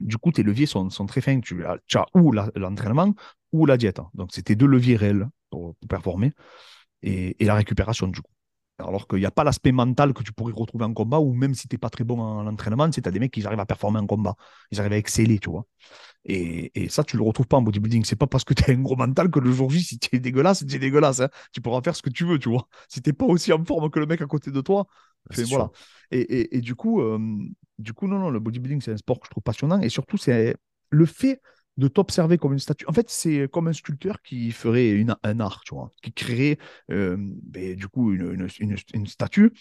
du 0.00 0.18
coup, 0.18 0.32
tes 0.32 0.42
leviers 0.42 0.66
sont, 0.66 0.90
sont 0.90 1.06
très 1.06 1.22
fins. 1.22 1.40
Tu, 1.40 1.64
as 1.64 2.06
ou 2.14 2.32
l'entraînement 2.32 3.14
ou 3.52 3.64
la 3.64 3.78
diète. 3.78 4.00
Donc, 4.14 4.30
c'est 4.32 4.42
tes 4.42 4.54
deux 4.54 4.66
leviers 4.66 4.96
réels 4.96 5.28
pour 5.50 5.74
performer 5.88 6.32
et, 7.02 7.36
la 7.40 7.54
récupération 7.54 8.08
du 8.08 8.20
coup. 8.20 8.32
Alors 8.80 9.08
qu'il 9.08 9.18
n'y 9.18 9.26
a 9.26 9.32
pas 9.32 9.42
l'aspect 9.42 9.72
mental 9.72 10.12
que 10.12 10.22
tu 10.22 10.32
pourrais 10.32 10.52
retrouver 10.52 10.84
en 10.84 10.94
combat, 10.94 11.18
ou 11.18 11.34
même 11.34 11.52
si 11.52 11.66
tu 11.66 11.74
n'es 11.74 11.78
pas 11.78 11.90
très 11.90 12.04
bon 12.04 12.20
en 12.20 12.46
entraînement, 12.46 12.90
c'est 12.92 13.02
tu 13.02 13.08
as 13.08 13.12
des 13.12 13.18
mecs 13.18 13.32
qui 13.32 13.44
arrivent 13.44 13.58
à 13.58 13.66
performer 13.66 13.98
en 13.98 14.06
combat. 14.06 14.36
Ils 14.70 14.78
arrivent 14.78 14.92
à 14.92 14.98
exceller, 14.98 15.40
tu 15.40 15.50
vois. 15.50 15.66
Et, 16.24 16.88
ça, 16.88 17.02
tu 17.02 17.16
ne 17.16 17.22
le 17.22 17.26
retrouves 17.26 17.48
pas 17.48 17.56
en 17.56 17.62
bodybuilding. 17.62 18.04
C'est 18.04 18.14
pas 18.14 18.28
parce 18.28 18.44
que 18.44 18.54
tu 18.54 18.70
as 18.70 18.74
un 18.74 18.80
gros 18.80 18.94
mental 18.94 19.30
que 19.30 19.40
le 19.40 19.50
jour 19.50 19.68
J, 19.70 19.82
si 19.82 19.98
tu 19.98 20.14
es 20.14 20.20
dégueulasse, 20.20 20.64
tu 20.64 20.76
es 20.76 20.78
dégueulasse. 20.78 21.20
Hein. 21.20 21.28
Tu 21.52 21.60
pourras 21.60 21.80
faire 21.82 21.96
ce 21.96 22.02
que 22.02 22.10
tu 22.10 22.24
veux, 22.24 22.38
tu 22.38 22.50
vois. 22.50 22.68
Si 22.88 23.02
tu 23.02 23.08
n'es 23.08 23.14
pas 23.14 23.24
aussi 23.24 23.52
en 23.52 23.64
forme 23.64 23.90
que 23.90 23.98
le 23.98 24.06
mec 24.06 24.20
à 24.20 24.26
côté 24.26 24.52
de 24.52 24.60
toi, 24.60 24.86
voilà. 25.30 25.70
Et, 26.10 26.60
du 26.60 26.74
coup, 26.74 27.00
euh, 27.00 27.18
du 27.78 27.92
coup, 27.92 28.06
non, 28.06 28.18
non, 28.18 28.30
le 28.30 28.40
bodybuilding, 28.40 28.80
c'est 28.80 28.92
un 28.92 28.96
sport 28.96 29.18
que 29.18 29.26
je 29.26 29.30
trouve 29.30 29.42
passionnant. 29.42 29.80
Et 29.80 29.88
surtout, 29.88 30.16
c'est 30.16 30.56
le 30.90 31.06
fait 31.06 31.40
de 31.78 31.88
t'observer 31.88 32.38
comme 32.38 32.52
une 32.52 32.58
statue. 32.58 32.84
En 32.88 32.92
fait, 32.92 33.08
c'est 33.08 33.48
comme 33.48 33.68
un 33.68 33.72
sculpteur 33.72 34.20
qui 34.22 34.50
ferait 34.50 35.04
un 35.22 35.40
art, 35.40 35.62
tu 35.64 35.74
vois, 35.74 35.92
qui 36.02 36.12
créerait 36.12 36.58
euh, 36.90 37.16
ben, 37.18 37.76
du 37.76 37.88
coup 37.88 38.12
une, 38.12 39.06
statue 39.06 39.52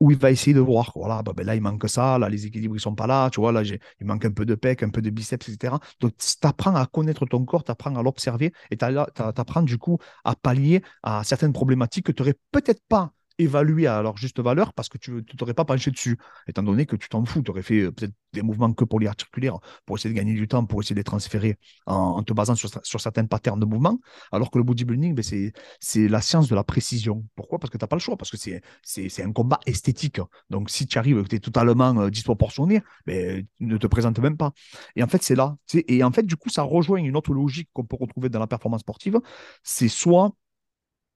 où 0.00 0.10
il 0.10 0.18
va 0.18 0.30
essayer 0.30 0.54
de 0.54 0.60
voir, 0.60 0.92
voilà, 0.96 1.22
bah, 1.22 1.32
ben 1.36 1.46
là 1.46 1.54
il 1.54 1.60
manque 1.62 1.88
ça, 1.88 2.18
là 2.18 2.28
les 2.28 2.46
équilibres 2.46 2.76
ils 2.76 2.80
sont 2.80 2.94
pas 2.94 3.06
là, 3.06 3.30
tu 3.30 3.40
vois, 3.40 3.52
là 3.52 3.62
il 3.62 4.06
manque 4.06 4.24
un 4.24 4.32
peu 4.32 4.44
de 4.44 4.56
pec, 4.56 4.82
un 4.82 4.90
peu 4.90 5.00
de 5.02 5.10
biceps, 5.10 5.48
etc. 5.48 5.76
Donc 6.00 6.16
tu 6.16 6.46
apprends 6.46 6.74
à 6.74 6.86
connaître 6.86 7.26
ton 7.26 7.44
corps, 7.44 7.62
tu 7.64 7.70
apprends 7.70 7.94
à 7.94 8.02
l'observer 8.02 8.52
et 8.70 8.76
tu 8.76 8.84
apprends 8.84 9.62
du 9.62 9.78
coup 9.78 9.98
à 10.24 10.34
pallier 10.34 10.82
à 11.02 11.22
certaines 11.24 11.52
problématiques 11.52 12.06
que 12.06 12.12
tu 12.12 12.22
n'aurais 12.22 12.36
peut-être 12.50 12.82
pas 12.88 13.12
évaluer 13.38 13.86
à 13.86 14.02
leur 14.02 14.16
juste 14.16 14.40
valeur 14.40 14.72
parce 14.72 14.88
que 14.88 14.98
tu 14.98 15.12
ne 15.12 15.20
t'aurais 15.20 15.54
pas 15.54 15.64
penché 15.64 15.90
dessus, 15.90 16.18
étant 16.46 16.62
donné 16.62 16.86
que 16.86 16.96
tu 16.96 17.08
t'en 17.08 17.24
fous, 17.24 17.42
tu 17.42 17.50
aurais 17.50 17.62
fait 17.62 17.80
euh, 17.80 17.92
peut-être 17.92 18.12
des 18.32 18.42
mouvements 18.42 18.72
que 18.72 18.84
polyarticulaires 18.84 19.58
pour 19.86 19.96
essayer 19.96 20.12
de 20.12 20.18
gagner 20.18 20.34
du 20.34 20.48
temps, 20.48 20.64
pour 20.64 20.80
essayer 20.80 20.94
de 20.94 21.00
les 21.00 21.04
transférer 21.04 21.56
en, 21.86 22.22
te 22.22 22.32
basant 22.32 22.54
sur, 22.54 22.70
sur, 22.82 23.00
certains 23.00 23.26
patterns 23.26 23.60
de 23.60 23.66
mouvement, 23.66 23.98
alors 24.30 24.50
que 24.50 24.58
le 24.58 24.64
bodybuilding, 24.64 25.14
ben, 25.14 25.52
c'est 25.80 26.08
la 26.08 26.20
science 26.20 26.48
de 26.48 26.54
la 26.54 26.64
précision. 26.64 27.24
Pourquoi? 27.34 27.58
Parce 27.58 27.70
que 27.70 27.78
tu 27.78 27.82
n'as 27.82 27.88
pas 27.88 27.96
le 27.96 28.00
choix, 28.00 28.16
parce 28.16 28.30
que 28.30 28.36
c'est 28.36 29.22
un 29.22 29.32
combat 29.32 29.60
esthétique. 29.66 30.20
Donc 30.50 30.70
si 30.70 30.86
tu 30.86 30.98
arrives, 30.98 31.22
que 31.22 31.28
tu 31.28 31.36
es 31.36 31.40
totalement 31.40 31.98
euh, 32.00 32.10
disproportionné, 32.10 32.82
ben, 33.06 33.46
ne 33.60 33.76
te 33.76 33.86
présente 33.86 34.18
même 34.18 34.36
pas. 34.36 34.52
Et 34.96 35.02
en 35.02 35.08
fait, 35.08 35.22
c'est 35.22 35.34
là. 35.34 35.56
Et 35.74 36.02
en 36.02 36.12
fait, 36.12 36.24
du 36.24 36.36
coup, 36.36 36.48
ça 36.48 36.62
rejoint 36.62 36.98
une 36.98 37.16
autre 37.16 37.32
logique 37.32 37.68
qu'on 37.72 37.84
peut 37.84 37.96
retrouver 37.98 38.28
dans 38.28 38.40
la 38.40 38.46
performance 38.46 38.80
sportive, 38.80 39.20
c'est 39.62 39.88
soit 39.88 40.32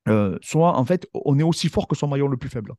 euh, 0.09 0.39
soit 0.43 0.77
en 0.77 0.85
fait, 0.85 1.09
on 1.15 1.39
est 1.39 1.43
aussi 1.43 1.69
fort 1.69 1.89
que 1.89 1.97
son 1.97 2.09
maillon 2.09 2.29
le 2.29 2.37
plus 2.37 2.49
faible. 2.49 2.75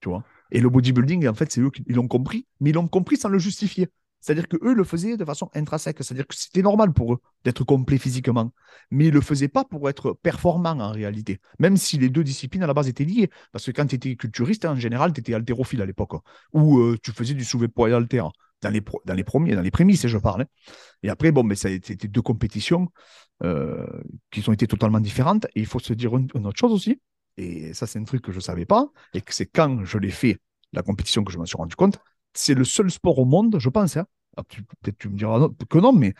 Tu 0.00 0.10
Et 0.50 0.60
le 0.60 0.68
bodybuilding, 0.68 1.26
en 1.28 1.34
fait, 1.34 1.50
c'est 1.50 1.60
eux 1.60 1.70
qui 1.70 1.84
l'ont 1.88 2.08
compris, 2.08 2.46
mais 2.60 2.70
ils 2.70 2.74
l'ont 2.74 2.88
compris 2.88 3.16
sans 3.16 3.28
le 3.28 3.38
justifier. 3.38 3.88
C'est-à-dire 4.20 4.48
qu'eux 4.48 4.74
le 4.74 4.82
faisaient 4.82 5.16
de 5.16 5.24
façon 5.24 5.50
intrinsèque, 5.54 5.98
c'est-à-dire 6.00 6.26
que 6.26 6.34
c'était 6.34 6.62
normal 6.62 6.92
pour 6.92 7.14
eux 7.14 7.18
d'être 7.44 7.62
complet 7.64 7.96
physiquement, 7.96 8.52
mais 8.90 9.04
ils 9.04 9.10
ne 9.10 9.14
le 9.14 9.20
faisaient 9.20 9.48
pas 9.48 9.64
pour 9.64 9.88
être 9.88 10.18
performants 10.20 10.80
en 10.80 10.90
réalité, 10.90 11.40
même 11.60 11.76
si 11.76 11.96
les 11.96 12.08
deux 12.08 12.24
disciplines 12.24 12.64
à 12.64 12.66
la 12.66 12.74
base 12.74 12.88
étaient 12.88 13.04
liées. 13.04 13.30
Parce 13.52 13.64
que 13.66 13.70
quand 13.70 13.86
tu 13.86 13.94
étais 13.94 14.16
culturiste, 14.16 14.64
en 14.64 14.74
général, 14.74 15.12
tu 15.12 15.20
étais 15.20 15.34
haltérophile 15.34 15.80
à 15.80 15.86
l'époque, 15.86 16.14
ou 16.52 16.78
euh, 16.78 16.98
tu 17.02 17.12
faisais 17.12 17.34
du 17.34 17.44
soulevé-poids 17.44 17.90
et 17.90 17.92
halter 17.92 18.22
dans 18.62 18.70
les, 18.70 18.82
dans 19.04 19.14
les 19.14 19.24
premiers, 19.24 19.54
dans 19.54 19.62
les 19.62 19.70
prémices, 19.70 20.06
je 20.06 20.18
parle. 20.18 20.42
Hein. 20.42 20.46
Et 21.02 21.08
après, 21.08 21.32
bon, 21.32 21.42
mais 21.42 21.54
ça 21.54 21.68
a 21.68 21.70
été 21.70 22.08
deux 22.08 22.22
compétitions 22.22 22.88
euh, 23.42 23.86
qui 24.30 24.48
ont 24.48 24.52
été 24.52 24.66
totalement 24.66 25.00
différentes. 25.00 25.46
Et 25.54 25.60
il 25.60 25.66
faut 25.66 25.78
se 25.78 25.92
dire 25.92 26.16
une, 26.16 26.28
autre 26.46 26.58
chose 26.58 26.72
aussi, 26.72 27.00
et 27.36 27.74
ça, 27.74 27.86
c'est 27.86 27.98
un 27.98 28.04
truc 28.04 28.22
que 28.22 28.32
je 28.32 28.38
ne 28.38 28.42
savais 28.42 28.64
pas, 28.64 28.88
et 29.12 29.20
que 29.20 29.34
c'est 29.34 29.46
quand 29.46 29.84
je 29.84 29.98
l'ai 29.98 30.10
fait, 30.10 30.38
la 30.72 30.82
compétition, 30.82 31.22
que 31.22 31.32
je 31.32 31.38
me 31.38 31.46
suis 31.46 31.56
rendu 31.56 31.76
compte. 31.76 31.98
C'est 32.34 32.54
le 32.54 32.64
seul 32.64 32.90
sport 32.90 33.18
au 33.18 33.24
monde, 33.24 33.56
je 33.58 33.68
pense, 33.68 33.96
hein. 33.96 34.06
ah, 34.36 34.42
peut-être 34.42 34.98
tu 34.98 35.08
me 35.08 35.16
diras 35.16 35.48
que 35.68 35.78
non, 35.78 35.92
mais 35.92 36.14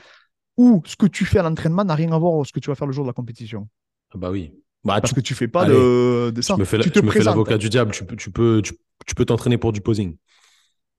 où 0.56 0.82
ce 0.86 0.96
que 0.96 1.06
tu 1.06 1.24
fais 1.24 1.38
à 1.38 1.42
l'entraînement 1.42 1.84
n'a 1.84 1.94
rien 1.94 2.12
à 2.12 2.18
voir 2.18 2.34
avec 2.34 2.46
ce 2.46 2.52
que 2.52 2.60
tu 2.60 2.70
vas 2.70 2.74
faire 2.74 2.86
le 2.86 2.92
jour 2.92 3.04
de 3.04 3.10
la 3.10 3.14
compétition. 3.14 3.68
Ah 4.14 4.18
bah 4.18 4.30
oui. 4.30 4.52
Bah, 4.84 5.00
Parce 5.00 5.12
que 5.12 5.20
tu 5.20 5.34
fais 5.34 5.48
pas 5.48 5.66
de, 5.66 6.30
de, 6.30 6.40
ça. 6.42 6.54
Je 6.54 6.60
me 6.60 6.64
fais, 6.64 6.78
l'avocat 7.22 7.58
du 7.58 7.68
diable. 7.68 7.90
Tu 7.90 8.04
peux, 8.04 8.14
tu 8.14 8.30
peux, 8.30 8.62
tu 8.62 9.14
peux 9.14 9.24
t'entraîner 9.24 9.58
pour 9.58 9.72
du 9.72 9.80
posing. 9.80 10.16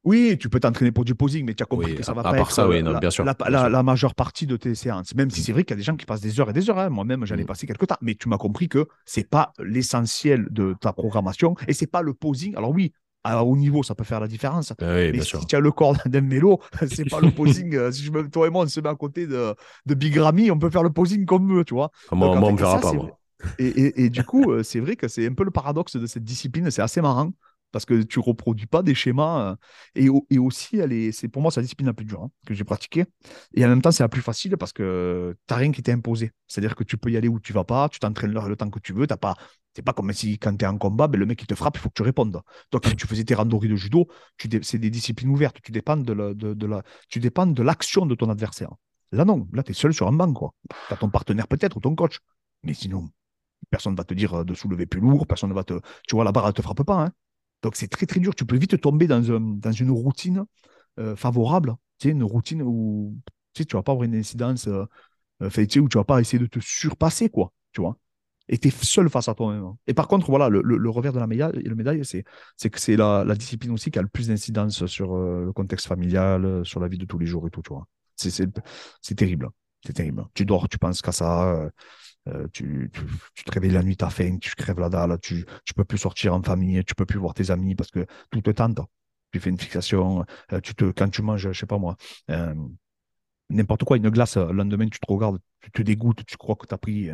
Oui, 0.07 0.37
tu 0.39 0.47
peux 0.47 0.61
t'entraîner 0.61 0.93
pour 0.93 1.03
du 1.03 1.15
posing, 1.15 1.45
mais 1.45 1.53
tu 1.53 1.63
as 1.63 1.65
compris 1.65 1.93
que 1.93 2.01
ça 2.01 2.13
va 2.13 2.23
pas 2.23 2.37
être 2.37 2.49
ça, 2.49 2.65
oui, 2.65 2.81
la, 2.81 2.97
bien 2.97 3.09
sûr, 3.09 3.25
la, 3.25 3.83
majeure 3.83 4.15
partie 4.15 4.47
de 4.47 4.55
tes 4.55 4.73
séances. 4.73 5.13
Même 5.15 5.29
si 5.29 5.43
c'est 5.43 5.51
vrai 5.51 5.65
qu'il 5.65 5.71
y 5.71 5.77
a 5.77 5.81
des 5.81 5.83
gens 5.83 5.97
qui 5.97 6.05
passent 6.05 6.21
des 6.21 6.39
heures 6.39 6.49
et 6.49 6.53
des 6.53 6.69
heures. 6.69 6.79
Hein. 6.79 6.89
Moi-même, 6.89 7.25
j'en 7.25 7.35
ai 7.35 7.43
mm. 7.43 7.45
passé 7.45 7.67
quelques 7.67 7.87
temps. 7.87 7.97
Mais 7.99 8.15
tu 8.15 8.29
m'as 8.29 8.37
compris 8.37 8.69
que 8.69 8.87
c'est 9.05 9.29
pas 9.29 9.51
l'essentiel 9.59 10.47
de 10.49 10.75
ta 10.79 10.93
programmation 10.93 11.55
et 11.67 11.73
c'est 11.73 11.87
pas 11.87 12.01
le 12.01 12.13
posing. 12.13 12.55
Alors 12.55 12.71
oui, 12.71 12.93
à 13.25 13.43
haut 13.43 13.57
niveau, 13.57 13.83
ça 13.83 13.95
peut 13.95 14.05
faire 14.05 14.21
la 14.21 14.29
différence. 14.29 14.71
Ah 14.81 14.85
mais 14.85 15.19
si 15.19 15.25
sûr. 15.25 15.45
tu 15.45 15.57
as 15.57 15.59
le 15.59 15.71
corps 15.71 15.97
d'un 16.05 16.25
vélo, 16.25 16.61
c'est 16.89 17.09
pas 17.09 17.19
le 17.19 17.31
posing. 17.35 17.75
Euh, 17.75 17.91
si 17.91 18.03
je 18.03 18.11
me, 18.13 18.29
toi 18.29 18.47
et 18.47 18.49
moi, 18.49 18.63
on 18.63 18.67
se 18.69 18.79
met 18.79 18.87
à 18.87 18.95
côté 18.95 19.27
de, 19.27 19.53
de 19.85 19.93
Big 19.93 20.17
Ramy, 20.17 20.51
on 20.51 20.57
peut 20.57 20.69
faire 20.69 20.83
le 20.83 20.91
posing 20.91 21.25
comme 21.25 21.59
eux, 21.59 21.65
tu 21.65 21.73
vois. 21.73 21.91
Moi, 22.13 22.29
on 22.29 22.53
me 22.53 22.57
verra 22.57 22.79
pas, 22.79 22.93
moi. 22.93 23.19
Et, 23.59 24.05
et, 24.05 24.09
du 24.09 24.23
coup, 24.23 24.51
euh, 24.51 24.63
c'est 24.63 24.79
vrai 24.79 24.95
que 24.95 25.07
c'est 25.07 25.27
un 25.27 25.33
peu 25.33 25.43
le 25.43 25.51
paradoxe 25.51 25.97
de 25.97 26.07
cette 26.07 26.23
discipline. 26.23 26.71
C'est 26.71 26.81
assez 26.81 27.01
marrant 27.01 27.33
parce 27.71 27.85
que 27.85 28.01
tu 28.03 28.19
reproduis 28.19 28.65
pas 28.67 28.83
des 28.83 28.95
schémas. 28.95 29.51
Euh, 29.51 29.55
et, 29.95 30.07
et 30.29 30.39
aussi, 30.39 30.77
elle 30.77 30.93
est, 30.93 31.11
c'est 31.11 31.27
pour 31.27 31.41
moi, 31.41 31.51
c'est 31.51 31.59
la 31.59 31.63
discipline 31.63 31.87
la 31.87 31.93
plus 31.93 32.05
dure 32.05 32.23
hein, 32.23 32.31
que 32.45 32.53
j'ai 32.53 32.63
pratiquée. 32.63 33.05
Et 33.55 33.65
en 33.65 33.69
même 33.69 33.81
temps, 33.81 33.91
c'est 33.91 34.03
la 34.03 34.09
plus 34.09 34.21
facile 34.21 34.57
parce 34.57 34.73
que 34.73 35.35
tu 35.47 35.53
n'as 35.53 35.57
rien 35.57 35.71
qui 35.71 35.83
t'est 35.83 35.91
imposé. 35.91 36.31
C'est-à-dire 36.47 36.75
que 36.75 36.83
tu 36.83 36.97
peux 36.97 37.11
y 37.11 37.17
aller 37.17 37.27
où 37.27 37.39
tu 37.39 37.53
vas 37.53 37.63
pas, 37.63 37.89
tu 37.89 37.99
t'entraînes 37.99 38.31
le, 38.31 38.47
le 38.47 38.55
temps 38.55 38.69
que 38.69 38.79
tu 38.79 38.93
veux. 38.93 39.07
T'as 39.07 39.17
pas, 39.17 39.35
c'est 39.75 39.83
pas 39.83 39.93
comme 39.93 40.11
si 40.11 40.39
quand 40.39 40.55
tu 40.57 40.65
es 40.65 40.67
en 40.67 40.77
combat, 40.77 41.07
ben, 41.07 41.19
le 41.19 41.25
mec 41.25 41.37
qui 41.37 41.45
te 41.45 41.53
frappe, 41.55 41.77
il 41.77 41.79
faut 41.79 41.89
que 41.89 41.93
tu 41.95 42.01
répondes. 42.01 42.41
Donc, 42.71 42.83
quand 42.83 42.95
tu 42.95 43.05
faisais 43.05 43.23
tes 43.23 43.35
randonnées 43.35 43.67
de 43.67 43.75
judo, 43.75 44.07
tu 44.37 44.49
c'est 44.63 44.79
des 44.79 44.89
disciplines 44.89 45.29
ouvertes. 45.29 45.57
Tu 45.61 45.71
dépends 45.71 45.97
de, 45.97 46.13
la, 46.13 46.33
de, 46.33 46.65
la, 46.65 46.83
tu 47.09 47.19
dépends 47.19 47.45
de 47.45 47.61
l'action 47.61 48.05
de 48.05 48.15
ton 48.15 48.29
adversaire. 48.29 48.71
Là, 49.11 49.23
non. 49.23 49.47
Là, 49.53 49.63
tu 49.63 49.71
es 49.71 49.75
seul 49.75 49.93
sur 49.93 50.07
un 50.07 50.13
banc. 50.13 50.33
Tu 50.87 50.93
as 50.93 50.97
ton 50.97 51.09
partenaire 51.09 51.47
peut-être 51.47 51.77
ou 51.77 51.79
ton 51.79 51.95
coach. 51.95 52.19
Mais 52.63 52.73
sinon, 52.73 53.09
personne 53.69 53.93
ne 53.93 53.97
va 53.97 54.03
te 54.03 54.15
dire 54.15 54.43
de 54.43 54.53
soulever 54.55 54.85
plus 54.85 54.99
lourd, 54.99 55.27
personne 55.27 55.49
ne 55.49 55.55
va 55.55 55.63
te. 55.63 55.79
Tu 56.07 56.15
vois, 56.15 56.23
la 56.23 56.31
barre, 56.31 56.47
elle 56.47 56.53
te 56.53 56.61
frappe 56.63 56.83
pas. 56.83 57.03
Hein. 57.05 57.11
Donc 57.63 57.75
c'est 57.75 57.87
très 57.87 58.05
très 58.05 58.19
dur. 58.19 58.35
Tu 58.35 58.45
peux 58.45 58.57
vite 58.57 58.79
tomber 58.79 59.07
dans, 59.07 59.21
une 59.21 59.91
routine 59.91 60.45
euh, 60.99 61.15
favorable. 61.15 61.75
Tu 61.99 62.07
sais, 62.07 62.11
une 62.11 62.23
routine 62.23 62.61
où 62.61 63.17
tu 63.53 63.63
ne 63.63 63.73
vas 63.73 63.83
pas 63.83 63.91
avoir 63.91 64.05
une 64.05 64.15
incidence 64.15 64.67
euh, 64.67 64.85
euh 65.41 65.47
où 65.47 65.65
tu 65.65 65.79
ne 65.79 65.87
vas 65.93 66.03
pas 66.03 66.21
essayer 66.21 66.39
de 66.39 66.47
te 66.47 66.59
surpasser, 66.59 67.29
quoi. 67.29 67.53
Tu 67.71 67.81
vois 67.81 67.97
et 68.49 68.57
tu 68.57 68.69
es 68.69 68.71
seul 68.71 69.09
face 69.09 69.27
à 69.27 69.33
toi-même. 69.33 69.63
Hein. 69.63 69.77
Et 69.87 69.93
par 69.93 70.07
contre, 70.07 70.29
voilà, 70.29 70.47
le, 70.47 70.89
revers 70.89 71.11
de 71.11 71.19
la 71.19 71.27
médaille, 71.27 71.51
le 71.63 71.75
médaille 71.75 72.05
c'est, 72.05 72.23
que 72.69 72.79
c'est 72.79 72.95
la, 72.95 73.25
discipline 73.35 73.71
aussi 73.71 73.91
qui 73.91 73.99
a 73.99 74.01
le 74.01 74.07
plus 74.07 74.29
d'incidence 74.29 74.85
sur 74.85 75.17
le 75.17 75.51
contexte 75.51 75.85
familial, 75.85 76.61
sur 76.63 76.79
la 76.79 76.87
vie 76.87 76.97
de 76.97 77.03
tous 77.03 77.17
les 77.17 77.25
jours 77.25 77.45
et 77.45 77.49
tout, 77.49 77.61
tu 77.61 77.73
vois. 77.73 77.85
C'est 78.15 79.15
terrible. 79.17 79.49
C'est 79.85 79.91
terrible. 79.91 80.25
Tu 80.33 80.45
dors, 80.45 80.69
tu 80.69 80.77
penses 80.77 81.01
qu'à 81.01 81.11
ça. 81.11 81.69
Euh, 82.27 82.47
tu, 82.51 82.91
te 83.45 83.51
réveilles 83.51 83.71
la 83.71 83.83
nuit, 83.83 83.97
tu 83.97 84.05
as 84.05 84.09
faim, 84.09 84.37
tu 84.39 84.53
crèves 84.55 84.79
la 84.79 84.89
dalle, 84.89 85.17
tu 85.21 85.35
ne 85.35 85.73
peux 85.75 85.83
plus 85.85 85.97
sortir 85.97 86.33
en 86.33 86.41
famille, 86.41 86.83
tu 86.85 86.95
peux 86.95 87.05
plus 87.05 87.19
voir 87.19 87.33
tes 87.33 87.51
amis 87.51 87.75
parce 87.75 87.91
que 87.91 88.05
tout 88.31 88.41
te 88.41 88.51
tente. 88.51 88.79
Tu 89.31 89.39
fais 89.39 89.49
une 89.49 89.59
fixation, 89.59 90.25
euh, 90.53 90.61
tu 90.61 90.73
te, 90.75 90.85
quand 90.91 91.09
tu 91.09 91.21
manges, 91.21 91.51
je 91.51 91.59
sais 91.59 91.65
pas 91.65 91.77
moi, 91.77 91.97
euh, 92.31 92.55
n'importe 93.49 93.83
quoi, 93.83 93.97
une 93.97 94.09
glace, 94.09 94.37
le 94.37 94.53
lendemain, 94.53 94.87
tu 94.89 94.99
te 94.99 95.11
regardes, 95.11 95.39
tu 95.61 95.71
te 95.71 95.81
dégoûtes, 95.81 96.25
tu 96.25 96.37
crois 96.37 96.55
que 96.55 96.67
tu 96.67 96.73
as 96.73 96.77
pris 96.77 97.09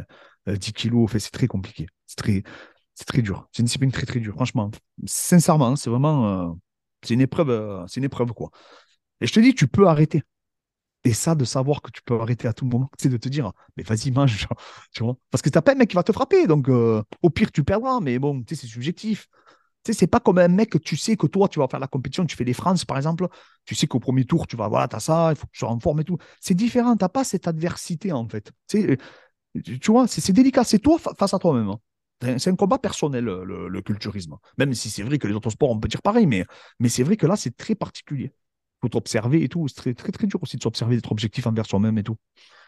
10 0.48 0.74
kilos. 0.74 1.12
c'est 1.12 1.32
très 1.32 1.48
compliqué. 1.48 1.88
C'est 2.08 2.18
très, 2.18 2.44
c'est 2.96 3.06
très 3.06 3.22
dur. 3.22 3.48
C'est 3.52 3.62
une 3.62 3.66
discipline 3.66 3.92
très, 3.92 4.06
très 4.06 4.20
dure. 4.20 4.36
Franchement, 4.36 4.72
sincèrement, 5.06 5.76
c'est 5.76 5.90
vraiment. 5.90 6.58
c'est 7.04 7.14
une 7.16 7.22
épreuve, 7.22 7.86
c'est 7.88 8.00
une 8.00 8.06
épreuve, 8.06 8.34
quoi. 8.34 8.50
Et 9.22 9.28
je 9.28 9.34
te 9.34 9.40
dis, 9.40 9.56
tu 9.56 9.68
peux 9.68 9.88
arrêter. 9.88 10.24
Et 11.06 11.14
ça, 11.14 11.36
de 11.36 11.44
savoir 11.44 11.82
que 11.82 11.92
tu 11.92 12.02
peux 12.02 12.20
arrêter 12.20 12.48
à 12.48 12.54
tout 12.54 12.66
moment, 12.66 12.90
c'est 12.98 13.10
de 13.10 13.18
te 13.18 13.28
dire, 13.28 13.52
mais 13.76 13.84
vas-y, 13.84 14.12
mange, 14.12 14.48
tu 14.94 15.04
vois. 15.04 15.18
Parce 15.32 15.42
que 15.42 15.50
t'as 15.50 15.62
pas 15.62 15.74
un 15.74 15.76
mec 15.76 15.90
qui 15.90 15.96
va 15.96 16.04
te 16.04 16.12
frapper, 16.12 16.48
donc 16.48 16.70
au 16.70 17.30
pire, 17.30 17.52
tu 17.52 17.64
perdras, 17.64 18.00
mais 18.00 18.20
bon, 18.20 18.42
tu 18.44 18.56
sais, 18.56 18.62
c'est 18.62 18.68
subjectif. 18.68 19.28
Tu 19.84 19.92
sais, 19.92 20.00
c'est 20.00 20.08
pas 20.08 20.22
comme 20.22 20.38
un 20.38 20.48
mec 20.48 20.70
que 20.70 20.78
tu 20.78 20.96
sais 20.96 21.18
que 21.18 21.28
toi, 21.28 21.50
tu 21.50 21.60
vas 21.60 21.68
faire 21.68 21.80
la 21.80 21.88
compétition, 21.88 22.26
tu 22.26 22.38
fais 22.38 22.46
les 22.46 22.54
France, 22.54 22.86
par 22.86 22.96
exemple, 22.96 23.28
tu 23.66 23.76
sais 23.76 23.86
qu'au 23.86 24.00
premier 24.00 24.24
tour, 24.24 24.48
tu 24.48 24.56
vas, 24.56 24.70
voilà, 24.70 24.88
tu 24.88 24.96
as 24.96 25.02
ça, 25.02 25.32
il 25.32 25.36
faut 25.36 25.46
que 25.46 25.52
tu 25.52 25.60
sois 25.60 25.70
en 25.70 25.80
forme 25.80 26.00
et 26.00 26.04
tout. 26.06 26.18
C'est 26.40 26.54
différent, 26.54 26.96
tu 26.96 27.04
n'as 27.04 27.10
pas 27.10 27.26
cette 27.26 27.50
adversité, 27.50 28.14
en 28.14 28.28
fait. 28.30 28.54
Tu, 28.70 28.98
tu 29.80 29.92
vois, 29.92 30.08
c'est 30.08 30.32
délicat, 30.32 30.64
c'est 30.64 30.80
toi 30.80 30.98
face 31.00 31.34
à 31.34 31.40
toi-même. 31.40 31.70
Hein. 31.70 31.80
C'est 32.38 32.50
un 32.50 32.56
combat 32.56 32.80
personnel, 32.80 33.26
le, 33.26 33.82
culturisme. 33.82 34.38
Même 34.58 34.74
si 34.74 34.90
c'est 34.90 35.04
vrai 35.04 35.18
que 35.20 35.28
les 35.28 35.34
autres 35.34 35.50
sports, 35.50 35.72
on 35.72 35.80
peut 35.80 35.90
dire 35.90 36.02
pareil, 36.02 36.26
mais, 36.26 36.46
mais 36.80 36.90
c'est 36.90 37.04
vrai 37.04 37.18
que 37.18 37.28
là, 37.28 37.36
c'est 37.36 37.56
très 37.56 37.76
particulier. 37.76 38.32
Faut 38.84 38.90
t'observer 38.90 39.42
et 39.42 39.48
tout. 39.48 39.70
C'est 39.70 39.76
très, 39.76 39.94
très, 39.94 40.12
très 40.12 40.28
dur 40.28 40.44
aussi 40.44 40.58
de 40.58 40.62
s'observer, 40.62 40.96
d'être 40.98 41.14
objectif 41.14 41.48
envers 41.48 41.66
soi-même 41.66 41.98
et 41.98 42.04
tout. 42.04 42.18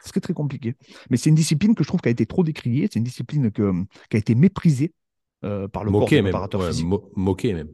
C'est 0.02 0.12
très, 0.12 0.22
très 0.22 0.34
compliqué. 0.34 0.76
Mais 1.10 1.18
c'est 1.18 1.30
une 1.30 1.36
discipline 1.36 1.76
que 1.76 1.84
je 1.84 1.90
trouve 1.90 2.00
qui 2.00 2.08
a 2.08 2.12
été 2.12 2.26
trop 2.26 2.42
décriée. 2.42 2.88
C'est 2.90 3.00
une 3.00 3.04
discipline 3.04 3.52
que, 3.52 3.74
qui 4.10 4.16
a 4.16 4.20
été 4.20 4.34
méprisée 4.34 4.94
euh, 5.44 5.68
par 5.68 5.84
le 5.84 5.92
moqué 5.92 6.24
corps 6.32 6.48
même. 6.62 6.72
physique. 6.72 6.88
moqué 7.18 7.54
même. 7.54 7.68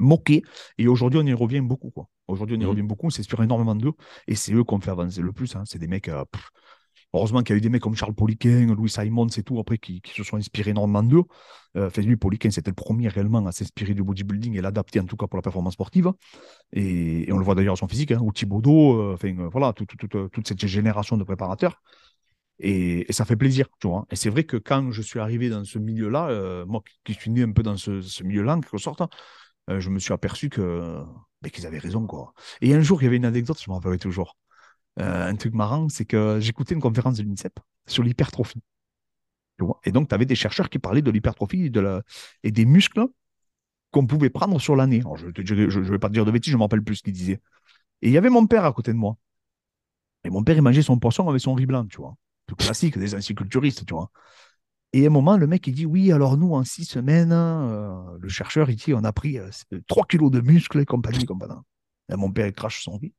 Moqué. 0.00 0.42
Et 0.78 0.88
aujourd'hui, 0.88 1.20
on 1.22 1.26
y 1.26 1.32
revient 1.32 1.60
beaucoup. 1.60 1.90
quoi. 1.90 2.08
Aujourd'hui, 2.26 2.56
on 2.56 2.60
y 2.60 2.64
mmh. 2.64 2.68
revient 2.68 2.82
beaucoup. 2.82 3.06
On 3.06 3.10
s'inspire 3.10 3.40
énormément 3.44 3.76
d'eux. 3.76 3.92
Et 4.26 4.34
c'est 4.34 4.52
eux 4.52 4.64
qu'on 4.64 4.80
fait 4.80 4.90
avancer 4.90 5.22
le 5.22 5.32
plus. 5.32 5.54
Hein. 5.54 5.62
C'est 5.64 5.78
des 5.78 5.86
mecs. 5.86 6.08
Euh, 6.08 6.24
heureusement 7.16 7.42
qu'il 7.42 7.54
y 7.54 7.56
a 7.56 7.58
eu 7.58 7.60
des 7.60 7.68
mecs 7.68 7.82
comme 7.82 7.96
Charles 7.96 8.14
Poliquin, 8.14 8.66
Louis 8.74 8.90
Simon, 8.90 9.28
c'est 9.28 9.42
tout, 9.42 9.58
après, 9.58 9.78
qui, 9.78 10.00
se 10.04 10.22
sont 10.22 10.36
inspirés 10.36 10.70
énormément 10.70 11.02
d'eux. 11.02 11.24
Euh, 11.76 11.90
lui, 11.98 12.16
Poliquin, 12.16 12.50
c'était 12.50 12.70
le 12.70 12.74
premier 12.74 13.08
réellement 13.08 13.44
à 13.46 13.52
s'inspirer 13.52 13.94
du 13.94 14.02
bodybuilding 14.02 14.56
et 14.56 14.60
l'adapter, 14.60 15.00
en 15.00 15.04
tout 15.04 15.16
cas, 15.16 15.26
pour 15.26 15.36
la 15.36 15.42
performance 15.42 15.74
sportive. 15.74 16.12
Et, 16.72 17.28
on 17.32 17.38
le 17.38 17.44
voit 17.44 17.54
d'ailleurs 17.54 17.74
à 17.74 17.76
son 17.76 17.88
physique, 17.88 18.12
hein, 18.12 18.20
ou 18.22 18.32
Thibaudot, 18.32 19.12
enfin, 19.12 19.34
voilà, 19.52 19.72
toute 19.72 20.48
cette 20.48 20.66
génération 20.66 21.16
de 21.16 21.24
préparateurs. 21.24 21.80
Et, 22.58 23.06
ça 23.10 23.24
fait 23.24 23.36
plaisir, 23.36 23.68
tu 23.80 23.88
vois. 23.88 24.06
Et 24.10 24.16
c'est 24.16 24.30
vrai 24.30 24.44
que 24.44 24.56
quand 24.56 24.90
je 24.90 25.02
suis 25.02 25.20
arrivé 25.20 25.48
dans 25.50 25.64
ce 25.64 25.78
milieu-là, 25.78 26.28
euh, 26.30 26.64
moi 26.66 26.82
qui 27.04 27.14
suis 27.14 27.30
né 27.30 27.42
un 27.42 27.52
peu 27.52 27.62
dans 27.62 27.76
ce, 27.76 28.22
milieu-là, 28.22 28.56
en 28.56 28.60
quelque 28.60 28.78
sorte, 28.78 29.02
euh, 29.70 29.80
je 29.80 29.90
me 29.90 29.98
suis 29.98 30.12
aperçu 30.12 30.48
que 30.48 31.02
ben, 31.42 31.50
qu'ils 31.50 31.66
avaient 31.66 31.78
raison, 31.78 32.06
quoi. 32.06 32.32
Et 32.62 32.74
un 32.74 32.80
jour, 32.80 33.02
il 33.02 33.04
y 33.04 33.08
avait 33.08 33.16
une 33.16 33.24
anecdote, 33.26 33.60
je 33.62 33.70
m'en 33.70 33.78
rappelle 33.78 33.98
toujours. 33.98 34.36
Euh, 34.98 35.28
un 35.28 35.36
truc 35.36 35.54
marrant, 35.54 35.88
c'est 35.88 36.04
que 36.04 36.38
j'écoutais 36.40 36.74
une 36.74 36.80
conférence 36.80 37.16
de 37.18 37.22
l'INSEP 37.22 37.58
sur 37.86 38.02
l'hypertrophie. 38.02 38.62
Et 39.84 39.92
donc, 39.92 40.08
tu 40.08 40.14
avais 40.14 40.26
des 40.26 40.34
chercheurs 40.34 40.68
qui 40.68 40.78
parlaient 40.78 41.02
de 41.02 41.10
l'hypertrophie 41.10 41.70
la... 41.70 42.02
et 42.42 42.50
des 42.50 42.66
muscles 42.66 43.06
qu'on 43.90 44.06
pouvait 44.06 44.30
prendre 44.30 44.60
sur 44.60 44.76
l'année. 44.76 45.02
Je 45.16 45.26
ne 45.26 45.90
vais 45.90 45.98
pas 45.98 46.08
te 46.08 46.12
dire 46.12 46.24
de 46.24 46.30
bêtises, 46.30 46.52
je 46.52 46.56
me 46.56 46.62
rappelle 46.62 46.82
plus 46.82 46.96
ce 46.96 47.02
qu'il 47.02 47.14
disait. 47.14 47.40
Et 48.02 48.08
il 48.08 48.12
y 48.12 48.18
avait 48.18 48.28
mon 48.30 48.46
père 48.46 48.64
à 48.64 48.72
côté 48.72 48.92
de 48.92 48.98
moi. 48.98 49.16
Et 50.24 50.30
mon 50.30 50.42
père, 50.42 50.56
il 50.56 50.62
mangeait 50.62 50.82
son 50.82 50.98
poisson 50.98 51.28
avec 51.28 51.40
son 51.40 51.54
riz 51.54 51.66
blanc, 51.66 51.86
tu 51.86 51.98
vois? 51.98 52.14
Tout 52.46 52.56
classique 52.56 52.98
des 52.98 53.14
anciens 53.14 53.34
culturistes, 53.34 53.86
tu 53.86 53.94
vois? 53.94 54.10
Et 54.92 55.04
à 55.04 55.08
un 55.08 55.10
moment, 55.12 55.36
le 55.36 55.46
mec, 55.46 55.66
il 55.66 55.74
dit 55.74 55.86
Oui, 55.86 56.12
alors 56.12 56.36
nous, 56.36 56.54
en 56.54 56.64
six 56.64 56.84
semaines, 56.84 57.32
euh, 57.32 58.02
le 58.20 58.28
chercheur, 58.28 58.70
il 58.70 58.76
dit 58.76 58.94
On 58.94 59.04
a 59.04 59.12
pris 59.12 59.38
euh, 59.38 59.50
3 59.88 60.06
kilos 60.06 60.30
de 60.30 60.40
muscles 60.40 60.80
et 60.80 60.84
compagnie. 60.84 61.24
compagnie. 61.24 61.54
Et 62.10 62.16
mon 62.16 62.30
père, 62.30 62.46
il 62.46 62.52
crache 62.52 62.82
son 62.82 62.96
riz. 62.96 63.12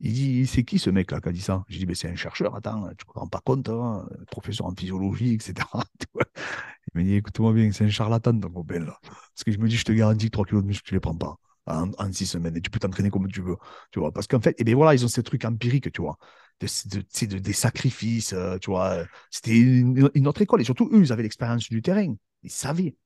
Il 0.00 0.12
dit 0.12 0.46
C'est 0.46 0.64
qui 0.64 0.78
ce 0.78 0.90
mec-là 0.90 1.20
qui 1.20 1.28
a 1.28 1.32
dit 1.32 1.40
ça? 1.40 1.64
Je 1.68 1.78
dis 1.78 1.86
Mais 1.86 1.94
c'est 1.94 2.08
un 2.08 2.16
chercheur, 2.16 2.54
attends, 2.54 2.88
tu 2.98 3.06
ne 3.06 3.20
rends 3.20 3.28
pas 3.28 3.40
compte, 3.44 3.68
hein, 3.68 4.06
professeur 4.30 4.66
en 4.66 4.74
physiologie, 4.74 5.34
etc. 5.34 5.54
il 6.94 7.00
me 7.00 7.02
dit 7.02 7.14
Écoute-moi 7.14 7.52
bien, 7.52 7.72
c'est 7.72 7.84
un 7.84 7.90
charlatan, 7.90 8.38
ton 8.38 8.50
copain, 8.50 8.80
là. 8.80 8.98
Parce 9.02 9.44
que 9.44 9.52
je 9.52 9.58
me 9.58 9.68
dis 9.68 9.76
Je 9.76 9.84
te 9.84 9.92
garantis 9.92 10.26
que 10.26 10.32
3 10.32 10.44
kilos 10.46 10.62
de 10.62 10.68
muscles, 10.68 10.86
tu 10.86 10.94
ne 10.94 10.96
les 10.96 11.00
prends 11.00 11.16
pas 11.16 11.36
en, 11.66 12.12
six 12.12 12.26
semaines 12.26 12.56
et 12.56 12.60
tu 12.60 12.70
peux 12.70 12.78
t'entraîner 12.78 13.10
comme 13.10 13.28
tu 13.28 13.42
veux. 13.42 13.56
Tu 13.90 13.98
vois, 13.98 14.12
parce 14.12 14.26
qu'en 14.26 14.40
fait, 14.40 14.50
et 14.50 14.56
eh 14.58 14.64
bien 14.64 14.76
voilà, 14.76 14.94
ils 14.94 15.04
ont 15.04 15.08
ces 15.08 15.22
trucs 15.22 15.44
empiriques, 15.44 15.90
tu 15.92 16.00
vois 16.00 16.18
de, 16.60 17.38
des 17.38 17.52
sacrifices, 17.52 18.32
euh, 18.32 18.58
tu 18.58 18.70
vois? 18.70 19.04
C'était 19.30 19.56
une, 19.56 20.26
autre 20.26 20.42
école. 20.42 20.60
Et 20.60 20.64
surtout, 20.64 20.88
eux, 20.92 21.00
ils 21.00 21.12
avaient 21.12 21.22
l'expérience 21.22 21.68
du 21.68 21.82
terrain. 21.82 22.14
Ils 22.42 22.50
savaient. 22.50 22.96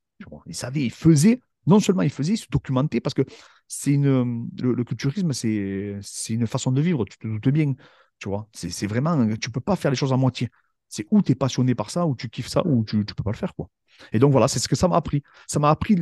ils 0.47 0.55
savaient, 0.55 0.83
ils 0.83 0.93
faisaient. 0.93 1.41
Non 1.67 1.81
seulement 1.81 2.03
ils 2.03 2.11
faisaient, 2.11 2.35
ils 2.35 2.39
se 2.39 2.47
documentaient 2.51 3.01
parce 3.01 3.15
que 3.15 3.23
c'est 3.69 3.93
une, 3.93 4.49
le, 4.61 4.85
culturisme, 4.85 5.33
c'est, 5.33 5.99
c'est 6.03 6.33
une 6.33 6.47
façon 6.47 6.73
de 6.73 6.81
vivre, 6.81 7.05
tu 7.05 7.19
te 7.19 7.27
doutes 7.27 7.49
bien. 7.49 7.75
Tu 8.19 8.29
vois, 8.29 8.49
c'est, 8.53 8.87
vraiment, 8.87 9.35
tu 9.37 9.51
peux 9.51 9.61
pas 9.61 9.77
faire 9.77 9.91
les 9.91 9.97
choses 9.97 10.13
à 10.13 10.17
moitié. 10.17 10.49
C'est 10.89 11.07
où 11.11 11.23
tu 11.23 11.33
es 11.33 11.35
passionné 11.35 11.75
par 11.75 11.91
ça, 11.91 12.07
ou 12.07 12.15
tu 12.17 12.29
kiffes 12.29 12.49
ça, 12.49 12.67
ou 12.67 12.85
tu 12.85 12.97
ne 12.97 13.03
peux 13.03 13.23
pas 13.23 13.31
le 13.31 13.37
faire. 13.37 13.55
Quoi. 13.55 13.69
Et 14.13 14.19
donc 14.19 14.33
voilà, 14.33 14.49
c'est 14.49 14.59
ce 14.59 14.69
que 14.69 14.77
ça 14.77 14.89
m'a 14.89 14.97
appris. 14.97 15.23
Ça 15.47 15.59
m'a 15.59 15.71
appris 15.71 15.97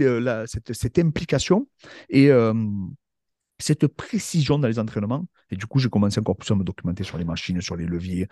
cette, 0.46 0.72
cette, 0.72 0.98
implication. 0.98 1.68
Et, 2.08 2.30
euh, 2.30 2.54
cette 3.58 3.86
précision 3.88 4.58
dans 4.58 4.68
les 4.68 4.78
entraînements. 4.78 5.26
Et 5.50 5.56
du 5.56 5.66
coup, 5.66 5.78
j'ai 5.78 5.88
commencé 5.88 6.20
encore 6.20 6.36
plus 6.36 6.50
à 6.50 6.54
me 6.54 6.64
documenter 6.64 7.04
sur 7.04 7.18
les 7.18 7.24
machines, 7.24 7.60
sur 7.60 7.76
les 7.76 7.86
leviers. 7.86 8.28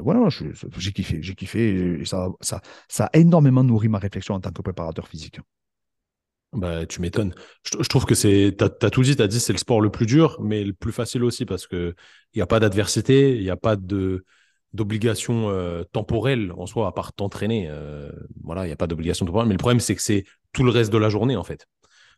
Voilà, 0.00 0.28
j'ai 0.30 0.92
kiffé, 0.92 1.22
j'ai 1.22 1.34
kiffé. 1.34 2.00
Et 2.00 2.04
ça, 2.04 2.28
ça, 2.40 2.60
ça 2.88 3.06
a 3.06 3.18
énormément 3.18 3.64
nourri 3.64 3.88
ma 3.88 3.98
réflexion 3.98 4.34
en 4.34 4.40
tant 4.40 4.50
que 4.50 4.62
préparateur 4.62 5.08
physique. 5.08 5.40
Bah, 6.52 6.84
tu 6.84 7.00
m'étonnes. 7.00 7.34
Je, 7.64 7.88
trouve 7.88 8.04
que 8.04 8.14
c'est. 8.14 8.54
Tu 8.58 8.64
as, 8.64 8.90
tout 8.90 9.02
dit, 9.02 9.16
tu 9.16 9.22
as 9.22 9.28
dit 9.28 9.40
c'est 9.40 9.54
le 9.54 9.58
sport 9.58 9.80
le 9.80 9.90
plus 9.90 10.04
dur, 10.04 10.36
mais 10.42 10.64
le 10.64 10.74
plus 10.74 10.92
facile 10.92 11.24
aussi 11.24 11.46
parce 11.46 11.66
qu'il 11.66 11.94
n'y 12.34 12.42
a 12.42 12.46
pas 12.46 12.60
d'adversité, 12.60 13.36
il 13.36 13.42
n'y 13.42 13.50
a 13.50 13.56
pas 13.56 13.76
de 13.76 14.24
d'obligation 14.74 15.50
euh, 15.50 15.82
temporelle 15.92 16.52
en 16.56 16.66
soi, 16.66 16.86
à 16.86 16.92
part 16.92 17.12
t'entraîner. 17.12 17.68
Euh, 17.68 18.10
voilà, 18.42 18.64
il 18.64 18.68
n'y 18.68 18.72
a 18.72 18.76
pas 18.76 18.86
d'obligation 18.86 19.26
temporelle. 19.26 19.48
Mais 19.48 19.54
le 19.54 19.58
problème, 19.58 19.80
c'est 19.80 19.94
que 19.94 20.02
c'est 20.02 20.24
tout 20.52 20.64
le 20.64 20.70
reste 20.70 20.92
de 20.92 20.98
la 20.98 21.08
journée, 21.08 21.36
en 21.36 21.44
fait. 21.44 21.66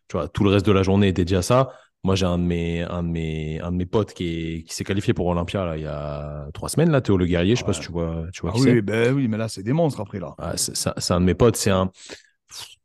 Tu 0.08 0.16
vois, 0.16 0.28
tout 0.28 0.44
le 0.44 0.50
reste 0.50 0.66
de 0.66 0.72
la 0.72 0.82
journée 0.82 1.08
est 1.08 1.12
dédié 1.12 1.36
à 1.36 1.42
ça. 1.42 1.72
Moi, 2.04 2.14
j'ai 2.14 2.26
un 2.26 2.38
de 2.38 2.44
mes, 2.44 2.82
un 2.82 3.02
de 3.02 3.08
mes, 3.08 3.60
un 3.60 3.72
de 3.72 3.76
mes 3.76 3.86
potes 3.86 4.12
qui, 4.12 4.64
qui 4.68 4.74
s'est 4.74 4.84
qualifié 4.84 5.14
pour 5.14 5.26
Olympia 5.26 5.64
là, 5.64 5.76
il 5.76 5.82
y 5.84 5.86
a 5.86 6.48
trois 6.52 6.68
semaines, 6.68 6.90
là, 6.90 7.00
Théo 7.00 7.16
Le 7.16 7.24
Guerrier. 7.24 7.54
Je 7.54 7.60
sais 7.60 7.66
pas 7.66 7.72
si 7.72 7.80
tu 7.80 7.90
vois, 7.90 8.26
tu 8.32 8.42
vois 8.42 8.52
ah 8.54 8.58
oui, 8.60 8.82
ben 8.82 9.14
oui, 9.14 9.26
mais 9.26 9.38
là, 9.38 9.48
c'est 9.48 9.62
des 9.62 9.72
monstres 9.72 10.00
après 10.00 10.20
là. 10.20 10.34
c'est 10.56 11.12
un 11.12 11.20
de 11.20 11.24
mes 11.24 11.34
potes. 11.34 11.56
C'est 11.56 11.70
un, 11.70 11.90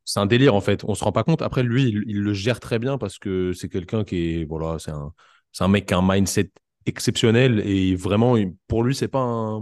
c'est 0.10 0.20
un 0.20 0.26
délire 0.26 0.56
en 0.56 0.62
fait. 0.62 0.84
On 0.86 0.96
se 0.96 1.04
rend 1.04 1.12
pas 1.12 1.24
compte. 1.24 1.44
Après, 1.44 1.62
lui, 1.62 1.84
il, 2.08 2.22
le 2.22 2.34
gère 2.34 2.60
très 2.60 2.80
bien 2.80 2.98
parce 2.98 3.20
que 3.20 3.54
c'est 3.54 3.70
quelqu'un 3.70 4.04
qui 4.04 4.42
est, 4.42 4.46
voilà, 4.46 4.80
c'est 4.80 4.90
un, 4.90 5.14
c'est 5.52 5.64
un 5.64 5.68
mec 5.68 5.86
qui 5.86 5.94
a 5.94 6.00
un 6.00 6.08
mindset 6.08 6.50
exceptionnel 6.88 7.60
et 7.60 7.96
vraiment, 7.96 8.36
pour 8.68 8.84
lui, 8.84 8.96
c'est 8.96 9.08
pas 9.08 9.62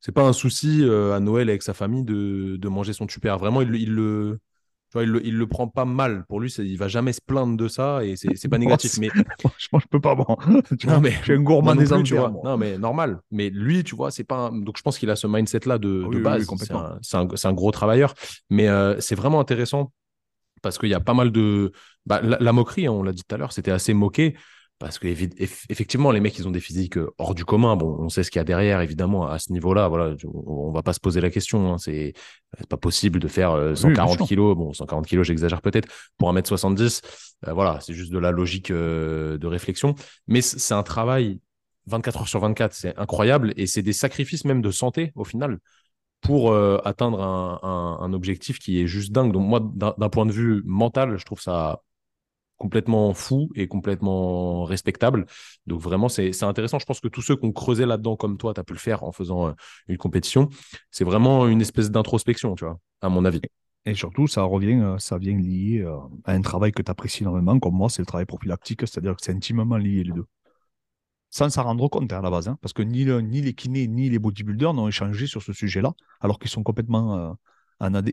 c'est 0.00 0.12
pas 0.12 0.22
un 0.22 0.32
souci 0.32 0.82
euh, 0.82 1.14
à 1.14 1.20
Noël 1.20 1.50
avec 1.50 1.62
sa 1.62 1.74
famille 1.74 2.02
de, 2.04 2.56
de 2.56 2.68
manger 2.68 2.94
son 2.94 3.06
super. 3.08 3.38
Vraiment, 3.38 3.60
il 3.60 3.92
le 3.92 4.40
il 5.02 5.10
le, 5.10 5.20
le 5.20 5.46
prend 5.46 5.68
pas 5.68 5.84
mal. 5.84 6.24
Pour 6.28 6.40
lui, 6.40 6.50
il 6.58 6.78
va 6.78 6.88
jamais 6.88 7.12
se 7.12 7.20
plaindre 7.20 7.56
de 7.56 7.68
ça 7.68 8.04
et 8.04 8.14
c'est 8.16 8.48
pas 8.48 8.58
négatif. 8.58 8.98
mais 8.98 9.08
franchement, 9.40 9.78
je 9.78 9.86
peux 9.88 10.00
pas. 10.00 10.14
Bon. 10.14 10.36
non, 10.86 11.00
mais 11.00 11.10
je 11.10 11.22
suis 11.22 11.32
un 11.32 11.40
gourmand 11.40 11.74
des 11.74 11.86
tu 12.02 12.16
vois. 12.16 12.32
Non, 12.44 12.56
mais 12.56 12.78
normal. 12.78 13.20
Mais 13.30 13.50
lui, 13.50 13.84
tu 13.84 13.96
vois, 13.96 14.10
c'est 14.10 14.24
pas. 14.24 14.50
Donc, 14.52 14.76
je 14.76 14.82
pense 14.82 14.98
qu'il 14.98 15.10
a 15.10 15.16
ce 15.16 15.26
mindset-là 15.26 15.78
de, 15.78 16.06
de 16.10 16.18
base. 16.20 16.46
c'est 17.02 17.16
un, 17.16 17.28
un, 17.44 17.52
gros 17.52 17.70
travailleur. 17.70 18.14
Mais 18.50 18.68
euh, 18.68 19.00
c'est 19.00 19.14
vraiment 19.14 19.40
intéressant 19.40 19.92
parce 20.62 20.78
qu'il 20.78 20.88
y 20.88 20.94
a 20.94 21.00
pas 21.00 21.14
mal 21.14 21.30
de. 21.30 21.72
Bah, 22.06 22.20
la, 22.22 22.52
moquerie, 22.52 22.86
hein, 22.86 22.92
on 22.92 23.02
l'a 23.02 23.12
dit 23.12 23.22
tout 23.26 23.34
à 23.34 23.38
l'heure, 23.38 23.52
c'était 23.52 23.70
assez 23.70 23.94
moqué. 23.94 24.36
Parce 24.80 24.98
que 24.98 25.06
effectivement, 25.06 26.10
les 26.10 26.20
mecs, 26.20 26.36
ils 26.36 26.48
ont 26.48 26.50
des 26.50 26.60
physiques 26.60 26.98
euh, 26.98 27.14
hors 27.18 27.34
du 27.34 27.44
commun. 27.44 27.76
Bon, 27.76 27.96
on 28.00 28.08
sait 28.08 28.24
ce 28.24 28.30
qu'il 28.30 28.40
y 28.40 28.42
a 28.42 28.44
derrière, 28.44 28.80
évidemment, 28.80 29.26
à 29.26 29.38
ce 29.38 29.52
niveau-là. 29.52 29.86
Voilà, 29.88 30.16
on 30.24 30.72
va 30.72 30.82
pas 30.82 30.92
se 30.92 31.00
poser 31.00 31.20
la 31.20 31.30
question. 31.30 31.72
Hein. 31.72 31.78
C'est 31.78 32.12
pas 32.68 32.76
possible 32.76 33.20
de 33.20 33.28
faire 33.28 33.72
140 33.76 34.20
euh, 34.20 34.24
kilos. 34.24 34.56
Bon, 34.56 34.72
140 34.72 35.06
kilos, 35.06 35.26
j'exagère 35.26 35.62
peut-être 35.62 35.88
pour 36.18 36.32
1m70. 36.32 37.02
Euh, 37.46 37.52
voilà, 37.52 37.78
c'est 37.80 37.94
juste 37.94 38.12
de 38.12 38.18
la 38.18 38.32
logique 38.32 38.72
de 38.72 39.46
réflexion. 39.46 39.94
Mais 40.26 40.40
c'est 40.40 40.74
un 40.74 40.82
travail 40.82 41.40
24 41.86 42.22
heures 42.22 42.28
sur 42.28 42.40
24. 42.40 42.74
C'est 42.74 42.98
incroyable 42.98 43.54
et 43.56 43.68
c'est 43.68 43.82
des 43.82 43.92
sacrifices 43.92 44.44
même 44.44 44.60
de 44.60 44.72
santé 44.72 45.12
au 45.14 45.24
final 45.24 45.58
pour 46.20 46.56
atteindre 46.86 47.22
un, 47.22 47.98
un, 48.00 48.12
objectif 48.14 48.58
qui 48.58 48.80
est 48.80 48.86
juste 48.86 49.12
dingue. 49.12 49.30
Donc 49.30 49.46
moi, 49.46 49.60
d'un 49.60 50.08
point 50.08 50.24
de 50.24 50.32
vue 50.32 50.62
mental, 50.64 51.18
je 51.18 51.24
trouve 51.24 51.40
ça 51.40 51.82
complètement 52.56 53.12
fou 53.14 53.50
et 53.54 53.68
complètement 53.68 54.64
respectable. 54.64 55.26
Donc 55.66 55.80
vraiment, 55.80 56.08
c'est 56.08 56.42
intéressant. 56.42 56.78
Je 56.78 56.86
pense 56.86 57.00
que 57.00 57.08
tous 57.08 57.22
ceux 57.22 57.36
qui 57.36 57.46
ont 57.46 57.52
creusé 57.52 57.86
là-dedans 57.86 58.16
comme 58.16 58.38
toi, 58.38 58.54
tu 58.54 58.60
as 58.60 58.64
pu 58.64 58.72
le 58.72 58.78
faire 58.78 59.02
en 59.02 59.12
faisant 59.12 59.48
euh, 59.48 59.52
une 59.88 59.96
compétition, 59.96 60.48
c'est 60.90 61.04
vraiment 61.04 61.46
une 61.46 61.60
espèce 61.60 61.90
d'introspection, 61.90 62.54
tu 62.54 62.64
vois, 62.64 62.78
à 63.00 63.08
mon 63.08 63.24
avis. 63.24 63.40
Et 63.86 63.94
surtout, 63.94 64.26
ça 64.26 64.42
revient, 64.42 64.80
euh, 64.80 64.98
ça 64.98 65.18
vient 65.18 65.38
lié 65.38 65.80
euh, 65.80 65.96
à 66.24 66.32
un 66.32 66.40
travail 66.40 66.72
que 66.72 66.82
tu 66.82 66.90
apprécies 66.90 67.22
énormément, 67.22 67.58
comme 67.58 67.74
moi, 67.74 67.90
c'est 67.90 68.02
le 68.02 68.06
travail 68.06 68.26
prophylactique, 68.26 68.80
c'est-à-dire 68.82 69.16
que 69.16 69.22
c'est 69.22 69.32
intimement 69.32 69.76
lié 69.76 70.04
les 70.04 70.12
deux. 70.12 70.26
Sans 71.30 71.50
s'en 71.50 71.64
rendre 71.64 71.88
compte 71.88 72.12
hein, 72.12 72.18
à 72.18 72.22
la 72.22 72.30
base, 72.30 72.48
hein, 72.48 72.56
parce 72.62 72.72
que 72.72 72.82
ni, 72.82 73.04
ni 73.04 73.42
les 73.42 73.54
kinés 73.54 73.88
ni 73.88 74.08
les 74.08 74.20
bodybuilders 74.20 74.72
n'ont 74.72 74.86
échangé 74.86 75.26
sur 75.26 75.42
ce 75.42 75.52
sujet-là, 75.52 75.92
alors 76.20 76.38
qu'ils 76.38 76.50
sont 76.50 76.62
complètement 76.62 77.36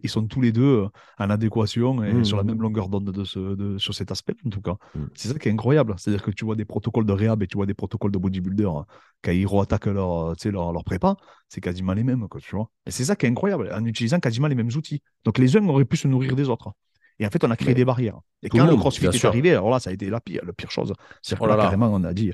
ils 0.04 0.10
sont 0.10 0.26
tous 0.28 0.42
les 0.42 0.52
deux 0.52 0.64
euh, 0.84 0.88
en 1.20 1.30
adéquation 1.30 2.04
et 2.04 2.14
Mmh, 2.14 2.26
sur 2.26 2.38
la 2.38 2.44
mmh. 2.44 2.48
même 2.48 2.62
longueur 2.62 2.90
d'onde 2.90 3.12
de 3.12 3.24
ce, 3.24 3.40
de- 3.56 3.78
sur 3.78 3.94
cet 3.94 4.12
aspect, 4.12 4.36
en 4.46 4.50
tout 4.50 4.62
cas. 4.62 4.76
Mmh. 4.96 5.00
C'est 5.14 5.28
ça 5.30 5.40
qui 5.40 5.48
est 5.50 5.52
incroyable. 5.52 5.96
C'est-à-dire 5.98 6.24
que 6.24 6.32
tu 6.32 6.46
vois 6.46 6.56
des 6.56 6.66
protocoles 6.66 7.06
de 7.06 7.14
réhab 7.14 7.42
et 7.44 7.48
tu 7.48 7.58
vois 7.58 7.66
des 7.66 7.74
protocoles 7.74 8.12
de 8.12 8.18
bodybuilder 8.18 8.66
hein, 8.66 8.86
quand 9.24 9.32
ils 9.32 9.48
attaquent 9.62 9.86
leur, 9.88 10.32
euh, 10.32 10.52
leur, 10.52 10.74
leur 10.74 10.84
prépa, 10.84 11.16
c'est 11.48 11.62
quasiment 11.62 11.94
les 11.94 12.04
mêmes, 12.04 12.28
quoi, 12.28 12.42
tu 12.42 12.56
vois. 12.56 12.70
Et 12.86 12.92
c'est 12.92 13.06
ça 13.06 13.16
qui 13.16 13.26
est 13.26 13.30
incroyable, 13.30 13.70
en 13.74 13.86
utilisant 13.86 14.20
quasiment 14.20 14.48
les 14.48 14.56
mêmes 14.56 14.70
outils. 14.76 15.02
Donc 15.24 15.38
les 15.38 15.56
uns 15.58 15.68
auraient 15.68 15.86
pu 15.86 15.98
se 15.98 16.08
nourrir 16.08 16.36
des 16.36 16.50
autres. 16.50 16.72
Et 17.20 17.26
en 17.26 17.30
fait, 17.30 17.44
on 17.44 17.52
a 17.52 17.56
créé 17.56 17.70
Mais 17.70 17.74
des 17.76 17.86
barrières. 17.86 18.20
Et 18.42 18.50
quand 18.50 18.58
le 18.66 18.72
monde, 18.72 18.80
crossfit 18.80 19.06
est 19.06 19.12
sûr. 19.12 19.30
arrivé, 19.30 19.52
alors 19.52 19.70
là, 19.70 19.80
ça 19.80 19.92
a 19.92 19.94
été 19.94 20.10
la 20.10 20.20
pire, 20.20 20.42
la 20.44 20.54
pire 20.54 20.72
chose. 20.72 20.94
C'est-à-dire 21.22 21.44
Oh 21.44 21.48
là, 21.48 21.56
là. 21.56 21.64
carrément, 21.64 21.90
on 21.94 22.04
a 22.04 22.14
dit. 22.14 22.34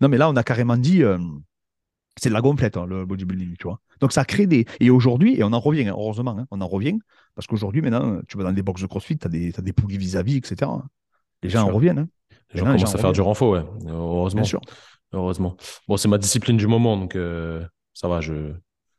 Non, 0.00 0.08
mais 0.08 0.16
là, 0.16 0.30
on 0.30 0.36
a 0.36 0.44
carrément 0.44 0.76
dit. 0.76 1.02
euh, 1.02 1.18
c'est 2.20 2.28
de 2.28 2.34
la 2.34 2.40
gonflette, 2.40 2.76
hein, 2.76 2.86
le 2.86 3.04
bodybuilding, 3.06 3.56
tu 3.56 3.64
vois. 3.64 3.80
Donc 4.00 4.12
ça 4.12 4.24
crée 4.24 4.46
des. 4.46 4.66
Et 4.80 4.90
aujourd'hui, 4.90 5.38
et 5.38 5.44
on 5.44 5.52
en 5.52 5.60
revient, 5.60 5.88
hein, 5.88 5.94
heureusement, 5.96 6.36
hein, 6.38 6.46
on 6.50 6.60
en 6.60 6.66
revient, 6.66 6.98
parce 7.34 7.46
qu'aujourd'hui, 7.46 7.82
maintenant, 7.82 8.20
tu 8.28 8.36
vas 8.36 8.44
dans 8.44 8.52
des 8.52 8.62
box 8.62 8.82
de 8.82 8.86
crossfit, 8.86 9.18
tu 9.18 9.26
as 9.26 9.30
des, 9.30 9.52
t'as 9.52 9.62
des 9.62 9.72
poulies 9.72 9.98
vis-à-vis, 9.98 10.36
etc. 10.36 10.70
Les 11.42 11.48
gens 11.50 11.68
en 11.68 11.72
reviennent. 11.72 12.08
Les 12.52 12.60
gens 12.60 12.66
commencent 12.66 12.94
à 12.94 12.98
faire 12.98 13.12
du 13.12 13.20
renfort, 13.20 13.50
ouais. 13.50 13.64
Heureusement. 13.86 14.40
Bien 14.40 14.48
sûr. 14.48 14.60
Heureusement. 15.12 15.56
Bon, 15.86 15.96
c'est 15.96 16.08
ma 16.08 16.18
discipline 16.18 16.56
du 16.56 16.66
moment, 16.66 16.96
donc 16.96 17.16
euh, 17.16 17.64
ça 17.94 18.08
va, 18.08 18.20
je 18.20 18.52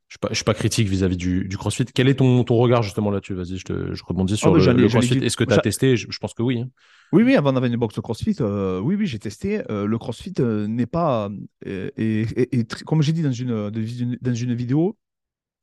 ne 0.09 0.13
suis, 0.13 0.19
pas- 0.19 0.27
je 0.29 0.35
suis 0.35 0.43
pas 0.43 0.53
critique 0.55 0.87
vis-à-vis 0.87 1.17
du, 1.17 1.47
du 1.47 1.57
CrossFit. 1.57 1.85
Quel 1.85 2.07
est 2.07 2.15
ton, 2.15 2.43
ton 2.43 2.55
regard 2.55 2.81
justement 2.83 3.11
là-dessus? 3.11 3.35
Vas-y, 3.35 3.57
je, 3.57 3.63
te, 3.65 3.93
je 3.93 4.03
rebondis 4.03 4.37
sur 4.37 4.51
bah, 4.51 4.57
le, 4.57 4.73
le 4.73 4.87
CrossFit. 4.87 5.17
Est-ce 5.19 5.37
que 5.37 5.43
tu 5.43 5.53
as 5.53 5.59
testé? 5.59 5.97
Je, 5.97 6.07
je 6.09 6.17
pense 6.19 6.33
que 6.33 6.41
oui. 6.41 6.61
hein. 6.61 6.69
Oui, 7.11 7.23
oui, 7.23 7.35
avant 7.35 7.53
d'avoir 7.53 7.71
une 7.71 7.77
box 7.77 7.95
de 7.95 8.01
CrossFit, 8.01 8.35
euh, 8.41 8.79
oui, 8.79 8.95
oui, 8.95 9.07
j'ai 9.07 9.19
testé. 9.19 9.63
Euh, 9.71 9.85
le 9.85 9.97
CrossFit 9.97 10.33
euh, 10.39 10.67
n'est 10.67 10.85
pas. 10.85 11.29
et, 11.65 11.91
et- 11.97 12.59
et 12.59 12.65
comme 12.85 13.01
j'ai 13.01 13.13
dit 13.13 13.21
dans 13.23 13.31
une, 13.31 13.69
de 13.69 14.17
dans 14.21 14.33
une 14.33 14.53
vidéo, 14.53 14.97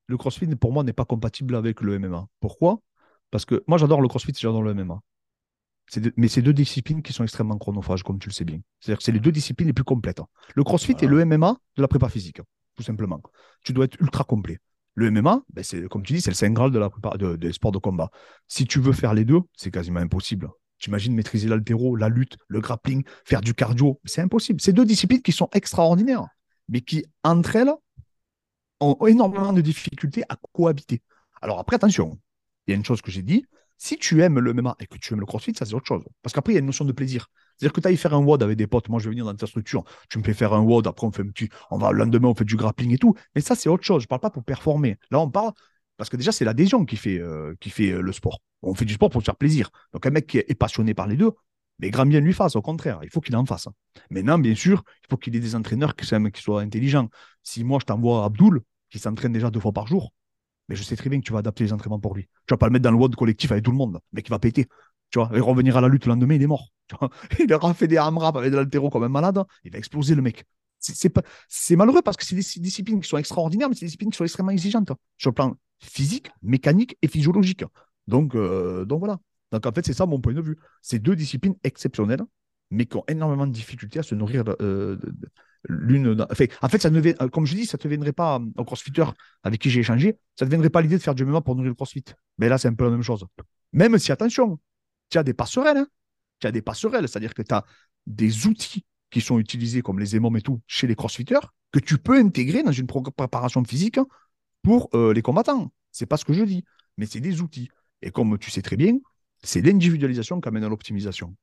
le 0.08 0.16
CrossFit 0.16 0.46
pour 0.56 0.72
moi 0.72 0.84
n'est 0.84 0.92
pas 0.92 1.04
compatible 1.04 1.56
avec 1.56 1.80
le 1.80 1.94
MMA. 1.94 2.26
Pourquoi? 2.40 2.80
Parce 3.30 3.44
que 3.44 3.62
moi 3.66 3.78
j'adore 3.78 4.00
le 4.00 4.08
CrossFit, 4.08 4.32
j'adore 4.38 4.62
le 4.62 4.70
MMA. 4.72 5.00
Deux- 5.96 6.12
mais 6.16 6.28
c'est 6.28 6.42
deux 6.42 6.52
disciplines 6.52 7.02
qui 7.02 7.12
sont 7.12 7.22
extrêmement 7.22 7.58
chronophages, 7.58 8.02
comme 8.02 8.18
tu 8.18 8.28
le 8.28 8.34
sais 8.34 8.44
bien. 8.44 8.58
C'est-à-dire 8.80 8.98
que 8.98 9.04
c'est 9.04 9.12
les 9.12 9.20
deux 9.20 9.32
disciplines 9.32 9.68
les 9.68 9.72
plus 9.72 9.84
complètes. 9.84 10.20
hein. 10.20 10.26
Le 10.54 10.64
CrossFit 10.64 10.92
Voilà. 10.92 11.06
est 11.06 11.10
le 11.10 11.20
MMA 11.20 11.56
de 11.76 11.82
la 11.82 11.88
prépa 11.88 12.08
physique, 12.08 12.40
tout 12.76 12.82
simplement. 12.82 13.20
Tu 13.62 13.72
dois 13.72 13.86
être 13.86 14.00
ultra 14.00 14.24
complet. 14.24 14.58
Le 14.94 15.10
MMA, 15.10 15.42
ben, 15.52 15.62
c'est, 15.62 15.88
comme 15.88 16.02
tu 16.02 16.14
dis, 16.14 16.20
c'est 16.20 16.30
le 16.30 16.36
Saint 16.36 16.50
Graal 16.50 16.70
de 16.70 16.78
la 16.78 17.36
des 17.36 17.52
sports 17.52 17.72
de 17.72 17.78
combat. 17.78 18.10
Si 18.48 18.66
tu 18.66 18.80
veux 18.80 18.92
faire 18.92 19.12
les 19.12 19.24
deux, 19.24 19.40
c'est 19.54 19.70
quasiment 19.70 20.00
impossible. 20.00 20.48
T'imagines 20.78 21.14
maîtriser 21.14 21.48
l'altéro, 21.48 21.96
la 21.96 22.08
lutte, 22.08 22.36
le 22.48 22.60
grappling, 22.60 23.04
faire 23.24 23.40
du 23.40 23.54
cardio. 23.54 24.00
C'est 24.04 24.22
impossible. 24.22 24.60
C'est 24.60 24.72
deux 24.72 24.84
disciplines 24.84 25.22
qui 25.22 25.32
sont 25.32 25.48
extraordinaires, 25.52 26.26
mais 26.68 26.80
qui, 26.80 27.04
entre 27.24 27.56
elles, 27.56 27.72
ont 28.80 29.06
énormément 29.06 29.52
de 29.52 29.60
difficultés 29.60 30.22
à 30.28 30.36
cohabiter. 30.52 31.02
Alors 31.40 31.58
après, 31.58 31.76
attention, 31.76 32.18
il 32.66 32.70
y 32.70 32.74
a 32.74 32.76
une 32.76 32.84
chose 32.84 33.02
que 33.02 33.10
j'ai 33.10 33.22
dit, 33.22 33.46
si 33.78 33.98
tu 33.98 34.22
aimes 34.22 34.38
le 34.38 34.54
MMA 34.54 34.76
et 34.80 34.86
que 34.86 34.98
tu 34.98 35.12
aimes 35.12 35.20
le 35.20 35.26
crossfit, 35.26 35.54
ça 35.54 35.64
c'est 35.64 35.74
autre 35.74 35.86
chose. 35.86 36.04
Parce 36.22 36.32
qu'après, 36.32 36.52
il 36.52 36.56
y 36.56 36.58
a 36.58 36.60
une 36.60 36.66
notion 36.66 36.84
de 36.84 36.92
plaisir. 36.92 37.28
C'est-à-dire 37.56 37.72
que 37.72 37.80
tu 37.80 37.88
ailles 37.88 37.96
faire 37.96 38.14
un 38.14 38.22
WOD 38.22 38.42
avec 38.42 38.56
des 38.56 38.66
potes, 38.66 38.88
moi 38.88 39.00
je 39.00 39.04
vais 39.04 39.10
venir 39.10 39.24
dans 39.24 39.34
ta 39.34 39.46
structure, 39.46 39.84
tu 40.10 40.18
me 40.18 40.24
fais 40.24 40.34
faire 40.34 40.52
un 40.52 40.60
WOD, 40.60 40.86
après 40.86 41.06
on 41.06 41.12
fait 41.12 41.22
un 41.22 41.28
petit, 41.28 41.48
on 41.70 41.78
va 41.78 41.92
le 41.92 41.98
lendemain, 41.98 42.28
on 42.28 42.34
fait 42.34 42.44
du 42.44 42.56
grappling 42.56 42.92
et 42.92 42.98
tout. 42.98 43.14
Mais 43.34 43.40
ça, 43.40 43.54
c'est 43.54 43.68
autre 43.68 43.84
chose. 43.84 44.02
Je 44.02 44.08
parle 44.08 44.20
pas 44.20 44.30
pour 44.30 44.44
performer. 44.44 44.98
Là, 45.10 45.20
on 45.20 45.30
parle 45.30 45.52
parce 45.96 46.10
que 46.10 46.16
déjà, 46.16 46.32
c'est 46.32 46.44
l'adhésion 46.44 46.84
qui 46.84 46.96
fait, 46.96 47.18
euh, 47.18 47.54
qui 47.60 47.70
fait 47.70 47.90
euh, 47.92 48.00
le 48.00 48.12
sport. 48.12 48.40
On 48.62 48.74
fait 48.74 48.84
du 48.84 48.94
sport 48.94 49.10
pour 49.10 49.22
se 49.22 49.26
faire 49.26 49.36
plaisir. 49.36 49.70
Donc 49.92 50.04
un 50.06 50.10
mec 50.10 50.26
qui 50.26 50.38
est 50.38 50.54
passionné 50.58 50.94
par 50.94 51.06
les 51.06 51.16
deux, 51.16 51.32
mais 51.78 51.90
grand 51.90 52.06
bien 52.06 52.20
lui 52.20 52.32
fasse, 52.32 52.56
au 52.56 52.62
contraire, 52.62 53.00
il 53.02 53.10
faut 53.10 53.20
qu'il 53.20 53.36
en 53.36 53.44
fasse. 53.44 53.68
Maintenant, 54.10 54.38
bien 54.38 54.54
sûr, 54.54 54.82
il 55.04 55.06
faut 55.10 55.16
qu'il 55.16 55.34
ait 55.36 55.40
des 55.40 55.54
entraîneurs 55.54 55.94
qui, 55.94 56.06
qui 56.06 56.42
soient 56.42 56.60
intelligents. 56.60 57.08
Si 57.42 57.64
moi, 57.64 57.78
je 57.80 57.86
t'envoie 57.86 58.24
Abdoul, 58.24 58.62
qui 58.90 58.98
s'entraîne 58.98 59.32
déjà 59.32 59.50
deux 59.50 59.60
fois 59.60 59.72
par 59.72 59.86
jour, 59.86 60.12
mais 60.68 60.76
je 60.76 60.82
sais 60.82 60.96
très 60.96 61.10
bien 61.10 61.20
que 61.20 61.24
tu 61.24 61.32
vas 61.32 61.40
adapter 61.40 61.64
les 61.64 61.72
entraînements 61.72 62.00
pour 62.00 62.14
lui. 62.14 62.28
Tu 62.46 62.52
vas 62.52 62.56
pas 62.56 62.66
le 62.66 62.72
mettre 62.72 62.82
dans 62.82 62.90
le 62.90 62.96
WOD 62.96 63.14
collectif 63.14 63.52
avec 63.52 63.64
tout 63.64 63.70
le 63.70 63.76
monde, 63.76 64.00
mais 64.12 64.22
qui 64.22 64.30
va 64.30 64.38
péter. 64.38 64.66
Tu 65.10 65.18
vois, 65.18 65.30
et 65.34 65.40
revenir 65.40 65.76
à 65.76 65.80
la 65.80 65.88
lutte 65.88 66.06
le 66.06 66.10
lendemain, 66.10 66.34
il 66.34 66.42
est 66.42 66.46
mort. 66.46 66.68
Il 67.40 67.52
aura 67.52 67.74
fait 67.74 67.88
des 67.88 67.96
hamraps 67.96 68.38
avec 68.38 68.52
de 68.52 68.56
l'altéro 68.56 68.90
comme 68.90 69.02
un 69.02 69.08
malade, 69.08 69.42
il 69.64 69.72
va 69.72 69.78
exploser 69.78 70.14
le 70.14 70.22
mec. 70.22 70.44
C'est 70.78 71.76
malheureux 71.76 72.02
parce 72.02 72.16
que 72.16 72.24
c'est 72.24 72.36
des 72.36 72.42
disciplines 72.60 73.00
qui 73.00 73.08
sont 73.08 73.16
extraordinaires, 73.16 73.68
mais 73.68 73.74
c'est 73.74 73.80
des 73.80 73.86
disciplines 73.86 74.10
qui 74.10 74.16
sont 74.16 74.24
extrêmement 74.24 74.52
exigeantes 74.52 74.92
sur 75.18 75.30
le 75.30 75.34
plan 75.34 75.56
physique, 75.80 76.30
mécanique 76.42 76.96
et 77.02 77.08
physiologique. 77.08 77.64
Donc, 78.06 78.34
euh, 78.34 78.84
donc 78.84 79.00
voilà. 79.00 79.18
Donc 79.52 79.66
en 79.66 79.72
fait, 79.72 79.84
c'est 79.84 79.92
ça 79.92 80.06
mon 80.06 80.20
point 80.20 80.34
de 80.34 80.40
vue. 80.40 80.56
C'est 80.82 80.98
deux 80.98 81.16
disciplines 81.16 81.54
exceptionnelles, 81.64 82.22
mais 82.70 82.86
qui 82.86 82.96
ont 82.96 83.04
énormément 83.08 83.46
de 83.46 83.52
difficultés 83.52 83.98
à 83.98 84.02
se 84.02 84.14
nourrir 84.14 84.44
euh, 84.60 84.98
l'une. 85.68 86.20
en 86.20 86.34
fait, 86.34 86.82
ça 86.82 86.90
ne, 86.90 87.12
comme 87.28 87.46
je 87.46 87.54
dis, 87.54 87.66
ça 87.66 87.76
ne 87.78 87.82
te 87.82 87.88
viendrait 87.88 88.12
pas 88.12 88.40
au 88.56 88.64
crossfitter 88.64 89.04
avec 89.42 89.60
qui 89.60 89.70
j'ai 89.70 89.80
échangé, 89.80 90.18
ça 90.38 90.44
ne 90.44 90.50
viendrait 90.50 90.70
pas 90.70 90.82
l'idée 90.82 90.98
de 90.98 91.02
faire 91.02 91.14
du 91.14 91.24
MMA 91.24 91.40
pour 91.40 91.54
nourrir 91.54 91.70
le 91.70 91.74
crossfit. 91.74 92.04
Mais 92.38 92.48
là, 92.48 92.58
c'est 92.58 92.68
un 92.68 92.74
peu 92.74 92.84
la 92.84 92.90
même 92.90 93.02
chose. 93.02 93.24
Même 93.72 93.98
si, 93.98 94.12
attention, 94.12 94.58
tu 95.10 95.18
as 95.18 95.22
des 95.22 95.34
passerelles. 95.34 95.76
hein. 95.78 95.86
Tu 96.40 96.46
as 96.46 96.52
des 96.52 96.62
passerelles, 96.62 97.08
c'est-à-dire 97.08 97.34
que 97.34 97.42
tu 97.42 97.54
as 97.54 97.64
des 98.06 98.46
outils 98.46 98.84
qui 99.10 99.20
sont 99.20 99.38
utilisés 99.38 99.82
comme 99.82 99.98
les 99.98 100.16
émomes 100.16 100.36
et 100.36 100.42
tout 100.42 100.60
chez 100.66 100.86
les 100.86 100.94
crossfitters 100.94 101.40
que 101.72 101.78
tu 101.78 101.98
peux 101.98 102.18
intégrer 102.18 102.62
dans 102.62 102.72
une 102.72 102.86
préparation 102.86 103.64
physique 103.64 103.98
pour 104.62 104.88
euh, 104.94 105.12
les 105.12 105.22
combattants. 105.22 105.72
C'est 105.92 106.06
pas 106.06 106.16
ce 106.16 106.24
que 106.24 106.32
je 106.32 106.42
dis, 106.44 106.64
mais 106.96 107.06
c'est 107.06 107.20
des 107.20 107.40
outils. 107.40 107.68
Et 108.02 108.10
comme 108.10 108.38
tu 108.38 108.50
sais 108.50 108.62
très 108.62 108.76
bien, 108.76 108.98
c'est 109.42 109.62
l'individualisation 109.62 110.40
qui 110.40 110.48
amène 110.48 110.64
à 110.64 110.68
l'optimisation. 110.68 111.34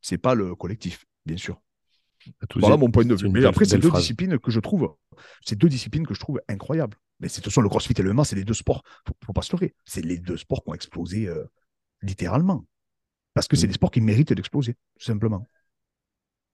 C'est 0.00 0.18
pas 0.18 0.34
le 0.34 0.54
collectif, 0.54 1.04
bien 1.24 1.36
sûr. 1.36 1.60
Voilà 2.56 2.76
mon 2.76 2.90
point 2.90 3.04
de 3.04 3.14
vue. 3.14 3.28
Mais 3.28 3.44
après, 3.44 3.64
c'est 3.66 3.78
deux 3.78 3.88
phrase. 3.88 4.00
disciplines 4.02 4.38
que 4.38 4.50
je 4.50 4.58
trouve, 4.60 4.96
c'est 5.44 5.56
deux 5.56 5.68
disciplines 5.68 6.06
que 6.06 6.14
je 6.14 6.20
trouve 6.20 6.40
incroyables. 6.48 6.96
Mais 7.20 7.28
c'est 7.28 7.40
de 7.40 7.44
toute 7.44 7.52
façon 7.52 7.60
le 7.62 7.68
CrossFit 7.68 7.94
et 7.96 8.02
le 8.02 8.12
MMA, 8.12 8.24
c'est 8.24 8.36
les 8.36 8.44
deux 8.44 8.54
sports. 8.54 8.82
Faut, 9.06 9.14
faut 9.24 9.32
pas 9.32 9.42
se 9.42 9.52
leurrer. 9.52 9.74
C'est 9.84 10.04
les 10.04 10.18
deux 10.18 10.36
sports 10.36 10.64
qui 10.64 10.70
ont 10.70 10.74
explosé 10.74 11.28
euh, 11.28 11.44
littéralement. 12.02 12.64
Parce 13.36 13.48
que 13.48 13.56
c'est 13.56 13.68
Mm. 13.68 13.70
des 13.70 13.74
sports 13.74 13.92
qui 13.92 14.00
méritent 14.02 14.34
d'exploser, 14.34 14.74
tout 14.98 15.06
simplement. 15.06 15.48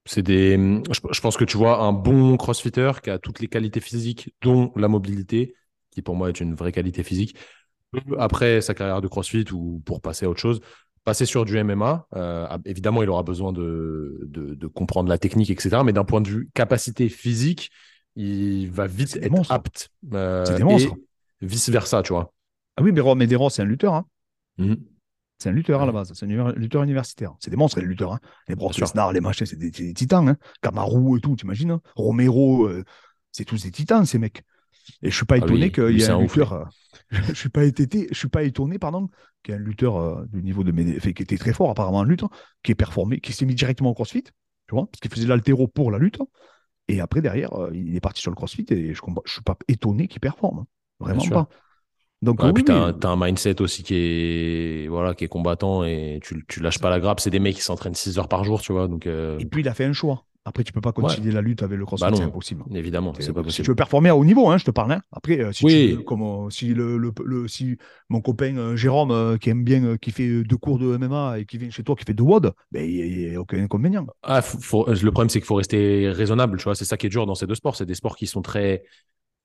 C'est 0.05 0.22
des. 0.22 0.57
Je, 0.91 1.01
je 1.12 1.20
pense 1.20 1.37
que 1.37 1.45
tu 1.45 1.57
vois 1.57 1.78
un 1.80 1.93
bon 1.93 2.37
crossfitter 2.37 2.91
qui 3.03 3.11
a 3.11 3.18
toutes 3.18 3.41
les 3.41 3.47
qualités 3.49 3.80
physiques, 3.80 4.35
dont 4.43 4.72
la 4.76 4.89
mobilité, 4.89 5.55
qui 5.93 6.03
pour 6.03 6.16
moi 6.16 6.28
est 6.28 6.41
une 6.41 6.55
vraie 6.55 6.72
qualité 6.72 7.05
physique, 7.05 7.37
après 8.18 8.61
sa 8.61 8.74
carrière 8.74 9.01
de 9.01 9.09
crossfit 9.09 9.45
ou 9.53 9.80
pour 9.85 10.01
passer 10.01 10.26
à 10.26 10.30
autre 10.30 10.41
chose, 10.41 10.61
passer 11.05 11.26
sur 11.26 11.45
du 11.45 11.57
MMA. 11.57 12.07
Euh, 12.16 12.49
évidemment, 12.64 13.03
il 13.05 13.11
aura 13.11 13.22
besoin 13.22 13.53
de, 13.53 14.18
de, 14.24 14.55
de 14.55 14.66
comprendre 14.66 15.09
la 15.09 15.18
technique, 15.18 15.51
etc. 15.51 15.85
Mais 15.85 15.93
d'un 15.93 16.05
point 16.05 16.20
de 16.20 16.28
vue 16.28 16.51
capacité 16.55 17.09
physique, 17.09 17.70
il 18.16 18.70
va 18.70 18.89
vite 18.89 19.16
être 19.22 19.30
monstres. 19.30 19.55
apte. 19.55 19.91
Euh, 20.14 20.45
C'est 20.45 20.57
des 20.57 20.64
monstres. 20.64 20.97
Vice 21.43 21.68
versa, 21.70 22.03
tu 22.03 22.12
vois. 22.12 22.33
Ah 22.76 22.83
oui, 22.83 22.93
mais 22.93 23.03
Medeiros, 23.14 23.51
c'est 23.51 23.62
un 23.62 23.66
lutteur. 23.66 23.95
hein. 23.95 24.07
Mhm. 24.59 24.78
C'est 25.43 25.49
un 25.49 25.53
lutteur 25.53 25.82
à 25.82 25.86
la 25.86 25.93
base. 25.93 26.12
C'est 26.14 26.24
un 26.24 26.53
lutteur 26.53 26.84
universitaire. 26.84 27.34
C'est 27.40 27.51
des 27.51 27.57
monstres, 27.57 27.80
les 27.80 27.86
lutteurs. 27.86 28.12
hein. 28.12 28.20
Les 28.47 28.55
Brock. 28.55 28.76
Lesnar, 28.78 29.12
les 29.12 29.20
machins, 29.20 29.45
c'est 29.45 29.59
des, 29.59 29.72
titans. 29.72 30.28
Hein. 30.28 30.36
Et 30.64 31.20
tout, 31.20 31.34
t'imagines 31.34 31.72
hein. 31.72 31.80
Romero, 31.97 32.66
euh, 32.68 32.84
c'est 33.32 33.45
tous 33.45 33.64
des 33.64 33.72
titans, 33.72 34.07
ces 34.07 34.18
mecs. 34.18 34.45
Et 35.03 35.11
je 35.11 35.16
suis 35.16 35.26
pas 35.26 35.34
Ah, 35.34 35.38
étonné 35.38 35.72
qu'il 35.72 35.99
y 35.99 36.03
ait 36.03 36.09
un 36.11 36.20
lutteur. 36.20 36.53
euh, 36.53 36.64
je 37.11 37.34
suis 37.34 37.49
pas 37.49 37.64
été, 37.64 38.07
je 38.11 38.16
suis 38.16 38.28
pas 38.28 38.45
étonné, 38.45 38.78
pardon, 38.78 39.09
qu'il 39.43 39.53
y 39.53 39.57
ait 39.57 39.61
un 39.61 39.62
lutteur 39.64 39.97
euh, 39.97 40.24
du 40.32 40.45
niveau 40.45 40.62
de 40.62 40.70
Médé- 40.70 40.97
enfin, 40.97 41.12
qui 41.12 41.24
était 41.24 41.38
très 41.38 41.53
fort 41.53 41.70
apparemment 41.70 41.99
en 41.99 42.05
lutte, 42.05 42.22
hein, 42.22 42.30
qui 42.62 42.70
est 42.70 42.76
performé, 42.76 43.18
qui 43.18 43.32
s'est 43.32 43.45
mis 43.45 43.57
directement 43.57 43.90
au 43.90 43.95
CrossFit, 43.95 44.22
tu 44.22 44.30
vois, 44.74 44.86
parce 44.86 45.01
qu'il 45.01 45.11
faisait 45.11 45.26
l'altéro 45.26 45.66
pour 45.66 45.90
la 45.90 45.99
lutte. 45.99 46.18
Et 46.86 47.01
après 47.01 47.20
derrière, 47.20 47.51
il 47.72 47.97
est 47.97 48.01
parti 48.01 48.20
sur 48.20 48.30
le 48.30 48.36
CrossFit 48.36 48.66
et 48.70 48.95
je 48.95 49.01
ne 49.07 49.14
suis 49.26 49.43
pas 49.43 49.57
étonné 49.66 50.07
qu'il 50.09 50.20
performe, 50.20 50.61
hein. 50.61 50.66
vraiment 51.01 51.26
pas. 51.28 51.49
Donc 52.23 52.41
Ouais, 52.41 52.47
oui, 52.47 52.53
puis 52.55 52.64
t'as 52.64 52.87
un, 52.87 52.93
t'as 52.93 53.09
un 53.11 53.16
mindset 53.16 53.61
aussi 53.61 53.83
qui 53.83 53.95
est, 53.97 54.87
voilà, 54.89 55.14
qui 55.14 55.25
est 55.25 55.29
combattant 55.29 55.85
et 55.85 56.20
tu, 56.23 56.45
tu 56.49 56.61
lâches 56.61 56.79
pas 56.79 56.89
la 56.91 57.01
grappe. 57.01 57.20
C'est 57.20 57.31
des 57.31 57.41
mecs 57.41 57.57
qui 57.57 57.62
s'entraînent 57.62 57.95
6 57.95 58.18
heures 58.18 58.29
par 58.29 58.45
jour, 58.45 58.61
tu 58.61 58.73
vois. 58.73 58.89
Donc, 58.89 59.07
euh, 59.07 59.39
Et 59.41 59.45
puis 59.45 59.61
il 59.62 59.68
a 59.68 59.75
fait 59.75 59.85
un 59.85 59.93
choix. 59.93 60.25
Après, 60.45 60.64
tu 60.64 60.73
peux 60.73 60.81
pas 60.81 60.93
concilier 60.93 61.31
la 61.31 61.41
lutte 61.41 61.62
avec 61.62 61.79
le 61.79 61.85
CrossFit, 61.87 62.11
Bah 62.11 62.16
c'est 62.16 62.25
impossible. 62.25 62.64
évidemment, 62.75 63.12
c'est 63.14 63.33
pas 63.33 63.41
Si 63.41 63.45
possible. 63.47 63.64
tu 63.66 63.70
veux 63.70 63.75
performer 63.77 64.09
à 64.09 64.16
haut 64.16 64.25
niveau, 64.25 64.49
hein, 64.51 64.59
je 64.59 64.64
te 64.64 64.73
parle. 64.73 64.91
hein. 64.91 65.01
Après, 65.12 65.39
euh, 65.41 65.53
si, 65.53 65.64
Oui. 65.64 65.91
tu 65.91 65.97
veux, 65.97 66.03
comme, 66.03 66.23
euh, 66.23 66.51
si, 66.51 66.75
le, 66.75 66.97
le- 66.99 67.12
le- 67.25 67.47
si 67.47 67.77
mon 68.09 68.20
copain 68.20 68.57
euh, 68.57 68.75
Jérôme, 68.75 69.12
euh, 69.12 69.37
qui 69.39 69.51
aime 69.51 69.62
bien, 69.62 69.97
qui 69.99 70.11
fait 70.11 70.43
deux 70.43 70.57
cours 70.57 70.81
de 70.81 70.95
MMA 70.97 71.39
et 71.39 71.45
qui 71.47 71.59
vient 71.59 71.70
chez 71.70 71.85
toi, 71.85 71.95
qui 71.95 72.05
fait 72.05 72.12
deux 72.14 72.25
WOD, 72.25 72.53
ben, 72.73 72.85
il 72.85 73.29
n'y 73.31 73.37
a, 73.37 73.41
aucun 73.41 73.62
inconvénient. 73.62 74.05
Ah, 74.25 74.43
faut- 74.43 74.59
faut- 74.59 74.87
le 74.91 75.11
problème, 75.12 75.29
c'est 75.29 75.39
qu'il 75.39 75.47
faut 75.47 75.55
rester 75.55 76.09
raisonnable, 76.11 76.59
tu 76.59 76.64
vois. 76.64 76.75
C'est 76.75 76.85
ça 76.85 76.97
qui 76.97 77.07
est 77.07 77.11
dur 77.11 77.25
dans 77.25 77.37
ces 77.37 77.47
deux 77.47 77.55
sports. 77.55 77.77
C'est 77.77 77.87
des 77.87 77.95
sports 77.95 78.16
qui 78.16 78.27
sont 78.27 78.43
très. 78.43 78.83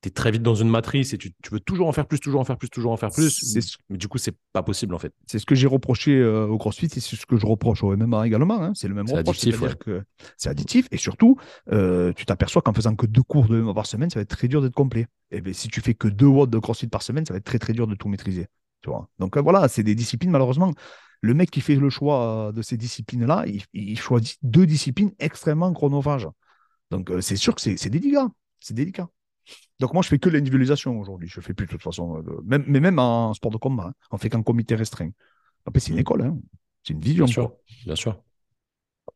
T'es 0.02 0.12
très 0.12 0.30
vite 0.30 0.44
dans 0.44 0.54
une 0.54 0.70
matrice 0.70 1.14
et 1.14 1.18
tu, 1.18 1.34
tu 1.42 1.50
veux 1.50 1.60
toujours 1.60 1.88
en 1.88 1.92
faire 1.92 2.06
plus, 2.06 2.20
toujours 2.20 2.40
en 2.40 2.44
faire 2.44 2.58
plus, 2.60 2.70
toujours 2.70 2.92
en 2.92 2.98
faire 2.98 3.10
plus. 3.10 3.32
Ce- 3.62 3.78
Mais 3.90 3.98
du 3.98 4.08
coup, 4.08 4.20
c'est 4.20 4.36
pas 4.54 4.62
possible, 4.62 4.94
en 4.94 5.00
fait. 5.00 5.12
C'est 5.26 5.40
ce 5.40 5.46
que 5.48 5.56
j'ai 5.56 5.66
reproché 5.66 6.16
euh, 6.20 6.46
au 6.46 6.60
CrossFit 6.60 6.86
et 6.86 7.00
c'est 7.00 7.16
ce 7.16 7.26
que 7.26 7.36
je 7.36 7.48
reproche 7.48 7.84
au 7.84 7.92
MMA 7.94 8.28
également. 8.28 8.62
hein. 8.62 8.74
C'est 8.76 8.88
le 8.88 8.94
même 8.94 9.08
reproche. 9.18 9.38
que 9.80 10.04
c'est 10.38 10.50
additif 10.50 10.88
et 10.92 10.98
surtout, 10.98 11.38
euh, 11.72 12.14
tu 12.14 12.26
t'aperçois 12.28 12.62
qu'en 12.62 12.74
faisant 12.74 12.96
que 12.96 13.08
deux 13.08 13.24
cours 13.24 13.48
de 13.48 13.58
MMA 13.60 13.74
par 13.74 13.88
semaine, 13.88 14.12
ça 14.12 14.20
va 14.20 14.22
être 14.22 14.30
très 14.30 14.48
dur 14.48 14.62
d'être 14.62 14.76
complet. 14.76 15.08
Et 15.32 15.42
ben, 15.42 15.52
si 15.52 15.68
tu 15.68 15.82
fais 15.82 15.96
que 15.96 16.08
deux 16.08 16.28
watts 16.28 16.52
de 16.52 16.60
CrossFit 16.60 16.88
par 16.88 17.02
semaine, 17.02 17.26
ça 17.26 17.34
va 17.34 17.40
être 17.40 17.44
très 17.46 17.60
très 17.60 17.74
dur 17.74 17.88
de 17.88 17.96
tout 17.96 18.08
maîtriser. 18.08 18.46
Tu 18.84 18.90
vois 18.92 19.10
Donc 19.18 19.36
euh, 19.36 19.42
voilà, 19.42 19.68
c'est 19.68 19.82
des 19.84 19.96
disciplines, 19.96 20.30
malheureusement. 20.30 20.74
Le 21.22 21.34
mec 21.34 21.50
qui 21.50 21.62
fait 21.62 21.76
le 21.76 21.90
choix 21.90 22.52
de 22.54 22.62
ces 22.62 22.78
disciplines-là, 22.78 23.46
il, 23.48 23.64
il 23.74 24.00
choisit 24.00 24.38
deux 24.44 24.68
disciplines 24.68 25.12
extrêmement 25.18 25.74
chronophages. 25.74 26.28
Donc 26.92 27.12
c'est 27.22 27.36
sûr 27.36 27.56
que 27.56 27.62
c'est 27.62 27.90
délicat. 27.90 28.28
C'est 28.60 28.76
délicat. 28.76 29.10
Donc 29.80 29.94
moi, 29.94 30.02
je 30.02 30.10
fais 30.10 30.20
que 30.20 30.30
l'individualisation 30.30 31.00
aujourd'hui. 31.00 31.30
Je 31.30 31.42
fais 31.42 31.54
plus 31.54 31.66
de 31.66 31.72
toute 31.72 31.84
façon, 31.84 32.18
euh, 32.18 32.42
même, 32.46 32.64
mais 32.68 32.80
même 32.80 33.00
en 33.00 33.34
sport 33.34 33.52
de 33.52 33.58
combat, 33.58 33.88
hein. 33.90 33.94
on 34.12 34.18
fait 34.18 34.30
qu'en 34.30 34.44
comité 34.44 34.76
restreint. 34.76 35.10
Après, 35.66 35.80
c'est 35.80 35.92
une 35.92 35.98
mm. 35.98 36.00
école, 36.00 36.22
hein. 36.24 36.38
c'est 36.84 36.94
une 36.94 37.02
vision. 37.02 37.26
Bien 37.26 37.34
sûr, 37.34 37.54
bien 37.86 37.96
sûr. 37.96 38.22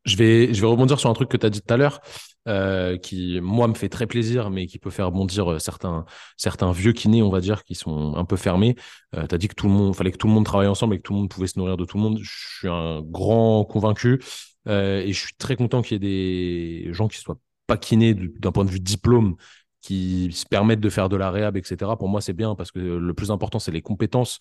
Je 0.05 0.17
vais, 0.17 0.53
je 0.53 0.61
vais 0.61 0.67
rebondir 0.67 0.99
sur 0.99 1.09
un 1.09 1.13
truc 1.13 1.29
que 1.29 1.37
tu 1.37 1.45
as 1.45 1.49
dit 1.49 1.61
tout 1.61 1.73
à 1.73 1.77
l'heure, 1.77 2.01
euh, 2.47 2.97
qui, 2.97 3.39
moi, 3.41 3.67
me 3.67 3.75
fait 3.75 3.89
très 3.89 4.07
plaisir, 4.07 4.49
mais 4.49 4.65
qui 4.65 4.79
peut 4.79 4.89
faire 4.89 5.11
bondir 5.11 5.51
euh, 5.51 5.59
certains, 5.59 6.05
certains 6.37 6.71
vieux 6.71 6.91
kinés, 6.91 7.21
on 7.21 7.29
va 7.29 7.39
dire, 7.39 7.63
qui 7.63 7.75
sont 7.75 8.15
un 8.15 8.25
peu 8.25 8.35
fermés. 8.35 8.75
Euh, 9.15 9.27
tu 9.27 9.35
as 9.35 9.37
dit 9.37 9.47
que 9.47 9.53
tout 9.53 9.67
le 9.67 9.73
monde, 9.73 9.95
fallait 9.95 10.11
que 10.11 10.17
tout 10.17 10.27
le 10.27 10.33
monde 10.33 10.45
travaille 10.45 10.67
ensemble 10.67 10.95
et 10.95 10.97
que 10.97 11.03
tout 11.03 11.13
le 11.13 11.19
monde 11.19 11.29
pouvait 11.29 11.47
se 11.47 11.59
nourrir 11.59 11.77
de 11.77 11.85
tout 11.85 11.97
le 11.97 12.03
monde. 12.03 12.19
Je 12.21 12.31
suis 12.57 12.67
un 12.67 13.01
grand 13.01 13.63
convaincu 13.65 14.21
et 14.67 15.11
je 15.11 15.19
suis 15.19 15.33
très 15.37 15.55
content 15.55 15.81
qu'il 15.81 15.93
y 15.93 15.95
ait 15.95 16.85
des 16.85 16.93
gens 16.93 17.07
qui 17.07 17.17
soient 17.17 17.39
pas 17.67 17.77
kinés 17.77 18.13
d'un 18.13 18.51
point 18.51 18.65
de 18.65 18.69
vue 18.69 18.79
diplôme, 18.79 19.35
qui 19.81 20.29
se 20.31 20.45
permettent 20.45 20.79
de 20.79 20.89
faire 20.89 21.09
de 21.09 21.15
la 21.17 21.31
réhab, 21.31 21.57
etc. 21.57 21.91
Pour 21.97 22.09
moi, 22.09 22.21
c'est 22.21 22.33
bien 22.33 22.55
parce 22.55 22.71
que 22.71 22.79
le 22.79 23.13
plus 23.13 23.31
important, 23.31 23.59
c'est 23.59 23.71
les 23.71 23.81
compétences 23.81 24.39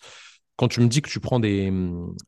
quand 0.61 0.67
tu 0.67 0.79
me 0.81 0.87
dis 0.87 1.01
que 1.01 1.09
tu 1.09 1.19
prends 1.19 1.39
des, 1.39 1.73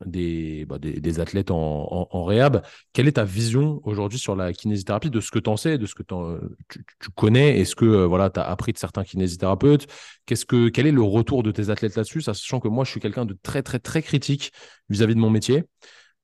des, 0.06 0.66
bah, 0.66 0.80
des, 0.80 1.20
athlètes 1.20 1.52
en, 1.52 2.08
en, 2.10 2.24
réhab, 2.24 2.64
quelle 2.92 3.08
est 3.08 3.14
ta 3.14 3.26
vision 3.26 3.80
aujourd'hui 3.84 4.18
sur 4.18 4.36
la 4.36 4.54
kinésithérapie, 4.54 5.12
de 5.12 5.20
ce 5.20 5.30
que 5.30 5.38
tu 5.38 5.52
en 5.52 5.56
sais, 5.56 5.78
de 5.78 5.86
ce 5.86 5.94
que 5.94 6.02
tu, 6.02 6.84
tu, 7.00 7.10
connais 7.16 7.60
Est-ce 7.60 7.76
que 7.76 7.86
euh, 7.86 8.06
voilà, 8.08 8.32
tu 8.32 8.40
as 8.40 8.44
appris 8.44 8.74
de 8.74 8.80
certains 8.80 9.04
kinésithérapeutes? 9.04 9.86
Qu'est-ce 10.26 10.46
que, 10.46 10.70
Quel 10.70 10.88
est 10.88 10.92
le 10.92 11.04
retour 11.04 11.44
de 11.44 11.52
tes 11.52 11.70
athlètes 11.70 11.96
là-dessus 11.96 12.22
Sachant 12.22 12.60
que 12.60 12.68
moi, 12.68 12.86
je 12.86 12.92
suis 12.92 13.00
quelqu'un 13.00 13.26
de 13.26 13.38
très, 13.44 13.62
très, 13.62 13.78
très 13.78 14.02
critique 14.02 14.52
vis-à-vis 14.90 15.14
de 15.14 15.20
mon 15.20 15.30
métier. 15.30 15.66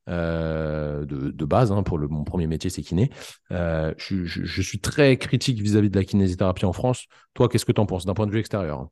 Euh, 0.07 1.05
de, 1.05 1.29
de, 1.29 1.45
base, 1.45 1.71
hein, 1.71 1.83
pour 1.83 1.99
le, 1.99 2.07
mon 2.07 2.23
premier 2.23 2.47
métier, 2.47 2.71
c'est 2.71 2.81
kiné. 2.81 3.11
Euh, 3.51 3.93
je, 3.97 4.25
je, 4.25 4.61
suis 4.61 4.79
très 4.79 5.17
critique 5.17 5.61
vis-à-vis 5.61 5.91
de 5.91 5.99
la 5.99 6.03
kinésithérapie 6.03 6.65
en 6.65 6.73
France. 6.73 7.05
Toi, 7.35 7.47
qu'est-ce 7.47 7.65
que 7.65 7.71
tu 7.71 7.81
en 7.81 7.85
penses 7.85 8.05
d'un 8.05 8.15
point 8.15 8.25
de 8.25 8.31
vue 8.31 8.39
extérieur 8.39 8.79
hein? 8.79 8.89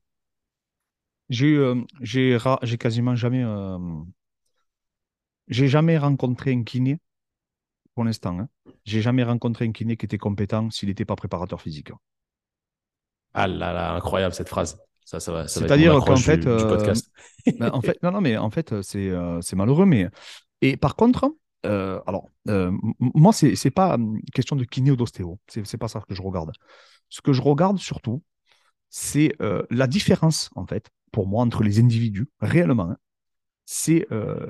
J'ai 1.30 1.56
euh, 1.58 1.76
j'ai 2.02 2.78
quasiment 2.78 3.16
jamais 3.16 3.44
j'ai 5.50 5.68
jamais 5.68 5.98
rencontré 5.98 6.54
un 6.54 6.64
kiné 6.64 7.00
pour 7.96 8.06
l'instant. 8.06 8.40
Hein. 8.40 8.48
J'ai 8.86 9.02
jamais 9.02 9.24
rencontré 9.24 9.66
un 9.66 9.72
kiné 9.72 9.98
qui 9.98 10.06
était 10.06 10.18
compétent 10.18 10.70
s'il 10.70 10.88
n'était 10.88 11.04
pas 11.04 11.16
préparateur 11.16 11.62
physique. 11.62 11.92
Ah 13.34 13.48
là 13.48 13.74
là, 13.74 13.94
incroyable 13.96 14.34
cette 14.34 14.50
phrase. 14.50 14.80
Ça, 15.04 15.20
ça 15.20 15.32
va. 15.32 15.48
C'est-à-dire 15.48 16.00
qu'en 16.00 16.16
fait, 16.16 16.46
ben, 16.46 17.72
en 17.74 17.82
fait, 17.82 18.02
non, 18.04 18.12
non, 18.12 18.22
mais 18.22 18.38
en 18.38 18.50
fait, 18.50 18.82
c'est 18.82 19.12
c'est 19.42 19.56
malheureux, 19.56 19.86
mais 19.86 20.08
et 20.62 20.78
par 20.78 20.96
contre, 20.96 21.36
alors 21.64 22.30
moi, 23.00 23.34
c'est 23.34 23.56
c'est 23.56 23.72
pas 23.72 23.96
hum, 23.96 24.22
question 24.34 24.56
de 24.56 24.64
kiné 24.64 24.92
ou 24.92 24.96
d'ostéo. 24.96 25.40
C'est 25.48 25.66
c'est 25.66 25.78
pas 25.78 25.88
ça 25.88 26.02
que 26.08 26.16
je 26.16 26.22
regarde. 26.22 26.52
Ce 27.10 27.22
que 27.22 27.34
je 27.34 27.42
regarde 27.42 27.78
surtout, 27.78 28.24
c'est 28.90 29.36
la 29.70 29.88
différence 29.88 30.50
en 30.56 30.66
fait 30.66 30.92
pour 31.12 31.28
moi, 31.28 31.44
entre 31.44 31.64
les 31.64 31.80
individus, 31.80 32.28
réellement, 32.42 32.96
c'est 33.66 34.08
euh, 34.12 34.48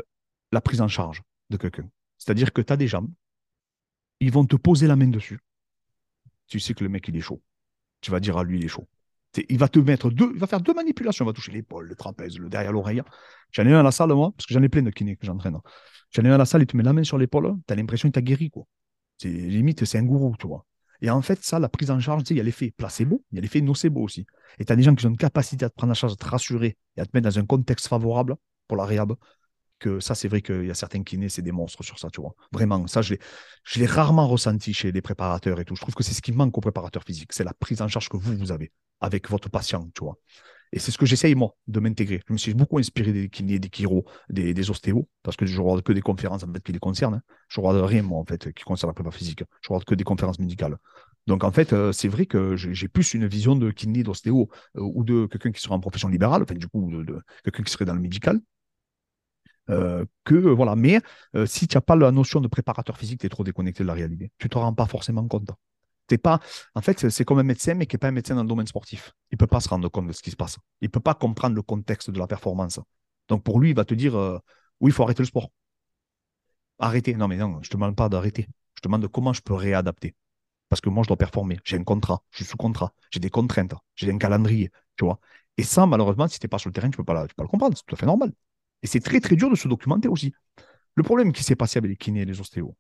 la 0.52 0.62
prise 0.62 0.82
en 0.82 0.88
charge 0.88 1.22
de 1.50 1.58
quelqu'un. 1.58 1.90
C'est-à-dire 2.18 2.54
que 2.54 2.62
tu 2.62 2.74
as 2.74 2.78
des 2.78 2.88
jambes, 2.88 3.10
ils 4.20 4.32
vont 4.32 4.46
te 4.46 4.56
poser 4.56 4.88
la 4.88 4.96
main 4.96 5.08
dessus. 5.08 5.40
Tu 6.48 6.60
sais 6.60 6.74
que 6.74 6.84
le 6.84 6.90
mec, 6.90 7.08
il 7.08 7.16
est 7.16 7.22
chaud. 7.22 7.42
Tu 8.02 8.12
vas 8.12 8.20
dire 8.20 8.38
à 8.38 8.44
lui, 8.44 8.60
il 8.60 8.66
est 8.66 8.70
chaud. 8.70 8.88
Il 9.50 9.60
va 9.60 9.68
te 9.68 9.80
mettre 9.80 10.10
deux, 10.10 10.32
il 10.34 10.40
va 10.40 10.48
faire 10.48 10.62
deux 10.62 10.74
manipulations. 10.74 11.26
Il 11.26 11.28
va 11.28 11.34
toucher 11.34 11.52
l'épaule, 11.52 11.88
le 11.88 11.96
trapèze, 11.96 12.40
le 12.40 12.50
derrière 12.50 12.72
l'oreille. 12.72 13.02
J'en 13.52 13.66
ai 13.66 13.74
un 13.74 13.80
à 13.80 13.84
la 13.84 13.92
salle, 13.92 14.14
moi, 14.14 14.32
parce 14.36 14.46
que 14.48 14.54
j'en 14.54 14.64
ai 14.64 14.70
plein 14.70 14.82
de 14.82 14.90
kinés 14.90 15.16
que 15.16 15.26
j'entraîne. 15.26 15.58
J'en 16.12 16.24
ai 16.24 16.30
un 16.30 16.34
à 16.34 16.38
la 16.38 16.46
salle, 16.46 16.62
il 16.62 16.68
te 16.68 16.76
met 16.78 16.84
la 16.84 16.94
main 16.94 17.04
sur 17.04 17.18
l'épaule, 17.18 17.56
tu 17.68 17.74
as 17.74 17.76
l'impression 17.76 18.08
qu'il 18.08 18.14
t'a 18.14 18.22
guéri, 18.22 18.50
quoi. 18.50 18.66
C'est 19.18 19.30
limite, 19.30 19.84
c'est 19.86 19.98
un 19.98 20.04
gourou, 20.04 20.36
tu 20.40 20.48
vois. 20.48 20.66
Et 21.02 21.10
en 21.10 21.22
fait, 21.22 21.44
ça, 21.44 21.60
la 21.60 21.70
prise 21.70 21.92
en 21.92 22.00
charge, 22.00 22.24
il 22.30 22.38
y 22.38 22.40
a 22.40 22.44
l'effet 22.44 22.74
placebo, 22.76 23.24
il 23.32 23.36
y 23.36 23.40
a 23.40 23.42
l'effet 23.42 23.62
nocebo 23.62 24.02
aussi. 24.02 24.26
Et 24.60 24.66
tu 24.66 24.74
as 24.74 24.76
des 24.76 24.84
gens 24.84 24.96
qui 24.96 25.06
ont 25.06 25.10
une 25.10 25.18
capacité 25.18 25.66
à 25.66 25.70
te 25.70 25.76
prendre 25.76 25.92
en 25.92 25.96
charge, 25.96 26.14
à 26.14 26.16
te 26.16 26.26
rassurer 26.26 26.78
et 26.96 27.02
à 27.02 27.06
te 27.06 27.12
mettre 27.14 27.30
dans 27.30 27.40
un 27.40 27.46
contexte 27.46 27.88
favorable 27.88 28.36
pour 28.68 28.78
la 28.78 28.86
réhab. 28.86 29.14
Que 29.80 30.00
ça, 30.00 30.16
c'est 30.16 30.28
vrai 30.28 30.42
qu'il 30.42 30.66
y 30.66 30.72
a 30.72 30.74
certains 30.74 31.04
kinés, 31.04 31.30
c'est 31.30 31.44
des 31.44 31.52
monstres 31.52 31.84
sur 31.84 32.00
ça, 32.00 32.10
tu 32.10 32.20
vois. 32.20 32.34
Vraiment, 32.52 32.88
ça, 32.88 33.04
je 33.04 33.16
l'ai 33.76 33.86
rarement 33.86 34.28
ressenti 34.28 34.74
chez 34.74 34.92
les 34.92 35.02
préparateurs 35.04 35.60
et 35.60 35.66
tout. 35.66 35.76
Je 35.76 35.82
trouve 35.82 35.94
que 35.94 36.04
c'est 36.04 36.16
ce 36.16 36.22
qui 36.24 36.32
manque 36.32 36.58
aux 36.58 36.62
préparateurs 36.62 37.04
physiques, 37.04 37.32
c'est 37.32 37.44
la 37.44 37.54
prise 37.54 37.80
en 37.84 37.88
charge 37.88 38.10
que 38.10 38.18
vous, 38.18 38.36
vous 38.36 38.52
avez 38.52 38.72
avec 39.02 39.30
votre 39.30 39.50
patient, 39.50 39.88
tu 39.94 40.04
vois. 40.04 40.18
Et 40.74 40.80
c'est 40.80 40.92
ce 40.92 40.98
que 40.98 41.06
j'essaye, 41.06 41.36
moi, 41.36 41.56
de 41.68 41.80
m'intégrer. 41.80 42.22
Je 42.28 42.34
me 42.34 42.38
suis 42.38 42.54
beaucoup 42.54 42.78
inspiré 42.78 43.14
des 43.14 43.30
kinés, 43.30 43.60
des 43.60 43.70
chiro, 43.72 44.06
des, 44.30 44.70
ostéos, 44.70 45.08
parce 45.24 45.38
que 45.38 45.46
je 45.46 45.56
ne 45.58 45.62
regarde 45.62 45.84
que 45.84 45.94
des 45.94 46.02
conférences, 46.02 46.44
en 46.44 46.52
fait, 46.52 46.62
qui 46.62 46.72
les 46.72 46.80
concernent. 46.80 47.16
Hein. 47.16 47.22
Je 47.48 47.62
ne 47.62 47.66
regarde 47.66 47.86
rien, 47.86 48.02
moi, 48.02 48.20
en 48.20 48.26
fait, 48.26 48.54
qui 48.54 48.64
concerne 48.64 48.90
la 48.90 48.94
prépa 48.94 49.12
physique. 49.12 49.44
Je 49.62 49.68
ne 49.68 49.74
regarde 49.74 49.86
que 49.86 49.96
des 49.96 50.04
conférences 50.04 50.40
médicales. 50.40 50.78
Donc, 51.28 51.44
en 51.44 51.52
fait, 51.52 51.74
euh, 51.74 51.92
c'est 51.92 52.08
vrai 52.08 52.26
que 52.26 52.56
j'ai 52.56 52.88
plus 52.88 53.14
une 53.14 53.28
vision 53.28 53.56
de 53.56 53.70
kiné, 53.72 54.02
d'ostéo, 54.04 54.50
euh, 54.78 54.82
ou 54.82 55.04
de 55.04 55.26
quelqu'un 55.26 55.52
qui 55.52 55.62
serait 55.62 55.76
en 55.76 55.80
profession 55.80 56.08
libérale, 56.08 56.44
enfin, 56.44 56.56
du 56.56 56.68
coup, 56.68 56.90
de, 56.90 57.22
quelqu'un 57.44 57.64
qui 57.64 57.72
serait 57.72 57.86
dans 57.86 57.94
le 57.94 58.00
médical. 58.02 58.40
Euh, 59.70 60.06
que 60.24 60.36
voilà, 60.36 60.78
mais 60.78 61.02
si 61.46 61.68
tu 61.68 61.76
n'as 61.76 61.82
pas 61.82 61.98
la 61.98 62.12
notion 62.12 62.40
de 62.40 62.48
préparateur 62.48 62.98
physique, 62.98 63.20
tu 63.20 63.26
es 63.26 63.30
trop 63.30 63.44
déconnecté 63.44 63.84
de 63.84 63.88
la 63.88 63.94
réalité. 63.94 64.32
Tu 64.38 64.46
ne 64.46 64.50
te 64.50 64.58
rends 64.58 64.74
pas 64.74 64.86
forcément 64.86 65.28
compte 65.28 65.52
pas, 66.16 66.40
en 66.76 66.82
fait, 66.82 67.10
c'est 67.10 67.26
comme 67.26 67.40
un 67.40 67.44
médecin, 67.44 67.74
mais 67.74 67.86
qui 67.86 67.96
n'est 67.96 68.00
pas 68.00 68.08
un 68.08 68.12
médecin 68.12 68.36
dans 68.36 68.44
le 68.44 68.48
domaine 68.48 68.68
sportif. 68.68 69.14
Il 69.32 69.36
ne 69.36 69.38
peut 69.38 69.48
pas 69.48 69.60
se 69.60 69.68
rendre 69.68 69.90
compte 69.90 70.08
de 70.08 70.14
ce 70.14 70.22
qui 70.22 70.32
se 70.32 70.36
passe. 70.38 70.58
Il 70.82 70.86
ne 70.86 70.92
peut 70.92 71.02
pas 71.02 71.14
comprendre 71.14 71.56
le 71.56 71.62
contexte 71.62 72.10
de 72.12 72.20
la 72.20 72.28
performance. 72.28 72.80
Donc 73.28 73.44
pour 73.44 73.60
lui, 73.60 73.72
il 73.72 73.76
va 73.76 73.86
te 73.86 73.94
dire 73.94 74.16
euh, 74.16 74.40
oui, 74.80 74.92
il 74.92 74.94
faut 74.94 75.04
arrêter 75.04 75.22
le 75.22 75.28
sport. 75.28 75.50
Arrêter. 76.80 77.14
Non, 77.16 77.28
mais 77.28 77.38
non, 77.38 77.54
je 77.62 77.68
ne 77.68 77.72
te 77.72 77.74
demande 77.74 77.96
pas 77.96 78.10
d'arrêter. 78.10 78.48
Je 78.76 78.82
te 78.82 78.88
demande 78.88 79.08
comment 79.08 79.34
je 79.34 79.42
peux 79.42 79.54
réadapter. 79.54 80.16
Parce 80.70 80.82
que 80.82 80.90
moi, 80.90 81.04
je 81.04 81.08
dois 81.08 81.18
performer. 81.18 81.60
J'ai 81.64 81.78
un 81.78 81.84
contrat, 81.84 82.22
je 82.32 82.38
suis 82.38 82.46
sous 82.46 82.58
contrat, 82.58 82.94
j'ai 83.10 83.20
des 83.20 83.30
contraintes, 83.30 83.74
j'ai 83.96 84.12
un 84.12 84.18
calendrier, 84.18 84.72
tu 84.98 85.06
vois. 85.06 85.20
Et 85.58 85.64
ça, 85.64 85.86
malheureusement, 85.86 86.28
si 86.28 86.40
tu 86.40 86.46
n'es 86.46 86.50
pas 86.50 86.60
sur 86.60 86.70
le 86.70 86.74
terrain, 86.74 86.90
tu 86.90 87.00
ne 87.00 87.04
peux, 87.04 87.06
pas, 87.06 87.26
peux 87.28 87.44
le 87.44 87.48
comprendre. 87.48 87.76
C'est 87.76 87.86
tout 87.86 87.96
à 87.96 87.98
fait 87.98 88.06
normal. 88.06 88.32
Et 88.84 88.88
c'est 88.88 89.00
très, 89.00 89.20
très 89.20 89.36
dur 89.36 89.50
de 89.50 89.56
se 89.56 89.68
documenter 89.68 90.08
aussi. 90.08 90.34
Le 90.96 91.04
problème 91.04 91.32
qui 91.34 91.44
s'est 91.44 91.56
passé 91.56 91.80
avec 91.80 91.90
les 91.90 91.98
kinés 91.98 92.22
et 92.22 92.26
les 92.26 92.40
ostéos, 92.40 92.76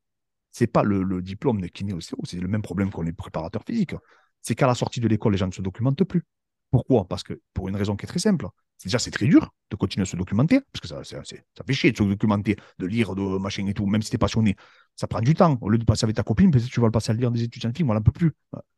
c'est 0.57 0.65
pas 0.65 0.81
le, 0.81 1.21
diplôme 1.21 1.61
de 1.61 1.67
kiné 1.67 1.93
ostéo, 1.93 2.17
c'est 2.23 2.39
le 2.39 2.47
même 2.47 2.63
problème 2.63 2.89
qu'on 2.89 3.03
les 3.03 3.13
préparateurs 3.13 3.63
physiques. 3.63 3.93
C'est 4.41 4.55
qu'à 4.55 4.65
la 4.65 4.73
sortie 4.73 4.99
de 4.99 5.07
l'école, 5.07 5.33
les 5.33 5.37
gens 5.37 5.45
ne 5.45 5.51
se 5.51 5.61
documentent 5.61 6.03
plus. 6.03 6.23
Pourquoi? 6.71 7.07
Parce 7.07 7.21
que 7.21 7.39
pour 7.53 7.69
une 7.69 7.75
raison 7.75 7.95
qui 7.95 8.05
est 8.05 8.07
très 8.07 8.17
simple. 8.17 8.47
Déjà, 8.83 8.97
c'est 8.97 9.11
très 9.11 9.27
dur 9.27 9.53
de 9.69 9.75
continuer 9.75 10.01
à 10.01 10.05
se 10.05 10.15
documenter, 10.15 10.61
parce 10.71 10.81
que 10.81 10.87
ça, 10.87 11.03
ça, 11.03 11.23
ça 11.23 11.63
fait 11.65 11.73
chier 11.73 11.91
de 11.91 11.97
se 11.97 12.03
documenter, 12.03 12.55
de 12.79 12.87
lire, 12.87 13.13
de 13.13 13.37
machin 13.37 13.67
et 13.67 13.73
tout, 13.75 13.85
même 13.85 14.01
si 14.01 14.09
tu 14.09 14.15
es 14.15 14.17
passionné. 14.17 14.55
Ça 14.95 15.05
prend 15.05 15.21
du 15.21 15.35
temps. 15.35 15.59
Au 15.61 15.69
lieu 15.69 15.77
de 15.77 15.85
passer 15.85 16.05
avec 16.05 16.15
ta 16.15 16.23
copine, 16.23 16.49
peut-être 16.49 16.65
tu 16.65 16.79
vas 16.79 16.87
le 16.87 16.91
passer 16.91 17.11
à 17.11 17.13
lire 17.13 17.29
des 17.29 17.43
études 17.43 17.61
scientifiques. 17.61 17.85
Moi, 17.85 17.93
elle 17.95 17.99
n'en 17.99 18.03
peut 18.03 18.11
plus. 18.11 18.31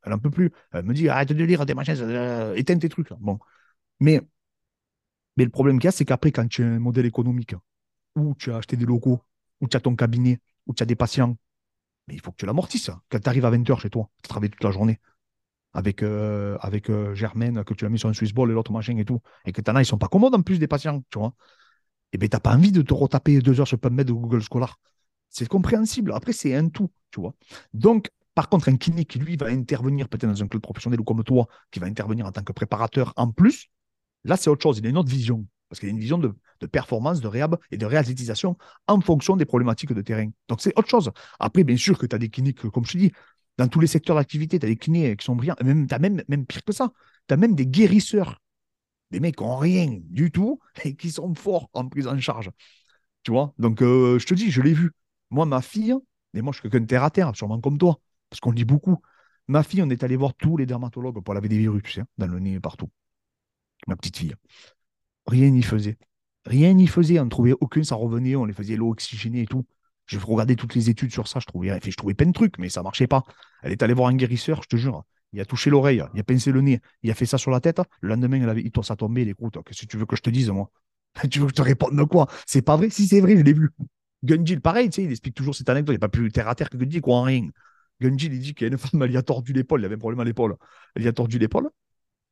Elle 0.03 0.11
n'en 0.11 0.19
peut 0.19 0.31
plus. 0.31 0.51
Elle 0.73 0.83
me 0.83 0.93
dit 0.93 1.07
arrête 1.07 1.31
de 1.31 1.43
lire 1.45 1.65
des 1.65 1.75
machins, 1.75 1.95
euh, 1.97 2.55
éteins 2.55 2.77
tes 2.77 2.89
trucs. 2.89 3.13
Bon. 3.19 3.39
Mais, 4.01 4.21
mais 5.37 5.45
le 5.45 5.49
problème 5.49 5.79
qu'il 5.79 5.85
y 5.85 5.89
a, 5.89 5.91
c'est 5.91 6.05
qu'après, 6.05 6.31
quand 6.33 6.47
tu 6.47 6.61
as 6.61 6.67
un 6.67 6.79
modèle 6.79 7.05
économique, 7.05 7.55
où 8.15 8.35
tu 8.37 8.51
as 8.51 8.57
acheté 8.57 8.75
des 8.75 8.85
locaux, 8.85 9.21
où 9.61 9.69
tu 9.69 9.77
as 9.77 9.79
ton 9.79 9.95
cabinet, 9.95 10.39
où 10.67 10.73
tu 10.73 10.83
as 10.83 10.85
des 10.85 10.95
patients, 10.95 11.37
mais 12.09 12.15
il 12.15 12.21
faut 12.21 12.31
que 12.31 12.37
tu 12.37 12.45
l'amortisses. 12.45 12.89
Quand 13.09 13.19
tu 13.19 13.29
arrives 13.29 13.45
à 13.45 13.51
20h 13.51 13.79
chez 13.79 13.89
toi, 13.89 14.09
tu 14.23 14.27
travailles 14.27 14.49
toute 14.49 14.63
la 14.63 14.71
journée 14.71 14.99
avec, 15.73 16.01
euh, 16.01 16.57
avec 16.61 16.89
euh, 16.89 17.13
Germaine, 17.13 17.63
que 17.63 17.73
tu 17.75 17.85
as 17.85 17.89
mis 17.89 17.99
sur 17.99 18.09
un 18.09 18.13
Swiss 18.13 18.33
Ball 18.33 18.49
et 18.49 18.53
l'autre 18.53 18.71
machin 18.71 18.97
et 18.97 19.05
tout, 19.05 19.21
et 19.45 19.51
que 19.51 19.61
tu 19.61 19.69
en 19.69 19.75
as, 19.75 19.83
ils 19.83 19.85
sont 19.85 19.99
pas 19.99 20.07
commodes 20.07 20.33
en 20.33 20.41
plus 20.41 20.57
des 20.57 20.67
patients, 20.67 21.03
tu 21.11 21.19
vois. 21.19 21.35
Et 22.11 22.15
eh 22.15 22.17
bien, 22.17 22.27
tu 22.27 22.39
pas 22.39 22.55
envie 22.55 22.71
de 22.71 22.81
te 22.81 22.93
retaper 22.93 23.39
deux 23.39 23.59
heures 23.59 23.67
sur 23.67 23.77
PubMed 23.77 24.09
ou 24.09 24.19
Google 24.19 24.41
Scholar. 24.41 24.79
C'est 25.29 25.47
compréhensible. 25.47 26.11
Après, 26.13 26.33
c'est 26.33 26.55
un 26.55 26.69
tout, 26.69 26.89
tu 27.11 27.21
vois. 27.21 27.35
Donc, 27.75 28.09
par 28.33 28.49
contre, 28.49 28.69
un 28.69 28.77
kiné 28.77 29.05
qui, 29.05 29.19
lui, 29.19 29.37
va 29.37 29.45
intervenir 29.47 30.09
peut-être 30.09 30.31
dans 30.31 30.41
un 30.41 30.47
club 30.47 30.63
professionnel 30.63 30.99
ou 30.99 31.03
comme 31.03 31.23
toi, 31.23 31.47
qui 31.69 31.79
va 31.79 31.85
intervenir 31.85 32.25
en 32.25 32.31
tant 32.31 32.41
que 32.41 32.51
préparateur 32.51 33.13
en 33.15 33.29
plus, 33.29 33.67
là, 34.23 34.37
c'est 34.37 34.49
autre 34.49 34.63
chose. 34.63 34.79
Il 34.79 34.87
a 34.87 34.89
une 34.89 34.97
autre 34.97 35.09
vision. 35.11 35.45
Parce 35.69 35.79
qu'il 35.79 35.87
y 35.87 35.91
a 35.91 35.93
une 35.93 35.99
vision 35.99 36.17
de, 36.17 36.33
performance, 36.67 37.21
de 37.21 37.27
réhab 37.27 37.57
et 37.71 37.77
de 37.77 37.85
réathlétisation 37.85 38.57
en 38.87 38.99
fonction 39.01 39.35
des 39.35 39.45
problématiques 39.45 39.93
de 39.93 40.01
terrain. 40.01 40.29
Donc, 40.47 40.61
c'est 40.61 40.77
autre 40.77 40.89
chose. 40.89 41.11
Après, 41.39 41.63
bien 41.63 41.77
sûr 41.77 41.97
que 41.97 42.05
tu 42.05 42.15
as 42.15 42.19
des 42.19 42.29
cliniques, 42.29 42.67
comme 42.69 42.85
je 42.85 42.93
te 42.93 42.97
dis, 42.97 43.11
dans 43.57 43.67
tous 43.67 43.79
les 43.79 43.87
secteurs 43.87 44.15
d'activité, 44.15 44.57
tu 44.57 44.65
as 44.65 44.69
des 44.69 44.77
kinés 44.77 45.15
qui 45.15 45.25
sont 45.25 45.35
brillants. 45.35 45.55
Même, 45.63 45.85
même, 45.99 46.23
même 46.27 46.45
pire 46.45 46.63
que 46.63 46.73
ça. 46.73 46.91
Tu 47.27 47.33
as 47.33 47.37
même 47.37 47.55
des 47.55 47.67
guérisseurs. 47.67 48.41
Des 49.11 49.19
mecs 49.19 49.37
qui 49.37 49.43
n'ont 49.43 49.57
rien 49.57 49.99
du 50.01 50.31
tout 50.31 50.59
et 50.83 50.95
qui 50.95 51.11
sont 51.11 51.33
forts 51.35 51.69
en 51.73 51.87
prise 51.87 52.07
en 52.07 52.17
charge. 52.19 52.49
Tu 53.23 53.31
vois? 53.31 53.53
Donc, 53.59 53.81
euh, 53.81 54.17
je 54.17 54.25
te 54.25 54.33
dis, 54.33 54.49
je 54.49 54.61
l'ai 54.61 54.73
vu. 54.73 54.91
Moi, 55.29 55.45
ma 55.45 55.61
fille, 55.61 55.93
et 56.33 56.41
moi, 56.41 56.51
je 56.53 56.59
suis 56.59 56.69
quelqu'un 56.69 56.85
terre 56.85 57.03
à 57.03 57.11
terre, 57.11 57.35
sûrement 57.35 57.59
comme 57.59 57.77
toi, 57.77 57.99
parce 58.29 58.39
qu'on 58.39 58.53
dit 58.53 58.65
beaucoup. 58.65 58.97
Ma 59.47 59.63
fille, 59.63 59.81
on 59.81 59.89
est 59.89 60.03
allé 60.03 60.15
voir 60.15 60.33
tous 60.35 60.57
les 60.57 60.65
dermatologues 60.65 61.21
pour 61.23 61.33
laver 61.33 61.49
des 61.49 61.57
virus, 61.57 61.83
sais, 61.93 62.03
dans 62.17 62.27
le 62.27 62.39
nez 62.39 62.53
et 62.53 62.59
partout. 62.59 62.89
Ma 63.87 63.95
petite 63.95 64.17
fille. 64.17 64.35
Rien 65.29 65.51
n'y 65.51 65.61
faisait. 65.61 65.97
Rien 66.45 66.73
n'y 66.73 66.87
faisait. 66.87 67.19
On 67.19 67.25
ne 67.25 67.29
trouvait 67.29 67.53
aucune, 67.59 67.83
ça 67.83 67.95
revenait, 67.95 68.35
on 68.35 68.45
les 68.45 68.53
faisait 68.53 68.75
l'eau 68.75 68.89
oxygénée 68.89 69.41
et 69.41 69.45
tout. 69.45 69.65
Je 70.07 70.17
regardais 70.17 70.55
toutes 70.55 70.73
les 70.73 70.89
études 70.89 71.11
sur 71.11 71.27
ça, 71.27 71.39
je 71.39 71.45
trouvais, 71.45 71.79
je 71.83 71.95
trouvais 71.95 72.15
plein 72.15 72.25
de 72.25 72.33
trucs, 72.33 72.57
mais 72.57 72.69
ça 72.69 72.79
ne 72.79 72.85
marchait 72.85 73.05
pas. 73.05 73.23
Elle 73.61 73.71
est 73.71 73.83
allée 73.83 73.93
voir 73.93 74.07
un 74.09 74.15
guérisseur, 74.15 74.63
je 74.63 74.67
te 74.67 74.75
jure. 74.75 75.03
Il 75.33 75.39
a 75.39 75.45
touché 75.45 75.69
l'oreille, 75.69 76.03
il 76.15 76.19
a 76.19 76.23
pincé 76.23 76.51
le 76.51 76.61
nez, 76.61 76.79
il 77.03 77.11
a 77.11 77.13
fait 77.13 77.27
ça 77.27 77.37
sur 77.37 77.51
la 77.51 77.59
tête. 77.59 77.79
Le 78.01 78.09
lendemain, 78.09 78.41
elle 78.41 78.49
avait, 78.49 78.63
il 78.63 78.83
ça 78.83 78.95
tombé, 78.95 79.23
les 79.23 79.31
écoute, 79.31 79.57
qu'est-ce 79.63 79.81
que 79.81 79.85
tu 79.85 79.97
veux 79.97 80.07
que 80.07 80.15
je 80.15 80.23
te 80.23 80.31
dise, 80.31 80.49
moi? 80.49 80.71
Tu 81.29 81.39
veux 81.39 81.45
que 81.45 81.51
je 81.51 81.55
te 81.55 81.61
réponde 81.61 82.03
quoi? 82.07 82.27
C'est 82.47 82.63
pas 82.63 82.75
vrai? 82.77 82.89
Si 82.89 83.07
c'est 83.07 83.21
vrai, 83.21 83.37
je 83.37 83.43
l'ai 83.43 83.53
vu. 83.53 83.69
Gunjil, 84.23 84.61
pareil, 84.61 84.89
tu 84.89 84.95
sais, 84.95 85.03
il 85.03 85.11
explique 85.11 85.35
toujours 85.35 85.53
cette 85.53 85.69
anecdote. 85.69 85.93
Il 85.93 85.97
a 85.97 85.99
pas 85.99 86.09
plus 86.09 86.31
terre 86.31 86.47
à 86.47 86.55
terre 86.55 86.69
que 86.71 86.77
Gunjil, 86.77 87.01
quoi, 87.01 87.17
en 87.17 87.23
rien. 87.23 87.47
Gunjil, 88.01 88.33
il 88.33 88.39
dit 88.39 88.53
qu'il 88.55 88.65
y 88.65 88.69
a 88.69 88.73
une 88.73 88.79
femme, 88.79 89.03
elle 89.03 89.15
a 89.15 89.21
tordu 89.21 89.53
l'épaule, 89.53 89.81
il 89.81 89.85
avait 89.85 89.95
un 89.95 89.99
problème 89.99 90.19
à 90.19 90.23
l'épaule. 90.23 90.55
Elle 90.95 91.07
a 91.07 91.13
tordu 91.13 91.37
l'épaule. 91.37 91.69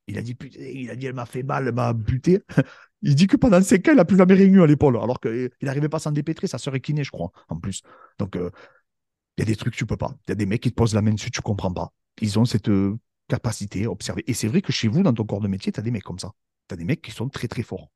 Il 0.07 0.17
a 0.17 0.21
dit, 0.21 0.35
putain, 0.35 0.59
il 0.61 0.89
a 0.89 0.95
dit, 0.95 1.05
elle 1.05 1.13
m'a 1.13 1.25
fait 1.25 1.43
mal, 1.43 1.67
elle 1.67 1.73
m'a 1.73 1.93
buté. 1.93 2.41
Il 3.03 3.13
dit 3.13 3.27
que 3.27 3.37
pendant 3.37 3.61
5 3.61 3.87
ans, 3.89 3.91
il 3.91 3.97
n'a 3.97 4.05
plus 4.05 4.17
jamais 4.17 4.35
eu 4.43 4.59
à 4.63 4.65
l'épaule, 4.65 4.97
alors 4.97 5.19
qu'il 5.19 5.51
n'arrivait 5.61 5.87
pas 5.87 5.97
à 5.97 5.99
s'en 5.99 6.11
dépêtrer, 6.11 6.47
sa 6.47 6.57
sœur 6.57 6.73
est 6.73 7.03
je 7.03 7.11
crois, 7.11 7.31
en 7.47 7.59
plus. 7.59 7.83
Donc, 8.17 8.35
euh, 8.35 8.49
il 9.37 9.41
y 9.41 9.43
a 9.43 9.45
des 9.45 9.55
trucs 9.55 9.73
que 9.73 9.77
tu 9.77 9.85
peux 9.85 9.97
pas. 9.97 10.17
Il 10.27 10.31
y 10.31 10.33
a 10.33 10.35
des 10.35 10.47
mecs 10.47 10.61
qui 10.61 10.71
te 10.71 10.75
posent 10.75 10.95
la 10.95 11.03
main 11.03 11.13
dessus, 11.13 11.29
tu 11.29 11.41
comprends 11.41 11.71
pas. 11.71 11.93
Ils 12.21 12.39
ont 12.39 12.45
cette 12.45 12.69
euh, 12.69 12.97
capacité 13.27 13.85
à 13.85 13.91
observer. 13.91 14.23
Et 14.27 14.33
c'est 14.33 14.47
vrai 14.47 14.61
que 14.61 14.71
chez 14.71 14.87
vous, 14.87 15.03
dans 15.03 15.13
ton 15.13 15.25
corps 15.25 15.41
de 15.41 15.47
métier, 15.47 15.71
tu 15.71 15.79
as 15.79 15.83
des 15.83 15.91
mecs 15.91 16.03
comme 16.03 16.17
ça. 16.19 16.31
Tu 16.67 16.73
as 16.73 16.77
des 16.77 16.85
mecs 16.85 17.01
qui 17.01 17.11
sont 17.11 17.29
très, 17.29 17.47
très 17.47 17.61
forts. 17.61 17.91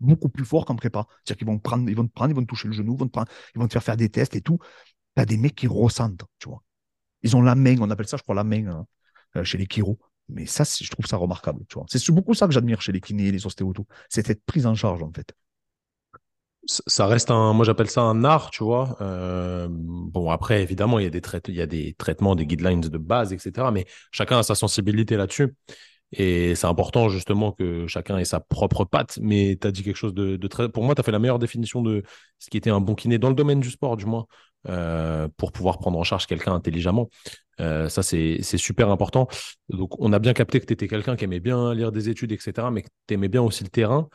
Beaucoup 0.00 0.28
plus 0.28 0.44
forts 0.44 0.64
qu'en 0.64 0.76
prépa. 0.76 1.06
C'est-à-dire 1.24 1.38
qu'ils 1.38 1.46
vont, 1.46 1.58
prendre, 1.58 1.88
ils 1.88 1.96
vont 1.96 2.06
te 2.06 2.12
prendre, 2.12 2.32
ils 2.32 2.36
vont 2.36 2.42
te 2.42 2.48
toucher 2.48 2.68
le 2.68 2.74
genou, 2.74 2.94
ils 2.94 3.58
vont 3.58 3.68
te, 3.68 3.72
faire 3.72 3.84
faire 3.84 3.96
des 3.96 4.08
tests 4.08 4.34
et 4.34 4.40
tout. 4.40 4.58
Tu 5.16 5.22
as 5.22 5.26
des 5.26 5.36
mecs 5.36 5.54
qui 5.54 5.68
ressentent, 5.68 6.24
tu 6.38 6.48
vois. 6.48 6.62
Ils 7.22 7.36
ont 7.36 7.42
la 7.42 7.54
main, 7.54 7.76
on 7.80 7.90
appelle 7.90 8.08
ça, 8.08 8.16
je 8.16 8.22
crois, 8.22 8.34
la 8.34 8.44
main 8.44 8.66
hein, 8.66 8.86
euh, 9.36 9.44
chez 9.44 9.58
les 9.58 9.66
chiro. 9.66 9.98
Mais 10.28 10.46
ça, 10.46 10.64
je 10.64 10.90
trouve 10.90 11.06
ça 11.06 11.16
remarquable. 11.16 11.64
Tu 11.68 11.74
vois. 11.74 11.84
C'est 11.88 12.10
beaucoup 12.12 12.34
ça 12.34 12.46
que 12.46 12.52
j'admire 12.52 12.80
chez 12.80 12.92
les 12.92 13.00
kinés, 13.00 13.30
les 13.30 13.46
ostéos, 13.46 13.72
tout. 13.72 13.86
C'est 14.08 14.26
cette 14.26 14.44
prise 14.44 14.66
en 14.66 14.74
charge, 14.74 15.02
en 15.02 15.12
fait. 15.12 15.34
Ça 16.66 17.06
reste 17.06 17.30
un, 17.30 17.52
moi 17.52 17.66
j'appelle 17.66 17.90
ça 17.90 18.00
un 18.00 18.24
art, 18.24 18.50
tu 18.50 18.64
vois. 18.64 18.96
Euh, 19.02 19.68
bon, 19.70 20.30
après, 20.30 20.62
évidemment, 20.62 20.98
il 20.98 21.02
y, 21.02 21.06
a 21.06 21.10
des 21.10 21.20
il 21.48 21.54
y 21.54 21.60
a 21.60 21.66
des 21.66 21.92
traitements, 21.92 22.34
des 22.34 22.46
guidelines 22.46 22.80
de 22.80 22.96
base, 22.98 23.34
etc. 23.34 23.70
Mais 23.70 23.84
chacun 24.12 24.38
a 24.38 24.42
sa 24.42 24.54
sensibilité 24.54 25.16
là-dessus. 25.18 25.54
Et 26.12 26.54
c'est 26.54 26.66
important 26.66 27.08
justement 27.08 27.52
que 27.52 27.86
chacun 27.86 28.16
ait 28.18 28.24
sa 28.24 28.40
propre 28.40 28.84
patte. 28.84 29.18
Mais 29.20 29.58
tu 29.60 29.66
as 29.66 29.72
dit 29.72 29.82
quelque 29.82 29.96
chose 29.96 30.14
de, 30.14 30.36
de 30.36 30.48
très. 30.48 30.70
Pour 30.70 30.84
moi, 30.84 30.94
tu 30.94 31.00
as 31.00 31.04
fait 31.04 31.12
la 31.12 31.18
meilleure 31.18 31.38
définition 31.38 31.82
de 31.82 32.02
ce 32.38 32.48
qui 32.48 32.56
était 32.56 32.70
un 32.70 32.80
bon 32.80 32.94
kiné 32.94 33.18
dans 33.18 33.28
le 33.28 33.34
domaine 33.34 33.60
du 33.60 33.70
sport, 33.70 33.96
du 33.98 34.06
moins. 34.06 34.26
Euh, 34.66 35.28
pour 35.36 35.52
pouvoir 35.52 35.78
prendre 35.78 35.98
en 35.98 36.04
charge 36.04 36.26
quelqu'un 36.26 36.54
intelligemment. 36.54 37.10
Euh, 37.60 37.90
ça, 37.90 38.02
c'est 38.02 38.40
super 38.56 38.88
important. 38.88 39.28
Donc, 39.68 40.00
on 40.00 40.10
a 40.14 40.18
bien 40.18 40.32
capté 40.32 40.58
que 40.58 40.64
tu 40.64 40.72
étais 40.72 40.88
quelqu'un 40.88 41.16
qui 41.16 41.24
aimait 41.24 41.40
bien 41.40 41.74
lire 41.74 41.92
des 41.92 42.08
études, 42.08 42.32
etc., 42.32 42.68
mais 42.72 42.80
que 42.80 42.88
tu 43.06 43.14
aimais 43.14 43.28
bien 43.28 43.42
aussi 43.42 43.62
le 43.62 43.68
terrain, 43.68 44.08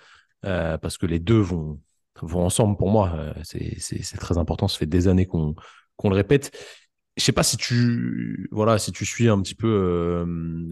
euh, 0.46 0.80
parce 0.80 0.98
que 0.98 1.06
les 1.06 1.20
deux 1.20 1.40
vont, 1.40 1.80
vont 2.24 2.44
ensemble 2.44 2.78
pour 2.78 2.90
moi. 2.90 3.34
c'est 3.44 4.18
très 4.18 4.40
important. 4.40 4.68
Ça 4.68 4.80
fait 4.80 4.88
des 4.88 5.08
années 5.08 5.28
qu'on 5.28 5.56
le 6.04 6.16
répète. 6.16 6.52
Je 7.16 7.24
sais 7.24 7.32
pas 7.32 7.44
si 7.44 7.58
tu, 7.58 8.48
voilà, 8.52 8.80
si 8.80 8.92
tu 8.92 9.06
suis 9.06 9.30
un 9.30 9.40
petit 9.42 9.56
peu 9.56 10.26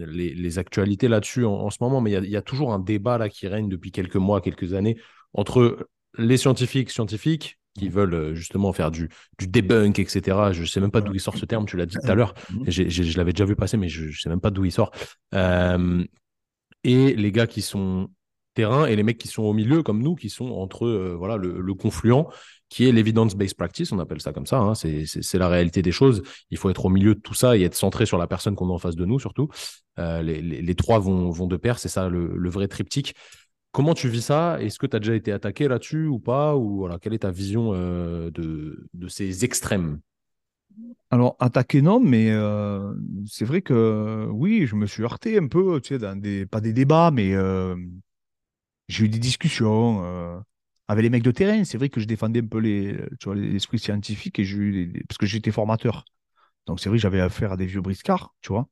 les, 0.08 0.34
les, 0.34 0.58
actualités 0.58 1.06
là-dessus 1.06 1.44
en, 1.44 1.70
ce 1.70 1.76
moment, 1.80 2.00
mais 2.00 2.10
il 2.10 2.24
y, 2.24 2.30
y, 2.30 2.36
a 2.36 2.42
toujours 2.42 2.72
un 2.72 2.78
débat 2.80 3.18
là 3.18 3.28
qui 3.28 3.46
règne 3.46 3.68
depuis 3.68 3.92
quelques 3.92 4.16
mois, 4.16 4.40
quelques 4.40 4.72
années 4.72 4.96
entre 5.34 5.88
les 6.16 6.36
scientifiques 6.36 6.90
scientifiques 6.90 7.58
qui 7.78 7.88
veulent 7.88 8.14
euh, 8.14 8.34
justement 8.34 8.72
faire 8.72 8.90
du, 8.90 9.08
du 9.38 9.46
debunk, 9.46 9.98
etc. 9.98 10.52
Je 10.52 10.60
ne 10.60 10.66
sais 10.66 10.80
même 10.80 10.90
pas 10.90 11.00
d'où 11.00 11.14
il 11.14 11.20
sort 11.20 11.36
ce 11.36 11.46
terme, 11.46 11.66
tu 11.66 11.76
l'as 11.76 11.86
dit 11.86 11.96
tout 12.02 12.10
à 12.10 12.14
l'heure. 12.14 12.34
Je 12.66 13.16
l'avais 13.16 13.32
déjà 13.32 13.44
vu 13.44 13.56
passer, 13.56 13.76
mais 13.76 13.88
je 13.88 14.06
ne 14.06 14.12
sais 14.12 14.28
même 14.28 14.40
pas 14.40 14.50
d'où 14.50 14.64
il 14.64 14.72
sort. 14.72 14.90
Euh, 15.34 16.04
et 16.84 17.14
les 17.14 17.32
gars 17.32 17.46
qui 17.46 17.62
sont 17.62 18.08
terrain 18.54 18.86
et 18.86 18.96
les 18.96 19.02
mecs 19.02 19.18
qui 19.18 19.28
sont 19.28 19.44
au 19.44 19.52
milieu, 19.52 19.82
comme 19.82 20.02
nous, 20.02 20.16
qui 20.16 20.30
sont 20.30 20.50
entre 20.50 20.86
euh, 20.86 21.14
voilà, 21.16 21.36
le, 21.36 21.74
confluent, 21.74 22.26
qui 22.68 22.88
est 22.88 22.92
l'evidence-based 22.92 23.56
practice, 23.56 23.92
on 23.92 23.98
appelle 24.00 24.20
ça 24.20 24.32
comme 24.32 24.46
ça. 24.46 24.58
Hein. 24.58 24.74
C'est 24.74 25.38
la 25.38 25.48
réalité 25.48 25.80
des 25.80 25.92
choses. 25.92 26.22
Il 26.50 26.58
faut 26.58 26.68
être 26.68 26.84
au 26.84 26.88
milieu 26.90 27.14
de 27.14 27.20
tout 27.20 27.34
ça 27.34 27.56
et 27.56 27.62
être 27.62 27.76
centré 27.76 28.04
sur 28.04 28.18
la 28.18 28.26
personne 28.26 28.56
qu'on 28.56 28.68
a 28.68 28.72
en 28.72 28.78
face 28.78 28.96
de 28.96 29.04
nous, 29.04 29.18
surtout. 29.20 29.48
les, 29.96 30.42
les, 30.42 30.74
trois 30.74 30.98
vont, 30.98 31.30
vont 31.30 31.46
de 31.46 31.56
pair, 31.56 31.78
c'est 31.78 31.88
ça 31.88 32.08
le, 32.08 32.36
le, 32.36 32.50
vrai 32.50 32.68
triptyque. 32.68 33.14
Comment 33.72 33.94
tu 33.94 34.08
vis 34.08 34.22
ça? 34.22 34.60
Est-ce 34.60 34.78
que 34.78 34.86
tu 34.86 34.96
as 34.96 34.98
déjà 34.98 35.14
été 35.14 35.32
attaqué 35.32 35.68
là-dessus 35.68 36.06
ou 36.06 36.18
pas? 36.18 36.56
Ou 36.56 36.78
voilà, 36.78 36.98
quelle 36.98 37.14
est 37.14 37.20
ta 37.20 37.30
vision 37.30 37.72
euh, 37.74 38.30
de, 38.30 39.08
ces 39.08 39.44
extrêmes? 39.44 40.00
Alors, 41.10 41.36
attaqué, 41.38 41.82
non, 41.82 42.00
mais 42.00 42.30
euh, 42.30 42.94
c'est 43.26 43.44
vrai 43.44 43.62
que 43.62 44.26
oui, 44.30 44.66
je 44.66 44.74
me 44.74 44.86
suis 44.86 45.02
heurté 45.02 45.38
un 45.38 45.48
peu, 45.48 45.80
tu 45.80 45.94
sais, 45.94 45.98
dans 45.98 46.20
pas 46.50 46.60
des 46.60 46.72
débats, 46.72 47.10
mais 47.10 47.34
euh, 47.34 47.76
j'ai 48.88 49.04
eu 49.04 49.08
des 49.08 49.18
discussions 49.18 50.42
avec 50.88 51.02
les 51.02 51.10
mecs 51.10 51.22
de 51.22 51.30
terrain. 51.30 51.64
C'est 51.64 51.78
vrai 51.78 51.88
que 51.90 52.00
je 52.00 52.06
défendais 52.06 52.40
un 52.40 52.46
peu 52.46 52.58
les, 52.58 52.96
l'esprit 53.34 53.78
scientifique 53.78 54.38
et 54.38 55.04
parce 55.08 55.18
que 55.18 55.26
j'étais 55.26 55.50
formateur. 55.50 56.04
Donc, 56.66 56.80
c'est 56.80 56.88
vrai 56.88 56.98
que 56.98 57.02
j'avais 57.02 57.20
affaire 57.20 57.52
à 57.52 57.56
des 57.56 57.66
vieux 57.66 57.80
briscards, 57.80 58.34
tu 58.40 58.52
vois. 58.52 58.68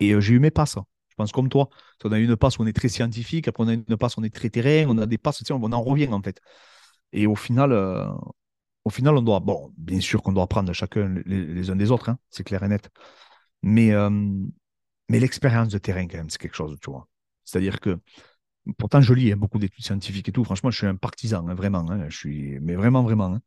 Et 0.00 0.18
j'ai 0.20 0.34
eu 0.34 0.38
mes 0.40 0.50
passes 0.50 0.76
pense 1.18 1.32
comme 1.32 1.48
toi. 1.48 1.68
On 2.04 2.12
a 2.12 2.18
une 2.18 2.36
passe 2.36 2.58
où 2.58 2.62
on 2.62 2.66
est 2.66 2.72
très 2.72 2.88
scientifique, 2.88 3.48
après 3.48 3.64
on 3.64 3.68
a 3.68 3.74
une 3.74 3.84
passe 3.98 4.16
où 4.16 4.20
on 4.20 4.24
est 4.24 4.34
très 4.34 4.50
terrain, 4.50 4.86
on 4.88 4.98
a 4.98 5.06
des 5.06 5.18
passes, 5.18 5.42
on 5.50 5.72
en 5.72 5.82
revient 5.82 6.08
en 6.08 6.22
fait. 6.22 6.40
Et 7.12 7.26
au 7.26 7.36
final, 7.36 7.72
euh, 7.72 8.06
au 8.84 8.90
final, 8.90 9.16
on 9.16 9.22
doit, 9.22 9.40
bon, 9.40 9.72
bien 9.76 10.00
sûr 10.00 10.22
qu'on 10.22 10.32
doit 10.32 10.44
apprendre 10.44 10.72
chacun 10.72 11.14
les, 11.26 11.70
uns 11.70 11.76
des 11.76 11.90
autres, 11.90 12.08
hein, 12.10 12.18
c'est 12.30 12.44
clair 12.44 12.62
et 12.62 12.68
net. 12.68 12.90
Mais, 13.62 13.92
euh, 13.92 14.10
mais 15.10 15.20
l'expérience 15.20 15.68
de 15.68 15.78
terrain, 15.78 16.06
quand 16.06 16.18
même, 16.18 16.30
c'est 16.30 16.38
quelque 16.40 16.56
chose, 16.56 16.76
tu 16.80 16.90
vois. 16.90 17.08
C'est-à-dire 17.44 17.80
que, 17.80 17.98
pourtant, 18.78 19.00
je 19.00 19.12
lis 19.14 19.32
hein, 19.32 19.36
beaucoup 19.36 19.58
d'études 19.58 19.84
scientifiques 19.84 20.28
et 20.28 20.32
tout. 20.32 20.44
Franchement, 20.44 20.70
je 20.70 20.78
suis 20.78 20.86
un 20.86 20.96
partisan, 20.96 21.46
hein, 21.48 21.54
vraiment. 21.54 21.84
je 22.08 22.16
suis, 22.16 22.60
mais 22.60 22.76
vraiment, 22.76 23.02
vraiment. 23.02 23.38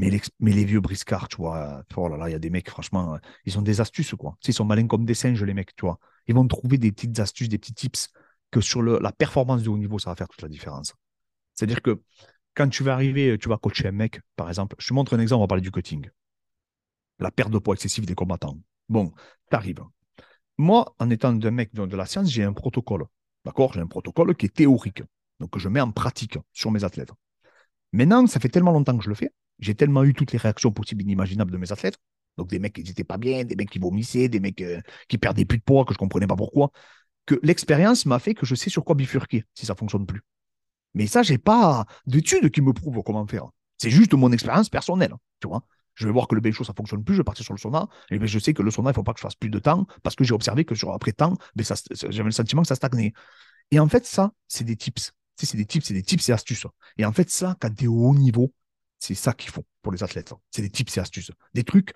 Mais, 0.00 0.54
les 0.54 0.64
vieux 0.64 0.80
briscards, 0.80 1.28
tu 1.28 1.36
vois, 1.36 1.84
oh 1.96 2.08
là 2.08 2.16
là, 2.16 2.28
il 2.28 2.32
y 2.32 2.34
a 2.34 2.38
des 2.38 2.50
mecs, 2.50 2.70
franchement, 2.70 3.18
ils 3.44 3.58
ont 3.58 3.62
des 3.62 3.80
astuces, 3.80 4.14
quoi. 4.14 4.36
ils 4.46 4.54
sont 4.54 4.64
malins 4.64 4.86
comme 4.86 5.04
des 5.04 5.14
singes, 5.14 5.42
les 5.44 5.54
mecs, 5.54 5.76
tu 5.76 5.84
vois 5.84 5.98
ils 6.30 6.34
vont 6.34 6.46
trouver 6.46 6.78
des 6.78 6.92
petites 6.92 7.18
astuces, 7.18 7.48
des 7.48 7.58
petits 7.58 7.74
tips 7.74 8.08
que 8.52 8.60
sur 8.60 8.82
la 8.82 9.12
performance 9.12 9.62
de 9.62 9.68
haut 9.68 9.76
niveau, 9.76 9.98
ça 9.98 10.10
va 10.10 10.16
faire 10.16 10.28
toute 10.28 10.42
la 10.42 10.48
différence. 10.48 10.94
C'est-à-dire 11.54 11.82
que 11.82 12.00
quand 12.54 12.68
tu 12.68 12.84
vas 12.84 12.94
arriver, 12.94 13.36
tu 13.36 13.48
vas 13.48 13.58
coacher 13.58 13.88
un 13.88 13.92
mec, 13.92 14.20
par 14.36 14.48
exemple, 14.48 14.76
je 14.78 14.86
te 14.86 14.94
montre 14.94 15.14
un 15.14 15.18
exemple, 15.18 15.38
on 15.38 15.42
va 15.42 15.48
parler 15.48 15.62
du 15.62 15.72
cutting. 15.72 16.08
La 17.18 17.32
perte 17.32 17.50
de 17.50 17.58
poids 17.58 17.74
excessive 17.74 18.06
des 18.06 18.14
combattants. 18.14 18.58
Bon, 18.88 19.12
tu 19.50 19.56
arrives. 19.56 19.82
Moi, 20.56 20.94
en 20.98 21.10
étant 21.10 21.30
un 21.30 21.50
mec 21.50 21.74
de 21.74 21.96
la 21.96 22.06
science, 22.06 22.30
j'ai 22.30 22.44
un 22.44 22.52
protocole. 22.52 23.06
D'accord? 23.44 23.72
J'ai 23.72 23.80
un 23.80 23.86
protocole 23.86 24.36
qui 24.36 24.46
est 24.46 24.54
théorique, 24.54 25.02
donc 25.40 25.50
que 25.50 25.58
je 25.58 25.68
mets 25.68 25.80
en 25.80 25.90
pratique 25.90 26.38
sur 26.52 26.70
mes 26.70 26.84
athlètes. 26.84 27.12
Maintenant, 27.92 28.26
ça 28.26 28.38
fait 28.38 28.48
tellement 28.48 28.72
longtemps 28.72 28.96
que 28.96 29.02
je 29.02 29.08
le 29.08 29.16
fais, 29.16 29.32
j'ai 29.60 29.74
tellement 29.74 30.04
eu 30.04 30.14
toutes 30.14 30.32
les 30.32 30.38
réactions 30.38 30.72
possibles 30.72 31.02
et 31.02 31.04
inimaginables 31.04 31.50
de 31.50 31.56
mes 31.58 31.72
athlètes, 31.72 31.98
donc 32.36 32.48
des 32.48 32.58
mecs 32.58 32.72
qui 32.72 32.82
n'étaient 32.82 33.04
pas 33.04 33.18
bien, 33.18 33.44
des 33.44 33.56
mecs 33.56 33.70
qui 33.70 33.78
vomissaient, 33.78 34.28
des 34.28 34.40
mecs 34.40 34.60
euh, 34.62 34.80
qui 35.08 35.18
perdaient 35.18 35.44
plus 35.44 35.58
de 35.58 35.62
poids, 35.62 35.84
que 35.84 35.92
je 35.92 35.96
ne 35.96 36.00
comprenais 36.00 36.26
pas 36.26 36.36
pourquoi. 36.36 36.70
Que 37.26 37.38
l'expérience 37.42 38.06
m'a 38.06 38.18
fait 38.18 38.34
que 38.34 38.46
je 38.46 38.54
sais 38.54 38.70
sur 38.70 38.84
quoi 38.84 38.94
bifurquer 38.94 39.44
si 39.54 39.66
ça 39.66 39.74
ne 39.74 39.78
fonctionne 39.78 40.06
plus. 40.06 40.22
Mais 40.94 41.06
ça, 41.06 41.22
je 41.22 41.32
n'ai 41.32 41.38
pas 41.38 41.86
d'études 42.06 42.50
qui 42.50 42.62
me 42.62 42.72
prouvent 42.72 43.02
comment 43.04 43.26
faire. 43.26 43.46
C'est 43.78 43.90
juste 43.90 44.14
mon 44.14 44.32
expérience 44.32 44.68
personnelle. 44.68 45.14
Tu 45.40 45.48
vois 45.48 45.62
je 46.00 46.06
vais 46.06 46.12
voir 46.12 46.28
que 46.28 46.34
le 46.34 46.52
chaud, 46.52 46.64
ça 46.64 46.72
ne 46.72 46.76
fonctionne 46.76 47.04
plus, 47.04 47.14
je 47.14 47.20
vais 47.20 47.24
partir 47.24 47.44
sur 47.44 47.52
le 47.52 47.58
sauna. 47.58 47.86
Et 48.10 48.18
ben, 48.18 48.26
je 48.26 48.38
sais 48.38 48.54
que 48.54 48.62
le 48.62 48.70
sauna, 48.70 48.88
il 48.88 48.92
ne 48.92 48.94
faut 48.94 49.02
pas 49.02 49.12
que 49.12 49.18
je 49.18 49.22
fasse 49.22 49.34
plus 49.34 49.50
de 49.50 49.58
temps 49.58 49.86
parce 50.02 50.16
que 50.16 50.24
j'ai 50.24 50.32
observé 50.32 50.64
que 50.64 50.74
après 50.90 51.12
temps, 51.12 51.36
ben, 51.54 51.66
j'avais 51.92 52.24
le 52.24 52.30
sentiment 52.30 52.62
que 52.62 52.68
ça 52.68 52.74
stagnait. 52.74 53.12
Et 53.70 53.78
en 53.78 53.88
fait, 53.88 54.06
ça, 54.06 54.32
c'est 54.48 54.64
des 54.64 54.76
tips. 54.76 55.12
c'est 55.36 55.56
des 55.56 55.66
tips, 55.66 55.86
c'est 55.86 55.94
des 55.94 56.02
tips 56.02 56.28
et 56.30 56.32
astuces. 56.32 56.66
Et 56.96 57.04
en 57.04 57.12
fait, 57.12 57.28
ça, 57.28 57.54
quand 57.60 57.74
tu 57.74 57.84
es 57.84 57.86
au 57.86 58.06
haut 58.06 58.14
niveau, 58.14 58.52
c'est 59.00 59.14
ça 59.14 59.32
qu'il 59.32 59.50
faut 59.50 59.64
pour 59.82 59.90
les 59.90 60.04
athlètes. 60.04 60.32
C'est 60.52 60.62
des 60.62 60.70
tips 60.70 60.96
et 60.96 61.00
astuces. 61.00 61.32
Des 61.54 61.64
trucs 61.64 61.92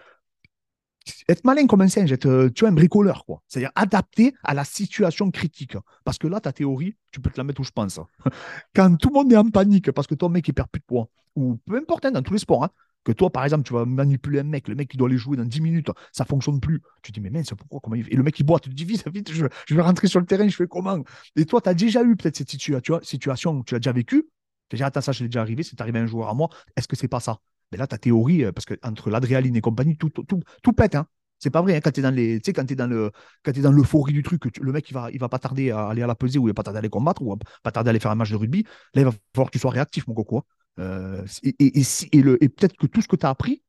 être 1.29 1.45
malin 1.45 1.67
comme 1.67 1.83
un 1.83 1.89
singe, 1.89 2.11
être, 2.13 2.27
euh, 2.27 2.51
tu 2.51 2.61
vois, 2.61 2.71
un 2.71 2.73
bricoleur, 2.73 3.25
quoi. 3.25 3.43
C'est-à-dire 3.47 3.71
adapté 3.75 4.35
à 4.43 4.55
la 4.55 4.65
situation 4.65 5.31
critique. 5.31 5.77
Parce 6.05 6.19
que 6.19 6.27
là, 6.27 6.41
ta 6.41 6.53
théorie, 6.53 6.97
tu 7.11 7.21
peux 7.21 7.31
te 7.31 7.37
la 7.37 7.45
mettre 7.45 7.61
où 7.61 7.65
je 7.65 7.71
pense. 7.71 8.01
Quand 8.75 8.97
tout 8.97 9.09
le 9.09 9.15
monde 9.15 9.33
est 9.33 9.37
en 9.37 9.51
panique 9.51 9.93
parce 9.93 10.07
que 10.07 10.15
ton 10.15 10.29
mec, 10.29 10.49
il 10.49 10.55
perd 10.55 10.69
plus 10.69 10.81
de 10.81 10.87
poids, 10.87 11.09
ou 11.37 11.57
peu 11.67 11.77
importe, 11.77 12.07
hein, 12.07 12.11
dans 12.11 12.23
tous 12.23 12.33
les 12.33 12.39
sports, 12.39 12.65
hein, 12.65 12.71
que 13.05 13.13
toi, 13.13 13.31
par 13.31 13.45
exemple, 13.45 13.65
tu 13.65 13.75
vas 13.75 13.85
manipuler 13.85 14.41
un 14.41 14.45
mec, 14.45 14.67
le 14.67 14.75
mec, 14.75 14.93
il 14.95 14.97
doit 14.97 15.09
aller 15.09 15.19
jouer 15.19 15.37
dans 15.37 15.45
10 15.45 15.61
minutes, 15.61 15.91
ça 16.11 16.25
fonctionne 16.25 16.59
plus. 16.59 16.81
Tu 17.03 17.13
te 17.13 17.21
dis, 17.21 17.21
mais 17.21 17.31
mince, 17.31 17.51
pourquoi 17.51 17.81
comment 17.83 17.97
il... 17.97 18.11
Et 18.11 18.17
le 18.17 18.23
mec, 18.23 18.39
il 18.41 18.45
boit, 18.45 18.61
tu 18.61 18.71
te 18.71 18.75
dis, 18.75 18.85
vite, 18.87 19.07
vite, 19.13 19.31
je, 19.31 19.75
vais 19.75 19.83
rentrer 19.83 20.09
sur 20.09 20.21
le 20.21 20.27
terrain, 20.27 20.49
je 20.49 20.57
fais 20.57 20.67
comment? 20.67 20.99
Et 21.37 21.45
toi, 21.45 21.61
tu 21.61 21.69
as 21.69 21.75
déjà 21.75 22.03
eu 22.03 22.17
peut-être 22.17 22.37
cette 22.37 22.51
situation, 22.51 23.63
tu 23.63 23.75
as 23.75 23.79
déjà 23.79 23.93
vécu. 23.93 24.27
Tu 24.69 24.77
déjà, 24.77 24.87
attends, 24.87 25.01
ça, 25.01 25.13
l'ai 25.13 25.27
déjà 25.27 25.41
arrivé, 25.41 25.63
c'est 25.63 25.81
arrivé 25.81 25.99
un 25.99 26.07
jour 26.07 26.29
à 26.29 26.35
moi. 26.35 26.49
Est-ce 26.77 26.89
que 26.89 26.97
c'est 26.97 27.09
pas 27.09 27.21
ça? 27.21 27.39
Mais 27.73 27.79
là, 27.79 27.87
ta 27.87 27.99
théorie, 27.99 28.45
euh, 28.45 28.53
parce 28.53 28.65
que 28.67 28.75
entre 28.83 29.11
l'adréaline 29.11 29.57
et 29.57 29.61
compagnie, 29.61 29.97
tout, 29.97 30.11
tout, 30.11 30.25
tout, 30.63 30.73
pète. 30.73 30.95
Hein. 30.95 31.07
C'est 31.39 31.51
pas 31.51 31.63
vrai. 31.63 31.77
Hein, 31.77 31.81
quand 31.83 31.91
tu 31.91 32.01
es 32.01 32.03
dans 32.03 32.15
les, 32.15 32.41
quand 32.41 32.71
es 32.71 32.75
dans 32.75 32.89
dans 32.89 33.73
l'euphorie 33.73 34.13
du 34.13 34.23
truc, 34.23 34.57
le 34.59 34.73
mec, 34.73 34.89
il 34.91 34.95
va, 34.95 35.11
il 35.11 35.19
va 35.19 35.29
pas 35.29 35.39
tarder 35.39 35.71
à 35.71 35.89
aller 35.89 36.03
à 36.03 36.07
la 36.07 36.15
pesée 36.15 36.39
ou 36.39 36.47
il 36.47 36.51
va 36.51 36.55
pas 36.55 36.63
tarder 36.63 36.79
à 36.79 36.81
aller 36.81 36.89
combattre 36.89 37.23
ou 37.23 37.37
pas 37.63 37.73
tarder 37.73 37.89
à 37.89 37.91
aller 37.91 38.01
faire 38.01 38.11
un 38.11 38.17
match 38.17 38.31
de 38.31 38.37
rugby. 38.37 38.65
Là, 38.95 39.03
il 39.03 39.05
va 39.05 39.13
falloir 39.35 39.51
que 39.51 39.53
tu 39.53 39.59
sois 39.59 39.71
réactif, 39.71 40.07
mon 40.07 40.15
coco. 40.15 40.39
Hein. 40.39 40.43
Euh, 40.81 41.27
et, 41.43 41.55
et, 41.59 41.83
et, 42.13 42.49
peut-être 42.49 42.77
que 42.77 42.87
tout 42.87 43.01
ce 43.01 43.09
que 43.09 43.17
tu 43.17 43.27
as 43.27 43.31
appris, 43.31 43.63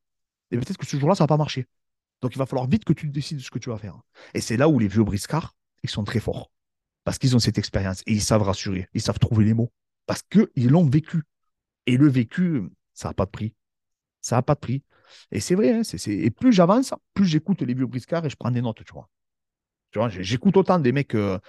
et 0.52 0.57
peut-être 0.57 0.78
que 0.78 0.86
ce 0.86 0.98
jour-là, 0.98 1.15
ça 1.15 1.24
va 1.24 1.28
pas 1.28 1.38
marcher. 1.38 1.68
Donc, 2.22 2.34
il 2.36 2.38
va 2.38 2.45
falloir 2.45 2.68
vite 2.68 2.86
que 2.86 2.94
tu 2.94 3.07
décides 3.07 3.38
de 3.38 3.44
ce 3.44 3.52
que 3.52 3.60
tu 3.60 3.70
vas 3.70 3.78
faire. 3.78 3.99
Et 4.34 4.41
c'est 4.41 4.57
là 4.57 4.70
où 4.70 4.80
les 4.80 4.88
vieux 4.88 5.03
briscards, 5.03 5.56
ils 5.84 5.90
sont 5.90 6.03
très 6.03 6.20
forts. 6.20 6.52
Parce 7.03 7.20
qu'ils 7.20 7.36
ont 7.36 7.40
cette 7.40 7.57
expérience 7.57 8.02
et 8.07 8.14
ils 8.14 8.22
savent 8.22 8.41
rassurer, 8.41 8.88
ils 8.94 9.02
savent 9.02 9.20
trouver 9.20 9.45
les 9.45 9.53
mots. 9.53 9.72
Parce 10.06 10.22
qu'ils 10.23 10.69
l'ont 10.69 10.88
vécu. 10.88 11.23
Et 11.88 11.98
le 11.98 12.07
vécu, 12.07 12.64
ça 12.94 13.10
n'a 13.10 13.14
pas 13.14 13.26
de 13.26 13.32
prix. 13.32 13.53
Ça 14.22 14.38
n'a 14.38 14.41
pas 14.41 14.56
de 14.56 14.60
prix. 14.60 14.84
Et 15.32 15.40
c'est 15.40 15.56
vrai, 15.56 15.72
hein, 15.72 15.82
et 16.07 16.32
plus 16.32 16.52
j'avance, 16.52 16.94
plus 17.14 17.26
j'écoute 17.26 17.61
les 17.61 17.73
vieux 17.73 17.86
briscards 17.86 18.26
et 18.26 18.30
je 18.30 18.36
prends 18.36 18.52
des 18.52 18.61
notes, 18.61 18.84
tu 18.84 18.94
vois. 18.94 19.10
Tu 19.91 19.99
vois, 19.99 20.10
j'écoute 20.10 20.57
autant 20.57 20.80
des 20.80 20.91
mecs 20.91 21.15
euh, 21.15 21.40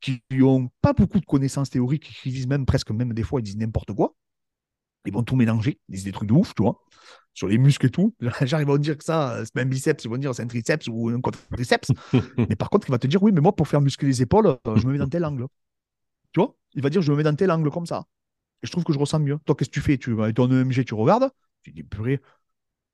qui 0.00 0.22
n'ont 0.30 0.70
pas 0.80 0.92
beaucoup 0.92 1.20
de 1.20 1.26
connaissances 1.26 1.70
théoriques, 1.70 2.10
qui 2.22 2.30
disent 2.30 2.46
même 2.46 2.66
presque, 2.66 2.90
même 2.90 3.12
des 3.12 3.22
fois, 3.22 3.40
ils 3.40 3.44
disent 3.44 3.58
n'importe 3.58 3.92
quoi. 3.92 4.14
Ils 5.06 5.12
vont 5.12 5.22
tout 5.22 5.36
mélanger, 5.36 5.80
ils 5.88 5.94
disent 5.94 6.04
des 6.04 6.12
trucs 6.12 6.28
de 6.28 6.34
ouf, 6.34 6.54
tu 6.54 6.62
vois, 6.62 6.82
sur 7.32 7.48
les 7.48 7.58
muscles 7.58 7.86
et 7.86 7.90
tout. 7.90 8.14
Genre, 8.42 8.60
ils 8.60 8.66
vont 8.66 8.76
dire 8.76 8.98
que 8.98 9.04
ça, 9.04 9.42
c'est 9.44 9.60
un 9.60 9.64
biceps, 9.64 10.04
ils 10.04 10.08
vont 10.10 10.18
dire 10.18 10.34
c'est 10.34 10.42
un 10.42 10.46
triceps 10.46 10.88
ou 10.88 11.08
un 11.08 11.20
quadriceps. 11.20 11.90
mais 12.36 12.56
par 12.56 12.70
contre, 12.70 12.88
il 12.88 12.92
va 12.92 12.98
te 12.98 13.06
dire, 13.06 13.22
oui, 13.22 13.32
mais 13.32 13.40
moi, 13.40 13.54
pour 13.54 13.66
faire 13.68 13.80
muscler 13.80 14.08
les 14.08 14.22
épaules, 14.22 14.46
euh, 14.46 14.76
je 14.76 14.86
me 14.86 14.92
mets 14.92 14.98
dans 14.98 15.08
tel 15.08 15.24
angle. 15.24 15.46
Tu 16.32 16.40
vois 16.40 16.56
Il 16.74 16.82
va 16.82 16.90
dire, 16.90 17.02
je 17.02 17.10
me 17.12 17.16
mets 17.16 17.22
dans 17.22 17.34
tel 17.34 17.50
angle 17.50 17.70
comme 17.70 17.86
ça. 17.86 18.06
Et 18.62 18.66
je 18.66 18.72
trouve 18.72 18.84
que 18.84 18.92
je 18.92 18.98
ressens 18.98 19.20
mieux. 19.20 19.38
Toi, 19.44 19.54
qu'est-ce 19.56 19.70
que 19.70 19.74
tu 19.74 19.80
fais? 19.80 19.98
Tu 19.98 20.12
vas 20.12 20.32
ton 20.32 20.50
EMG, 20.50 20.84
tu 20.84 20.94
regardes. 20.94 21.30
Tu 21.62 21.72
dis, 21.72 21.82
purée. 21.82 22.20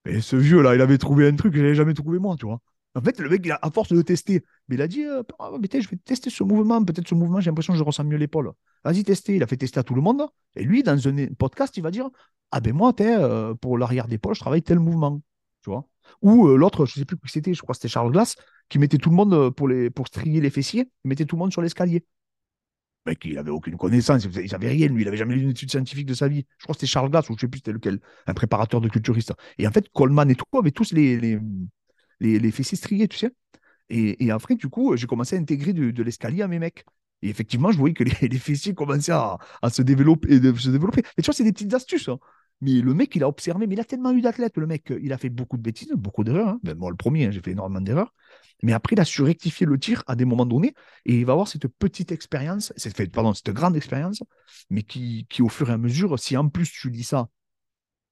Et 0.06 0.20
ce 0.20 0.36
vieux-là, 0.36 0.74
il 0.74 0.80
avait 0.80 0.98
trouvé 0.98 1.28
un 1.28 1.34
truc 1.36 1.52
que 1.52 1.58
je 1.58 1.62
n'avais 1.62 1.74
jamais 1.74 1.94
trouvé 1.94 2.18
moi, 2.18 2.36
tu 2.38 2.46
vois. 2.46 2.60
En 2.94 3.02
fait, 3.02 3.20
le 3.20 3.28
mec, 3.28 3.42
il 3.44 3.52
a, 3.52 3.58
à 3.60 3.70
force 3.70 3.92
de 3.92 4.00
tester, 4.00 4.42
mais 4.68 4.76
il 4.76 4.82
a 4.82 4.88
dit 4.88 5.04
euh, 5.04 5.22
ah, 5.38 5.50
je 5.52 5.88
vais 5.88 5.96
tester 5.98 6.30
ce 6.30 6.42
mouvement. 6.44 6.82
Peut-être 6.82 7.06
ce 7.08 7.14
mouvement, 7.14 7.40
j'ai 7.40 7.50
l'impression 7.50 7.74
que 7.74 7.78
je 7.78 7.84
ressens 7.84 8.04
mieux 8.04 8.16
l'épaule. 8.16 8.52
Vas-y, 8.84 9.04
tester. 9.04 9.36
Il 9.36 9.42
a 9.42 9.46
fait 9.46 9.58
tester 9.58 9.78
à 9.80 9.82
tout 9.82 9.94
le 9.94 10.00
monde. 10.00 10.26
Et 10.54 10.64
lui, 10.64 10.82
dans 10.82 11.06
un 11.06 11.26
podcast, 11.34 11.76
il 11.76 11.82
va 11.82 11.90
dire 11.90 12.08
Ah 12.52 12.60
ben 12.60 12.72
moi, 12.72 12.94
euh, 13.00 13.54
pour 13.54 13.76
l'arrière 13.76 14.08
d'épaule, 14.08 14.34
je 14.34 14.40
travaille 14.40 14.62
tel 14.62 14.78
mouvement. 14.78 15.20
Tu 15.62 15.70
Ou 16.22 16.48
euh, 16.48 16.56
l'autre, 16.56 16.86
je 16.86 16.98
ne 16.98 17.02
sais 17.02 17.04
plus 17.04 17.18
qui 17.18 17.28
c'était, 17.28 17.52
je 17.52 17.60
crois 17.60 17.74
que 17.74 17.78
c'était 17.78 17.92
Charles 17.92 18.12
Glass, 18.12 18.36
qui 18.70 18.78
mettait 18.78 18.98
tout 18.98 19.10
le 19.10 19.16
monde 19.16 19.50
pour, 19.50 19.68
les, 19.68 19.90
pour 19.90 20.06
strier 20.06 20.40
les 20.40 20.50
fessiers, 20.50 20.88
il 21.04 21.08
mettait 21.08 21.26
tout 21.26 21.36
le 21.36 21.40
monde 21.40 21.52
sur 21.52 21.60
l'escalier. 21.60 22.04
Mec, 23.06 23.24
il 23.24 23.34
n'avait 23.34 23.50
aucune 23.50 23.76
connaissance, 23.76 24.24
il 24.24 24.42
ne 24.42 24.48
savait 24.48 24.68
rien, 24.68 24.88
lui, 24.88 25.02
il 25.02 25.04
n'avait 25.04 25.16
jamais 25.16 25.36
lu 25.36 25.42
une 25.42 25.50
étude 25.50 25.70
scientifique 25.70 26.06
de 26.06 26.14
sa 26.14 26.28
vie. 26.28 26.44
Je 26.58 26.64
crois 26.64 26.74
que 26.74 26.80
c'était 26.80 26.90
Charles 26.90 27.10
Glass, 27.10 27.28
ou 27.30 27.32
je 27.32 27.34
ne 27.34 27.40
sais 27.40 27.48
plus 27.48 27.58
c'était 27.58 27.72
lequel, 27.72 28.00
un 28.26 28.34
préparateur 28.34 28.80
de 28.80 28.88
culturiste. 28.88 29.32
Et 29.58 29.66
en 29.66 29.70
fait, 29.70 29.88
Coleman 29.90 30.30
et 30.30 30.34
tout 30.34 30.44
avaient 30.58 30.72
tous 30.72 30.92
les, 30.92 31.18
les, 31.20 31.38
les 32.20 32.50
fessiers 32.50 32.76
striés, 32.76 33.08
tu 33.08 33.16
sais. 33.16 33.30
Et, 33.88 34.30
après, 34.30 34.56
du 34.56 34.68
coup, 34.68 34.96
j'ai 34.96 35.06
commencé 35.06 35.36
à 35.36 35.38
intégrer 35.38 35.72
de, 35.72 36.02
l'escalier 36.02 36.42
à 36.42 36.48
mes 36.48 36.58
mecs. 36.58 36.84
Et 37.22 37.28
effectivement, 37.28 37.70
je 37.70 37.78
voyais 37.78 37.94
que 37.94 38.04
les, 38.04 38.10
fessiers 38.38 38.74
commençaient 38.74 39.12
à, 39.12 39.38
se, 39.70 39.82
développer, 39.82 40.28
se 40.36 40.70
développer. 40.70 41.02
Mais 41.16 41.22
tu 41.22 41.26
vois, 41.26 41.34
c'est 41.34 41.44
des 41.44 41.52
petites 41.52 41.74
astuces. 41.74 42.08
Hein. 42.08 42.18
Mais 42.62 42.80
le 42.80 42.94
mec, 42.94 43.14
il 43.14 43.22
a 43.22 43.28
observé, 43.28 43.66
mais 43.66 43.74
il 43.74 43.80
a 43.80 43.84
tellement 43.84 44.12
eu 44.12 44.22
d'athlètes, 44.22 44.56
le 44.56 44.66
mec, 44.66 44.92
il 45.02 45.12
a 45.12 45.18
fait 45.18 45.28
beaucoup 45.28 45.56
de 45.58 45.62
bêtises, 45.62 45.92
beaucoup 45.92 46.24
d'erreurs. 46.24 46.48
Hein. 46.48 46.60
Moi, 46.76 46.90
le 46.90 46.96
premier, 46.96 47.26
hein, 47.26 47.30
j'ai 47.30 47.40
fait 47.42 47.50
énormément 47.50 47.80
d'erreurs. 47.80 48.14
Mais 48.62 48.72
après, 48.72 48.94
il 48.94 49.00
a 49.00 49.04
su 49.04 49.22
rectifier 49.22 49.66
le 49.66 49.78
tir 49.78 50.02
à 50.06 50.16
des 50.16 50.24
moments 50.24 50.46
donnés. 50.46 50.74
Et 51.04 51.18
il 51.18 51.26
va 51.26 51.32
avoir 51.32 51.48
cette 51.48 51.66
petite 51.66 52.12
expérience, 52.12 52.72
cette, 52.76 53.12
pardon, 53.12 53.34
cette 53.34 53.50
grande 53.50 53.76
expérience, 53.76 54.22
mais 54.70 54.82
qui, 54.82 55.26
qui, 55.28 55.42
au 55.42 55.48
fur 55.48 55.68
et 55.68 55.72
à 55.74 55.78
mesure, 55.78 56.18
si 56.18 56.36
en 56.36 56.48
plus 56.48 56.70
tu 56.70 56.90
dis 56.90 57.04
ça 57.04 57.28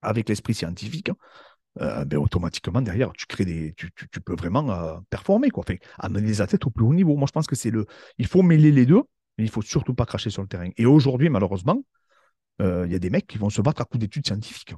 avec 0.01 0.29
l'esprit 0.29 0.53
scientifique, 0.53 1.09
euh, 1.81 2.05
ben, 2.05 2.17
automatiquement 2.17 2.81
derrière, 2.81 3.11
tu 3.13 3.25
crées 3.25 3.45
des, 3.45 3.73
tu, 3.75 3.91
tu, 3.93 4.21
peux 4.21 4.35
vraiment 4.35 4.71
euh, 4.71 4.97
performer, 5.09 5.49
quoi. 5.49 5.63
Enfin, 5.67 5.77
amener 5.97 6.27
les 6.27 6.41
athlètes 6.41 6.65
au 6.65 6.69
plus 6.69 6.85
haut 6.85 6.93
niveau. 6.93 7.15
Moi, 7.17 7.27
je 7.27 7.31
pense 7.33 7.47
que 7.47 7.55
c'est 7.55 7.71
le, 7.71 7.85
il 8.17 8.27
faut 8.27 8.43
mêler 8.43 8.71
les 8.71 8.85
deux, 8.85 9.01
mais 9.37 9.43
il 9.43 9.49
faut 9.49 9.61
surtout 9.61 9.93
pas 9.93 10.05
cracher 10.05 10.29
sur 10.29 10.41
le 10.41 10.47
terrain. 10.47 10.69
Et 10.77 10.85
aujourd'hui, 10.85 11.29
malheureusement, 11.29 11.83
il 12.59 12.91
y 12.91 12.95
a 12.95 12.99
des 12.99 13.09
mecs 13.09 13.27
qui 13.27 13.37
vont 13.37 13.49
se 13.49 13.61
battre 13.61 13.81
à 13.81 13.85
coups 13.85 13.99
d'études 13.99 14.25
scientifiques. 14.25 14.69
Tu 14.69 14.75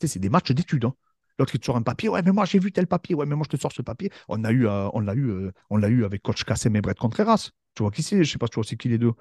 sais, 0.00 0.06
c'est 0.08 0.18
des 0.18 0.30
matchs 0.30 0.52
d'études. 0.52 0.84
Hein. 0.84 0.94
L'autre 1.38 1.52
qui 1.52 1.58
te 1.58 1.64
sort 1.64 1.76
un 1.76 1.82
papier, 1.82 2.08
ouais, 2.08 2.20
mais 2.22 2.32
moi 2.32 2.44
j'ai 2.44 2.58
vu 2.58 2.70
tel 2.70 2.86
papier, 2.86 3.14
ouais, 3.14 3.24
mais 3.24 3.34
moi 3.34 3.46
je 3.50 3.56
te 3.56 3.60
sors 3.60 3.72
ce 3.72 3.82
papier. 3.82 4.10
On 4.28 4.44
a 4.44 4.52
eu, 4.52 4.66
on 4.66 5.00
l'a 5.00 5.14
eu, 5.14 5.50
on 5.70 5.76
l'a 5.76 5.88
eu 5.88 6.04
avec 6.04 6.22
coach 6.22 6.44
Kassem 6.44 6.76
et 6.76 6.80
Brett 6.80 6.98
Contreras. 6.98 7.50
Tu 7.74 7.82
vois 7.82 7.90
qui 7.90 8.02
c'est? 8.02 8.24
Je 8.24 8.30
sais 8.30 8.38
pas, 8.38 8.48
tu 8.48 8.56
vois 8.56 8.64
c'est 8.64 8.76
qui 8.76 8.88
les 8.88 8.98
deux. 8.98 9.12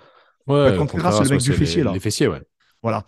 Ouais, 0.48 0.76
Contreras, 0.78 1.12
c'est 1.14 1.24
le 1.24 1.30
mec 1.30 1.42
du 1.42 1.54
fessier 1.54 1.84
là. 1.84 1.94
Les 1.94 2.00
fessiers, 2.00 2.28
ouais. 2.28 2.42
Voilà. 2.82 3.06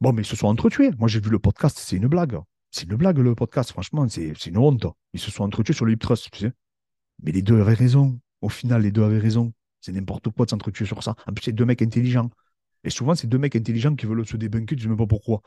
Bon, 0.00 0.12
mais 0.12 0.22
ils 0.22 0.26
se 0.26 0.36
sont 0.36 0.48
entretués. 0.48 0.90
Moi 0.98 1.08
j'ai 1.08 1.20
vu 1.20 1.30
le 1.30 1.38
podcast, 1.38 1.78
c'est 1.80 1.96
une 1.96 2.08
blague. 2.08 2.38
C'est 2.72 2.84
une 2.84 2.96
blague, 2.96 3.18
le 3.18 3.34
podcast, 3.34 3.70
franchement, 3.70 4.08
c'est 4.08 4.46
une 4.46 4.58
honte. 4.58 4.86
Ils 5.12 5.20
se 5.20 5.30
sont 5.30 5.44
entretués 5.44 5.74
sur 5.74 5.84
le 5.84 5.92
hip 5.92 5.98
trust, 5.98 6.30
tu 6.30 6.38
sais. 6.38 6.52
Mais 7.22 7.32
les 7.32 7.42
deux 7.42 7.60
avaient 7.60 7.74
raison. 7.74 8.18
Au 8.40 8.48
final, 8.48 8.82
les 8.82 8.90
deux 8.90 9.02
avaient 9.02 9.18
raison. 9.18 9.52
C'est 9.80 9.92
n'importe 9.92 10.30
quoi 10.30 10.46
de 10.46 10.50
s'entretuer 10.50 10.86
sur 10.86 11.02
ça. 11.02 11.14
En 11.26 11.32
plus, 11.32 11.44
c'est 11.44 11.52
deux 11.52 11.64
mecs 11.64 11.82
intelligents. 11.82 12.30
Et 12.84 12.90
souvent, 12.90 13.14
c'est 13.14 13.26
deux 13.26 13.38
mecs 13.38 13.56
intelligents 13.56 13.94
qui 13.94 14.06
veulent 14.06 14.26
se 14.26 14.36
débunker, 14.36 14.76
tu 14.76 14.76
ne 14.76 14.80
sais 14.82 14.88
même 14.88 14.96
pas 14.98 15.06
pourquoi. 15.06 15.42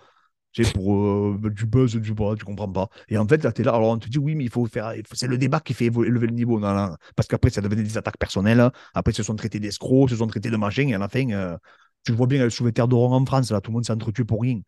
Sais, 0.56 0.72
pour 0.72 0.96
euh, 0.96 1.40
du 1.50 1.66
buzz, 1.66 1.96
du 1.96 2.14
bras, 2.14 2.36
tu 2.36 2.46
comprends 2.46 2.72
pas. 2.72 2.88
Et 3.10 3.18
en 3.18 3.28
fait, 3.28 3.44
là, 3.44 3.52
tu 3.52 3.62
es 3.62 3.66
là, 3.66 3.74
alors 3.74 3.90
on 3.90 3.98
te 3.98 4.08
dit, 4.08 4.20
oui, 4.20 4.36
mais 4.36 4.44
il 4.44 4.52
faut 4.52 4.68
faire. 4.68 4.94
C'est 5.12 5.28
le 5.28 5.40
débat 5.40 5.60
qui 5.60 5.74
fait 5.74 5.88
élever 5.88 6.28
le 6.28 6.34
niveau. 6.34 6.60
Parce 6.60 7.28
qu'après, 7.28 7.50
ça 7.50 7.62
devenait 7.62 7.82
des 7.82 7.98
attaques 7.98 8.20
personnelles. 8.20 8.70
Après, 8.94 9.12
ils 9.14 9.16
se 9.16 9.24
sont 9.24 9.36
traités 9.36 9.60
d'escrocs, 9.60 10.12
se 10.12 10.18
sont 10.18 10.28
traités 10.28 10.52
de 10.52 10.58
machin. 10.58 10.88
Et 10.90 10.94
à 10.94 11.00
la 11.00 11.10
fin, 11.10 11.28
euh, 11.32 11.58
tu 12.06 12.12
vois 12.12 12.28
bien, 12.28 12.48
sous 12.52 12.66
les 12.66 12.72
terres 12.72 12.88
d'Oran 12.88 13.18
en 13.18 13.26
France, 13.26 13.52
là, 13.52 13.62
tout 13.62 13.72
le 13.72 13.76
monde 13.76 13.86
s'est 13.86 13.94
entretué 13.94 14.26
pour 14.26 14.42
rien. 14.42 14.60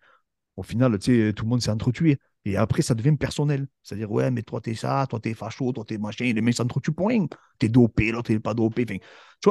Au 0.58 0.64
final, 0.64 0.98
tout 1.00 1.10
le 1.10 1.46
monde 1.46 1.62
s'est 1.62 1.72
entretué. 1.72 2.18
Et 2.46 2.58
après, 2.58 2.84
ça 2.84 2.94
devient 2.94 3.18
personnel. 3.18 3.68
C'est-à-dire, 3.82 4.12
ouais, 4.12 4.30
mais 4.30 4.44
toi, 4.44 4.62
t'es 4.62 4.76
ça, 4.76 5.06
toi, 5.10 5.20
t'es 5.20 5.34
facho, 5.34 5.72
toi, 5.74 5.84
t'es 5.84 5.98
machin. 5.98 6.32
Les 6.32 6.42
mecs 6.42 6.56
s'entretuent 6.56 6.92
pour 6.92 7.08
rien. 7.08 7.26
T'es 7.58 7.70
dopé, 7.70 8.12
l'autre, 8.12 8.28
t'es 8.28 8.40
pas 8.40 8.54
dopé. 8.54 8.86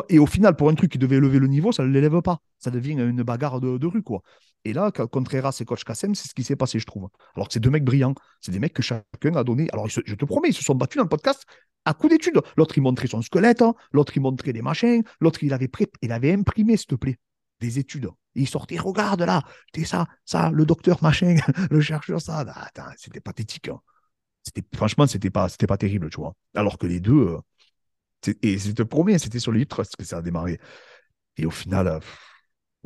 et 0.09 0.19
au 0.19 0.27
final, 0.27 0.55
pour 0.55 0.71
un 0.71 0.75
truc 0.75 0.93
qui 0.93 0.99
devait 0.99 1.17
élever 1.17 1.41
le 1.41 1.49
niveau, 1.49 1.73
ça 1.73 1.83
ne 1.85 1.89
l'élève 1.89 2.23
pas. 2.23 2.39
Ça 2.59 2.71
devient 2.71 2.93
une 2.93 3.23
bagarre 3.25 3.61
de, 3.61 3.87
rue, 3.87 4.03
quoi. 4.03 4.23
Et 4.65 4.73
là, 4.73 4.91
Contreras 4.93 5.59
et 5.61 5.65
Coach 5.65 5.85
Kassem, 5.85 6.15
c'est 6.15 6.29
ce 6.29 6.35
qui 6.35 6.45
s'est 6.45 6.57
passé, 6.57 6.79
je 6.79 6.87
trouve. 6.87 7.09
Alors 7.35 7.49
que 7.49 7.55
c'est 7.55 7.61
deux 7.61 7.71
mecs 7.71 7.85
brillants. 7.85 8.15
C'est 8.41 8.53
des 8.53 8.61
mecs 8.61 8.73
que 8.73 8.83
chacun 8.83 9.35
a 9.35 9.45
donné. 9.45 9.69
Alors, 9.73 9.89
je 9.89 10.15
te 10.15 10.25
promets, 10.25 10.49
ils 10.51 10.55
se 10.55 10.65
sont 10.65 10.75
battus 10.75 10.99
dans 10.99 11.05
le 11.05 11.09
podcast 11.09 11.45
à 11.85 11.95
coup 11.95 12.09
d'études. 12.09 12.41
L'autre, 12.57 12.79
il 12.79 12.81
montrait 12.83 13.09
son 13.09 13.23
squelette. 13.23 13.61
Hein. 13.63 13.75
L'autre, 13.93 14.17
il 14.17 14.21
montrait 14.21 14.53
des 14.53 14.63
machins. 14.63 15.03
L'autre, 15.21 15.43
il 15.43 15.53
avait, 15.53 15.71
il 16.01 16.13
avait 16.13 16.33
imprimé, 16.33 16.77
s'il 16.77 16.87
te 16.87 16.95
plaît, 16.95 17.19
des 17.61 17.79
études. 17.79 18.09
il 18.35 18.49
sortait, 18.49 18.79
regarde 18.79 19.23
là, 19.23 19.43
c'était 19.73 19.87
ça, 19.87 20.07
ça, 20.25 20.51
le 20.51 20.67
docteur 20.67 21.03
machin, 21.03 21.37
le 21.71 21.81
chercheur, 21.81 22.21
ça. 22.21 22.45
Ah, 22.47 22.93
c'était 22.97 23.21
pathétique. 23.21 23.69
Hein. 23.69 23.81
C'était, 24.43 24.63
franchement, 24.75 25.07
c'était 25.07 25.31
pas, 25.31 25.49
c'était 25.49 25.67
pas 25.67 25.79
terrible, 25.79 26.11
tu 26.11 26.21
vois. 26.21 26.35
Alors 26.55 26.79
que 26.79 26.87
les 26.87 27.01
deux, 27.01 27.39
euh, 28.27 28.35
et 28.43 28.59
je 28.59 28.73
te 28.73 28.83
promets, 28.83 29.19
c'était 29.19 29.39
sur 29.39 29.53
le 29.53 29.65
Trust 29.67 29.97
que 29.97 30.05
ça 30.05 30.19
a 30.19 30.23
démarré. 30.23 30.59
Et 31.37 31.47
au 31.47 31.51
final, 31.51 31.87
euh, 31.87 32.01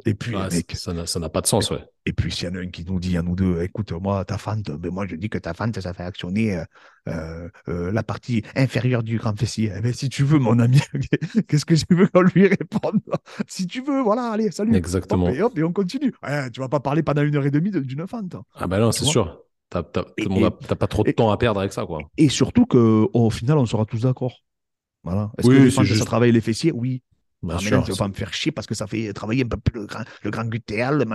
et 0.05 0.15
puis, 0.15 0.35
mec, 0.37 0.75
ça 0.75 0.93
n'a 0.93 1.29
pas 1.29 1.41
de 1.41 1.47
sens, 1.47 1.70
ouais. 1.70 1.85
Et 2.07 2.12
puis, 2.12 2.33
s'il 2.33 2.49
y 2.49 2.51
en 2.51 2.55
a 2.55 2.61
un 2.61 2.69
qui 2.69 2.85
nous 2.85 3.01
dit 3.01 3.16
à 3.16 3.23
nous 3.23 3.35
deux, 3.35 3.61
écoute, 3.62 3.93
moi, 3.93 4.25
ta 4.25 4.39
fente, 4.39 4.70
ben 4.70 4.91
moi, 4.91 5.07
je 5.07 5.16
dis 5.16 5.29
que 5.29 5.39
ta 5.39 5.55
fente, 5.55 5.79
ça 5.81 5.93
fait 5.93 6.05
actionner 6.05 6.57
euh, 6.57 6.65
euh, 7.09 7.49
euh, 7.69 7.93
la 7.93 8.03
partie 8.03 8.43
inférieure 8.57 9.03
du 9.03 9.19
grand 9.19 9.39
fessier. 9.39 9.73
Eh 9.77 9.81
ben, 9.81 9.93
si 9.93 10.09
tu 10.09 10.25
veux, 10.25 10.39
mon 10.39 10.59
ami, 10.59 10.81
qu'est-ce 11.49 11.66
que 11.66 11.75
je 11.75 11.85
veux 11.91 12.07
qu'on 12.07 12.23
lui 12.23 12.47
réponde? 12.47 13.01
Si 13.47 13.66
tu 13.66 13.83
veux, 13.83 14.01
voilà, 14.01 14.31
allez, 14.31 14.51
salut. 14.51 14.75
Exactement. 14.75 15.29
et, 15.29 15.43
hop, 15.43 15.59
et 15.59 15.65
on 15.65 15.73
continue. 15.73 16.15
Ouais, 16.23 16.51
tu 16.51 16.61
vas 16.61 16.69
pas 16.69 16.81
parler 16.81 17.03
pendant 17.03 17.23
une 17.23 17.37
heure 17.37 17.47
et 17.47 17.51
demie 17.51 17.70
d'une 17.70 18.07
fente. 18.07 18.37
Ah 18.55 18.66
ben 18.66 18.79
non, 18.79 18.93
c'est 18.93 19.05
sûr. 19.05 19.43
T'as 19.70 19.83
pas 19.83 20.87
trop 20.87 21.05
de 21.05 21.11
temps 21.11 21.31
à 21.31 21.37
perdre 21.37 21.61
avec 21.61 21.73
ça, 21.73 21.85
quoi. 21.85 22.01
Et 22.16 22.29
surtout 22.29 22.65
qu'au 22.65 23.31
final, 23.31 23.59
on 23.59 23.66
sera 23.66 23.85
tous 23.85 24.03
d'accord. 24.03 24.45
Voilà. 25.05 25.31
Est-ce 25.39 25.49
que 25.49 25.53
les 25.53 25.70
fentes, 25.70 25.87
ça 25.87 26.05
travaille 26.05 26.33
les 26.33 26.41
fessiers? 26.41 26.73
Oui. 26.73 27.03
Bien 27.43 27.56
ah, 27.56 27.60
sûr, 27.60 27.85
tu 27.85 27.93
vas 27.93 27.97
pas 27.97 28.09
me 28.09 28.15
faire 28.15 28.32
chier 28.35 28.51
parce 28.51 28.66
que 28.66 28.74
ça 28.74 28.89
fait 28.89 29.12
travailler 29.12 29.44
un 29.44 29.48
peu 29.48 29.59
plus 29.59 29.81
le 29.81 29.86
grand, 29.86 30.02
le 30.24 30.31
grand. 30.31 30.48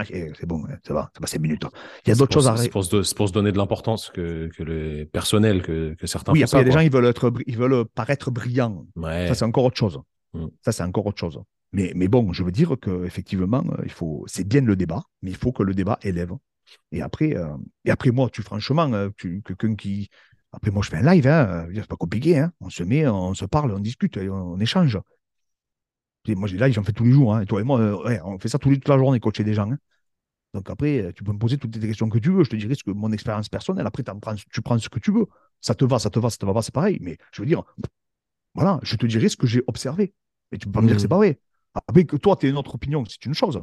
Eh, 0.09 0.31
c'est 0.39 0.45
bon, 0.45 0.63
ça 0.87 0.93
va, 0.93 1.11
ça 1.13 1.19
va 1.19 1.27
5 1.27 1.41
minutes. 1.41 1.65
Il 2.05 2.09
y 2.09 2.11
a 2.13 2.15
d'autres 2.15 2.33
choses 2.33 2.47
à 2.47 2.55
C'est 2.55 2.69
pour, 2.69 2.87
pour, 2.87 3.27
se 3.27 3.33
donner 3.33 3.51
de 3.51 3.57
l'importance 3.57 4.09
que, 4.09 4.49
que 4.55 4.63
le 4.63 5.05
personnel, 5.05 5.61
que, 5.61 5.95
que 5.95 6.07
certains 6.07 6.31
Oui, 6.31 6.43
après, 6.43 6.59
il 6.59 6.61
y 6.61 6.61
a 6.61 6.65
des 6.65 6.71
gens, 6.71 6.79
ils 6.79 6.91
veulent, 6.91 7.05
être, 7.07 7.33
ils 7.45 7.57
veulent 7.57 7.85
paraître 7.85 8.31
brillants. 8.31 8.85
Ça, 9.01 9.35
c'est 9.35 9.45
encore 9.45 9.65
autre 9.65 9.77
chose. 9.77 9.99
Mm. 10.33 10.47
Ça, 10.61 10.71
c'est 10.71 10.83
encore 10.83 11.05
autre 11.05 11.19
chose. 11.19 11.41
Mais, 11.73 11.91
mais 11.95 12.07
bon, 12.07 12.31
je 12.31 12.43
veux 12.43 12.51
dire 12.51 12.75
qu'effectivement, 12.81 13.63
faut, 13.89 14.23
c'est 14.27 14.47
bien 14.47 14.61
le 14.61 14.75
débat, 14.75 15.03
mais 15.21 15.31
il 15.31 15.37
faut 15.37 15.51
que 15.51 15.63
le 15.63 15.73
débat 15.73 15.99
élève. 16.03 16.31
Et 16.91 17.01
après, 17.01 17.35
euh, 17.35 17.57
et 17.83 17.91
après 17.91 18.11
moi, 18.11 18.29
tu 18.31 18.41
franchement, 18.43 18.91
euh, 18.93 19.09
tu, 19.17 19.41
quelqu'un 19.45 19.75
qui. 19.75 20.09
Après, 20.51 20.69
moi, 20.69 20.83
je 20.83 20.89
fais 20.89 20.97
un 20.97 21.13
live, 21.13 21.27
hein, 21.27 21.67
c'est 21.73 21.87
pas 21.87 21.95
compliqué. 21.95 22.37
Hein. 22.37 22.53
On 22.61 22.69
se 22.69 22.83
met, 22.83 23.07
on 23.07 23.33
se 23.33 23.45
parle, 23.45 23.71
on 23.71 23.79
discute, 23.79 24.17
on 24.17 24.59
échange. 24.59 24.99
Moi, 26.27 26.49
là, 26.53 26.69
j'en 26.71 26.83
fais 26.83 26.93
tous 26.93 27.03
les 27.03 27.11
jours. 27.11 27.35
Hein. 27.35 27.41
Et 27.41 27.45
toi 27.45 27.59
et 27.59 27.63
moi, 27.63 27.79
euh, 27.79 28.19
on 28.23 28.39
fait 28.39 28.47
ça 28.47 28.57
toute 28.57 28.87
la 28.87 28.97
journée, 28.97 29.19
coacher 29.19 29.43
des 29.43 29.53
gens. 29.53 29.69
Hein. 29.69 29.77
Donc 30.53 30.69
après, 30.69 31.01
euh, 31.01 31.11
tu 31.11 31.23
peux 31.23 31.33
me 31.33 31.39
poser 31.39 31.57
toutes 31.57 31.75
les 31.75 31.87
questions 31.87 32.09
que 32.09 32.19
tu 32.19 32.31
veux. 32.31 32.43
Je 32.43 32.49
te 32.49 32.55
dirai 32.55 32.75
ce 32.75 32.83
que 32.83 32.91
mon 32.91 33.11
expérience 33.11 33.49
personnelle. 33.49 33.87
Après, 33.87 34.03
prends, 34.03 34.35
tu 34.35 34.61
prends 34.61 34.77
ce 34.77 34.89
que 34.89 34.99
tu 34.99 35.11
veux. 35.11 35.25
Ça 35.61 35.75
te 35.75 35.83
va, 35.83 35.99
ça 35.99 36.09
te 36.09 36.19
va, 36.19 36.29
ça 36.29 36.37
te 36.37 36.45
va 36.45 36.53
pas, 36.53 36.61
c'est 36.61 36.73
pareil. 36.73 36.97
Mais 37.01 37.17
je 37.31 37.41
veux 37.41 37.47
dire, 37.47 37.63
voilà, 38.53 38.79
je 38.83 38.95
te 38.95 39.05
dirai 39.05 39.29
ce 39.29 39.37
que 39.37 39.47
j'ai 39.47 39.63
observé. 39.67 40.13
Mais 40.51 40.57
tu 40.57 40.67
peux 40.67 40.73
pas 40.73 40.81
me 40.81 40.87
dire 40.87 40.95
que 40.95 41.01
c'est 41.01 41.07
mmh. 41.07 41.09
pas 41.09 41.17
vrai. 41.17 41.39
Après, 41.73 42.05
que 42.05 42.17
toi, 42.17 42.35
tu 42.35 42.45
aies 42.45 42.49
une 42.51 42.57
autre 42.57 42.75
opinion, 42.75 43.03
c'est 43.05 43.25
une 43.25 43.33
chose. 43.33 43.61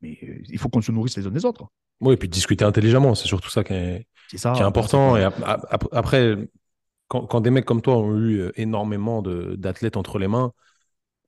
Mais 0.00 0.18
euh, 0.22 0.38
il 0.48 0.58
faut 0.58 0.68
qu'on 0.68 0.80
se 0.80 0.92
nourrisse 0.92 1.16
les 1.16 1.26
uns 1.26 1.30
des 1.30 1.44
autres. 1.44 1.66
Oui, 2.00 2.14
et 2.14 2.16
puis 2.16 2.28
discuter 2.28 2.64
intelligemment, 2.64 3.14
c'est 3.14 3.28
surtout 3.28 3.50
ça 3.50 3.62
qui 3.62 3.74
est, 3.74 4.06
important. 4.44 5.16
Et 5.16 5.24
après, 5.92 6.36
quand, 7.08 7.26
quand, 7.26 7.40
des 7.40 7.50
mecs 7.50 7.66
comme 7.66 7.82
toi 7.82 7.98
ont 7.98 8.18
eu 8.18 8.50
énormément 8.56 9.22
d'athlètes 9.22 9.96
entre 9.96 10.18
les 10.18 10.26
mains, 10.26 10.52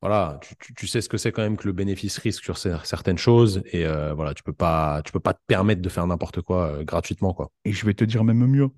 voilà, 0.06 0.38
tu, 0.76 0.86
sais 0.86 1.00
ce 1.00 1.08
que 1.08 1.16
c'est 1.16 1.32
quand 1.32 1.42
même 1.42 1.56
que 1.56 1.66
le 1.66 1.72
bénéfice-risque 1.72 2.44
sur 2.44 2.56
certaines 2.58 3.18
choses 3.18 3.64
et 3.72 3.84
euh, 3.84 4.14
voilà, 4.14 4.34
tu 4.34 4.44
peux 4.44 4.52
pas, 4.52 5.02
tu 5.04 5.10
peux 5.10 5.18
pas 5.18 5.34
te 5.34 5.40
permettre 5.48 5.82
de 5.82 5.88
faire 5.88 6.06
n'importe 6.06 6.42
quoi 6.42 6.68
euh, 6.68 6.84
gratuitement 6.84 7.34
quoi. 7.34 7.50
Et 7.64 7.72
je 7.72 7.84
vais 7.84 7.92
te 7.92 8.04
dire 8.04 8.22
même 8.22 8.46
mieux, 8.46 8.68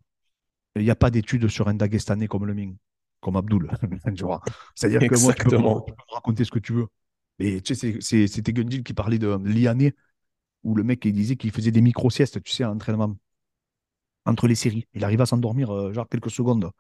il 0.75 0.85
n'y 0.85 0.91
a 0.91 0.97
pas 0.97 1.11
d'études 1.11 1.47
sur 1.49 1.69
un 1.69 1.75
Dagestanais 1.75 2.29
comme 2.29 2.47
le 2.47 2.55
mien, 2.55 2.73
comme 3.21 3.37
Abdul. 3.37 3.71
C'est-à-dire 4.75 5.01
que 5.01 5.21
moi, 5.21 5.35
tu 5.35 5.45
peux, 5.45 5.59
raconter 6.15 6.45
ce 6.45 6.51
que 6.51 6.61
tu 6.61 6.73
veux. 6.73 6.87
Et 7.41 7.61
tu 7.61 7.75
sais, 7.75 7.99
c'était 8.01 8.55
Gundil 8.55 8.83
qui 8.83 8.95
parlait 8.95 9.19
de 9.19 9.39
Liané, 9.45 9.95
où 10.65 10.75
le 10.75 10.83
mec 10.83 11.05
il 11.05 11.13
disait 11.13 11.37
qu'il 11.37 11.51
faisait 11.51 11.73
des 11.73 11.83
micro-siestes, 11.83 12.43
tu 12.43 12.53
sais, 12.53 12.65
à 12.65 12.69
l'entraînement 12.69 13.15
entre 14.25 14.49
les 14.49 14.55
séries. 14.55 14.87
Il 14.95 15.05
arrive 15.05 15.21
à 15.21 15.27
s'endormir 15.27 15.75
euh, 15.75 15.93
genre 15.93 16.09
quelques 16.09 16.31
secondes. 16.31 16.71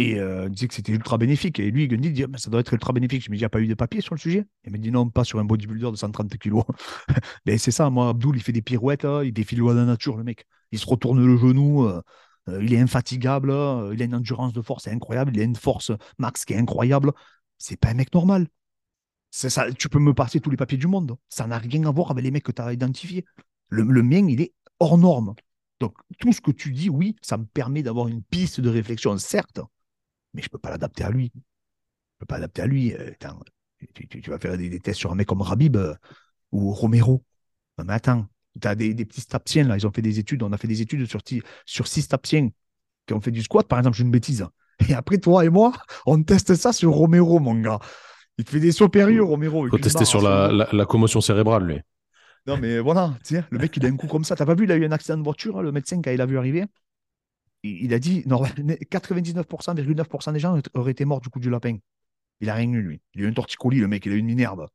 Et 0.00 0.18
euh, 0.18 0.48
disait 0.48 0.66
que 0.66 0.72
c'était 0.72 0.92
ultra 0.92 1.18
bénéfique. 1.18 1.60
Et 1.60 1.70
lui, 1.70 1.86
Gundy 1.86 2.10
dit, 2.10 2.24
ça 2.38 2.48
doit 2.48 2.60
être 2.60 2.72
ultra 2.72 2.94
bénéfique. 2.94 3.22
Je 3.22 3.30
me 3.30 3.36
dis, 3.36 3.40
il 3.40 3.42
n'y 3.42 3.44
a 3.44 3.50
pas 3.50 3.60
eu 3.60 3.66
de 3.66 3.74
papier 3.74 4.00
sur 4.00 4.14
le 4.14 4.18
sujet? 4.18 4.46
Il 4.64 4.72
me 4.72 4.78
dit, 4.78 4.90
non, 4.90 5.10
pas 5.10 5.24
sur 5.24 5.38
un 5.38 5.44
bodybuilder 5.44 5.90
de 5.90 5.96
130 5.96 6.38
kilos. 6.38 6.64
Mais 7.44 7.58
c'est 7.58 7.70
ça, 7.70 7.90
moi, 7.90 8.08
Abdul, 8.08 8.34
il 8.34 8.42
fait 8.42 8.52
des 8.52 8.62
pirouettes, 8.62 9.06
il 9.22 9.34
défile 9.34 9.58
loin 9.58 9.74
de 9.74 9.80
la 9.80 9.84
nature, 9.84 10.16
le 10.16 10.24
mec. 10.24 10.46
Il 10.72 10.78
se 10.78 10.86
retourne 10.86 11.22
le 11.22 11.36
genou, 11.36 11.84
euh, 11.84 12.00
euh, 12.48 12.64
il 12.64 12.72
est 12.72 12.80
infatigable, 12.80 13.50
il 13.92 14.00
a 14.00 14.04
une 14.06 14.14
endurance 14.14 14.54
de 14.54 14.62
force 14.62 14.88
incroyable, 14.88 15.32
il 15.34 15.40
a 15.42 15.44
une 15.44 15.54
force 15.54 15.92
max 16.16 16.46
qui 16.46 16.54
est 16.54 16.58
incroyable. 16.58 17.12
C'est 17.58 17.78
pas 17.78 17.90
un 17.90 17.94
mec 17.94 18.14
normal. 18.14 18.46
Ça, 19.30 19.70
tu 19.70 19.90
peux 19.90 19.98
me 19.98 20.14
passer 20.14 20.40
tous 20.40 20.48
les 20.50 20.56
papiers 20.56 20.78
du 20.78 20.86
monde. 20.86 21.14
Ça 21.28 21.46
n'a 21.46 21.58
rien 21.58 21.84
à 21.84 21.90
voir 21.90 22.10
avec 22.10 22.24
les 22.24 22.30
mecs 22.30 22.44
que 22.44 22.52
tu 22.52 22.62
as 22.62 22.72
identifiés. 22.72 23.26
Le, 23.68 23.82
le 23.82 24.02
mien, 24.02 24.26
il 24.26 24.40
est 24.40 24.54
hors 24.78 24.96
norme. 24.96 25.34
Donc, 25.78 25.94
tout 26.18 26.32
ce 26.32 26.40
que 26.40 26.52
tu 26.52 26.72
dis, 26.72 26.88
oui, 26.88 27.16
ça 27.20 27.36
me 27.36 27.44
permet 27.44 27.82
d'avoir 27.82 28.08
une 28.08 28.22
piste 28.22 28.62
de 28.62 28.70
réflexion, 28.70 29.18
certes, 29.18 29.60
mais 30.34 30.42
je 30.42 30.46
ne 30.46 30.50
peux 30.50 30.58
pas 30.58 30.70
l'adapter 30.70 31.04
à 31.04 31.10
lui. 31.10 31.30
Je 31.34 31.38
ne 31.38 32.18
peux 32.20 32.26
pas 32.26 32.36
l'adapter 32.36 32.62
à 32.62 32.66
lui. 32.66 32.94
Euh, 32.94 33.12
tu, 33.94 34.30
vas 34.30 34.38
faire 34.38 34.56
des, 34.56 34.78
tests 34.80 34.98
sur 34.98 35.12
un 35.12 35.14
mec 35.14 35.26
comme 35.26 35.42
Rabib 35.42 35.76
euh, 35.76 35.94
ou 36.52 36.72
Romero. 36.72 37.24
mais 37.84 37.92
attends, 37.92 38.26
tu 38.60 38.66
as 38.66 38.74
des, 38.74 38.94
petits 38.94 39.20
stapsiens, 39.20 39.64
là, 39.64 39.76
ils 39.76 39.86
ont 39.86 39.92
fait 39.92 40.02
des 40.02 40.18
études, 40.18 40.42
on 40.42 40.52
a 40.52 40.58
fait 40.58 40.68
des 40.68 40.82
études 40.82 41.06
sur, 41.06 41.20
sur 41.64 41.86
six 41.86 42.02
stapsiens 42.02 42.50
qui 43.06 43.14
ont 43.14 43.20
fait 43.20 43.30
du 43.30 43.42
squat, 43.42 43.66
par 43.66 43.78
exemple, 43.78 43.96
j'ai 43.96 44.04
une 44.04 44.10
bêtise. 44.10 44.46
Et 44.88 44.94
après, 44.94 45.18
toi 45.18 45.44
et 45.44 45.50
moi, 45.50 45.72
on 46.06 46.22
teste 46.22 46.54
ça 46.54 46.72
sur 46.72 46.92
Romero, 46.92 47.38
mon 47.38 47.54
gars. 47.54 47.78
Il 48.38 48.44
te 48.44 48.50
fait 48.50 48.60
des 48.60 48.72
supérieurs, 48.72 49.26
Romero. 49.26 49.66
Il 49.66 49.70
faut 49.70 49.78
tester 49.78 50.06
sur 50.06 50.22
la, 50.22 50.86
commotion 50.86 51.20
cérébrale, 51.20 51.64
lui. 51.64 51.80
Non, 52.46 52.56
mais 52.56 52.78
voilà, 52.78 53.14
tiens, 53.22 53.44
le 53.50 53.58
mec, 53.58 53.76
il 53.76 53.84
a 53.84 53.88
un 53.90 53.96
coup 53.96 54.06
comme 54.06 54.24
ça. 54.24 54.34
T'as 54.34 54.46
pas 54.46 54.54
vu, 54.54 54.64
il 54.64 54.72
a 54.72 54.76
eu 54.76 54.86
un 54.86 54.92
accident 54.92 55.18
de 55.18 55.22
voiture, 55.22 55.58
hein, 55.58 55.62
le 55.62 55.72
médecin, 55.72 56.00
quand 56.02 56.10
il 56.10 56.20
a 56.20 56.26
vu 56.26 56.38
arriver? 56.38 56.64
Il 57.62 57.94
a 57.94 57.98
dit 57.98 58.24
99,9% 58.26 60.32
des 60.32 60.40
gens 60.40 60.60
auraient 60.74 60.92
été 60.92 61.04
morts 61.04 61.20
du 61.20 61.28
coup 61.28 61.40
du 61.40 61.50
lapin. 61.50 61.78
Il 62.40 62.48
a 62.48 62.54
rien 62.54 62.72
eu, 62.72 62.80
lui. 62.80 63.00
Il 63.14 63.22
a 63.22 63.24
eu 63.26 63.28
un 63.28 63.32
torticolis, 63.32 63.80
le 63.80 63.88
mec, 63.88 64.06
il 64.06 64.12
a 64.12 64.14
eu 64.14 64.18
une 64.18 64.26
minerve. 64.26 64.66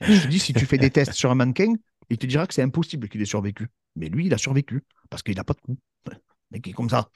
je 0.00 0.22
te 0.22 0.28
dis, 0.28 0.38
si 0.38 0.54
tu 0.54 0.64
fais 0.64 0.78
des 0.78 0.90
tests 0.90 1.12
sur 1.12 1.30
un 1.30 1.34
mannequin, 1.34 1.74
il 2.08 2.18
te 2.18 2.26
dira 2.26 2.46
que 2.46 2.54
c'est 2.54 2.62
impossible 2.62 3.08
qu'il 3.08 3.20
ait 3.20 3.26
survécu. 3.26 3.68
Mais 3.96 4.08
lui, 4.08 4.26
il 4.26 4.34
a 4.34 4.38
survécu 4.38 4.82
parce 5.10 5.22
qu'il 5.22 5.36
n'a 5.36 5.44
pas 5.44 5.54
de 5.54 5.60
coup. 5.60 5.76
Le 6.06 6.14
mec 6.52 6.66
est 6.66 6.72
comme 6.72 6.88
ça. 6.88 7.10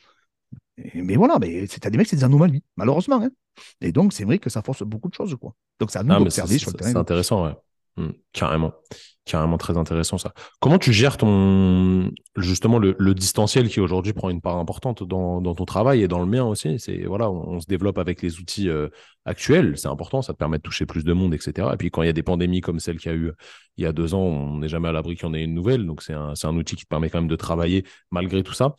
mais 0.94 1.16
voilà, 1.16 1.39
mais 1.39 1.66
c'est 1.66 1.89
des 1.89 1.97
mecs, 1.97 2.09
c'est 2.09 2.16
des 2.16 2.24
anomalies, 2.24 2.62
malheureusement. 2.77 3.23
Hein. 3.23 3.31
Et 3.81 3.93
donc, 3.93 4.12
c'est 4.12 4.24
vrai 4.24 4.39
que 4.39 4.51
ça 4.51 4.62
force 4.62 4.82
beaucoup 4.82 5.09
de 5.09 5.14
choses. 5.14 5.35
Quoi. 5.36 5.55
Donc, 5.78 5.90
ça 5.90 6.02
nous 6.02 6.12
ah, 6.12 6.19
d'observer 6.19 6.59
sur 6.59 6.70
le 6.70 6.77
terrain. 6.77 6.90
C'est 6.90 6.98
intéressant, 6.98 7.47
ouais. 7.47 7.55
Mmh, 7.97 8.09
carrément. 8.32 8.73
Carrément 9.24 9.59
très 9.59 9.77
intéressant 9.77 10.19
ça. 10.19 10.32
Comment 10.60 10.78
tu 10.78 10.93
gères 10.93 11.16
ton 11.16 12.10
justement 12.36 12.78
le, 12.78 13.14
distanciel 13.14 13.69
qui 13.69 13.81
aujourd'hui 13.81 14.12
prend 14.14 14.31
une 14.31 14.40
part 14.40 14.56
importante 14.56 15.05
dans, 15.05 15.40
ton 15.43 15.64
travail 15.64 16.02
et 16.02 16.09
dans 16.09 16.19
le 16.19 16.27
mien 16.27 16.44
aussi? 16.44 16.78
C'est 16.81 17.05
voilà, 17.05 17.31
on, 17.31 17.60
se 17.60 17.66
développe 17.66 17.98
avec 17.98 18.23
les 18.23 18.40
outils 18.40 18.69
euh, 18.69 18.89
actuels, 19.27 19.78
c'est 19.78 19.89
important, 19.89 20.23
ça 20.23 20.32
te 20.32 20.39
permet 20.39 20.56
de 20.56 20.62
toucher 20.62 20.86
plus 20.86 21.05
de 21.05 21.12
monde, 21.12 21.35
etc. 21.35 21.69
Et 21.74 21.77
puis 21.77 21.90
quand 21.90 22.02
il 22.02 22.06
y 22.06 22.09
a 22.09 22.14
des 22.14 22.23
pandémies 22.23 22.62
comme 22.62 22.81
celle 22.81 22.98
qu'il 22.98 23.12
y 23.12 23.14
a 23.14 23.16
eu 23.16 23.31
il 23.77 23.85
y 23.85 23.86
a 23.86 23.93
deux 23.93 24.14
ans, 24.14 24.23
on 24.23 24.59
n'est 24.59 24.69
jamais 24.69 24.89
à 24.89 24.93
l'abri 24.93 25.14
qu'il 25.14 25.27
y 25.27 25.28
en 25.28 25.35
ait 25.35 25.44
une 25.44 25.55
nouvelle. 25.55 25.86
Donc 25.86 26.02
c'est 26.02 26.14
un, 26.14 26.32
un 26.43 26.56
outil 26.56 26.74
qui 26.74 26.85
te 26.85 26.89
permet 26.89 27.10
quand 27.10 27.19
même 27.19 27.28
de 27.28 27.36
travailler 27.36 27.85
malgré 28.10 28.43
tout 28.43 28.55
ça. 28.55 28.74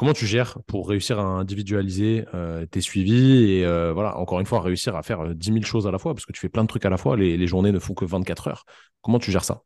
Comment 0.00 0.14
tu 0.14 0.26
gères 0.26 0.56
pour 0.66 0.88
réussir 0.88 1.20
à 1.20 1.24
individualiser 1.24 2.24
euh, 2.32 2.64
tes 2.64 2.80
suivis 2.80 3.50
et 3.50 3.66
euh, 3.66 3.92
voilà, 3.92 4.16
encore 4.16 4.40
une 4.40 4.46
fois, 4.46 4.62
réussir 4.62 4.96
à 4.96 5.02
faire 5.02 5.34
10 5.34 5.52
000 5.52 5.62
choses 5.62 5.86
à 5.86 5.90
la 5.90 5.98
fois 5.98 6.14
parce 6.14 6.24
que 6.24 6.32
tu 6.32 6.40
fais 6.40 6.48
plein 6.48 6.62
de 6.62 6.68
trucs 6.68 6.86
à 6.86 6.88
la 6.88 6.96
fois, 6.96 7.18
les, 7.18 7.46
journées 7.46 7.70
ne 7.70 7.78
font 7.78 7.92
que 7.92 8.06
24 8.06 8.48
heures. 8.48 8.64
Comment 9.02 9.18
tu 9.18 9.30
gères 9.30 9.44
ça? 9.44 9.62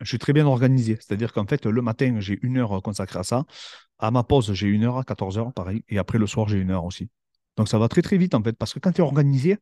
Je 0.00 0.08
suis 0.08 0.18
très 0.18 0.32
bien 0.32 0.44
organisé, 0.44 0.96
c'est-à-dire 0.96 1.32
qu'en 1.32 1.46
fait, 1.46 1.66
le 1.66 1.82
matin, 1.82 2.16
j'ai 2.18 2.36
une 2.42 2.58
heure 2.58 2.82
consacrée 2.82 3.20
à 3.20 3.22
ça. 3.22 3.44
À 4.00 4.10
ma 4.10 4.24
pause, 4.24 4.52
j'ai 4.54 4.66
une 4.66 4.82
heure 4.82 4.98
à 4.98 5.04
14 5.04 5.38
heures, 5.38 5.52
pareil. 5.52 5.84
Et 5.88 5.98
après, 5.98 6.18
le 6.18 6.26
soir, 6.26 6.48
j'ai 6.48 6.58
une 6.58 6.72
heure 6.72 6.84
aussi. 6.84 7.08
Donc 7.56 7.68
ça 7.68 7.78
va 7.78 7.86
très 7.86 8.02
très 8.02 8.16
vite 8.16 8.34
en 8.34 8.42
fait, 8.42 8.54
parce 8.54 8.74
que 8.74 8.80
quand 8.80 8.90
tu 8.90 9.02
es 9.02 9.04
organisé, 9.04 9.56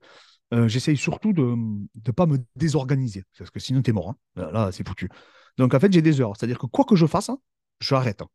euh, 0.54 0.68
j'essaye 0.68 0.96
surtout 0.96 1.34
de 1.34 1.54
ne 1.54 2.12
pas 2.12 2.24
me 2.24 2.38
désorganiser, 2.56 3.24
parce 3.36 3.50
que 3.50 3.60
sinon 3.60 3.82
tu 3.82 3.90
es 3.90 3.92
mort. 3.92 4.14
Hein. 4.36 4.50
Là, 4.54 4.72
c'est 4.72 4.88
foutu. 4.88 5.10
Donc 5.58 5.74
en 5.74 5.80
fait, 5.80 5.92
j'ai 5.92 6.00
des 6.00 6.22
heures, 6.22 6.34
c'est-à-dire 6.34 6.58
que 6.58 6.64
quoi 6.64 6.86
que 6.86 6.96
je 6.96 7.04
fasse, 7.04 7.28
hein, 7.28 7.36
je 7.80 7.94
arrête. 7.94 8.22
Hein. 8.22 8.28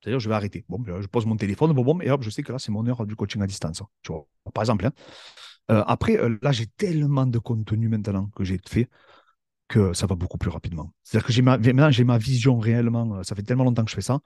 C'est-à-dire, 0.00 0.20
je 0.20 0.28
vais 0.28 0.34
arrêter. 0.34 0.64
Bon, 0.68 0.78
ben, 0.78 1.00
je 1.00 1.06
pose 1.06 1.26
mon 1.26 1.36
téléphone, 1.36 1.72
bon, 1.72 1.82
bon, 1.82 2.00
et 2.00 2.10
hop, 2.10 2.22
je 2.22 2.30
sais 2.30 2.42
que 2.42 2.52
là, 2.52 2.58
c'est 2.58 2.70
mon 2.70 2.86
heure 2.86 3.06
du 3.06 3.16
coaching 3.16 3.42
à 3.42 3.46
distance. 3.46 3.82
Tu 4.02 4.12
vois, 4.12 4.26
par 4.52 4.62
exemple. 4.62 4.86
Hein. 4.86 4.92
Euh, 5.70 5.82
après, 5.86 6.16
euh, 6.18 6.38
là, 6.42 6.52
j'ai 6.52 6.66
tellement 6.66 7.26
de 7.26 7.38
contenu 7.38 7.88
maintenant 7.88 8.30
que 8.36 8.44
j'ai 8.44 8.60
fait 8.68 8.88
que 9.68 9.92
ça 9.94 10.06
va 10.06 10.14
beaucoup 10.14 10.38
plus 10.38 10.50
rapidement. 10.50 10.92
C'est-à-dire 11.02 11.26
que 11.26 11.32
j'ai 11.32 11.42
ma, 11.42 11.58
maintenant, 11.58 11.90
j'ai 11.90 12.04
ma 12.04 12.18
vision 12.18 12.58
réellement. 12.58 13.16
Euh, 13.16 13.22
ça 13.22 13.34
fait 13.34 13.42
tellement 13.42 13.64
longtemps 13.64 13.84
que 13.84 13.90
je 13.90 13.96
fais 13.96 14.02
ça 14.02 14.20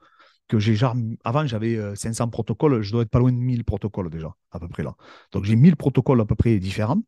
que 0.49 0.59
j'ai 0.59 0.75
genre, 0.75 0.97
avant, 1.23 1.47
j'avais 1.47 1.79
500 1.95 2.29
protocoles. 2.29 2.83
Je 2.83 2.91
dois 2.91 3.03
être 3.03 3.11
pas 3.11 3.21
loin 3.21 3.31
de 3.31 3.37
1000 3.37 3.63
protocoles 3.63 4.11
déjà, 4.11 4.35
à 4.51 4.59
peu 4.59 4.67
près 4.67 4.83
là. 4.83 4.97
Donc, 5.31 5.45
j'ai 5.45 5.55
1000 5.55 5.77
protocoles 5.77 6.21
à 6.21 6.25
peu 6.25 6.35
près 6.35 6.59
différents. 6.59 7.01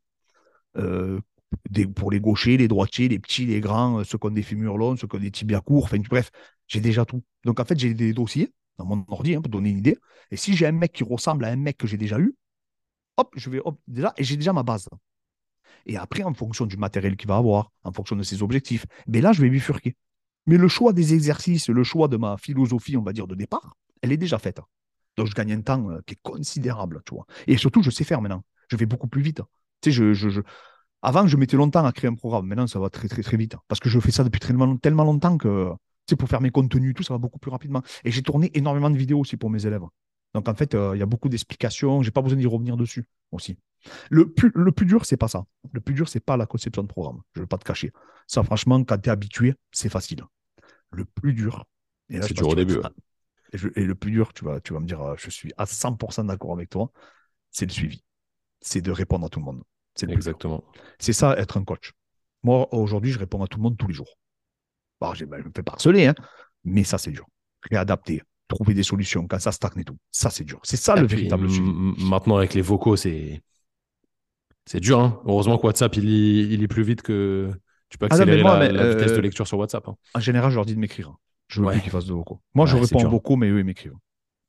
pour 1.96 2.12
les 2.12 2.20
gauchers, 2.20 2.56
les 2.56 2.68
droitiers, 2.68 3.08
les 3.08 3.18
petits, 3.18 3.46
les 3.46 3.60
grands, 3.60 4.04
ceux 4.04 4.16
qui 4.16 4.26
ont 4.28 4.30
des 4.30 4.44
fémurs 4.44 4.78
longs, 4.78 4.96
ceux 4.96 5.08
qui 5.08 5.16
ont 5.16 5.18
des 5.18 5.32
tibias 5.32 5.60
courts, 5.60 5.84
enfin 5.84 5.98
bref, 6.08 6.30
j'ai 6.72 6.80
déjà 6.80 7.04
tout. 7.04 7.22
Donc 7.44 7.60
en 7.60 7.64
fait, 7.64 7.78
j'ai 7.78 7.92
des 7.92 8.14
dossiers 8.14 8.52
dans 8.78 8.86
mon 8.86 9.04
ordi 9.08 9.34
hein, 9.34 9.42
pour 9.42 9.50
donner 9.50 9.70
une 9.70 9.78
idée. 9.78 9.98
Et 10.30 10.36
si 10.36 10.56
j'ai 10.56 10.66
un 10.66 10.72
mec 10.72 10.92
qui 10.92 11.04
ressemble 11.04 11.44
à 11.44 11.48
un 11.48 11.56
mec 11.56 11.76
que 11.76 11.86
j'ai 11.86 11.98
déjà 11.98 12.18
eu, 12.18 12.34
hop, 13.18 13.30
je 13.36 13.50
vais 13.50 13.60
hop, 13.62 13.78
et 14.16 14.24
j'ai 14.24 14.36
déjà 14.36 14.52
ma 14.54 14.62
base. 14.62 14.88
Et 15.84 15.98
après, 15.98 16.22
en 16.22 16.32
fonction 16.32 16.64
du 16.64 16.78
matériel 16.78 17.16
qu'il 17.16 17.28
va 17.28 17.36
avoir, 17.36 17.72
en 17.84 17.92
fonction 17.92 18.16
de 18.16 18.22
ses 18.22 18.42
objectifs, 18.42 18.86
mais 19.06 19.20
ben 19.20 19.24
là, 19.24 19.32
je 19.32 19.42
vais 19.42 19.50
bifurquer. 19.50 19.96
Mais 20.46 20.56
le 20.56 20.68
choix 20.68 20.92
des 20.94 21.12
exercices, 21.12 21.68
le 21.68 21.84
choix 21.84 22.08
de 22.08 22.16
ma 22.16 22.38
philosophie, 22.38 22.96
on 22.96 23.02
va 23.02 23.12
dire, 23.12 23.26
de 23.26 23.34
départ, 23.34 23.76
elle 24.00 24.12
est 24.12 24.16
déjà 24.16 24.38
faite. 24.38 24.60
Donc, 25.16 25.26
je 25.26 25.34
gagne 25.34 25.52
un 25.52 25.60
temps 25.60 25.90
euh, 25.90 26.00
qui 26.06 26.14
est 26.14 26.22
considérable, 26.22 27.02
tu 27.04 27.14
vois. 27.14 27.26
Et 27.46 27.58
surtout, 27.58 27.82
je 27.82 27.90
sais 27.90 28.04
faire 28.04 28.22
maintenant. 28.22 28.42
Je 28.68 28.76
vais 28.76 28.86
beaucoup 28.86 29.08
plus 29.08 29.22
vite. 29.22 29.42
Tu 29.82 29.90
sais, 29.90 29.92
je, 29.92 30.14
je, 30.14 30.40
Avant, 31.02 31.26
je 31.26 31.36
mettais 31.36 31.56
longtemps 31.56 31.84
à 31.84 31.92
créer 31.92 32.08
un 32.08 32.14
programme. 32.14 32.46
Maintenant, 32.46 32.66
ça 32.66 32.78
va 32.78 32.88
très, 32.88 33.08
très, 33.08 33.22
très 33.22 33.36
vite. 33.36 33.56
Parce 33.68 33.80
que 33.80 33.90
je 33.90 34.00
fais 34.00 34.10
ça 34.10 34.24
depuis 34.24 34.40
tellement, 34.40 34.76
tellement 34.78 35.04
longtemps 35.04 35.36
que 35.36 35.70
c'est 36.08 36.16
pour 36.16 36.28
faire 36.28 36.40
mes 36.40 36.50
contenus, 36.50 36.94
tout, 36.94 37.02
ça 37.02 37.14
va 37.14 37.18
beaucoup 37.18 37.38
plus 37.38 37.50
rapidement. 37.50 37.82
Et 38.04 38.10
j'ai 38.10 38.22
tourné 38.22 38.50
énormément 38.54 38.90
de 38.90 38.96
vidéos 38.96 39.20
aussi 39.20 39.36
pour 39.36 39.50
mes 39.50 39.66
élèves. 39.66 39.82
Donc 40.34 40.48
en 40.48 40.54
fait, 40.54 40.74
euh, 40.74 40.96
il 40.96 40.98
y 40.98 41.02
a 41.02 41.06
beaucoup 41.06 41.28
d'explications. 41.28 42.02
Je 42.02 42.08
n'ai 42.08 42.12
pas 42.12 42.22
besoin 42.22 42.38
d'y 42.38 42.46
revenir 42.46 42.76
dessus 42.76 43.04
aussi. 43.30 43.58
Le 44.10 44.30
plus, 44.30 44.50
le 44.54 44.72
plus 44.72 44.86
dur, 44.86 45.04
c'est 45.04 45.16
pas 45.16 45.28
ça. 45.28 45.44
Le 45.72 45.80
plus 45.80 45.94
dur, 45.94 46.08
c'est 46.08 46.20
pas 46.20 46.36
la 46.36 46.46
conception 46.46 46.82
de 46.82 46.88
programme. 46.88 47.20
Je 47.34 47.40
ne 47.40 47.44
vais 47.44 47.48
pas 47.48 47.58
te 47.58 47.64
cacher. 47.64 47.92
Ça, 48.26 48.42
franchement, 48.42 48.82
quand 48.84 48.98
tu 48.98 49.08
es 49.08 49.12
habitué, 49.12 49.54
c'est 49.72 49.88
facile. 49.88 50.22
Le 50.90 51.04
plus 51.04 51.34
dur. 51.34 51.64
C'est 52.08 52.34
dur 52.34 52.48
au 52.48 52.54
début. 52.54 52.78
Et, 53.76 53.84
le 53.84 53.94
plus 53.94 54.10
dur, 54.10 54.32
tu 54.32 54.44
vas, 54.44 54.60
tu 54.60 54.72
vas 54.72 54.80
me 54.80 54.86
dire, 54.86 55.02
euh, 55.02 55.14
je 55.18 55.28
suis 55.28 55.52
à 55.58 55.64
100% 55.64 56.24
d'accord 56.24 56.52
avec 56.52 56.70
toi, 56.70 56.90
c'est 57.50 57.66
le 57.66 57.72
suivi. 57.72 58.02
C'est 58.62 58.80
de 58.80 58.90
répondre 58.90 59.26
à 59.26 59.28
tout 59.28 59.40
le 59.40 59.44
monde. 59.44 59.62
C'est 59.94 60.08
Exactement. 60.10 60.64
C'est 60.98 61.12
ça, 61.12 61.36
être 61.36 61.58
un 61.58 61.64
coach. 61.64 61.92
Moi, 62.42 62.72
aujourd'hui, 62.74 63.12
je 63.12 63.18
réponds 63.18 63.42
à 63.42 63.46
tout 63.46 63.58
le 63.58 63.62
monde 63.62 63.76
tous 63.76 63.88
les 63.88 63.94
jours. 63.94 64.16
Bon, 65.02 65.14
je 65.14 65.24
me 65.24 65.50
fais 65.54 65.64
pas 65.64 65.72
harceler, 65.72 66.06
hein, 66.06 66.14
mais 66.64 66.84
ça, 66.84 66.96
c'est 66.96 67.10
dur. 67.10 67.26
Réadapter, 67.68 68.22
trouver 68.46 68.72
des 68.72 68.84
solutions 68.84 69.26
quand 69.26 69.40
ça 69.40 69.50
stagne 69.50 69.80
et 69.80 69.84
tout. 69.84 69.98
Ça, 70.12 70.30
c'est 70.30 70.44
dur. 70.44 70.60
C'est 70.62 70.76
ça 70.76 70.94
le 70.94 71.08
véritable 71.08 71.50
sujet. 71.50 71.62
Maintenant, 71.98 72.36
avec 72.36 72.54
les 72.54 72.62
vocaux, 72.62 72.94
c'est. 72.94 73.42
C'est 74.64 74.78
dur. 74.78 75.00
Hein. 75.00 75.20
Heureusement 75.26 75.58
que 75.58 75.66
WhatsApp, 75.66 75.96
il, 75.96 76.04
il 76.04 76.62
est 76.62 76.68
plus 76.68 76.84
vite 76.84 77.02
que. 77.02 77.50
Tu 77.88 77.98
peux 77.98 78.06
ah 78.10 78.14
accélérer 78.14 78.42
la, 78.42 78.94
vitesse 78.94 79.12
de 79.12 79.18
euh, 79.18 79.20
lecture 79.20 79.46
sur 79.46 79.58
WhatsApp. 79.58 79.86
Hein. 79.88 79.96
En 80.14 80.20
général, 80.20 80.50
je 80.50 80.56
leur 80.56 80.64
dis 80.64 80.74
de 80.74 80.80
m'écrire. 80.80 81.12
Je 81.48 81.60
veux 81.60 81.68
plus 81.68 81.80
qu'ils 81.80 81.90
fassent 81.90 82.06
de 82.06 82.14
vocaux. 82.14 82.40
Moi, 82.54 82.66
je 82.66 82.76
réponds 82.76 83.08
beaucoup, 83.08 83.34
mais 83.34 83.48
eux, 83.50 83.58
ils 83.58 83.64
m'écrivent. 83.64 83.96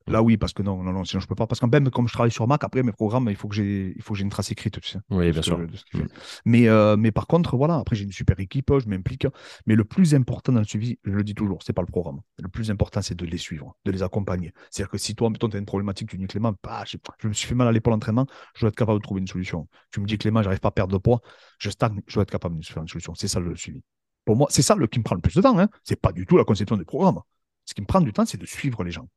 Là, 0.07 0.21
oui, 0.21 0.37
parce 0.37 0.53
que 0.53 0.61
non, 0.63 0.83
non, 0.83 0.91
non, 0.91 1.05
sinon 1.05 1.21
je 1.21 1.27
peux 1.27 1.35
pas. 1.35 1.47
Parce 1.47 1.59
que 1.59 1.65
même 1.65 1.89
comme 1.89 2.07
je 2.07 2.13
travaille 2.13 2.31
sur 2.31 2.47
Mac, 2.47 2.63
après 2.63 2.83
mes 2.83 2.91
programmes, 2.91 3.27
il 3.29 3.35
faut 3.35 3.47
que 3.47 3.55
j'ai, 3.55 3.93
il 3.95 4.01
faut 4.01 4.13
que 4.13 4.17
j'ai 4.17 4.23
une 4.23 4.29
trace 4.29 4.51
écrite, 4.51 4.79
tu 4.81 4.89
sais. 4.89 4.99
Oui, 5.09 5.31
bien 5.31 5.41
sûr. 5.41 5.57
Mm. 5.57 6.07
Mais, 6.45 6.67
euh, 6.67 6.97
mais 6.97 7.11
par 7.11 7.27
contre, 7.27 7.55
voilà, 7.55 7.77
après 7.77 7.95
j'ai 7.95 8.03
une 8.03 8.11
super 8.11 8.39
équipe, 8.39 8.71
je 8.77 8.87
m'implique. 8.87 9.27
Mais 9.65 9.75
le 9.75 9.85
plus 9.85 10.13
important 10.15 10.51
dans 10.51 10.59
le 10.59 10.65
suivi, 10.65 10.99
je 11.03 11.11
le 11.11 11.23
dis 11.23 11.33
toujours, 11.33 11.63
c'est 11.63 11.73
pas 11.73 11.81
le 11.81 11.87
programme. 11.87 12.19
Le 12.41 12.49
plus 12.49 12.69
important, 12.71 13.01
c'est 13.01 13.15
de 13.15 13.25
les 13.25 13.37
suivre, 13.37 13.75
de 13.85 13.91
les 13.91 14.03
accompagner. 14.03 14.53
C'est-à-dire 14.69 14.91
que 14.91 14.97
si 14.97 15.15
toi, 15.15 15.29
mettons, 15.29 15.49
tu 15.49 15.55
as 15.55 15.59
une 15.59 15.65
problématique, 15.65 16.09
tu 16.09 16.17
dis 16.17 16.27
Clément, 16.27 16.53
bah, 16.63 16.83
je, 16.85 16.97
je, 17.19 17.27
me 17.27 17.33
suis 17.33 17.47
fait 17.47 17.55
mal 17.55 17.67
à 17.67 17.71
l'épaule 17.71 17.93
l'entraînement, 17.93 18.25
je 18.55 18.61
dois 18.61 18.69
être 18.69 18.75
capable 18.75 18.99
de 18.99 19.03
trouver 19.03 19.21
une 19.21 19.27
solution. 19.27 19.67
Tu 19.91 19.99
me 19.99 20.05
dis 20.05 20.17
Clément, 20.17 20.43
j'arrive 20.43 20.59
pas 20.59 20.69
à 20.69 20.71
perdre 20.71 20.93
de 20.93 20.97
poids, 20.97 21.21
je 21.59 21.69
stagne, 21.69 22.01
je 22.07 22.15
dois 22.15 22.23
être 22.23 22.31
capable 22.31 22.57
de 22.57 22.65
faire 22.65 22.81
une 22.81 22.89
solution. 22.89 23.13
C'est 23.15 23.27
ça 23.27 23.39
le 23.39 23.55
suivi. 23.55 23.81
Pour 24.25 24.35
moi, 24.35 24.47
c'est 24.49 24.61
ça 24.61 24.75
le 24.75 24.87
qui 24.87 24.99
me 24.99 25.03
prend 25.03 25.15
le 25.15 25.21
plus 25.21 25.35
de 25.35 25.41
temps. 25.41 25.57
Hein. 25.59 25.69
C'est 25.83 25.99
pas 25.99 26.11
du 26.11 26.25
tout 26.25 26.37
la 26.37 26.45
conception 26.45 26.77
des 26.77 26.85
programmes. 26.85 27.19
Ce 27.65 27.73
qui 27.73 27.81
me 27.81 27.85
prend 27.85 28.01
du 28.01 28.13
temps, 28.13 28.25
c'est 28.25 28.37
de 28.37 28.45
suivre 28.45 28.83
les 28.83 28.91
gens. 28.91 29.07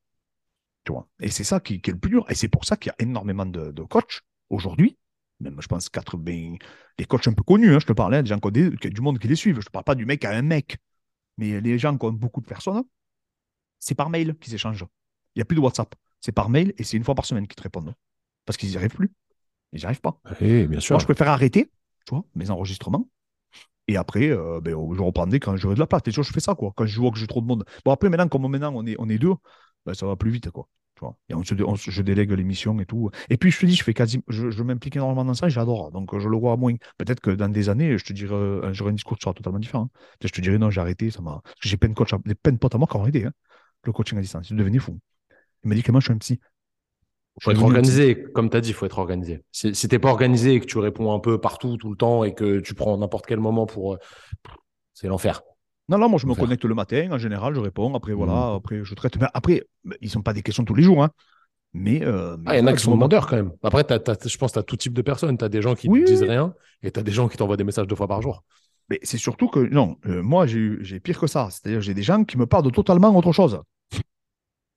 Et 1.21 1.31
c'est 1.31 1.45
ça 1.45 1.61
qui, 1.61 1.75
est 1.75 1.89
le 1.89 1.99
plus 1.99 2.11
dur. 2.11 2.27
Et 2.29 2.35
c'est 2.35 2.49
pour 2.49 2.65
ça 2.65 2.77
qu'il 2.77 2.91
y 2.91 3.03
a 3.03 3.05
énormément 3.05 3.47
de, 3.47 3.83
coachs 3.83 4.23
aujourd'hui, 4.51 4.97
même 5.41 5.57
je 5.61 5.67
pense 5.67 5.89
80, 5.89 6.57
des 6.99 7.05
coachs 7.05 7.29
un 7.29 7.33
peu 7.33 7.43
connus, 7.43 7.75
hein, 7.75 7.79
je 7.81 7.87
te 7.87 7.93
parlais, 7.93 8.19
hein, 8.19 8.23
des 8.23 8.29
gens 8.29 8.39
qui 8.39 8.47
ont 8.47 8.51
du 8.51 9.01
monde 9.01 9.19
qui 9.19 9.29
les 9.29 9.37
suivent. 9.37 9.57
Je 9.57 9.61
ne 9.61 9.65
te 9.65 9.71
parle 9.71 9.85
pas 9.85 9.95
du 9.95 10.07
mec 10.07 10.25
à 10.25 10.31
un 10.31 10.43
mec, 10.43 10.79
mais 11.37 11.61
les 11.61 11.79
gens 11.79 11.97
qui 11.97 12.07
ont 12.07 12.13
beaucoup 12.13 12.41
de 12.41 12.47
personnes, 12.47 12.85
c'est 13.79 13.95
par 13.95 14.11
mail 14.11 14.37
qu'ils 14.39 14.55
échangent. 14.55 14.87
Il 15.35 15.39
n'y 15.39 15.43
a 15.43 15.45
plus 15.45 15.57
de 15.57 15.61
WhatsApp. 15.61 15.95
C'est 16.21 16.33
par 16.33 16.49
mail 16.49 16.73
et 16.79 16.85
c'est 16.85 16.97
une 16.97 17.05
fois 17.05 17.15
par 17.15 17.27
semaine 17.27 17.47
qu'ils 17.47 17.57
te 17.57 17.63
répondent. 17.63 17.95
Parce 18.47 18.57
qu'ils 18.57 18.71
n'y 18.71 18.77
arrivent 18.77 18.95
plus. 18.95 19.13
Ils 19.73 19.81
n'y 19.81 19.85
arrivent 19.85 20.01
pas. 20.01 20.19
Eh, 20.41 20.67
bien 20.67 20.81
sûr. 20.81 20.95
Moi, 20.95 21.01
je 21.01 21.05
préfère 21.05 21.29
arrêter 21.29 21.71
tu 22.07 22.15
vois, 22.15 22.25
mes 22.35 22.51
enregistrements. 22.51 23.07
Et 23.89 23.97
après, 23.97 24.31
euh, 24.31 24.61
ben, 24.61 24.73
je 24.73 25.01
reprendrai 25.01 25.39
quand 25.39 25.57
j'aurai 25.57 25.75
de 25.75 25.81
la 25.81 25.87
place. 25.87 26.03
Et 26.07 26.11
je 26.11 26.23
fais 26.23 26.41
ça, 26.41 26.55
quoi. 26.55 26.73
Quand 26.75 26.87
je 26.87 26.99
vois 26.99 27.11
que 27.11 27.19
j'ai 27.19 27.27
trop 27.27 27.41
de 27.41 27.47
monde. 27.47 27.65
Bon, 27.85 27.93
après, 27.93 28.09
maintenant, 28.09 28.29
comme 28.29 28.51
maintenant 28.51 28.73
on 28.75 28.87
est, 28.87 28.97
on 28.99 29.09
est 29.09 29.19
deux, 29.19 29.35
ben, 29.87 29.95
ça 29.95 30.07
va 30.07 30.17
plus 30.17 30.31
vite, 30.31 30.51
quoi. 30.51 30.69
Tu 30.97 31.01
vois. 31.01 31.17
Et 31.29 31.35
on 31.35 31.45
se, 31.45 31.55
on 31.63 31.75
je 31.75 32.03
délègue 32.03 32.31
l'émission 32.33 32.79
et 32.81 32.87
tout. 32.87 33.11
Et 33.31 33.37
puis, 33.37 33.51
je 33.51 33.61
te 33.61 33.67
dis, 33.67 33.75
je 33.77 33.85
fais 33.85 33.95
quasi, 33.95 34.23
je, 34.29 34.51
je 34.51 34.63
m'implique 34.63 34.97
énormément 34.97 35.25
dans 35.27 35.35
ça 35.35 35.47
et 35.47 35.51
j'adore. 35.51 35.93
Donc, 35.93 36.19
je 36.19 36.29
le 36.29 36.37
vois 36.39 36.57
moins. 36.57 36.75
Peut-être 36.99 37.21
que 37.21 37.31
dans 37.31 37.49
des 37.51 37.69
années, 37.69 37.99
je 37.99 38.05
te 38.05 38.13
dirais, 38.15 38.35
euh, 38.35 38.73
j'aurai 38.73 38.91
un 38.93 38.95
discours 38.95 39.19
qui 39.19 39.23
sera 39.25 39.35
totalement 39.35 39.59
différent. 39.59 39.91
Je 40.23 40.29
te 40.29 40.41
dirais, 40.41 40.59
non, 40.59 40.71
j'ai 40.71 40.81
arrêté. 40.81 41.11
Ça 41.11 41.21
m'a... 41.23 41.43
J'ai 41.61 41.77
plein 41.77 41.91
de 41.91 41.95
coachs, 41.95 42.11
plein 42.43 42.53
de 42.53 42.59
potes 42.59 42.75
à 42.75 42.79
moi 42.79 42.87
qui 42.91 42.97
ont 42.97 43.03
arrêté 43.03 43.25
hein, 43.27 43.33
le 43.85 43.93
coaching 43.93 44.19
à 44.19 44.23
distance. 44.23 44.51
Ils 44.51 44.57
devenaient 44.57 44.79
fous. 44.79 44.99
Il 45.65 45.69
m'a 45.69 45.75
dit, 45.77 45.83
Clément, 45.83 46.01
je 46.01 46.07
suis 46.07 46.15
un 46.15 46.19
psy. 46.19 46.41
Faut 47.43 47.51
être 47.51 47.63
organisé. 47.63 48.25
Comme 48.35 48.49
tu 48.49 48.57
as 48.57 48.61
dit, 48.63 48.71
il 48.71 48.75
faut 48.75 48.87
être 48.87 48.99
organisé. 48.99 49.43
Si, 49.53 49.75
si 49.75 49.89
t'es 49.89 49.99
pas 49.99 50.09
organisé 50.11 50.55
et 50.55 50.61
que 50.61 50.65
tu 50.67 50.79
réponds 50.79 51.13
un 51.13 51.19
peu 51.21 51.39
partout, 51.39 51.77
tout 51.77 51.91
le 51.91 51.97
temps, 51.97 52.25
et 52.25 52.35
que 52.35 52.61
tu 52.61 52.75
prends 52.75 52.97
n'importe 52.97 53.27
quel 53.27 53.41
moment 53.41 53.67
pour. 53.67 53.95
euh, 53.95 53.99
C'est 54.95 55.09
l'enfer. 55.09 55.43
Non, 55.89 55.99
non, 55.99 56.09
moi, 56.09 56.19
je 56.19 56.27
me 56.27 56.35
faire. 56.35 56.45
connecte 56.45 56.65
le 56.65 56.75
matin. 56.75 57.09
En 57.13 57.19
général, 57.19 57.55
je 57.55 57.61
réponds. 57.61 57.95
Après, 57.95 58.13
voilà. 58.13 58.33
Mhm. 58.33 58.57
Après, 58.57 58.85
je 58.85 58.95
traite. 58.95 59.19
Mais 59.21 59.27
après, 59.35 59.63
ils 60.01 60.07
ne 60.07 60.11
sont 60.11 60.23
pas 60.23 60.33
des 60.33 60.43
questions 60.43 60.65
tous 60.65 60.75
les 60.75 60.83
jours. 60.83 61.03
Hein. 61.05 61.11
Mais. 61.75 62.03
euh, 62.05 62.37
mais 62.39 62.45
Ah, 62.47 62.57
il 62.57 62.61
y 62.61 62.63
en 62.63 62.67
a 62.67 62.73
qui 62.73 62.83
sont 62.83 62.91
demandeurs 62.93 63.27
quand 63.29 63.37
même. 63.37 63.53
Après, 63.63 63.85
je 63.89 64.37
pense 64.39 64.51
que 64.51 64.55
tu 64.55 64.59
as 64.59 64.63
tout 64.63 64.77
type 64.77 64.95
de 64.95 65.03
personnes. 65.03 65.37
Tu 65.39 65.45
as 65.45 65.49
des 65.49 65.63
gens 65.63 65.75
qui 65.75 65.89
Oui, 65.89 66.01
ne 66.01 66.07
disent 66.07 66.23
oui. 66.23 66.29
rien 66.31 66.55
et 66.83 66.91
tu 66.91 66.99
as 66.99 67.03
des 67.03 67.13
gens 67.13 67.29
qui 67.29 67.37
t'envoient 67.37 67.57
des 67.57 67.65
messages 67.65 67.87
deux 67.87 67.97
fois 67.97 68.09
par 68.09 68.21
jour. 68.23 68.43
Mais 68.89 69.01
c'est 69.03 69.19
surtout 69.19 69.49
que, 69.49 69.59
non, 69.59 69.97
euh, 70.07 70.23
moi, 70.23 70.47
j'ai 70.47 71.01
pire 71.01 71.19
que 71.19 71.27
ça. 71.27 71.49
C'est-à-dire, 71.51 71.81
j'ai 71.81 71.95
des 71.95 72.03
gens 72.05 72.25
qui 72.25 72.39
me 72.39 72.47
parlent 72.47 72.65
de 72.65 72.71
totalement 72.71 73.15
autre 73.17 73.33
chose. 73.33 73.61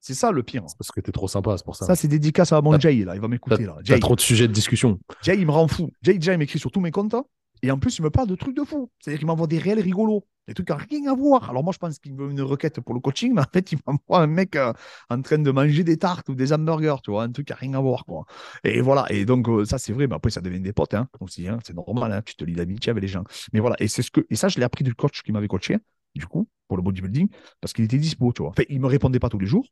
C'est 0.01 0.13
ça 0.13 0.31
le 0.31 0.43
pire. 0.43 0.63
Parce 0.77 0.91
que 0.91 1.01
tu 1.01 1.09
es 1.09 1.11
trop 1.11 1.27
sympa, 1.27 1.57
c'est 1.57 1.65
pour 1.65 1.75
ça. 1.75 1.85
Ça, 1.85 1.95
c'est 1.95 2.07
dédicace 2.07 2.53
à 2.53 2.61
mon 2.61 2.79
Jay, 2.79 3.03
là. 3.03 3.15
Il 3.15 3.21
va 3.21 3.27
m'écouter, 3.27 3.65
là. 3.65 3.75
Jay, 3.83 3.99
trop 3.99 4.15
de 4.15 4.21
sujets 4.21 4.47
de 4.47 4.53
discussion. 4.53 4.99
Jay, 5.21 5.35
il 5.37 5.45
me 5.45 5.51
rend 5.51 5.67
fou. 5.67 5.91
Jay, 6.01 6.13
déjà, 6.13 6.33
il 6.33 6.39
m'écrit 6.39 6.57
sur 6.59 6.71
tous 6.71 6.79
mes 6.79 6.91
comptes. 6.91 7.15
Et 7.61 7.69
en 7.71 7.77
plus, 7.77 7.97
il 7.97 8.03
me 8.03 8.09
parle 8.09 8.27
de 8.27 8.35
trucs 8.35 8.55
de 8.55 8.63
fou. 8.63 8.89
C'est-à-dire 8.99 9.19
qu'il 9.19 9.27
m'envoie 9.27 9.47
des 9.47 9.57
réels 9.59 9.81
rigolos. 9.81 10.25
Des 10.49 10.55
trucs 10.55 10.67
n'ont 10.69 10.77
rien 10.77 11.11
à 11.11 11.13
voir. 11.13 11.47
Alors, 11.51 11.63
moi, 11.63 11.71
je 11.71 11.77
pense 11.77 11.99
qu'il 11.99 12.15
veut 12.15 12.31
une 12.31 12.41
requête 12.41 12.81
pour 12.81 12.95
le 12.95 12.99
coaching, 12.99 13.33
mais 13.35 13.41
en 13.41 13.51
fait, 13.53 13.71
il 13.71 13.77
m'envoie 13.85 14.23
un 14.23 14.25
mec 14.25 14.55
euh, 14.55 14.73
en 15.11 15.21
train 15.21 15.37
de 15.37 15.51
manger 15.51 15.83
des 15.83 15.97
tartes 15.97 16.27
ou 16.27 16.33
des 16.33 16.51
hamburgers, 16.53 16.95
tu 17.03 17.11
vois, 17.11 17.21
un 17.23 17.31
truc 17.31 17.51
n'a 17.51 17.55
rien 17.55 17.75
à 17.75 17.79
voir, 17.79 18.03
quoi. 18.03 18.25
Et 18.63 18.81
voilà. 18.81 19.05
Et 19.11 19.25
donc, 19.25 19.47
euh, 19.47 19.63
ça, 19.65 19.77
c'est 19.77 19.93
vrai. 19.93 20.07
Mais 20.07 20.15
après, 20.15 20.31
ça 20.31 20.41
devient 20.41 20.59
des 20.59 20.73
potes, 20.73 20.95
hein, 20.95 21.07
aussi. 21.19 21.47
hein. 21.47 21.59
C'est 21.63 21.75
normal, 21.75 22.11
hein. 22.11 22.23
Tu 22.25 22.35
te 22.35 22.43
lis 22.43 22.53
d'amitié 22.53 22.89
avec 22.89 23.03
les 23.03 23.07
gens. 23.07 23.23
Mais 23.53 23.59
voilà. 23.59 23.75
Et, 23.79 23.87
c'est 23.87 24.01
ce 24.01 24.09
que... 24.09 24.25
et 24.27 24.35
ça, 24.35 24.47
je 24.47 24.57
l'ai 24.57 24.63
appris 24.63 24.83
du 24.83 24.95
coach 24.95 25.21
qui 25.21 25.31
m'avait 25.31 25.47
coaché, 25.47 25.77
du 26.15 26.25
coup, 26.25 26.47
pour 26.67 26.77
le 26.77 26.83
bodybuilding, 26.83 27.29
parce 27.61 27.71
qu'il 27.73 27.85
était 27.85 27.99
dispo, 27.99 28.33
tu 28.33 28.41
vois. 28.41 28.49
Enfin, 28.49 28.63
il 28.69 28.81
me 28.81 28.87
répondait 28.87 29.19
pas 29.19 29.29
tous 29.29 29.37
les 29.37 29.45
jours, 29.45 29.67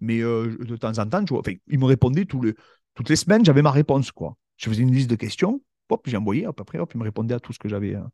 mais 0.00 0.20
euh, 0.20 0.56
de 0.58 0.76
temps 0.76 0.98
en 0.98 1.08
temps, 1.08 1.24
tu 1.24 1.32
vois, 1.34 1.42
il 1.68 1.78
me 1.78 1.86
répondait 1.86 2.26
tous 2.26 2.42
les, 2.42 2.54
toutes 2.94 3.08
les 3.08 3.16
semaines, 3.16 3.44
j'avais 3.44 3.62
ma 3.62 3.70
réponse, 3.70 4.12
quoi. 4.12 4.36
Je 4.56 4.68
faisais 4.68 4.82
une 4.82 4.92
liste 4.92 5.08
de 5.10 5.16
questions, 5.16 5.62
hop, 5.88 6.02
j'ai 6.06 6.16
envoyé, 6.16 6.46
hop, 6.46 6.60
après, 6.60 6.78
hop, 6.78 6.92
il 6.94 6.98
me 6.98 7.04
répondait 7.04 7.34
à 7.34 7.40
tout 7.40 7.52
ce 7.52 7.58
que 7.58 7.68
j'avais, 7.68 7.94
hein, 7.94 8.10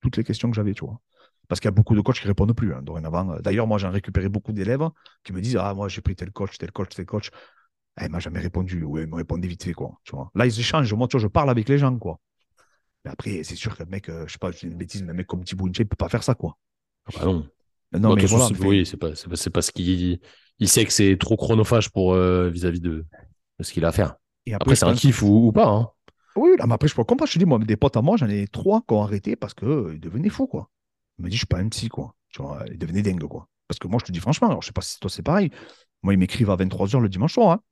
toutes 0.00 0.16
les 0.16 0.24
questions 0.24 0.50
que 0.50 0.56
j'avais, 0.56 0.74
tu 0.74 0.84
vois. 0.84 1.00
Parce 1.48 1.60
qu'il 1.60 1.66
y 1.68 1.68
a 1.68 1.72
beaucoup 1.72 1.94
de 1.94 2.00
coachs 2.02 2.16
qui 2.18 2.24
ne 2.24 2.28
répondent 2.28 2.54
plus, 2.54 2.74
hein, 2.74 2.82
dorénavant. 2.82 3.38
D'ailleurs, 3.40 3.66
moi, 3.66 3.78
j'en 3.78 3.90
récupéré 3.90 4.28
beaucoup 4.28 4.52
d'élèves 4.52 4.88
qui 5.24 5.32
me 5.32 5.40
disent, 5.40 5.56
ah, 5.56 5.74
moi, 5.74 5.88
j'ai 5.88 6.02
pris 6.02 6.14
tel 6.16 6.30
coach, 6.30 6.58
tel 6.58 6.72
coach, 6.72 6.90
tel 6.94 7.06
coach. 7.06 7.30
Eh, 8.00 8.04
il 8.06 8.10
m'a 8.10 8.20
jamais 8.20 8.40
répondu, 8.40 8.84
ou 8.84 8.98
il 8.98 9.06
me 9.08 9.16
répondait 9.16 9.48
vite 9.48 9.64
fait, 9.64 9.74
quoi. 9.74 9.98
Tu 10.04 10.12
vois. 10.16 10.30
Là, 10.34 10.46
ils 10.46 10.60
échangent, 10.60 10.92
moi, 10.94 11.08
tu 11.08 11.16
vois, 11.16 11.22
je 11.22 11.28
parle 11.28 11.50
avec 11.50 11.68
les 11.68 11.78
gens, 11.78 11.98
quoi. 11.98 12.20
Mais 13.04 13.10
après, 13.12 13.42
c'est 13.44 13.56
sûr 13.56 13.76
qu'un 13.76 13.86
mec, 13.86 14.08
euh, 14.08 14.26
je 14.26 14.32
sais 14.32 14.38
pas, 14.38 14.50
je 14.50 14.58
dis 14.60 14.66
une 14.66 14.76
bêtise, 14.78 15.02
mais 15.02 15.12
un 15.12 15.14
mec 15.14 15.26
comme 15.26 15.44
Thibaut 15.44 15.68
Inche, 15.68 15.78
il 15.80 15.86
peut 15.88 15.96
pas 15.96 16.08
faire 16.08 16.22
ça, 16.22 16.34
quoi. 16.34 16.56
Ah 17.14 17.24
non. 17.24 17.48
Non, 17.92 18.10
Bah, 18.10 18.16
mais 18.16 18.26
voilà, 18.26 18.50
oui, 18.60 18.84
c'est 18.86 18.96
pas, 18.96 19.14
c'est 19.14 19.28
pas, 19.28 19.36
parce 19.52 19.70
qu'il 19.70 20.20
il 20.58 20.68
sait 20.68 20.84
que 20.84 20.92
c'est 20.92 21.16
trop 21.18 21.36
chronophage 21.36 21.90
pour 21.90 22.12
euh, 22.12 22.50
vis-à-vis 22.50 22.80
de, 22.80 23.06
de 23.58 23.64
ce 23.64 23.72
qu'il 23.72 23.84
a 23.84 23.88
à 23.88 23.92
faire. 23.92 24.16
et 24.46 24.54
Après, 24.54 24.74
c'est 24.76 24.84
un 24.84 24.94
kiff 24.94 25.22
ou, 25.22 25.48
ou 25.48 25.52
pas. 25.52 25.66
hein. 25.68 25.90
Oui, 26.36 26.50
là, 26.58 26.66
mais 26.66 26.74
après, 26.74 26.88
je 26.88 26.94
peux 26.94 27.04
comprendre. 27.04 27.28
Je 27.28 27.34
te 27.34 27.38
dis, 27.38 27.44
moi, 27.44 27.58
des 27.58 27.76
potes 27.76 27.96
à 27.96 28.02
moi, 28.02 28.16
j'en 28.16 28.28
ai 28.28 28.46
trois 28.48 28.80
qui 28.86 28.94
ont 28.94 29.02
arrêté 29.02 29.36
parce 29.36 29.54
qu'ils 29.54 30.00
devenaient 30.00 30.28
fous, 30.30 30.46
quoi. 30.46 30.70
Ils 31.18 31.24
me 31.24 31.28
disent, 31.30 31.36
je 31.36 31.40
suis 31.40 31.46
pas 31.46 31.58
un 31.58 31.68
psy, 31.68 31.88
quoi. 31.88 32.14
Tu 32.30 32.42
vois, 32.42 32.64
ils 32.70 32.78
devenaient 32.78 33.02
dingues, 33.02 33.24
quoi. 33.26 33.48
Parce 33.68 33.78
que 33.78 33.88
moi, 33.88 33.98
je 34.00 34.06
te 34.06 34.12
dis 34.12 34.20
franchement, 34.20 34.48
alors, 34.48 34.62
je 34.62 34.68
sais 34.68 34.72
pas 34.72 34.80
si 34.82 34.98
toi, 35.00 35.10
c'est 35.10 35.22
pareil. 35.22 35.50
Moi, 36.02 36.14
ils 36.14 36.18
m'écrivent 36.18 36.50
à 36.50 36.56
23h 36.56 37.00
le 37.00 37.08
dimanche 37.08 37.34
soir. 37.34 37.52
hein. 37.52 37.62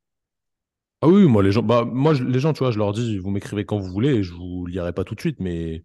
Ah 1.03 1.09
oui, 1.09 1.25
moi, 1.29 1.43
les 1.43 1.53
gens, 1.53 1.63
bah, 1.63 1.85
moi, 1.85 2.15
les 2.15 2.41
gens, 2.41 2.53
tu 2.53 2.61
vois, 2.61 2.71
je 2.71 2.79
leur 2.79 2.93
dis, 2.93 3.19
vous 3.19 3.31
m'écrivez 3.31 3.65
quand 3.67 3.79
vous 3.79 3.93
voulez 3.93 4.23
je 4.23 4.33
vous 4.33 4.67
lirai 4.67 4.93
pas 4.93 5.05
tout 5.05 5.15
de 5.15 5.21
suite, 5.21 5.39
mais 5.41 5.85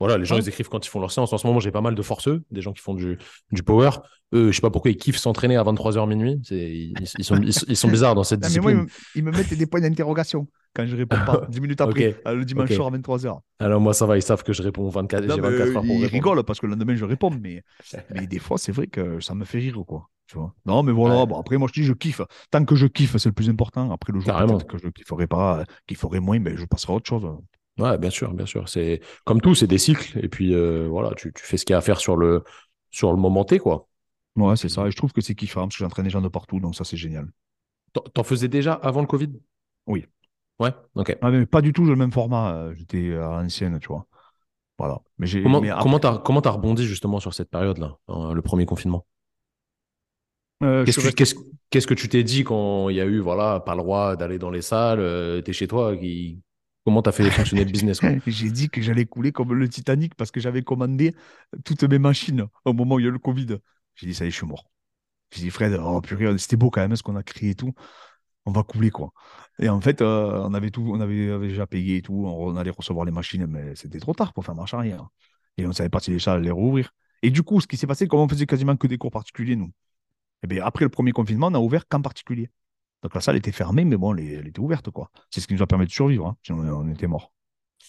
voilà, 0.00 0.18
les 0.18 0.24
gens, 0.24 0.34
Ouais. 0.36 0.40
ils 0.42 0.48
écrivent 0.48 0.68
quand 0.68 0.84
ils 0.84 0.88
font 0.88 0.98
leur 1.00 1.12
séance. 1.12 1.32
En 1.32 1.38
ce 1.38 1.46
moment, 1.46 1.60
j'ai 1.60 1.70
pas 1.70 1.82
mal 1.82 1.94
de 1.94 2.02
forceux, 2.02 2.42
des 2.50 2.62
gens 2.62 2.72
qui 2.72 2.82
font 2.82 2.94
du, 2.94 3.18
du 3.52 3.62
power. 3.62 3.90
Eux, 4.32 4.50
je 4.50 4.56
sais 4.56 4.60
pas 4.62 4.70
pourquoi 4.70 4.90
ils 4.90 4.96
kiffent 4.96 5.18
s'entraîner 5.18 5.56
à 5.56 5.62
23h 5.62 6.08
minuit. 6.08 6.40
Ils, 6.50 6.94
ils 7.18 7.24
sont, 7.24 7.36
ils, 7.42 7.52
sont- 7.52 7.66
ils 7.68 7.76
sont 7.76 7.88
bizarres 7.88 8.14
dans 8.14 8.24
cette 8.24 8.40
mais 8.40 8.48
moi, 8.60 8.72
discipline. 8.72 8.88
ils 9.14 9.24
me, 9.24 9.30
mettent 9.30 9.52
des 9.54 9.66
points 9.66 9.80
d'interrogation 9.80 10.46
quand 10.74 10.86
je 10.86 10.96
réponds 10.96 11.16
pas. 11.26 11.46
10 11.48 11.60
minutes 11.60 11.80
après, 11.80 12.08
Ok, 12.18 12.20
euh, 12.26 12.34
le 12.34 12.44
dimanche 12.44 12.72
soir 12.72 12.88
à 12.88 12.90
23h. 12.96 13.40
Alors, 13.58 13.80
moi, 13.80 13.92
ça 13.92 14.06
va, 14.06 14.16
ils 14.16 14.22
savent 14.22 14.42
que 14.42 14.52
je 14.52 14.62
réponds 14.62 14.88
24, 14.88 15.26
Non, 15.26 15.34
j'ai 15.34 15.40
mais, 15.40 15.48
24 15.50 15.68
heures 15.68 15.74
pour 15.82 15.84
ils 15.84 15.92
répondre. 16.04 16.12
rigolent 16.12 16.44
parce 16.44 16.60
que 16.60 16.66
le 16.66 16.72
lendemain, 16.72 16.94
je 16.96 17.04
réponds. 17.04 17.30
Mais, 17.40 17.62
mais 18.14 18.26
des 18.26 18.38
fois, 18.38 18.56
c'est 18.56 18.72
vrai 18.72 18.86
que 18.86 19.20
ça 19.20 19.34
me 19.34 19.44
fait 19.44 19.58
rire, 19.58 19.78
quoi. 19.86 20.08
Tu 20.28 20.38
vois. 20.38 20.54
Non, 20.64 20.84
mais 20.84 20.92
voilà. 20.92 21.20
Ouais. 21.22 21.26
Bon, 21.26 21.40
après, 21.40 21.56
moi, 21.58 21.68
je 21.74 21.80
dis, 21.80 21.84
je 21.86 21.92
kiffe. 21.92 22.20
Tant 22.52 22.64
que 22.64 22.76
je 22.76 22.86
kiffe, 22.86 23.16
c'est 23.16 23.28
le 23.28 23.32
plus 23.34 23.50
important. 23.50 23.90
Après, 23.90 24.12
le 24.12 24.20
jour 24.20 24.64
que 24.66 24.78
je 24.78 24.88
kifferai 24.88 25.26
pas, 25.26 25.64
qu'il 25.88 25.96
ferait 25.96 26.20
moins, 26.20 26.38
ben, 26.38 26.56
je 26.56 26.64
passerai 26.66 26.92
à 26.92 26.96
autre 26.96 27.08
chose. 27.08 27.26
Ouais, 27.80 27.98
bien 27.98 28.10
sûr, 28.10 28.32
bien 28.34 28.46
sûr. 28.46 28.68
C'est 28.68 29.00
comme 29.24 29.40
tout, 29.40 29.54
c'est 29.54 29.66
des 29.66 29.78
cycles. 29.78 30.18
Et 30.22 30.28
puis, 30.28 30.54
euh, 30.54 30.86
voilà, 30.88 31.14
tu, 31.16 31.32
tu 31.32 31.42
fais 31.42 31.56
ce 31.56 31.64
qu'il 31.64 31.72
y 31.72 31.74
a 31.74 31.78
à 31.78 31.80
faire 31.80 31.98
sur 31.98 32.16
le, 32.16 32.44
sur 32.90 33.10
le 33.12 33.16
moment 33.18 33.44
T, 33.44 33.58
quoi. 33.58 33.88
Ouais, 34.36 34.56
c'est 34.56 34.68
ça. 34.68 34.86
Et 34.86 34.90
je 34.90 34.96
trouve 34.96 35.12
que 35.12 35.20
c'est 35.20 35.34
kiffant 35.34 35.62
parce 35.62 35.76
que 35.76 35.84
j'entraîne 35.84 36.04
des 36.04 36.10
gens 36.10 36.20
de 36.20 36.28
partout, 36.28 36.60
donc 36.60 36.74
ça, 36.76 36.84
c'est 36.84 36.96
génial. 36.96 37.28
T'en- 38.14 38.24
faisais 38.24 38.48
déjà 38.48 38.74
avant 38.74 39.00
le 39.00 39.06
Covid? 39.06 39.30
Oui. 39.86 40.06
Ouais, 40.60 40.72
ok. 40.94 41.16
Ah, 41.22 41.30
mais 41.30 41.46
pas 41.46 41.62
du 41.62 41.72
tout 41.72 41.84
le 41.84 41.96
même 41.96 42.12
format. 42.12 42.54
euh, 42.54 42.74
J'étais 42.76 43.14
à 43.14 43.30
l'ancienne, 43.42 43.78
tu 43.80 43.88
vois. 43.88 44.06
Voilà. 44.78 45.00
Mais 45.18 45.26
j'ai. 45.26 45.42
Comment 45.42 45.60
mais 45.62 45.70
après- 45.70 45.82
comment 45.84 45.98
t'as 45.98 46.18
comment 46.18 46.42
t'as 46.42 46.50
rebondi 46.50 46.86
justement 46.86 47.20
sur 47.20 47.34
cette 47.34 47.50
période-là, 47.50 47.98
hein, 48.08 48.34
le 48.34 48.42
premier 48.42 48.66
confinement? 48.66 49.06
Euh, 50.62 50.84
Qu'est-ce 50.84 50.98
que, 50.98 51.02
tu- 51.02 51.06
resté- 51.08 51.16
qu'est-ce, 51.16 51.34
qu'est-ce 51.70 51.86
que 51.86 51.94
tu 51.94 52.08
t'es 52.08 52.22
dit 52.22 52.44
quand 52.44 52.88
il 52.90 52.96
y 52.96 53.00
a 53.00 53.06
eu, 53.06 53.18
voilà, 53.20 53.60
pas 53.60 53.74
le 53.74 53.82
droit 53.82 54.16
d'aller 54.16 54.38
dans 54.38 54.50
les 54.50 54.62
salles, 54.62 55.00
euh, 55.00 55.40
t'es 55.40 55.52
chez 55.52 55.66
toi, 55.68 55.96
qui... 55.96 56.40
comment 56.90 57.02
t'as 57.02 57.12
fait 57.12 57.30
fonctionner 57.30 57.64
le 57.64 57.70
business 57.70 58.00
J'ai 58.26 58.50
dit 58.50 58.68
que 58.68 58.82
j'allais 58.82 59.06
couler 59.06 59.30
comme 59.30 59.54
le 59.54 59.68
Titanic 59.68 60.16
parce 60.16 60.32
que 60.32 60.40
j'avais 60.40 60.62
commandé 60.62 61.14
toutes 61.64 61.84
mes 61.84 62.00
machines 62.00 62.46
au 62.64 62.72
moment 62.72 62.96
où 62.96 62.98
il 62.98 63.04
y 63.04 63.08
a 63.08 63.12
le 63.12 63.18
Covid. 63.20 63.58
J'ai 63.94 64.06
dit, 64.06 64.14
ça 64.14 64.24
y 64.24 64.28
est, 64.28 64.30
je 64.32 64.36
suis 64.36 64.46
mort. 64.46 64.68
J'ai 65.30 65.42
dit, 65.42 65.50
Fred, 65.50 65.78
oh 65.80 66.00
purée, 66.00 66.36
c'était 66.38 66.56
beau 66.56 66.70
quand 66.70 66.80
même 66.80 66.96
ce 66.96 67.04
qu'on 67.04 67.14
a 67.14 67.22
créé 67.22 67.50
et 67.50 67.54
tout. 67.54 67.72
On 68.44 68.50
va 68.50 68.64
couler, 68.64 68.90
quoi. 68.90 69.12
Et 69.60 69.68
en 69.68 69.80
fait, 69.80 70.02
euh, 70.02 70.42
on 70.44 70.52
avait 70.52 70.70
tout, 70.70 70.90
on 70.92 71.00
avait, 71.00 71.38
déjà 71.38 71.66
payé 71.68 71.98
et 71.98 72.02
tout. 72.02 72.24
On, 72.26 72.56
allait 72.56 72.70
recevoir 72.70 73.04
les 73.06 73.12
machines, 73.12 73.46
mais 73.46 73.76
c'était 73.76 74.00
trop 74.00 74.14
tard 74.14 74.32
pour 74.32 74.44
faire 74.44 74.56
marche 74.56 74.74
arrière. 74.74 75.06
Et 75.58 75.66
on 75.66 75.72
savait 75.72 75.90
pas 75.90 76.00
si 76.00 76.10
les 76.10 76.18
salles 76.18 76.40
allaient 76.40 76.50
rouvrir. 76.50 76.90
Et 77.22 77.30
du 77.30 77.44
coup, 77.44 77.60
ce 77.60 77.68
qui 77.68 77.76
s'est 77.76 77.86
passé, 77.86 78.08
comme 78.08 78.20
on 78.20 78.28
faisait 78.28 78.46
quasiment 78.46 78.76
que 78.76 78.88
des 78.88 78.98
cours 78.98 79.12
particuliers, 79.12 79.54
nous, 79.54 79.70
et 80.42 80.46
bien, 80.48 80.64
après 80.64 80.84
le 80.84 80.88
premier 80.88 81.12
confinement, 81.12 81.48
on 81.48 81.54
a 81.54 81.58
ouvert 81.60 81.86
qu'en 81.86 82.02
particulier. 82.02 82.50
Donc 83.02 83.14
la 83.14 83.20
salle 83.20 83.36
était 83.36 83.52
fermée, 83.52 83.84
mais 83.84 83.96
bon, 83.96 84.14
elle, 84.16 84.46
était 84.46 84.60
ouverte, 84.60 84.90
quoi. 84.90 85.10
C'est 85.30 85.40
ce 85.40 85.46
qui 85.48 85.54
nous 85.54 85.62
a 85.62 85.66
permis 85.66 85.86
de 85.86 85.90
survivre, 85.90 86.26
hein. 86.26 86.36
sinon 86.42 86.60
on 86.74 86.88
était 86.90 87.06
morts. 87.06 87.32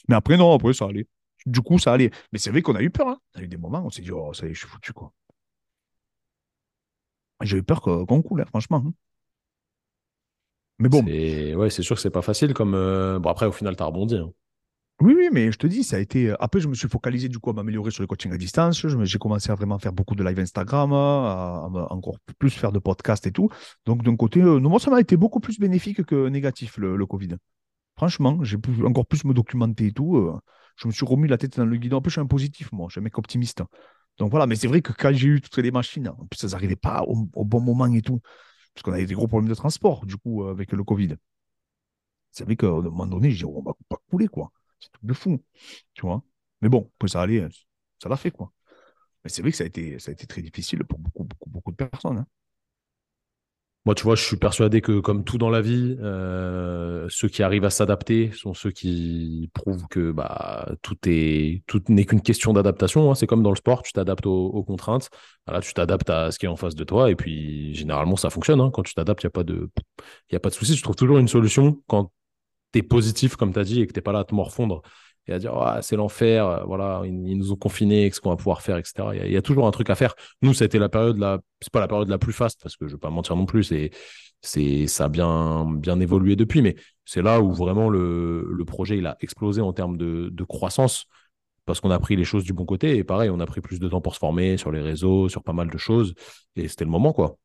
Mais 0.10 0.16
après, 0.16 0.38
non, 0.38 0.54
après, 0.54 0.74
ça 0.74 0.86
allait. 0.86 1.08
Du 1.46 1.62
coup, 1.62 1.80
ça 1.80 1.94
allait. 1.94 2.12
Mais 2.32 2.40
c'est 2.40 2.52
vrai 2.52 2.62
qu'on 2.62 2.76
a 2.76 2.82
eu 2.82 2.90
peur. 2.92 3.08
Hein. 3.10 3.20
On 3.36 3.40
a 3.40 3.44
eu 3.44 3.48
des 3.48 3.58
moments 3.58 3.82
où 3.82 3.88
on 3.88 3.90
s'est 3.90 4.02
dit, 4.04 4.12
oh, 4.12 4.34
ça 4.34 4.48
y 4.48 4.52
est, 4.52 4.54
je 4.54 4.60
suis 4.60 4.68
foutu, 4.70 4.94
quoi. 4.94 5.14
J'ai 7.42 7.58
eu 7.58 7.64
peur 7.64 7.82
qu'on 7.82 8.22
coule, 8.22 8.42
hein, 8.42 8.46
franchement. 8.46 8.84
hein. 8.88 8.94
Mais 10.80 10.90
bon, 10.90 11.04
ouais, 11.04 11.70
c'est 11.70 11.84
sûr 11.84 11.96
que 11.96 12.02
c'est 12.02 12.10
pas 12.10 12.22
facile 12.22 12.54
comme. 12.54 12.74
euh, 12.76 13.20
Bon, 13.20 13.30
après, 13.30 13.46
au 13.46 13.52
final, 13.52 13.76
t'as 13.76 13.86
rebondi. 13.86 14.16
hein. 14.18 14.32
Oui, 15.02 15.14
oui, 15.18 15.30
mais 15.32 15.52
je 15.52 15.58
te 15.58 15.68
dis, 15.68 15.84
ça 15.84 15.96
a 15.98 16.00
été. 16.00 16.34
Après, 16.40 16.60
je 16.60 16.68
me 16.68 16.76
suis 16.76 16.88
focalisé 16.88 17.28
du 17.28 17.40
coup 17.40 17.50
à 17.50 17.54
m'améliorer 17.54 17.92
sur 17.92 18.04
le 18.04 18.08
coaching 18.08 18.32
à 18.32 18.38
distance. 18.38 18.86
J'ai 19.04 19.18
commencé 19.18 19.52
à 19.52 19.56
vraiment 19.56 19.80
faire 19.80 19.94
beaucoup 19.94 20.16
de 20.16 20.24
live 20.24 20.40
Instagram, 20.40 20.94
à, 20.94 20.96
à 20.96 21.94
encore 21.94 22.18
plus 22.38 22.52
faire 22.52 22.72
de 22.72 22.80
podcasts 22.80 23.26
et 23.28 23.32
tout. 23.32 23.50
Donc, 23.86 24.04
d'un 24.04 24.16
côté, 24.16 24.42
euh, 24.42 24.60
non, 24.60 24.70
moi, 24.70 24.80
ça 24.80 24.92
m'a 24.92 25.00
été 25.00 25.18
beaucoup 25.18 25.40
plus 25.40 25.60
bénéfique 25.60 26.04
que 26.04 26.28
négatif, 26.30 26.78
le, 26.78 27.06
Covid. 27.06 27.36
Franchement, 27.98 28.44
j'ai 28.44 28.58
pu 28.58 28.86
encore 28.86 29.06
plus 29.06 29.26
me 29.26 29.34
documenter 29.34 29.88
et 29.88 29.92
tout. 29.92 30.18
euh, 30.18 30.40
je 30.76 30.88
me 30.88 30.94
suis 30.94 31.06
remis 31.06 31.28
la 31.28 31.38
tête 31.38 31.58
dans 31.58 31.66
le 31.66 31.78
guidon. 31.78 32.02
Plus, 32.02 32.12
je 32.12 32.16
suis 32.16 32.22
un 32.22 32.28
positif, 32.28 32.72
moi. 32.72 32.88
Je 32.90 32.94
suis 32.94 33.00
un 33.00 33.04
mec 33.04 33.18
optimiste. 33.18 33.64
Donc 34.18 34.32
voilà, 34.32 34.48
mais 34.48 34.56
c'est 34.56 34.68
vrai 34.68 34.82
que 34.82 34.94
quand 34.94 35.12
j'ai 35.14 35.28
eu 35.28 35.42
toutes 35.42 35.58
les 35.58 35.72
machines, 35.72 36.10
en 36.10 36.26
plus, 36.28 36.44
elles 36.44 36.52
n'arrivaient 36.52 36.76
pas 36.76 37.04
au, 37.08 37.46
bon 37.46 37.62
moment 37.62 37.88
et 37.88 38.02
tout. 38.02 38.20
Parce 38.74 38.84
qu'on 38.84 38.94
avait 38.94 39.06
des 39.06 39.16
gros 39.16 39.28
problèmes 39.28 39.50
de 39.50 39.56
transport, 39.56 40.06
du 40.06 40.18
coup, 40.18 40.44
euh, 40.44 40.52
avec 40.52 40.72
le 40.72 40.84
Covid. 40.84 41.16
C'est 42.32 42.44
vrai 42.46 42.56
qu'à 42.56 42.68
un 42.68 42.82
moment 42.82 43.08
donné, 43.08 43.32
j'ai 43.32 43.40
dit, 43.40 43.46
on 43.46 43.62
va 43.62 43.74
pas 43.90 43.98
couler, 44.10 44.28
quoi. 44.28 44.52
C'est 44.82 44.92
truc 44.92 45.06
de 45.06 45.14
fou. 45.14 45.44
Tu 45.94 46.02
vois. 46.04 46.24
Mais 46.62 46.70
bon, 46.70 46.92
ça 47.08 47.22
allait, 47.22 47.48
ça 48.04 48.10
l'a 48.10 48.18
fait, 48.18 48.32
quoi. 48.32 48.52
Mais 49.24 49.30
c'est 49.32 49.42
vrai 49.44 49.52
que 49.52 49.58
ça 49.58 49.66
a 49.66 49.68
été, 49.68 50.00
ça 50.00 50.12
a 50.12 50.14
été 50.14 50.28
très 50.28 50.42
difficile 50.44 50.84
pour 50.86 51.00
beaucoup, 51.00 51.24
beaucoup, 51.26 51.50
beaucoup 51.50 51.72
de 51.72 51.78
personnes. 51.78 52.20
hein. 52.20 52.28
Moi, 53.86 53.96
tu 53.96 54.04
vois, 54.04 54.14
je 54.16 54.24
suis 54.24 54.38
persuadé 54.38 54.80
que, 54.80 55.00
comme 55.00 55.24
tout 55.24 55.40
dans 55.40 55.50
la 55.50 55.60
vie, 55.60 55.98
euh, 56.02 57.08
ceux 57.10 57.28
qui 57.30 57.42
arrivent 57.42 57.66
à 57.66 57.72
s'adapter 57.72 58.32
sont 58.32 58.54
ceux 58.54 58.70
qui 58.70 59.50
prouvent 59.56 59.88
que 59.90 60.12
bah, 60.12 60.70
tout 60.84 60.96
tout 61.66 61.82
n'est 61.90 62.06
qu'une 62.06 62.22
question 62.22 62.54
d'adaptation. 62.54 63.10
hein. 63.10 63.16
C'est 63.16 63.26
comme 63.26 63.42
dans 63.42 63.50
le 63.50 63.56
sport, 63.56 63.82
tu 63.82 63.92
t'adaptes 63.92 64.28
aux, 64.28 64.64
contraintes. 64.64 65.10
Voilà, 65.48 65.62
tu 65.62 65.74
t'adaptes 65.74 66.12
à 66.12 66.30
ce 66.32 66.38
qui 66.38 66.46
est 66.46 66.50
en 66.50 66.56
face 66.58 66.76
de 66.76 66.84
toi, 66.84 67.10
et 67.10 67.16
puis 67.16 67.74
généralement, 67.74 68.16
ça 68.18 68.30
fonctionne. 68.30 68.62
hein. 68.62 68.70
Quand 68.72 68.84
tu 68.84 68.94
t'adaptes, 68.94 69.24
il 69.24 69.26
n'y 69.26 69.30
a 69.30 69.32
pas 69.32 69.44
de, 69.44 69.72
y 70.32 70.36
a 70.36 70.40
pas 70.40 70.50
de 70.50 70.54
souci. 70.54 70.80
Toujours 70.96 71.18
une 71.18 71.28
solution 71.28 71.82
quand 71.88 72.12
es 72.80 72.84
positif, 72.84 73.36
comme 73.36 73.54
tu 73.54 73.60
as 73.60 73.64
dit, 73.64 73.82
et 73.82 73.88
que 73.88 73.94
tu 73.94 73.98
n'es 73.98 74.04
pas 74.04 74.12
là 74.12 74.20
à 74.20 74.24
te 74.24 74.36
morfondre 74.36 74.82
et 75.28 75.34
à 75.34 75.40
dire 75.40 75.54
ah, 75.56 75.82
c'est 75.82 75.96
l'enfer, 75.96 76.48
euh, 76.48 76.64
voilà, 76.66 77.02
ils, 77.06 77.38
nous 77.38 77.52
ont 77.52 77.56
confinés, 77.56 78.10
qu'est-ce 78.10 78.22
qu'on 78.22 78.30
va 78.30 78.36
pouvoir 78.38 78.62
faire, 78.62 78.78
etc. 78.78 79.10
Il 79.14 79.32
y, 79.32 79.38
a, 79.38 79.42
toujours 79.42 79.68
un 79.68 79.72
truc 79.72 79.90
à 79.90 79.96
faire. 79.96 80.16
Nous, 80.42 80.54
ça 80.54 80.64
a 80.64 80.66
été 80.66 80.80
la 80.80 80.90
période 80.90 81.18
la, 81.18 81.40
c'est 81.62 81.72
pas 81.72 81.80
la 81.80 81.88
période 81.88 82.10
la 82.10 82.18
plus 82.18 82.34
faste 82.34 82.62
parce 82.62 82.76
que 82.76 82.88
je 82.88 82.94
vais 82.94 83.00
pas 83.00 83.10
mentir 83.10 83.36
non 83.36 83.46
plus, 83.46 83.64
c'est, 83.66 83.92
c'est, 84.42 84.88
ça 84.88 85.06
a 85.06 85.10
bien, 85.10 85.66
bien 85.72 86.00
évolué 86.00 86.36
depuis, 86.36 86.62
mais 86.62 86.76
c'est 87.06 87.22
là 87.22 87.42
où 87.42 87.54
vraiment 87.54 87.90
le, 87.90 88.48
le, 88.52 88.66
projet 88.66 88.98
il 88.98 89.06
a 89.06 89.18
explosé 89.22 89.62
en 89.62 89.74
termes 89.74 89.98
de, 89.98 90.30
de 90.32 90.44
croissance 90.44 91.06
parce 91.66 91.80
qu'on 91.80 91.92
a 91.92 92.00
pris 92.00 92.16
les 92.16 92.24
choses 92.24 92.44
du 92.44 92.54
bon 92.54 92.66
côté 92.66 92.98
et 92.98 93.04
pareil, 93.04 93.30
on 93.30 93.40
a 93.40 93.46
pris 93.46 93.62
plus 93.62 93.80
de 93.80 93.88
temps 93.88 94.02
pour 94.02 94.16
se 94.16 94.20
former 94.20 94.58
sur 94.58 94.72
les 94.72 94.82
réseaux, 94.82 95.30
sur 95.30 95.44
pas 95.44 95.54
mal 95.54 95.70
de 95.70 95.78
choses 95.78 96.16
et 96.56 96.68
c'était 96.68 96.86
le 96.86 96.92
moment 96.92 97.14
quoi. 97.14 97.38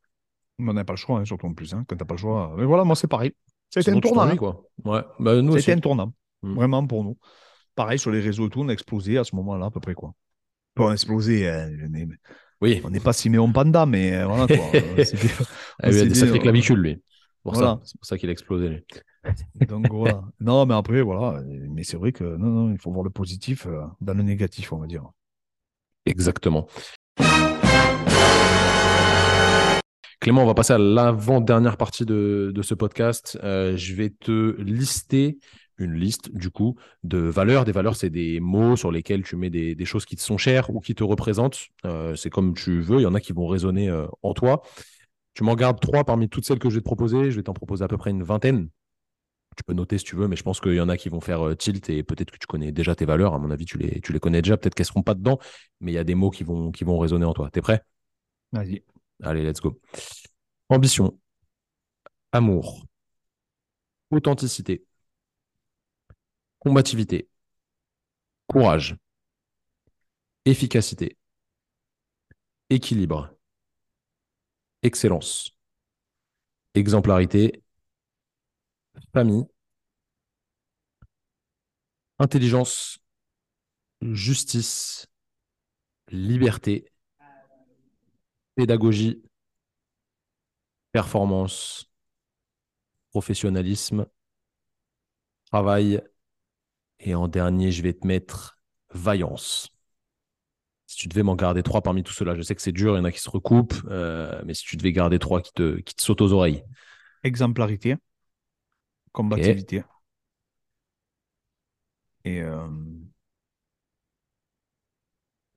On 0.59 0.73
n'a 0.73 0.85
pas 0.85 0.94
le 0.94 0.97
choix, 0.97 1.19
hein, 1.19 1.24
surtout 1.27 1.47
en 1.47 1.53
plus. 1.53 1.74
Hein, 1.74 1.85
quand 1.86 1.97
t'as 1.97 2.07
pas 2.07 2.15
le 2.15 2.20
choix. 2.20 2.55
Mais 2.57 2.65
voilà, 2.65 2.85
moi 2.85 2.97
c'est 2.97 3.09
pareil. 3.09 3.35
Été 3.74 3.90
un 3.90 4.01
tournant. 4.01 4.22
Hein. 4.22 4.36
Quoi. 4.36 4.64
Ouais. 4.84 5.01
Bah, 5.18 5.40
nous 5.43 5.56
un 5.56 5.80
tournant. 5.80 6.12
Mm. 6.43 6.55
Vraiment 6.55 6.86
pour 6.86 7.05
nous. 7.05 7.16
Pareil, 7.74 7.98
sur 7.98 8.10
les 8.10 8.20
réseaux 8.20 8.47
et 8.47 8.51
tout, 8.51 8.60
on 8.60 8.68
a 8.68 8.72
explosé 8.72 9.18
à 9.18 9.24
ce 9.24 9.34
moment-là, 9.36 9.66
à 9.66 9.70
peu 9.70 9.80
près. 9.80 9.94
quoi. 9.94 10.12
on 10.78 10.88
a 10.88 10.93
explosé. 10.93 11.48
Hein, 11.48 11.70
oui. 12.62 12.80
On 12.84 12.90
n'est 12.90 13.01
pas 13.01 13.12
Siméon 13.12 13.52
Panda, 13.52 13.84
mais 13.84 14.14
euh, 14.14 14.26
voilà. 14.26 14.47
Quoi. 14.47 14.80
Ah, 15.82 15.90
il 15.90 15.98
a 15.98 16.06
des 16.06 16.14
sacrées 16.14 16.38
clavicules, 16.38 16.78
lui. 16.78 17.02
Voilà. 17.44 17.80
C'est 17.84 17.98
pour 17.98 18.06
ça 18.06 18.16
qu'il 18.16 18.30
a 18.30 18.32
explosé, 18.32 18.68
lui. 18.68 18.84
Donc 19.68 19.93
voilà. 19.93 20.22
Non, 20.40 20.64
mais 20.64 20.74
après, 20.74 21.02
voilà. 21.02 21.43
Mais 21.44 21.84
c'est 21.84 21.98
vrai 21.98 22.12
que 22.12 22.24
non, 22.24 22.47
non, 22.47 22.72
il 22.72 22.78
faut 22.78 22.90
voir 22.90 23.05
le 23.05 23.10
positif 23.10 23.66
euh, 23.66 23.82
dans 24.01 24.14
le 24.14 24.22
négatif, 24.22 24.72
on 24.72 24.78
va 24.78 24.86
dire. 24.86 25.05
Exactement. 26.06 26.66
Clément, 30.27 30.43
on 30.43 30.47
va 30.47 30.55
passer 30.55 30.73
à 30.73 30.78
l'avant-dernière 30.78 31.77
partie 31.77 32.05
de, 32.05 32.53
ce 32.61 32.74
podcast. 32.74 33.39
Euh, 33.44 33.77
je 33.77 33.94
vais 33.94 34.11
te 34.11 34.61
lister 34.61 35.39
une 35.78 35.94
liste, 35.94 36.35
du 36.35 36.51
coup, 36.51 36.74
de 37.05 37.19
valeurs. 37.19 37.65
Des 37.65 37.70
valeurs, 37.70 37.94
c'est 37.94 38.11
des 38.11 38.40
mots 38.40 38.74
sur 38.74 38.90
lesquels 38.90 39.23
tu 39.23 39.36
mets 39.36 39.51
des, 39.51 39.85
choses 39.85 40.05
qui 40.05 40.16
te 40.16 40.20
sont 40.20 40.36
chères 40.36 40.69
ou 40.74 40.81
qui 40.81 40.97
te 40.97 41.05
représentent. 41.05 41.69
Euh, 41.85 42.16
c'est 42.16 42.28
comme 42.28 42.55
tu 42.55 42.81
veux. 42.81 42.98
Il 42.98 43.03
y 43.03 43.07
en 43.07 43.15
a 43.15 43.20
qui 43.20 43.32
vont 43.32 43.47
résonner 43.47 43.89
euh, 43.89 44.09
en 44.24 44.35
toi. 44.35 44.62
Tu 45.35 45.44
m'en 45.44 45.55
gardes 45.55 45.78
trois 45.78 46.03
parmi 46.03 46.28
toutes 46.28 46.44
celles 46.44 46.59
que 46.59 46.70
je 46.70 46.74
vais 46.74 46.81
te 46.81 46.86
proposer. 46.86 47.31
Je 47.31 47.36
vais 47.36 47.44
t'en 47.44 47.53
proposer 47.53 47.85
à 47.85 47.86
peu 47.86 47.97
près 47.97 48.11
une 48.11 48.24
vingtaine. 48.24 48.69
Tu 49.57 49.62
peux 49.62 49.74
noter 49.74 49.97
si 49.97 50.03
tu 50.03 50.16
veux, 50.16 50.27
mais 50.27 50.35
je 50.35 50.43
pense 50.43 50.61
qu'il 50.61 50.74
y 50.74 50.81
en 50.81 50.89
a 50.89 50.97
qui 50.97 51.09
vont 51.09 51.20
faire 51.20 51.57
tilt 51.57 51.89
et 51.89 52.03
peut-être 52.03 52.32
que 52.32 52.39
tu 52.39 52.48
connais 52.48 52.73
déjà 52.73 52.97
tes 52.97 53.05
valeurs. 53.05 53.32
À 53.32 53.39
mon 53.39 53.53
avis, 53.53 53.65
tu 53.65 53.78
les, 53.78 54.01
tu 54.01 54.12
les 54.12 54.19
connais 54.19 54.43
déjà. 54.43 54.57
Peut-être 54.57 54.74
qu'elles 54.74 54.86
ne 54.86 54.89
seront 54.89 55.05
pas 55.05 55.15
dedans, 55.15 55.39
mais 55.81 55.93
il 55.93 55.94
y 55.94 55.98
a 55.98 56.05
des 56.05 56.16
mots 56.16 56.31
qui 56.31 56.43
vont, 56.43 56.73
qui 56.73 56.82
vont 56.82 56.98
résonner 56.98 57.27
en 57.27 57.32
toi. 57.32 57.48
T'es 57.48 57.61
prêt? 57.61 57.81
Vas-y. 58.51 58.82
Allez, 59.22 59.44
let's 59.44 59.60
go. 59.60 59.80
Ambition, 60.68 61.18
amour, 62.32 62.86
authenticité, 64.10 64.84
combativité, 66.59 67.28
courage, 68.48 68.97
efficacité, 70.44 71.16
équilibre, 72.70 73.30
excellence, 74.82 75.52
exemplarité, 76.74 77.62
famille, 79.12 79.47
intelligence, 82.18 82.98
justice, 84.01 85.06
liberté, 86.10 86.86
pédagogie, 88.57 89.23
performance, 90.91 91.93
professionnalisme, 93.11 94.07
travail, 95.45 96.03
et 96.99 97.15
en 97.15 97.28
dernier, 97.28 97.70
je 97.70 97.83
vais 97.83 97.93
te 97.93 98.07
mettre 98.07 98.59
vaillance. 98.93 99.69
Si 100.87 100.97
tu 100.97 101.09
devais 101.09 101.23
m'en 101.23 101.35
garder 101.35 101.62
trois 101.62 101.83
parmi 101.83 102.03
tout 102.03 102.12
cela, 102.12 102.35
je 102.35 102.43
sais 102.43 102.55
que 102.55 102.62
c'est 102.62 102.73
dur, 102.73 102.95
il 102.95 102.99
y 102.99 103.01
en 103.01 103.05
a 103.05 103.12
qui 103.12 103.20
se 103.20 103.28
recoupent, 103.28 103.83
euh, 103.89 104.41
mais 104.47 104.55
si 104.55 104.65
tu 104.65 104.77
devais 104.77 104.93
garder 104.93 105.19
trois 105.19 105.43
qui 105.43 105.53
te, 105.53 105.77
qui 105.81 105.95
te 105.95 106.01
sautent 106.01 106.23
aux 106.23 106.33
oreilles. 106.33 106.65
Exemplarité, 107.24 107.97
combativité. 109.12 109.83
Et 112.24 112.41
euh, 112.41 112.69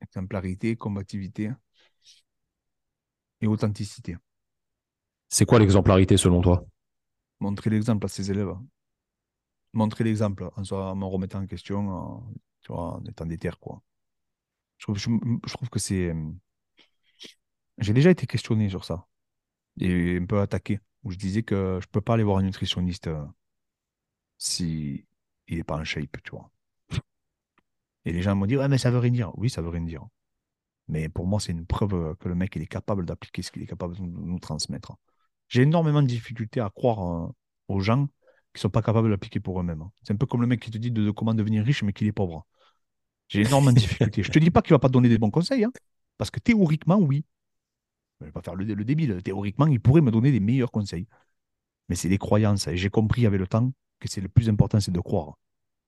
exemplarité, 0.01 0.75
combativité 0.75 1.51
et 3.41 3.47
authenticité. 3.47 4.17
C'est 5.27 5.45
quoi 5.45 5.59
l'exemplarité 5.59 6.17
selon 6.17 6.41
toi? 6.41 6.65
Montrer 7.39 7.69
l'exemple 7.69 8.05
à 8.05 8.09
ses 8.09 8.31
élèves 8.31 8.55
montrer 9.73 10.03
l'exemple 10.03 10.49
en, 10.55 10.95
me 10.95 11.05
remettant 11.05 11.41
en 11.41 11.47
question, 11.47 11.89
en, 11.89 12.33
tu 12.61 12.71
vois, 12.71 12.95
en 12.95 13.05
étant 13.05 13.25
déter, 13.25 13.51
quoi. 13.59 13.81
Je 14.77 14.85
trouve, 14.85 14.97
je, 14.97 15.53
trouve 15.53 15.69
que 15.69 15.79
c'est. 15.79 16.13
J'ai 17.77 17.93
déjà 17.93 18.09
été 18.11 18.25
questionné 18.27 18.69
sur 18.69 18.85
ça 18.85 19.07
et 19.79 20.17
un 20.17 20.25
peu 20.25 20.39
attaqué, 20.39 20.79
où 21.03 21.11
je 21.11 21.17
disais 21.17 21.43
que 21.43 21.79
je 21.81 21.87
peux 21.87 22.01
pas 22.01 22.13
aller 22.15 22.23
voir 22.23 22.37
un 22.37 22.43
nutritionniste 22.43 23.07
euh, 23.07 23.25
si 24.37 25.05
il 25.47 25.57
n'est 25.57 25.63
pas 25.63 25.77
en 25.77 25.83
shape, 25.83 26.17
tu 26.23 26.31
vois. 26.31 26.51
Et 28.05 28.13
les 28.13 28.21
gens 28.21 28.35
m'ont 28.35 28.45
dit, 28.45 28.57
ouais, 28.57 28.67
mais 28.67 28.77
ça 28.77 28.91
veut 28.91 28.99
rien 28.99 29.11
dire. 29.11 29.37
Oui, 29.37 29.49
ça 29.49 29.61
veut 29.61 29.69
rien 29.69 29.81
dire. 29.81 30.07
Mais 30.89 31.07
pour 31.07 31.27
moi, 31.27 31.39
c'est 31.39 31.51
une 31.51 31.65
preuve 31.65 32.15
que 32.17 32.27
le 32.27 32.35
mec, 32.35 32.55
il 32.55 32.63
est 32.63 32.67
capable 32.67 33.05
d'appliquer 33.05 33.43
ce 33.43 33.51
qu'il 33.51 33.61
est 33.61 33.67
capable 33.67 33.95
de 33.95 34.01
nous 34.01 34.39
transmettre. 34.39 34.97
J'ai 35.47 35.63
énormément 35.63 36.01
de 36.01 36.07
difficultés 36.07 36.61
à 36.61 36.69
croire 36.69 37.27
euh, 37.27 37.27
aux 37.67 37.79
gens 37.79 38.07
qui 38.53 38.61
sont 38.61 38.69
pas 38.69 38.81
capables 38.81 39.09
d'appliquer 39.09 39.39
pour 39.39 39.59
eux-mêmes. 39.59 39.81
Hein. 39.81 39.91
C'est 40.03 40.13
un 40.13 40.17
peu 40.17 40.25
comme 40.25 40.41
le 40.41 40.47
mec 40.47 40.59
qui 40.61 40.71
te 40.71 40.77
dit 40.77 40.91
de, 40.91 41.11
comment 41.11 41.33
devenir 41.33 41.63
riche, 41.63 41.83
mais 41.83 41.93
qu'il 41.93 42.07
est 42.07 42.11
pauvre. 42.11 42.45
J'ai 43.27 43.41
énormément 43.41 43.71
de 43.71 43.77
difficultés. 43.79 44.23
Je 44.23 44.31
te 44.31 44.39
dis 44.39 44.51
pas 44.51 44.61
qu'il 44.61 44.71
va 44.71 44.79
pas 44.79 44.89
donner 44.89 45.09
des 45.09 45.19
bons 45.19 45.29
conseils, 45.29 45.63
hein, 45.63 45.71
parce 46.17 46.31
que 46.31 46.39
théoriquement, 46.39 46.97
oui. 46.97 47.25
Je 48.19 48.25
vais 48.25 48.31
pas 48.31 48.41
faire 48.41 48.55
le, 48.55 48.65
débile. 48.65 49.21
Théoriquement, 49.23 49.67
il 49.67 49.79
pourrait 49.79 50.01
me 50.01 50.11
donner 50.11 50.31
des 50.31 50.39
meilleurs 50.39 50.71
conseils. 50.71 51.07
Mais 51.87 51.95
c'est 51.95 52.09
des 52.09 52.17
croyances. 52.17 52.67
Et 52.67 52.77
j'ai 52.77 52.89
compris 52.89 53.25
avec 53.25 53.39
le 53.39 53.47
temps 53.47 53.71
que 53.99 54.09
c'est 54.09 54.21
le 54.21 54.29
plus 54.29 54.49
important, 54.49 54.79
c'est 54.79 54.91
de 54.91 54.99
croire. 54.99 55.37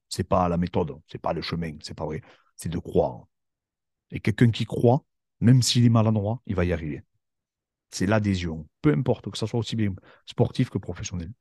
C'est 0.10 0.24
pas 0.24 0.48
la 0.50 0.58
méthode, 0.58 1.00
c'est 1.08 1.22
pas 1.22 1.34
le 1.34 1.42
chemin, 1.42 1.74
c'est 1.82 1.94
pas 1.94 2.06
vrai. 2.06 2.22
C'est 2.56 2.70
de 2.70 2.80
croire. 2.80 3.26
Et 4.12 4.20
quelqu'un 4.20 4.52
qui 4.52 4.66
croit, 4.66 5.04
même 5.40 5.62
s'il 5.62 5.86
est 5.86 5.90
maladroit, 5.90 6.42
il 6.46 6.56
va 6.56 6.66
y 6.66 6.74
arriver. 6.74 7.04
C'est 7.92 8.08
l'adhésion. 8.08 8.68
Peu 8.82 8.94
importe 8.94 9.30
que 9.32 9.38
ce 9.38 9.46
soit 9.46 9.60
aussi 9.60 9.76
bien 9.76 9.94
sportif 10.26 10.70
que 10.70 10.78
professionnel. 10.78 11.32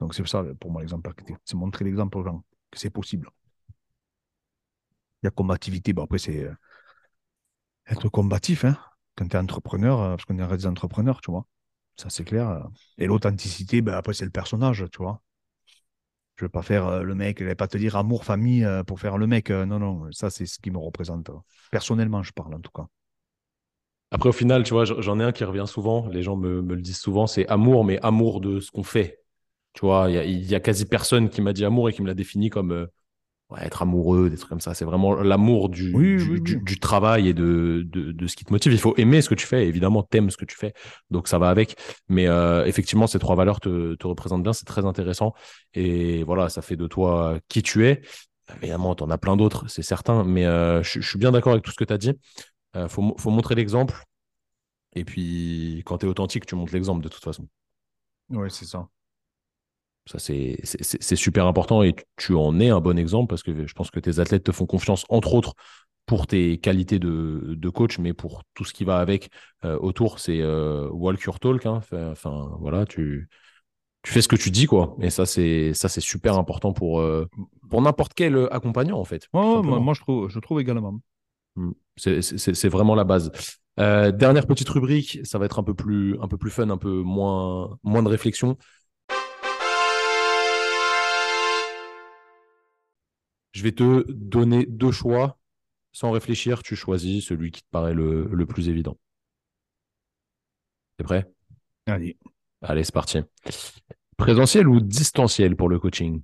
Donc 0.00 0.14
c'est 0.14 0.26
ça 0.26 0.44
pour 0.58 0.70
moi 0.70 0.80
l'exemple 0.80 1.12
C'est 1.44 1.56
montrer 1.56 1.84
l'exemple 1.84 2.18
aux 2.18 2.24
gens 2.24 2.44
que 2.70 2.78
c'est 2.78 2.90
possible. 2.90 3.28
Il 5.22 5.26
y 5.26 5.28
a 5.28 5.30
combativité, 5.30 5.94
après 5.98 6.18
c'est 6.18 6.44
euh, 6.44 6.54
être 7.86 8.08
combatif, 8.08 8.64
hein, 8.64 8.76
quand 9.16 9.28
tu 9.28 9.36
es 9.36 9.38
entrepreneur, 9.38 10.00
euh, 10.00 10.10
parce 10.16 10.24
qu'on 10.24 10.38
est 10.38 10.56
des 10.56 10.66
entrepreneurs, 10.66 11.20
tu 11.20 11.30
vois. 11.30 11.46
Ça 11.96 12.08
c'est 12.10 12.24
clair. 12.24 12.66
Et 12.98 13.06
l'authenticité, 13.06 13.82
ben, 13.82 13.94
après 13.94 14.14
c'est 14.14 14.24
le 14.24 14.30
personnage, 14.30 14.84
tu 14.92 14.98
vois. 15.02 15.22
Je 16.40 16.44
ne 16.44 16.48
veux 16.48 16.52
pas 16.52 16.62
faire 16.62 17.02
le 17.02 17.14
mec, 17.14 17.38
je 17.38 17.44
vais 17.44 17.54
pas 17.54 17.68
te 17.68 17.76
dire 17.76 17.96
amour, 17.96 18.24
famille 18.24 18.66
pour 18.86 18.98
faire 18.98 19.18
le 19.18 19.26
mec. 19.26 19.50
non, 19.50 19.78
non, 19.78 20.10
ça 20.10 20.30
c'est 20.30 20.46
ce 20.46 20.58
qui 20.58 20.70
me 20.70 20.78
représente. 20.78 21.30
Personnellement, 21.70 22.22
je 22.22 22.32
parle 22.32 22.54
en 22.54 22.60
tout 22.60 22.70
cas. 22.74 22.86
Après, 24.10 24.30
au 24.30 24.32
final, 24.32 24.62
tu 24.62 24.72
vois, 24.72 24.86
j'en 24.86 25.20
ai 25.20 25.24
un 25.24 25.32
qui 25.32 25.44
revient 25.44 25.66
souvent, 25.66 26.08
les 26.08 26.22
gens 26.22 26.36
me, 26.36 26.62
le 26.62 26.80
disent 26.80 26.98
souvent, 26.98 27.26
c'est 27.26 27.46
amour, 27.48 27.84
mais 27.84 28.00
amour 28.02 28.40
de 28.40 28.58
ce 28.58 28.70
qu'on 28.70 28.82
fait. 28.82 29.22
Tu 29.74 29.82
vois, 29.82 30.10
il 30.10 30.50
y, 30.50 30.54
a 30.54 30.60
quasi 30.60 30.86
personne 30.86 31.28
qui 31.28 31.42
m'a 31.42 31.52
dit 31.52 31.64
amour 31.64 31.90
et 31.90 31.92
qui 31.92 32.00
me 32.00 32.08
l'a 32.08 32.14
défini 32.14 32.48
comme 32.48 32.88
euh, 33.52 33.56
être 33.60 33.82
amoureux, 33.82 34.30
des 34.30 34.36
trucs 34.36 34.48
comme 34.48 34.60
ça. 34.60 34.74
C'est 34.74 34.84
vraiment 34.84 35.14
l'amour 35.14 35.68
du, 35.68 35.92
du, 36.40 36.80
travail 36.80 37.28
et 37.28 37.34
de, 37.34 37.86
de, 37.86 38.26
ce 38.26 38.36
qui 38.36 38.44
te 38.44 38.52
motive. 38.52 38.72
Il 38.72 38.78
faut 38.78 38.94
aimer 38.96 39.22
ce 39.22 39.28
que 39.28 39.34
tu 39.34 39.46
fais. 39.46 39.66
Évidemment, 39.66 40.02
t'aimes 40.02 40.30
ce 40.30 40.36
que 40.36 40.44
tu 40.44 40.56
fais. 40.56 40.72
Donc, 41.10 41.28
ça 41.28 41.38
va 41.38 41.50
avec. 41.50 41.76
Mais 42.08 42.26
euh, 42.26 42.64
effectivement, 42.64 43.06
ces 43.06 43.18
trois 43.18 43.36
valeurs 43.36 43.60
te, 43.60 43.94
te 43.94 44.06
représentent 44.06 44.42
bien. 44.42 44.52
C'est 44.52 44.66
très 44.66 44.84
intéressant. 44.84 45.34
Et 45.74 46.22
voilà, 46.24 46.48
ça 46.48 46.62
fait 46.62 46.76
de 46.76 46.86
toi 46.86 47.38
qui 47.48 47.62
tu 47.62 47.86
es. 47.86 48.02
Évidemment, 48.62 48.94
tu 48.94 49.04
en 49.04 49.10
as 49.10 49.18
plein 49.18 49.36
d'autres, 49.36 49.68
c'est 49.68 49.82
certain. 49.82 50.24
Mais 50.24 50.46
euh, 50.46 50.82
je, 50.82 51.00
suis 51.00 51.18
bien 51.18 51.32
d'accord 51.32 51.52
avec 51.52 51.64
tout 51.64 51.70
ce 51.70 51.76
que 51.76 51.84
tu 51.84 51.92
as 51.92 51.98
dit. 51.98 52.12
Il 52.74 52.88
faut, 52.88 53.14
faut 53.18 53.30
montrer 53.30 53.54
l'exemple. 53.54 54.04
Et 54.94 55.04
puis, 55.04 55.82
quand 55.86 55.98
tu 55.98 56.06
es 56.06 56.08
authentique, 56.08 56.46
tu 56.46 56.54
montres 56.54 56.72
l'exemple 56.72 57.02
de 57.02 57.08
toute 57.08 57.22
façon. 57.22 57.46
Oui, 58.30 58.48
c'est 58.50 58.64
ça. 58.64 58.88
Ça, 60.06 60.18
c'est 60.18 61.16
super 61.16 61.46
important 61.46 61.82
et 61.82 61.94
tu 62.16 62.34
en 62.34 62.58
es 62.58 62.70
un 62.70 62.80
bon 62.80 62.98
exemple 62.98 63.28
parce 63.28 63.42
que 63.42 63.66
je 63.66 63.74
pense 63.74 63.90
que 63.90 64.00
tes 64.00 64.18
athlètes 64.18 64.44
te 64.44 64.52
font 64.52 64.66
confiance, 64.66 65.04
entre 65.08 65.34
autres, 65.34 65.54
pour 66.10 66.26
tes 66.26 66.58
qualités 66.58 66.98
de, 66.98 67.54
de 67.56 67.68
coach, 67.68 68.00
mais 68.00 68.12
pour 68.12 68.42
tout 68.54 68.64
ce 68.64 68.72
qui 68.72 68.82
va 68.82 68.98
avec 68.98 69.30
euh, 69.64 69.78
autour. 69.78 70.18
C'est 70.18 70.40
euh, 70.40 70.88
walk 70.90 71.20
your 71.22 71.38
talk. 71.38 71.66
Hein. 71.66 71.80
Enfin, 71.92 72.50
voilà, 72.58 72.84
tu, 72.84 73.28
tu 74.02 74.12
fais 74.12 74.20
ce 74.20 74.26
que 74.26 74.34
tu 74.34 74.50
dis, 74.50 74.66
quoi. 74.66 74.96
Et 75.00 75.10
ça, 75.10 75.24
c'est 75.24 75.72
super 76.00 76.36
important 76.36 76.72
pour, 76.72 76.98
euh, 76.98 77.28
pour 77.68 77.80
n'importe 77.80 78.14
quel 78.14 78.48
accompagnant, 78.50 78.98
en 78.98 79.04
fait. 79.04 79.28
moi, 79.32 79.94
je 79.94 80.00
trouve, 80.00 80.28
je 80.28 80.40
trouve 80.40 80.60
également. 80.60 80.98
Mmh. 81.54 81.70
C'est 81.96 82.68
vraiment 82.68 82.96
la 82.96 83.04
base. 83.04 83.30
dernière 83.76 84.48
petite 84.48 84.68
rubrique, 84.68 85.20
ça 85.22 85.38
va 85.38 85.44
être 85.44 85.60
un 85.60 85.64
peu 85.64 85.74
plus, 85.74 86.18
un 86.20 86.26
peu 86.26 86.38
plus 86.38 86.50
fun, 86.50 86.70
un 86.70 86.78
peu 86.78 87.02
moins, 87.02 87.78
moins 87.84 88.02
de 88.02 88.08
réflexion. 88.08 88.56
Je 93.52 93.62
vais 93.62 93.72
te 93.72 94.04
donner 94.10 94.66
deux 94.66 94.92
choix. 94.92 95.38
Sans 95.92 96.12
réfléchir, 96.12 96.62
tu 96.62 96.76
choisis 96.76 97.24
celui 97.24 97.50
qui 97.50 97.62
te 97.62 97.68
paraît 97.70 97.94
le, 97.94 98.28
le 98.30 98.46
plus 98.46 98.68
évident. 98.68 98.96
T'es 100.96 101.04
prêt? 101.04 101.26
Allez. 101.86 102.16
Allez, 102.62 102.84
c'est 102.84 102.94
parti. 102.94 103.18
Présentiel 104.16 104.68
ou 104.68 104.80
distanciel 104.80 105.56
pour 105.56 105.68
le 105.68 105.78
coaching? 105.80 106.22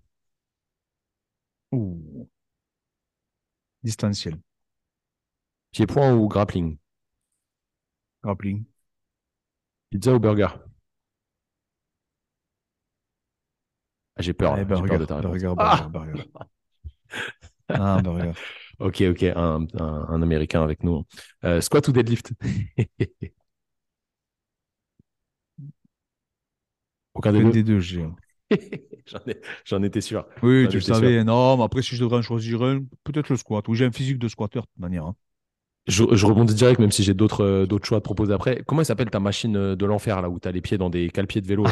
Ouh. 1.73 2.29
Distanciel. 3.83 4.39
Pied-point 5.73 6.15
ou 6.15 6.29
grappling? 6.29 6.77
Grappling. 8.23 8.67
Pizza 9.91 10.13
ou 10.15 10.21
burger? 10.21 10.61
Ah, 14.17 14.23
J'ai 14.23 14.33
peur, 14.33 14.57
J'ai 14.57 14.65
peur 14.65 14.99
de 14.99 15.05
ta 15.05 15.17
réponse. 15.17 15.33
burger, 15.43 15.55
Ah 15.59 15.89
burger, 15.91 16.13
burger. 16.13 16.25
Ah, 17.75 18.01
burger. 18.01 18.33
Ok, 18.79 19.01
ok, 19.11 19.23
un, 19.23 19.67
un- 19.79 20.07
un 20.09 20.23
Américain 20.23 20.63
avec 20.63 20.83
nous. 20.85 21.05
Euh, 21.45 21.63
squat 21.63 21.89
ou 21.89 21.93
deadlift? 21.93 22.33
Aucun 27.15 27.33
des 27.33 27.51
des 27.51 27.63
deux. 27.63 27.81
J'en 29.07 29.19
J'en 29.65 29.83
étais 29.83 30.01
sûr. 30.01 30.27
Oui, 30.43 30.69
tu 30.69 30.77
le 30.77 30.83
savais. 30.83 31.25
Non, 31.25 31.57
mais 31.57 31.65
après, 31.65 31.83
si 31.83 31.97
je 31.97 32.01
devrais 32.03 32.19
en 32.19 32.23
choisir 32.23 32.63
un, 32.63 32.81
peut-être 33.05 33.29
le 33.31 33.37
squat. 33.37 33.67
Ou 33.69 33.75
j'ai 33.75 33.87
un 33.87 33.93
physique 33.93 34.19
de 34.19 34.29
squatteur, 34.29 34.65
de 34.65 34.69
toute 34.69 34.79
manière. 34.81 35.05
hein. 35.07 35.17
Je, 35.87 36.03
je 36.17 36.27
rebondis 36.27 36.55
direct, 36.55 36.81
même 36.81 36.91
si 36.91 37.05
j'ai 37.05 37.15
d'autres 37.15 37.45
euh, 37.45 37.67
d'autres 37.67 37.87
choix 37.87 37.99
à 37.99 38.01
te 38.01 38.05
proposer 38.05 38.33
après. 38.33 38.63
Comment 38.67 38.81
elle 38.81 38.87
s'appelle 38.87 39.11
ta 39.11 39.21
machine 39.21 39.57
euh, 39.57 39.77
de 39.77 39.87
l'enfer, 39.87 40.21
là, 40.21 40.29
où 40.29 40.41
tu 40.41 40.49
as 40.49 40.53
les 40.53 40.61
pieds 40.61 40.79
dans 40.79 40.91
des 40.91 41.11
cale-pieds 41.11 41.41
de 41.41 41.47
vélo 41.47 41.65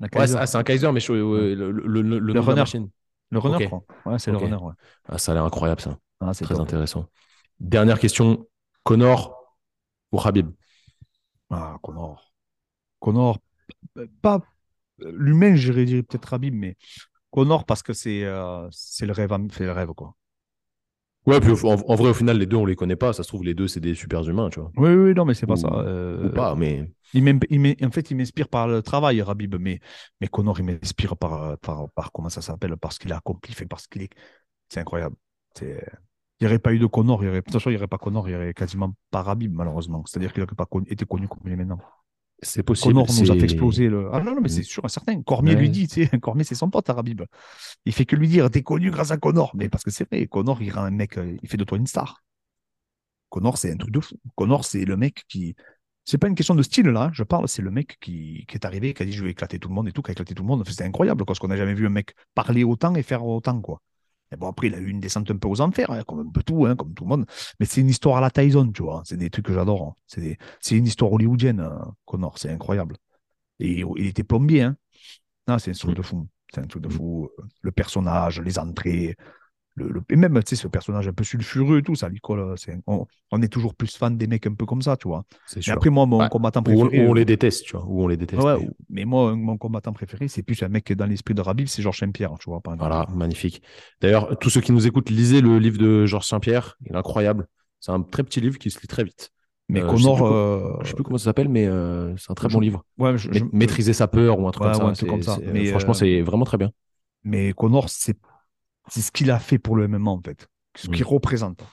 Un 0.00 0.08
Kaiser. 0.08 0.14
Ouais, 0.14 0.18
ah, 0.36 0.46
c'est 0.46 0.56
un 0.56 0.62
Kaiser, 0.64 0.92
mais 0.92 1.00
je- 1.00 1.12
euh, 1.12 1.54
le, 1.54 1.70
le, 1.72 2.02
le, 2.20 2.34
de 2.36 2.50
la 2.50 2.56
machine. 2.56 2.90
Le 3.30 3.38
runner, 3.38 3.56
ok. 3.56 3.62
je 3.62 3.66
crois. 3.66 3.84
Ouais, 4.06 4.18
c'est 4.18 4.30
le 4.30 4.38
runner. 4.38 4.56
Ouais. 4.56 4.74
Ah, 5.08 5.18
ça 5.18 5.32
a 5.32 5.34
l'air 5.34 5.44
incroyable, 5.44 5.80
ça. 5.80 5.98
Ah, 6.20 6.34
c'est 6.34 6.44
Très 6.44 6.54
top. 6.54 6.62
intéressant. 6.62 7.08
Dernière 7.60 7.98
question. 7.98 8.48
Connor 8.82 9.54
ou 10.12 10.20
Habib? 10.20 10.50
Ah, 11.50 11.78
Connor. 11.82 12.32
Connor, 13.00 13.38
pas 14.22 14.40
l'humain, 14.98 15.56
j'irais 15.56 15.84
dire 15.84 16.04
peut-être 16.08 16.34
Habib, 16.34 16.54
mais 16.54 16.76
Connor 17.30 17.64
parce 17.66 17.82
que 17.82 17.92
c'est 17.92 18.24
euh, 18.24 18.68
c'est 18.72 19.06
le 19.06 19.12
rêve, 19.12 19.32
c'est 19.52 19.64
le 19.64 19.72
rêve 19.72 19.92
quoi. 19.94 20.14
Ouais, 21.26 21.40
puis 21.40 21.52
en, 21.52 21.74
en 21.74 21.94
vrai, 21.94 22.10
au 22.10 22.14
final, 22.14 22.38
les 22.38 22.46
deux, 22.46 22.56
on 22.56 22.66
les 22.66 22.76
connaît 22.76 22.96
pas. 22.96 23.12
Ça 23.12 23.22
se 23.22 23.28
trouve, 23.28 23.44
les 23.44 23.54
deux, 23.54 23.68
c'est 23.68 23.80
des 23.80 23.94
super 23.94 24.26
humains, 24.28 24.50
tu 24.50 24.60
vois. 24.60 24.70
Oui, 24.76 24.90
oui, 24.90 25.14
non, 25.14 25.24
mais 25.24 25.34
c'est 25.34 25.46
pas 25.46 25.54
Ou- 25.54 25.58
ça. 25.58 25.68
euh, 25.68 26.28
Ou 26.28 26.32
pas, 26.32 26.54
mais 26.54 26.90
il 27.14 27.76
en 27.84 27.90
fait, 27.90 28.10
il 28.10 28.16
m'inspire 28.16 28.48
par 28.48 28.66
le 28.68 28.82
travail, 28.82 29.20
Habib, 29.20 29.54
mais, 29.58 29.80
mais 30.20 30.28
Connor, 30.28 30.58
il 30.60 30.66
m'inspire 30.66 31.16
par, 31.16 31.56
par, 31.58 31.88
par 31.90 32.12
comment 32.12 32.28
ça 32.28 32.42
s'appelle, 32.42 32.76
parce 32.76 32.98
qu'il 32.98 33.12
a 33.12 33.16
accompli, 33.16 33.54
fait 33.54 33.66
parce 33.66 33.86
qu'il 33.86 34.02
est. 34.02 34.10
C'est 34.68 34.80
incroyable. 34.80 35.16
C'est- 35.56 35.82
Il 36.40 36.44
n'y 36.44 36.48
aurait 36.48 36.58
pas 36.58 36.72
eu 36.74 36.78
de 36.78 36.86
Connor, 36.86 37.22
il 37.22 37.26
y 37.26 37.28
aurait, 37.28 37.38
de 37.38 37.44
toute 37.44 37.52
façon, 37.52 37.70
il 37.70 37.74
n'y 37.74 37.78
aurait 37.78 37.86
pas 37.86 37.98
Connor, 37.98 38.28
il 38.28 38.32
n'y 38.32 38.36
aurait 38.36 38.54
quasiment 38.54 38.92
pas 39.10 39.20
Habib, 39.20 39.52
malheureusement. 39.54 40.04
C'est-à-dire 40.06 40.32
qu'il 40.32 40.42
n'aurait 40.42 40.56
pas 40.56 40.66
été 40.88 41.04
connu 41.06 41.28
comme 41.28 41.40
il 41.46 41.52
est 41.52 41.56
maintenant. 41.56 41.78
C'est 42.44 42.62
possible. 42.62 42.92
Connor 42.94 43.06
nous 43.08 43.30
a 43.30 43.34
c'est- 43.34 43.38
fait 43.40 43.44
exploser 43.44 43.88
le. 43.88 44.08
Ah 44.12 44.20
non, 44.22 44.34
non, 44.34 44.40
mais 44.40 44.48
c'est 44.48 44.60
Mm. 44.60 44.64
sûr 44.64 44.84
et 44.84 44.88
certain. 44.88 45.22
Cormier 45.22 45.54
Ouais. 45.54 45.60
lui 45.60 45.70
dit, 45.70 45.88
tu 45.88 46.06
sais, 46.06 46.10
Cormier, 46.20 46.44
c'est 46.44 46.54
son 46.54 46.70
pote, 46.70 46.88
Habib. 46.90 47.22
Il 47.86 47.92
fait 47.92 48.04
que 48.06 48.16
lui 48.16 48.28
dire, 48.28 48.50
t'es 48.50 48.62
connu 48.62 48.90
grâce 48.90 49.10
à 49.10 49.16
Connor. 49.16 49.50
Mais 49.54 49.68
parce 49.68 49.82
que 49.84 49.90
c'est 49.90 50.08
vrai, 50.08 50.26
Connor, 50.26 50.62
il 50.62 50.70
rend 50.70 50.82
un 50.84 50.90
mec, 50.90 51.18
euh, 51.18 51.36
il 51.42 51.48
fait 51.48 51.56
de 51.56 51.64
toi 51.64 51.78
une 51.78 51.86
star. 51.86 52.22
Connor, 53.30 53.58
c'est 53.58 53.72
un 53.72 53.76
truc 53.76 53.90
de 53.92 54.00
fou. 54.00 54.16
Connor, 54.36 54.64
c'est 54.64 54.84
le 54.84 54.96
mec 54.96 55.24
qui. 55.28 55.54
C'est 56.06 56.18
pas 56.18 56.28
une 56.28 56.34
question 56.34 56.54
de 56.54 56.62
style, 56.62 56.86
là, 56.88 57.04
hein, 57.04 57.10
je 57.14 57.22
parle, 57.22 57.48
c'est 57.48 57.62
le 57.62 57.70
mec 57.70 57.96
qui, 57.98 58.44
qui 58.46 58.56
est 58.56 58.66
arrivé, 58.66 58.92
qui 58.92 59.02
a 59.02 59.06
dit, 59.06 59.12
je 59.12 59.24
vais 59.24 59.30
éclater 59.30 59.58
tout 59.58 59.70
le 59.70 59.74
monde 59.74 59.88
et 59.88 59.92
tout, 59.92 60.02
qui 60.02 60.10
a 60.10 60.12
éclaté 60.12 60.34
tout 60.34 60.42
le 60.42 60.46
monde. 60.48 60.62
C'était 60.68 60.84
incroyable, 60.84 61.20
quoi, 61.20 61.26
parce 61.26 61.38
qu'on 61.38 61.48
n'a 61.48 61.56
jamais 61.56 61.72
vu 61.72 61.86
un 61.86 61.90
mec 61.90 62.14
parler 62.34 62.62
autant 62.62 62.94
et 62.94 63.02
faire 63.02 63.24
autant, 63.24 63.58
quoi. 63.62 63.80
Et 64.32 64.36
bon, 64.36 64.48
après, 64.48 64.66
il 64.68 64.74
a 64.74 64.78
eu 64.78 64.88
une 64.88 65.00
descente 65.00 65.30
un 65.30 65.36
peu 65.36 65.48
aux 65.48 65.60
enfers, 65.60 65.90
hein, 65.90 66.02
comme 66.06 66.20
un 66.20 66.30
peu 66.30 66.42
tout, 66.42 66.66
hein, 66.66 66.76
comme 66.76 66.94
tout 66.94 67.04
le 67.04 67.08
monde. 67.10 67.26
Mais 67.60 67.66
c'est 67.66 67.80
une 67.80 67.88
histoire 67.88 68.16
à 68.18 68.20
la 68.20 68.30
Tyson, 68.30 68.70
tu 68.72 68.82
vois. 68.82 69.02
C'est 69.04 69.16
des 69.16 69.30
trucs 69.30 69.46
que 69.46 69.52
j'adore. 69.54 69.82
hein. 69.82 69.94
C'est 70.06 70.20
des- 70.20 70.38
c'est 70.60 70.76
une 70.76 70.86
histoire 70.86 71.12
hollywoodienne, 71.12 71.60
hein, 71.60 71.94
Connor. 72.04 72.38
C'est 72.38 72.50
incroyable. 72.50 72.96
Et 73.60 73.80
il 73.96 74.06
était 74.06 74.24
plombier, 74.24 74.62
hein. 74.62 74.76
Non, 75.48 75.58
c'est 75.58 75.70
un 75.70 75.74
truc 75.74 75.92
Mm. 75.92 75.94
de 75.94 76.02
fou. 76.02 76.28
C'est 76.54 76.60
un 76.60 76.66
truc 76.66 76.82
de 76.82 76.88
fou. 76.88 77.28
Le 77.62 77.72
personnage, 77.72 78.40
les 78.40 78.58
entrées, 78.58 79.16
le, 79.76 79.88
le- 79.88 80.02
et 80.08 80.16
même, 80.16 80.34
tu 80.44 80.50
sais, 80.50 80.56
ce 80.56 80.68
personnage 80.68 81.08
un 81.08 81.12
peu 81.12 81.24
sulfureux 81.24 81.78
et 81.78 81.82
tout, 81.82 81.94
ça 81.96 82.08
lui 82.08 82.20
colle. 82.20 82.54
c'est- 82.56 82.78
On, 82.86 83.06
on 83.32 83.42
est 83.42 83.48
toujours 83.48 83.74
plus 83.74 83.96
fan 83.96 84.16
des 84.16 84.26
mecs 84.28 84.46
un 84.46 84.54
peu 84.54 84.66
comme 84.66 84.82
ça, 84.82 84.96
tu 84.96 85.08
vois. 85.08 85.24
Mais 85.56 85.68
après, 85.70 85.90
moi, 85.90 86.06
mon 86.06 86.20
Ouais. 86.20 86.28
combattant 86.28 86.60
on, 86.60 86.62
préféré. 86.62 87.04
ou 87.06 87.08
on 87.10 87.12
euh, 87.12 87.16
les 87.16 87.24
déteste, 87.24 87.64
tu 87.64 87.76
vois. 87.76 87.84
Ou 87.86 88.02
on 88.04 88.06
les 88.08 88.16
déteste. 88.16 88.40
ouais, 88.42 88.68
mais- 88.88 89.04
moi, 89.04 89.34
mon 89.34 89.56
combattant 89.58 89.92
préféré, 89.92 90.28
c'est 90.28 90.42
plus 90.44 90.62
un 90.62 90.68
mec 90.68 90.88
est 90.90 90.94
dans 90.94 91.06
l'esprit 91.06 91.34
de 91.34 91.40
Rabib, 91.40 91.66
c'est 91.66 91.82
Georges 91.82 91.98
Saint-Pierre, 91.98 92.32
tu 92.38 92.48
vois. 92.50 92.60
Par. 92.60 92.76
Voilà, 92.76 93.06
magnifique. 93.14 93.62
D'ailleurs, 94.00 94.38
tous 94.38 94.50
ceux 94.50 94.60
qui 94.60 94.70
nous 94.72 94.86
écoutent, 94.86 95.10
lisez 95.10 95.40
le 95.40 95.58
livre 95.58 95.78
de 95.78 96.06
Georges 96.06 96.26
Saint-Pierre. 96.26 96.76
Il 96.86 96.92
est 96.92 96.96
incroyable. 96.96 97.46
C'est 97.80 97.90
un 97.92 98.00
très 98.02 98.22
petit 98.22 98.40
livre 98.40 98.58
qui 98.58 98.70
se 98.70 98.80
lit 98.80 98.86
très 98.86 99.02
vite. 99.04 99.30
Mais 99.68 99.80
Euh, 99.82 99.90
je 99.92 99.96
sais 99.96 100.02
Connor. 100.04 100.22
euh, 100.26 100.76
Je 100.82 100.88
sais 100.88 100.94
plus 100.94 101.04
comment 101.04 101.18
ça 101.18 101.24
s'appelle, 101.24 101.48
mais 101.48 101.66
euh, 101.66 102.14
c'est 102.18 102.30
un 102.30 102.34
très 102.34 102.48
je- 102.50 102.54
bon 102.54 102.60
livre. 102.60 102.84
ouais, 102.98 103.16
je- 103.16 103.28
Ma- 103.30 103.34
je- 103.38 103.44
Maîtriser 103.52 103.92
sa 103.94 104.06
peur 104.08 104.38
ou 104.38 104.46
un 104.46 104.50
truc 104.50 104.66
Ouais, 104.66 104.72
comme 104.72 104.78
ça. 104.78 104.84
ouais, 104.84 104.90
un 104.90 104.92
truc 104.92 105.06
c'est- 105.08 105.10
comme 105.10 105.22
ça. 105.22 105.36
c'est- 105.42 105.52
Mais, 105.52 105.64
franchement, 105.66 105.90
euh, 105.92 105.94
c'est 105.94 106.20
vraiment 106.20 106.44
très 106.44 106.58
bien. 106.58 106.70
Mais 107.24 107.52
Connor, 107.54 107.88
c'est 107.88 108.16
c'est 108.88 109.00
ce 109.00 109.10
qu'il 109.12 109.30
a 109.30 109.38
fait 109.38 109.58
pour 109.58 109.76
le 109.76 109.88
MMA, 109.88 110.10
en 110.10 110.20
fait. 110.22 110.48
Ce 110.76 110.88
qu'il 110.88 111.04
Mm. 111.04 111.08
représente. 111.08 111.64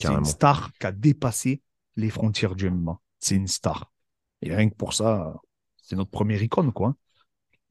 C'est 0.00 0.08
une 0.12 0.24
star 0.24 0.70
qui 0.78 0.86
a 0.86 0.92
dépassé 0.92 1.60
les 1.96 2.10
frontières 2.10 2.54
du 2.54 2.66
MMA. 2.70 2.98
C'est 3.18 3.34
une 3.34 3.48
star. 3.48 3.90
Et 4.42 4.54
rien 4.54 4.68
que 4.68 4.74
pour 4.76 4.92
ça, 4.94 5.34
c'est 5.82 5.96
notre 5.96 6.10
première 6.10 6.40
icône, 6.42 6.70
quoi. 6.72 6.88
hein, 6.88 6.96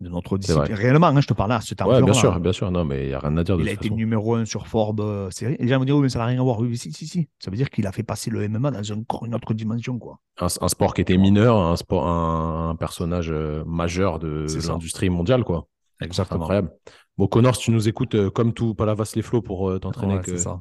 De 0.02 0.10
notre 0.10 0.38
discipline. 0.38 0.76
Réellement, 0.76 1.08
hein, 1.08 1.22
je 1.22 1.28
te 1.28 1.34
parle 1.34 1.52
là, 1.52 1.62
c'est 1.62 1.82
un 1.82 1.86
Ouais, 1.86 2.02
bien 2.04 2.14
sûr, 2.14 2.34
là. 2.34 2.40
bien 2.40 2.52
sûr. 2.52 2.70
Non, 2.70 2.84
mais 2.84 3.06
il 3.06 3.08
n'y 3.08 3.14
a 3.14 3.20
rien 3.20 3.36
à 3.38 3.44
dire 3.46 3.56
de 3.58 3.62
Il 3.64 3.70
a 3.70 3.72
été 3.72 3.84
façon. 3.86 3.96
numéro 3.96 4.36
un 4.36 4.44
sur 4.44 4.68
Forbes. 4.68 5.00
euh. 5.00 5.30
Les 5.42 5.68
gens 5.70 5.80
vont 5.80 5.86
dire, 5.86 5.96
oui, 5.96 6.02
mais 6.04 6.10
ça 6.10 6.20
n'a 6.20 6.26
rien 6.26 6.40
à 6.40 6.44
voir. 6.44 6.60
Oui, 6.60 6.78
si, 6.78 6.92
si, 6.92 7.08
si. 7.08 7.30
Ça 7.40 7.50
veut 7.50 7.56
dire 7.58 7.70
qu'il 7.70 7.88
a 7.88 7.92
fait 7.94 8.04
passer 8.04 8.30
le 8.30 8.48
MMA 8.50 8.72
dans 8.72 8.92
encore 9.00 9.26
une 9.26 9.34
autre 9.34 9.54
dimension, 9.54 9.98
quoi. 9.98 10.20
Un, 10.42 10.48
un 10.62 10.68
sport 10.68 10.94
qui 10.94 11.00
était 11.02 11.18
mineur, 11.18 11.58
un, 11.58 11.78
sport, 11.78 12.06
un, 12.08 12.70
un 12.72 12.76
personnage 12.76 13.32
euh, 13.32 13.64
majeur 13.66 14.20
de 14.20 14.46
l'industrie 14.68 15.10
mondiale, 15.10 15.46
quoi. 15.46 15.68
C'est 16.00 16.06
Exactement. 16.06 16.42
incroyable. 16.44 16.72
Bon, 17.18 17.28
Connor, 17.28 17.56
si 17.56 17.64
tu 17.64 17.72
nous 17.72 17.88
écoutes, 17.88 18.16
euh, 18.16 18.30
comme 18.30 18.54
tout 18.54 18.76
Palavas 18.76 19.12
les 19.16 19.22
flots 19.22 19.42
pour 19.42 19.70
euh, 19.70 19.80
t'entraîner 19.80 20.14
Ouais, 20.14 20.20
avec, 20.20 20.30
euh, 20.30 20.38
ça. 20.38 20.60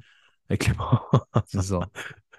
avec 0.48 0.62
Clément. 0.62 1.00
C'est 1.46 1.62
ça. 1.62 1.80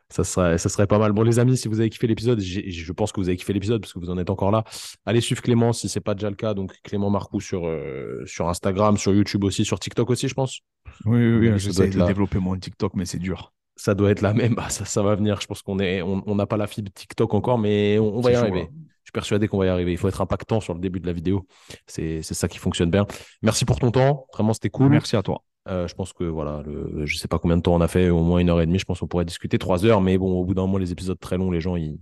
Ça 0.09 0.23
serait, 0.23 0.57
ça 0.57 0.69
serait 0.69 0.87
pas 0.87 0.99
mal. 0.99 1.11
Bon, 1.11 1.21
les 1.21 1.37
amis, 1.37 1.57
si 1.57 1.67
vous 1.67 1.81
avez 1.81 1.89
kiffé 1.89 2.07
l'épisode, 2.07 2.39
je 2.39 2.91
pense 2.93 3.11
que 3.11 3.19
vous 3.19 3.27
avez 3.27 3.35
kiffé 3.35 3.51
l'épisode 3.51 3.81
parce 3.81 3.91
que 3.91 3.99
vous 3.99 4.09
en 4.09 4.17
êtes 4.17 4.29
encore 4.29 4.51
là. 4.51 4.63
Allez 5.05 5.19
suivre 5.19 5.41
Clément 5.41 5.73
si 5.73 5.89
c'est 5.89 5.99
pas 5.99 6.13
déjà 6.15 6.29
le 6.29 6.37
cas. 6.37 6.53
Donc, 6.53 6.73
Clément 6.81 7.09
Marcoux 7.09 7.41
sur, 7.41 7.67
euh, 7.67 8.23
sur 8.25 8.47
Instagram, 8.47 8.95
sur 8.95 9.13
YouTube 9.13 9.43
aussi, 9.43 9.65
sur 9.65 9.77
TikTok 9.81 10.09
aussi, 10.09 10.29
je 10.29 10.33
pense. 10.33 10.61
Oui, 11.03 11.17
oui, 11.19 11.49
Oui, 11.49 11.59
J'essaie 11.59 11.75
doit 11.75 11.85
être 11.87 11.93
de 11.95 11.99
là. 11.99 12.05
développer 12.07 12.39
mon 12.39 12.57
TikTok, 12.57 12.93
mais 12.93 13.03
c'est 13.03 13.19
dur. 13.19 13.51
Ça 13.75 13.95
doit 13.95 14.11
être 14.11 14.21
la 14.21 14.33
même. 14.33 14.55
Ah, 14.59 14.69
ça, 14.69 14.85
ça 14.85 15.03
va 15.03 15.13
venir. 15.15 15.41
Je 15.41 15.47
pense 15.47 15.61
qu'on 15.61 15.77
est, 15.79 16.01
on 16.01 16.35
n'a 16.35 16.45
pas 16.45 16.55
la 16.55 16.67
fibre 16.67 16.89
TikTok 16.93 17.33
encore, 17.33 17.57
mais 17.59 17.99
on, 17.99 18.15
on 18.15 18.21
va 18.21 18.31
y 18.31 18.35
chaud, 18.35 18.39
arriver. 18.43 18.61
hein. 18.61 18.73
Persuadé 19.17 19.47
qu'on 19.47 19.57
va 19.57 19.65
y 19.65 19.69
arriver. 19.69 19.91
Il 19.91 19.97
faut 19.97 20.07
être 20.07 20.21
impactant 20.21 20.59
sur 20.59 20.75
le 20.75 20.79
début 20.79 20.99
de 20.99 21.07
la 21.07 21.11
vidéo. 21.11 21.47
C'est 21.87 22.21
c'est 22.21 22.35
ça 22.35 22.47
qui 22.47 22.59
fonctionne 22.59 22.91
bien. 22.91 23.07
Merci 23.41 23.65
pour 23.65 23.79
ton 23.79 23.89
temps. 23.89 24.27
Vraiment, 24.31 24.53
c'était 24.53 24.69
cool. 24.69 24.89
Merci 24.89 25.15
à 25.15 25.23
toi. 25.23 25.41
Euh, 25.67 25.87
je 25.87 25.95
pense 25.95 26.13
que 26.13 26.23
voilà, 26.23 26.61
le, 26.63 27.03
je 27.07 27.17
sais 27.17 27.27
pas 27.27 27.39
combien 27.39 27.57
de 27.57 27.63
temps 27.63 27.73
on 27.73 27.81
a 27.81 27.87
fait, 27.87 28.09
au 28.11 28.21
moins 28.21 28.37
une 28.37 28.51
heure 28.51 28.61
et 28.61 28.67
demie. 28.67 28.77
Je 28.77 28.85
pense 28.85 28.99
qu'on 28.99 29.07
pourrait 29.07 29.25
discuter 29.25 29.57
trois 29.57 29.85
heures, 29.85 30.01
mais 30.01 30.19
bon, 30.19 30.39
au 30.39 30.45
bout 30.45 30.53
d'un 30.53 30.61
moment, 30.61 30.77
les 30.77 30.91
épisodes 30.91 31.19
très 31.19 31.35
longs, 31.35 31.49
les 31.49 31.61
gens 31.61 31.75
ils, 31.75 31.97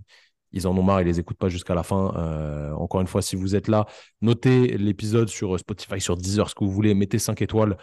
ils 0.52 0.66
en 0.66 0.76
ont 0.76 0.82
marre, 0.82 1.00
ils 1.00 1.06
les 1.06 1.18
écoutent 1.20 1.38
pas 1.38 1.48
jusqu'à 1.48 1.74
la 1.74 1.82
fin. 1.82 2.12
Euh, 2.18 2.72
encore 2.72 3.00
une 3.00 3.06
fois, 3.06 3.22
si 3.22 3.34
vous 3.34 3.56
êtes 3.56 3.68
là, 3.68 3.86
notez 4.20 4.76
l'épisode 4.76 5.30
sur 5.30 5.58
Spotify, 5.58 6.02
sur 6.02 6.18
Deezer, 6.18 6.50
ce 6.50 6.54
que 6.54 6.64
vous 6.64 6.70
voulez, 6.70 6.94
mettez 6.94 7.18
5 7.18 7.40
étoiles 7.40 7.78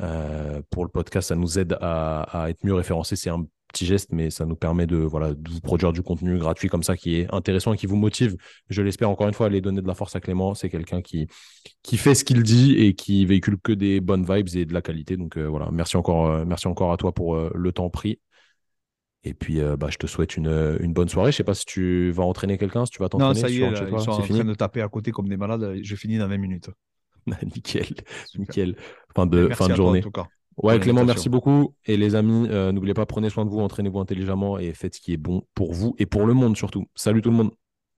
euh, 0.00 0.62
pour 0.70 0.82
le 0.82 0.90
podcast. 0.90 1.28
Ça 1.28 1.36
nous 1.36 1.58
aide 1.58 1.76
à, 1.82 2.22
à 2.44 2.48
être 2.48 2.64
mieux 2.64 2.74
référencé. 2.74 3.16
C'est 3.16 3.28
un 3.28 3.44
petit 3.68 3.86
geste, 3.86 4.10
mais 4.12 4.30
ça 4.30 4.44
nous 4.46 4.56
permet 4.56 4.86
de 4.86 4.96
voilà 4.96 5.34
de 5.34 5.50
vous 5.50 5.60
produire 5.60 5.92
du 5.92 6.02
contenu 6.02 6.38
gratuit 6.38 6.68
comme 6.68 6.82
ça 6.82 6.96
qui 6.96 7.16
est 7.16 7.32
intéressant 7.34 7.72
et 7.72 7.76
qui 7.76 7.86
vous 7.86 7.96
motive. 7.96 8.36
Je 8.70 8.82
l'espère 8.82 9.10
encore 9.10 9.28
une 9.28 9.34
fois. 9.34 9.46
Allez 9.46 9.60
donner 9.60 9.80
de 9.82 9.86
la 9.86 9.94
force 9.94 10.16
à 10.16 10.20
Clément. 10.20 10.54
C'est 10.54 10.68
quelqu'un 10.70 11.02
qui 11.02 11.26
qui 11.82 11.96
fait 11.96 12.14
ce 12.14 12.24
qu'il 12.24 12.42
dit 12.42 12.74
et 12.76 12.94
qui 12.94 13.26
véhicule 13.26 13.58
que 13.62 13.72
des 13.72 14.00
bonnes 14.00 14.24
vibes 14.24 14.48
et 14.56 14.64
de 14.64 14.74
la 14.74 14.82
qualité. 14.82 15.16
Donc 15.16 15.36
euh, 15.36 15.46
voilà, 15.46 15.68
merci 15.72 15.96
encore, 15.96 16.26
euh, 16.26 16.44
merci 16.44 16.66
encore 16.68 16.92
à 16.92 16.96
toi 16.96 17.12
pour 17.12 17.36
euh, 17.36 17.50
le 17.54 17.72
temps 17.72 17.90
pris. 17.90 18.20
Et 19.24 19.34
puis, 19.34 19.60
bah, 19.78 19.88
je 19.90 19.98
te 19.98 20.06
souhaite 20.06 20.36
une, 20.36 20.78
une 20.80 20.92
bonne 20.92 21.08
soirée. 21.08 21.32
Je 21.32 21.36
sais 21.36 21.44
pas 21.44 21.52
si 21.52 21.66
tu 21.66 22.10
vas 22.12 22.22
entraîner 22.22 22.56
quelqu'un, 22.56 22.86
si 22.86 22.92
tu 22.92 22.98
vas 23.00 23.06
Non, 23.18 23.34
t'entraîner. 23.34 23.40
ça 23.40 23.48
si 23.48 23.56
y 23.58 23.62
est, 23.62 23.70
là, 23.70 23.84
ils 23.90 24.00
sont 24.00 24.12
en 24.12 24.22
fini. 24.22 24.38
train 24.38 24.48
de 24.48 24.54
taper 24.54 24.80
à 24.80 24.88
côté 24.88 25.10
comme 25.10 25.28
des 25.28 25.36
malades. 25.36 25.80
Je 25.82 25.96
finis 25.96 26.18
dans 26.18 26.28
20 26.28 26.38
minutes. 26.38 26.70
nickel, 27.42 27.84
Super. 28.24 28.40
nickel. 28.40 28.76
Fin 29.14 29.26
de, 29.26 29.48
Merci 29.48 29.58
fin 29.58 29.68
de 29.68 29.74
toi, 29.74 29.76
journée. 29.76 29.98
en 29.98 30.02
tout 30.02 30.10
cas. 30.12 30.28
Ouais, 30.62 30.80
Clément, 30.80 31.04
merci 31.04 31.28
beaucoup. 31.28 31.74
Et 31.86 31.96
les 31.96 32.14
amis, 32.14 32.48
euh, 32.50 32.72
n'oubliez 32.72 32.94
pas, 32.94 33.06
prenez 33.06 33.30
soin 33.30 33.44
de 33.44 33.50
vous, 33.50 33.60
entraînez-vous 33.60 34.00
intelligemment 34.00 34.58
et 34.58 34.72
faites 34.72 34.96
ce 34.96 35.00
qui 35.00 35.12
est 35.12 35.18
bon 35.18 35.42
pour 35.54 35.72
vous 35.72 35.94
et 35.98 36.06
pour 36.06 36.26
le 36.26 36.34
monde 36.34 36.56
surtout. 36.56 36.86
Salut 36.94 37.22
tout 37.22 37.30
le 37.30 37.36
monde. 37.36 37.50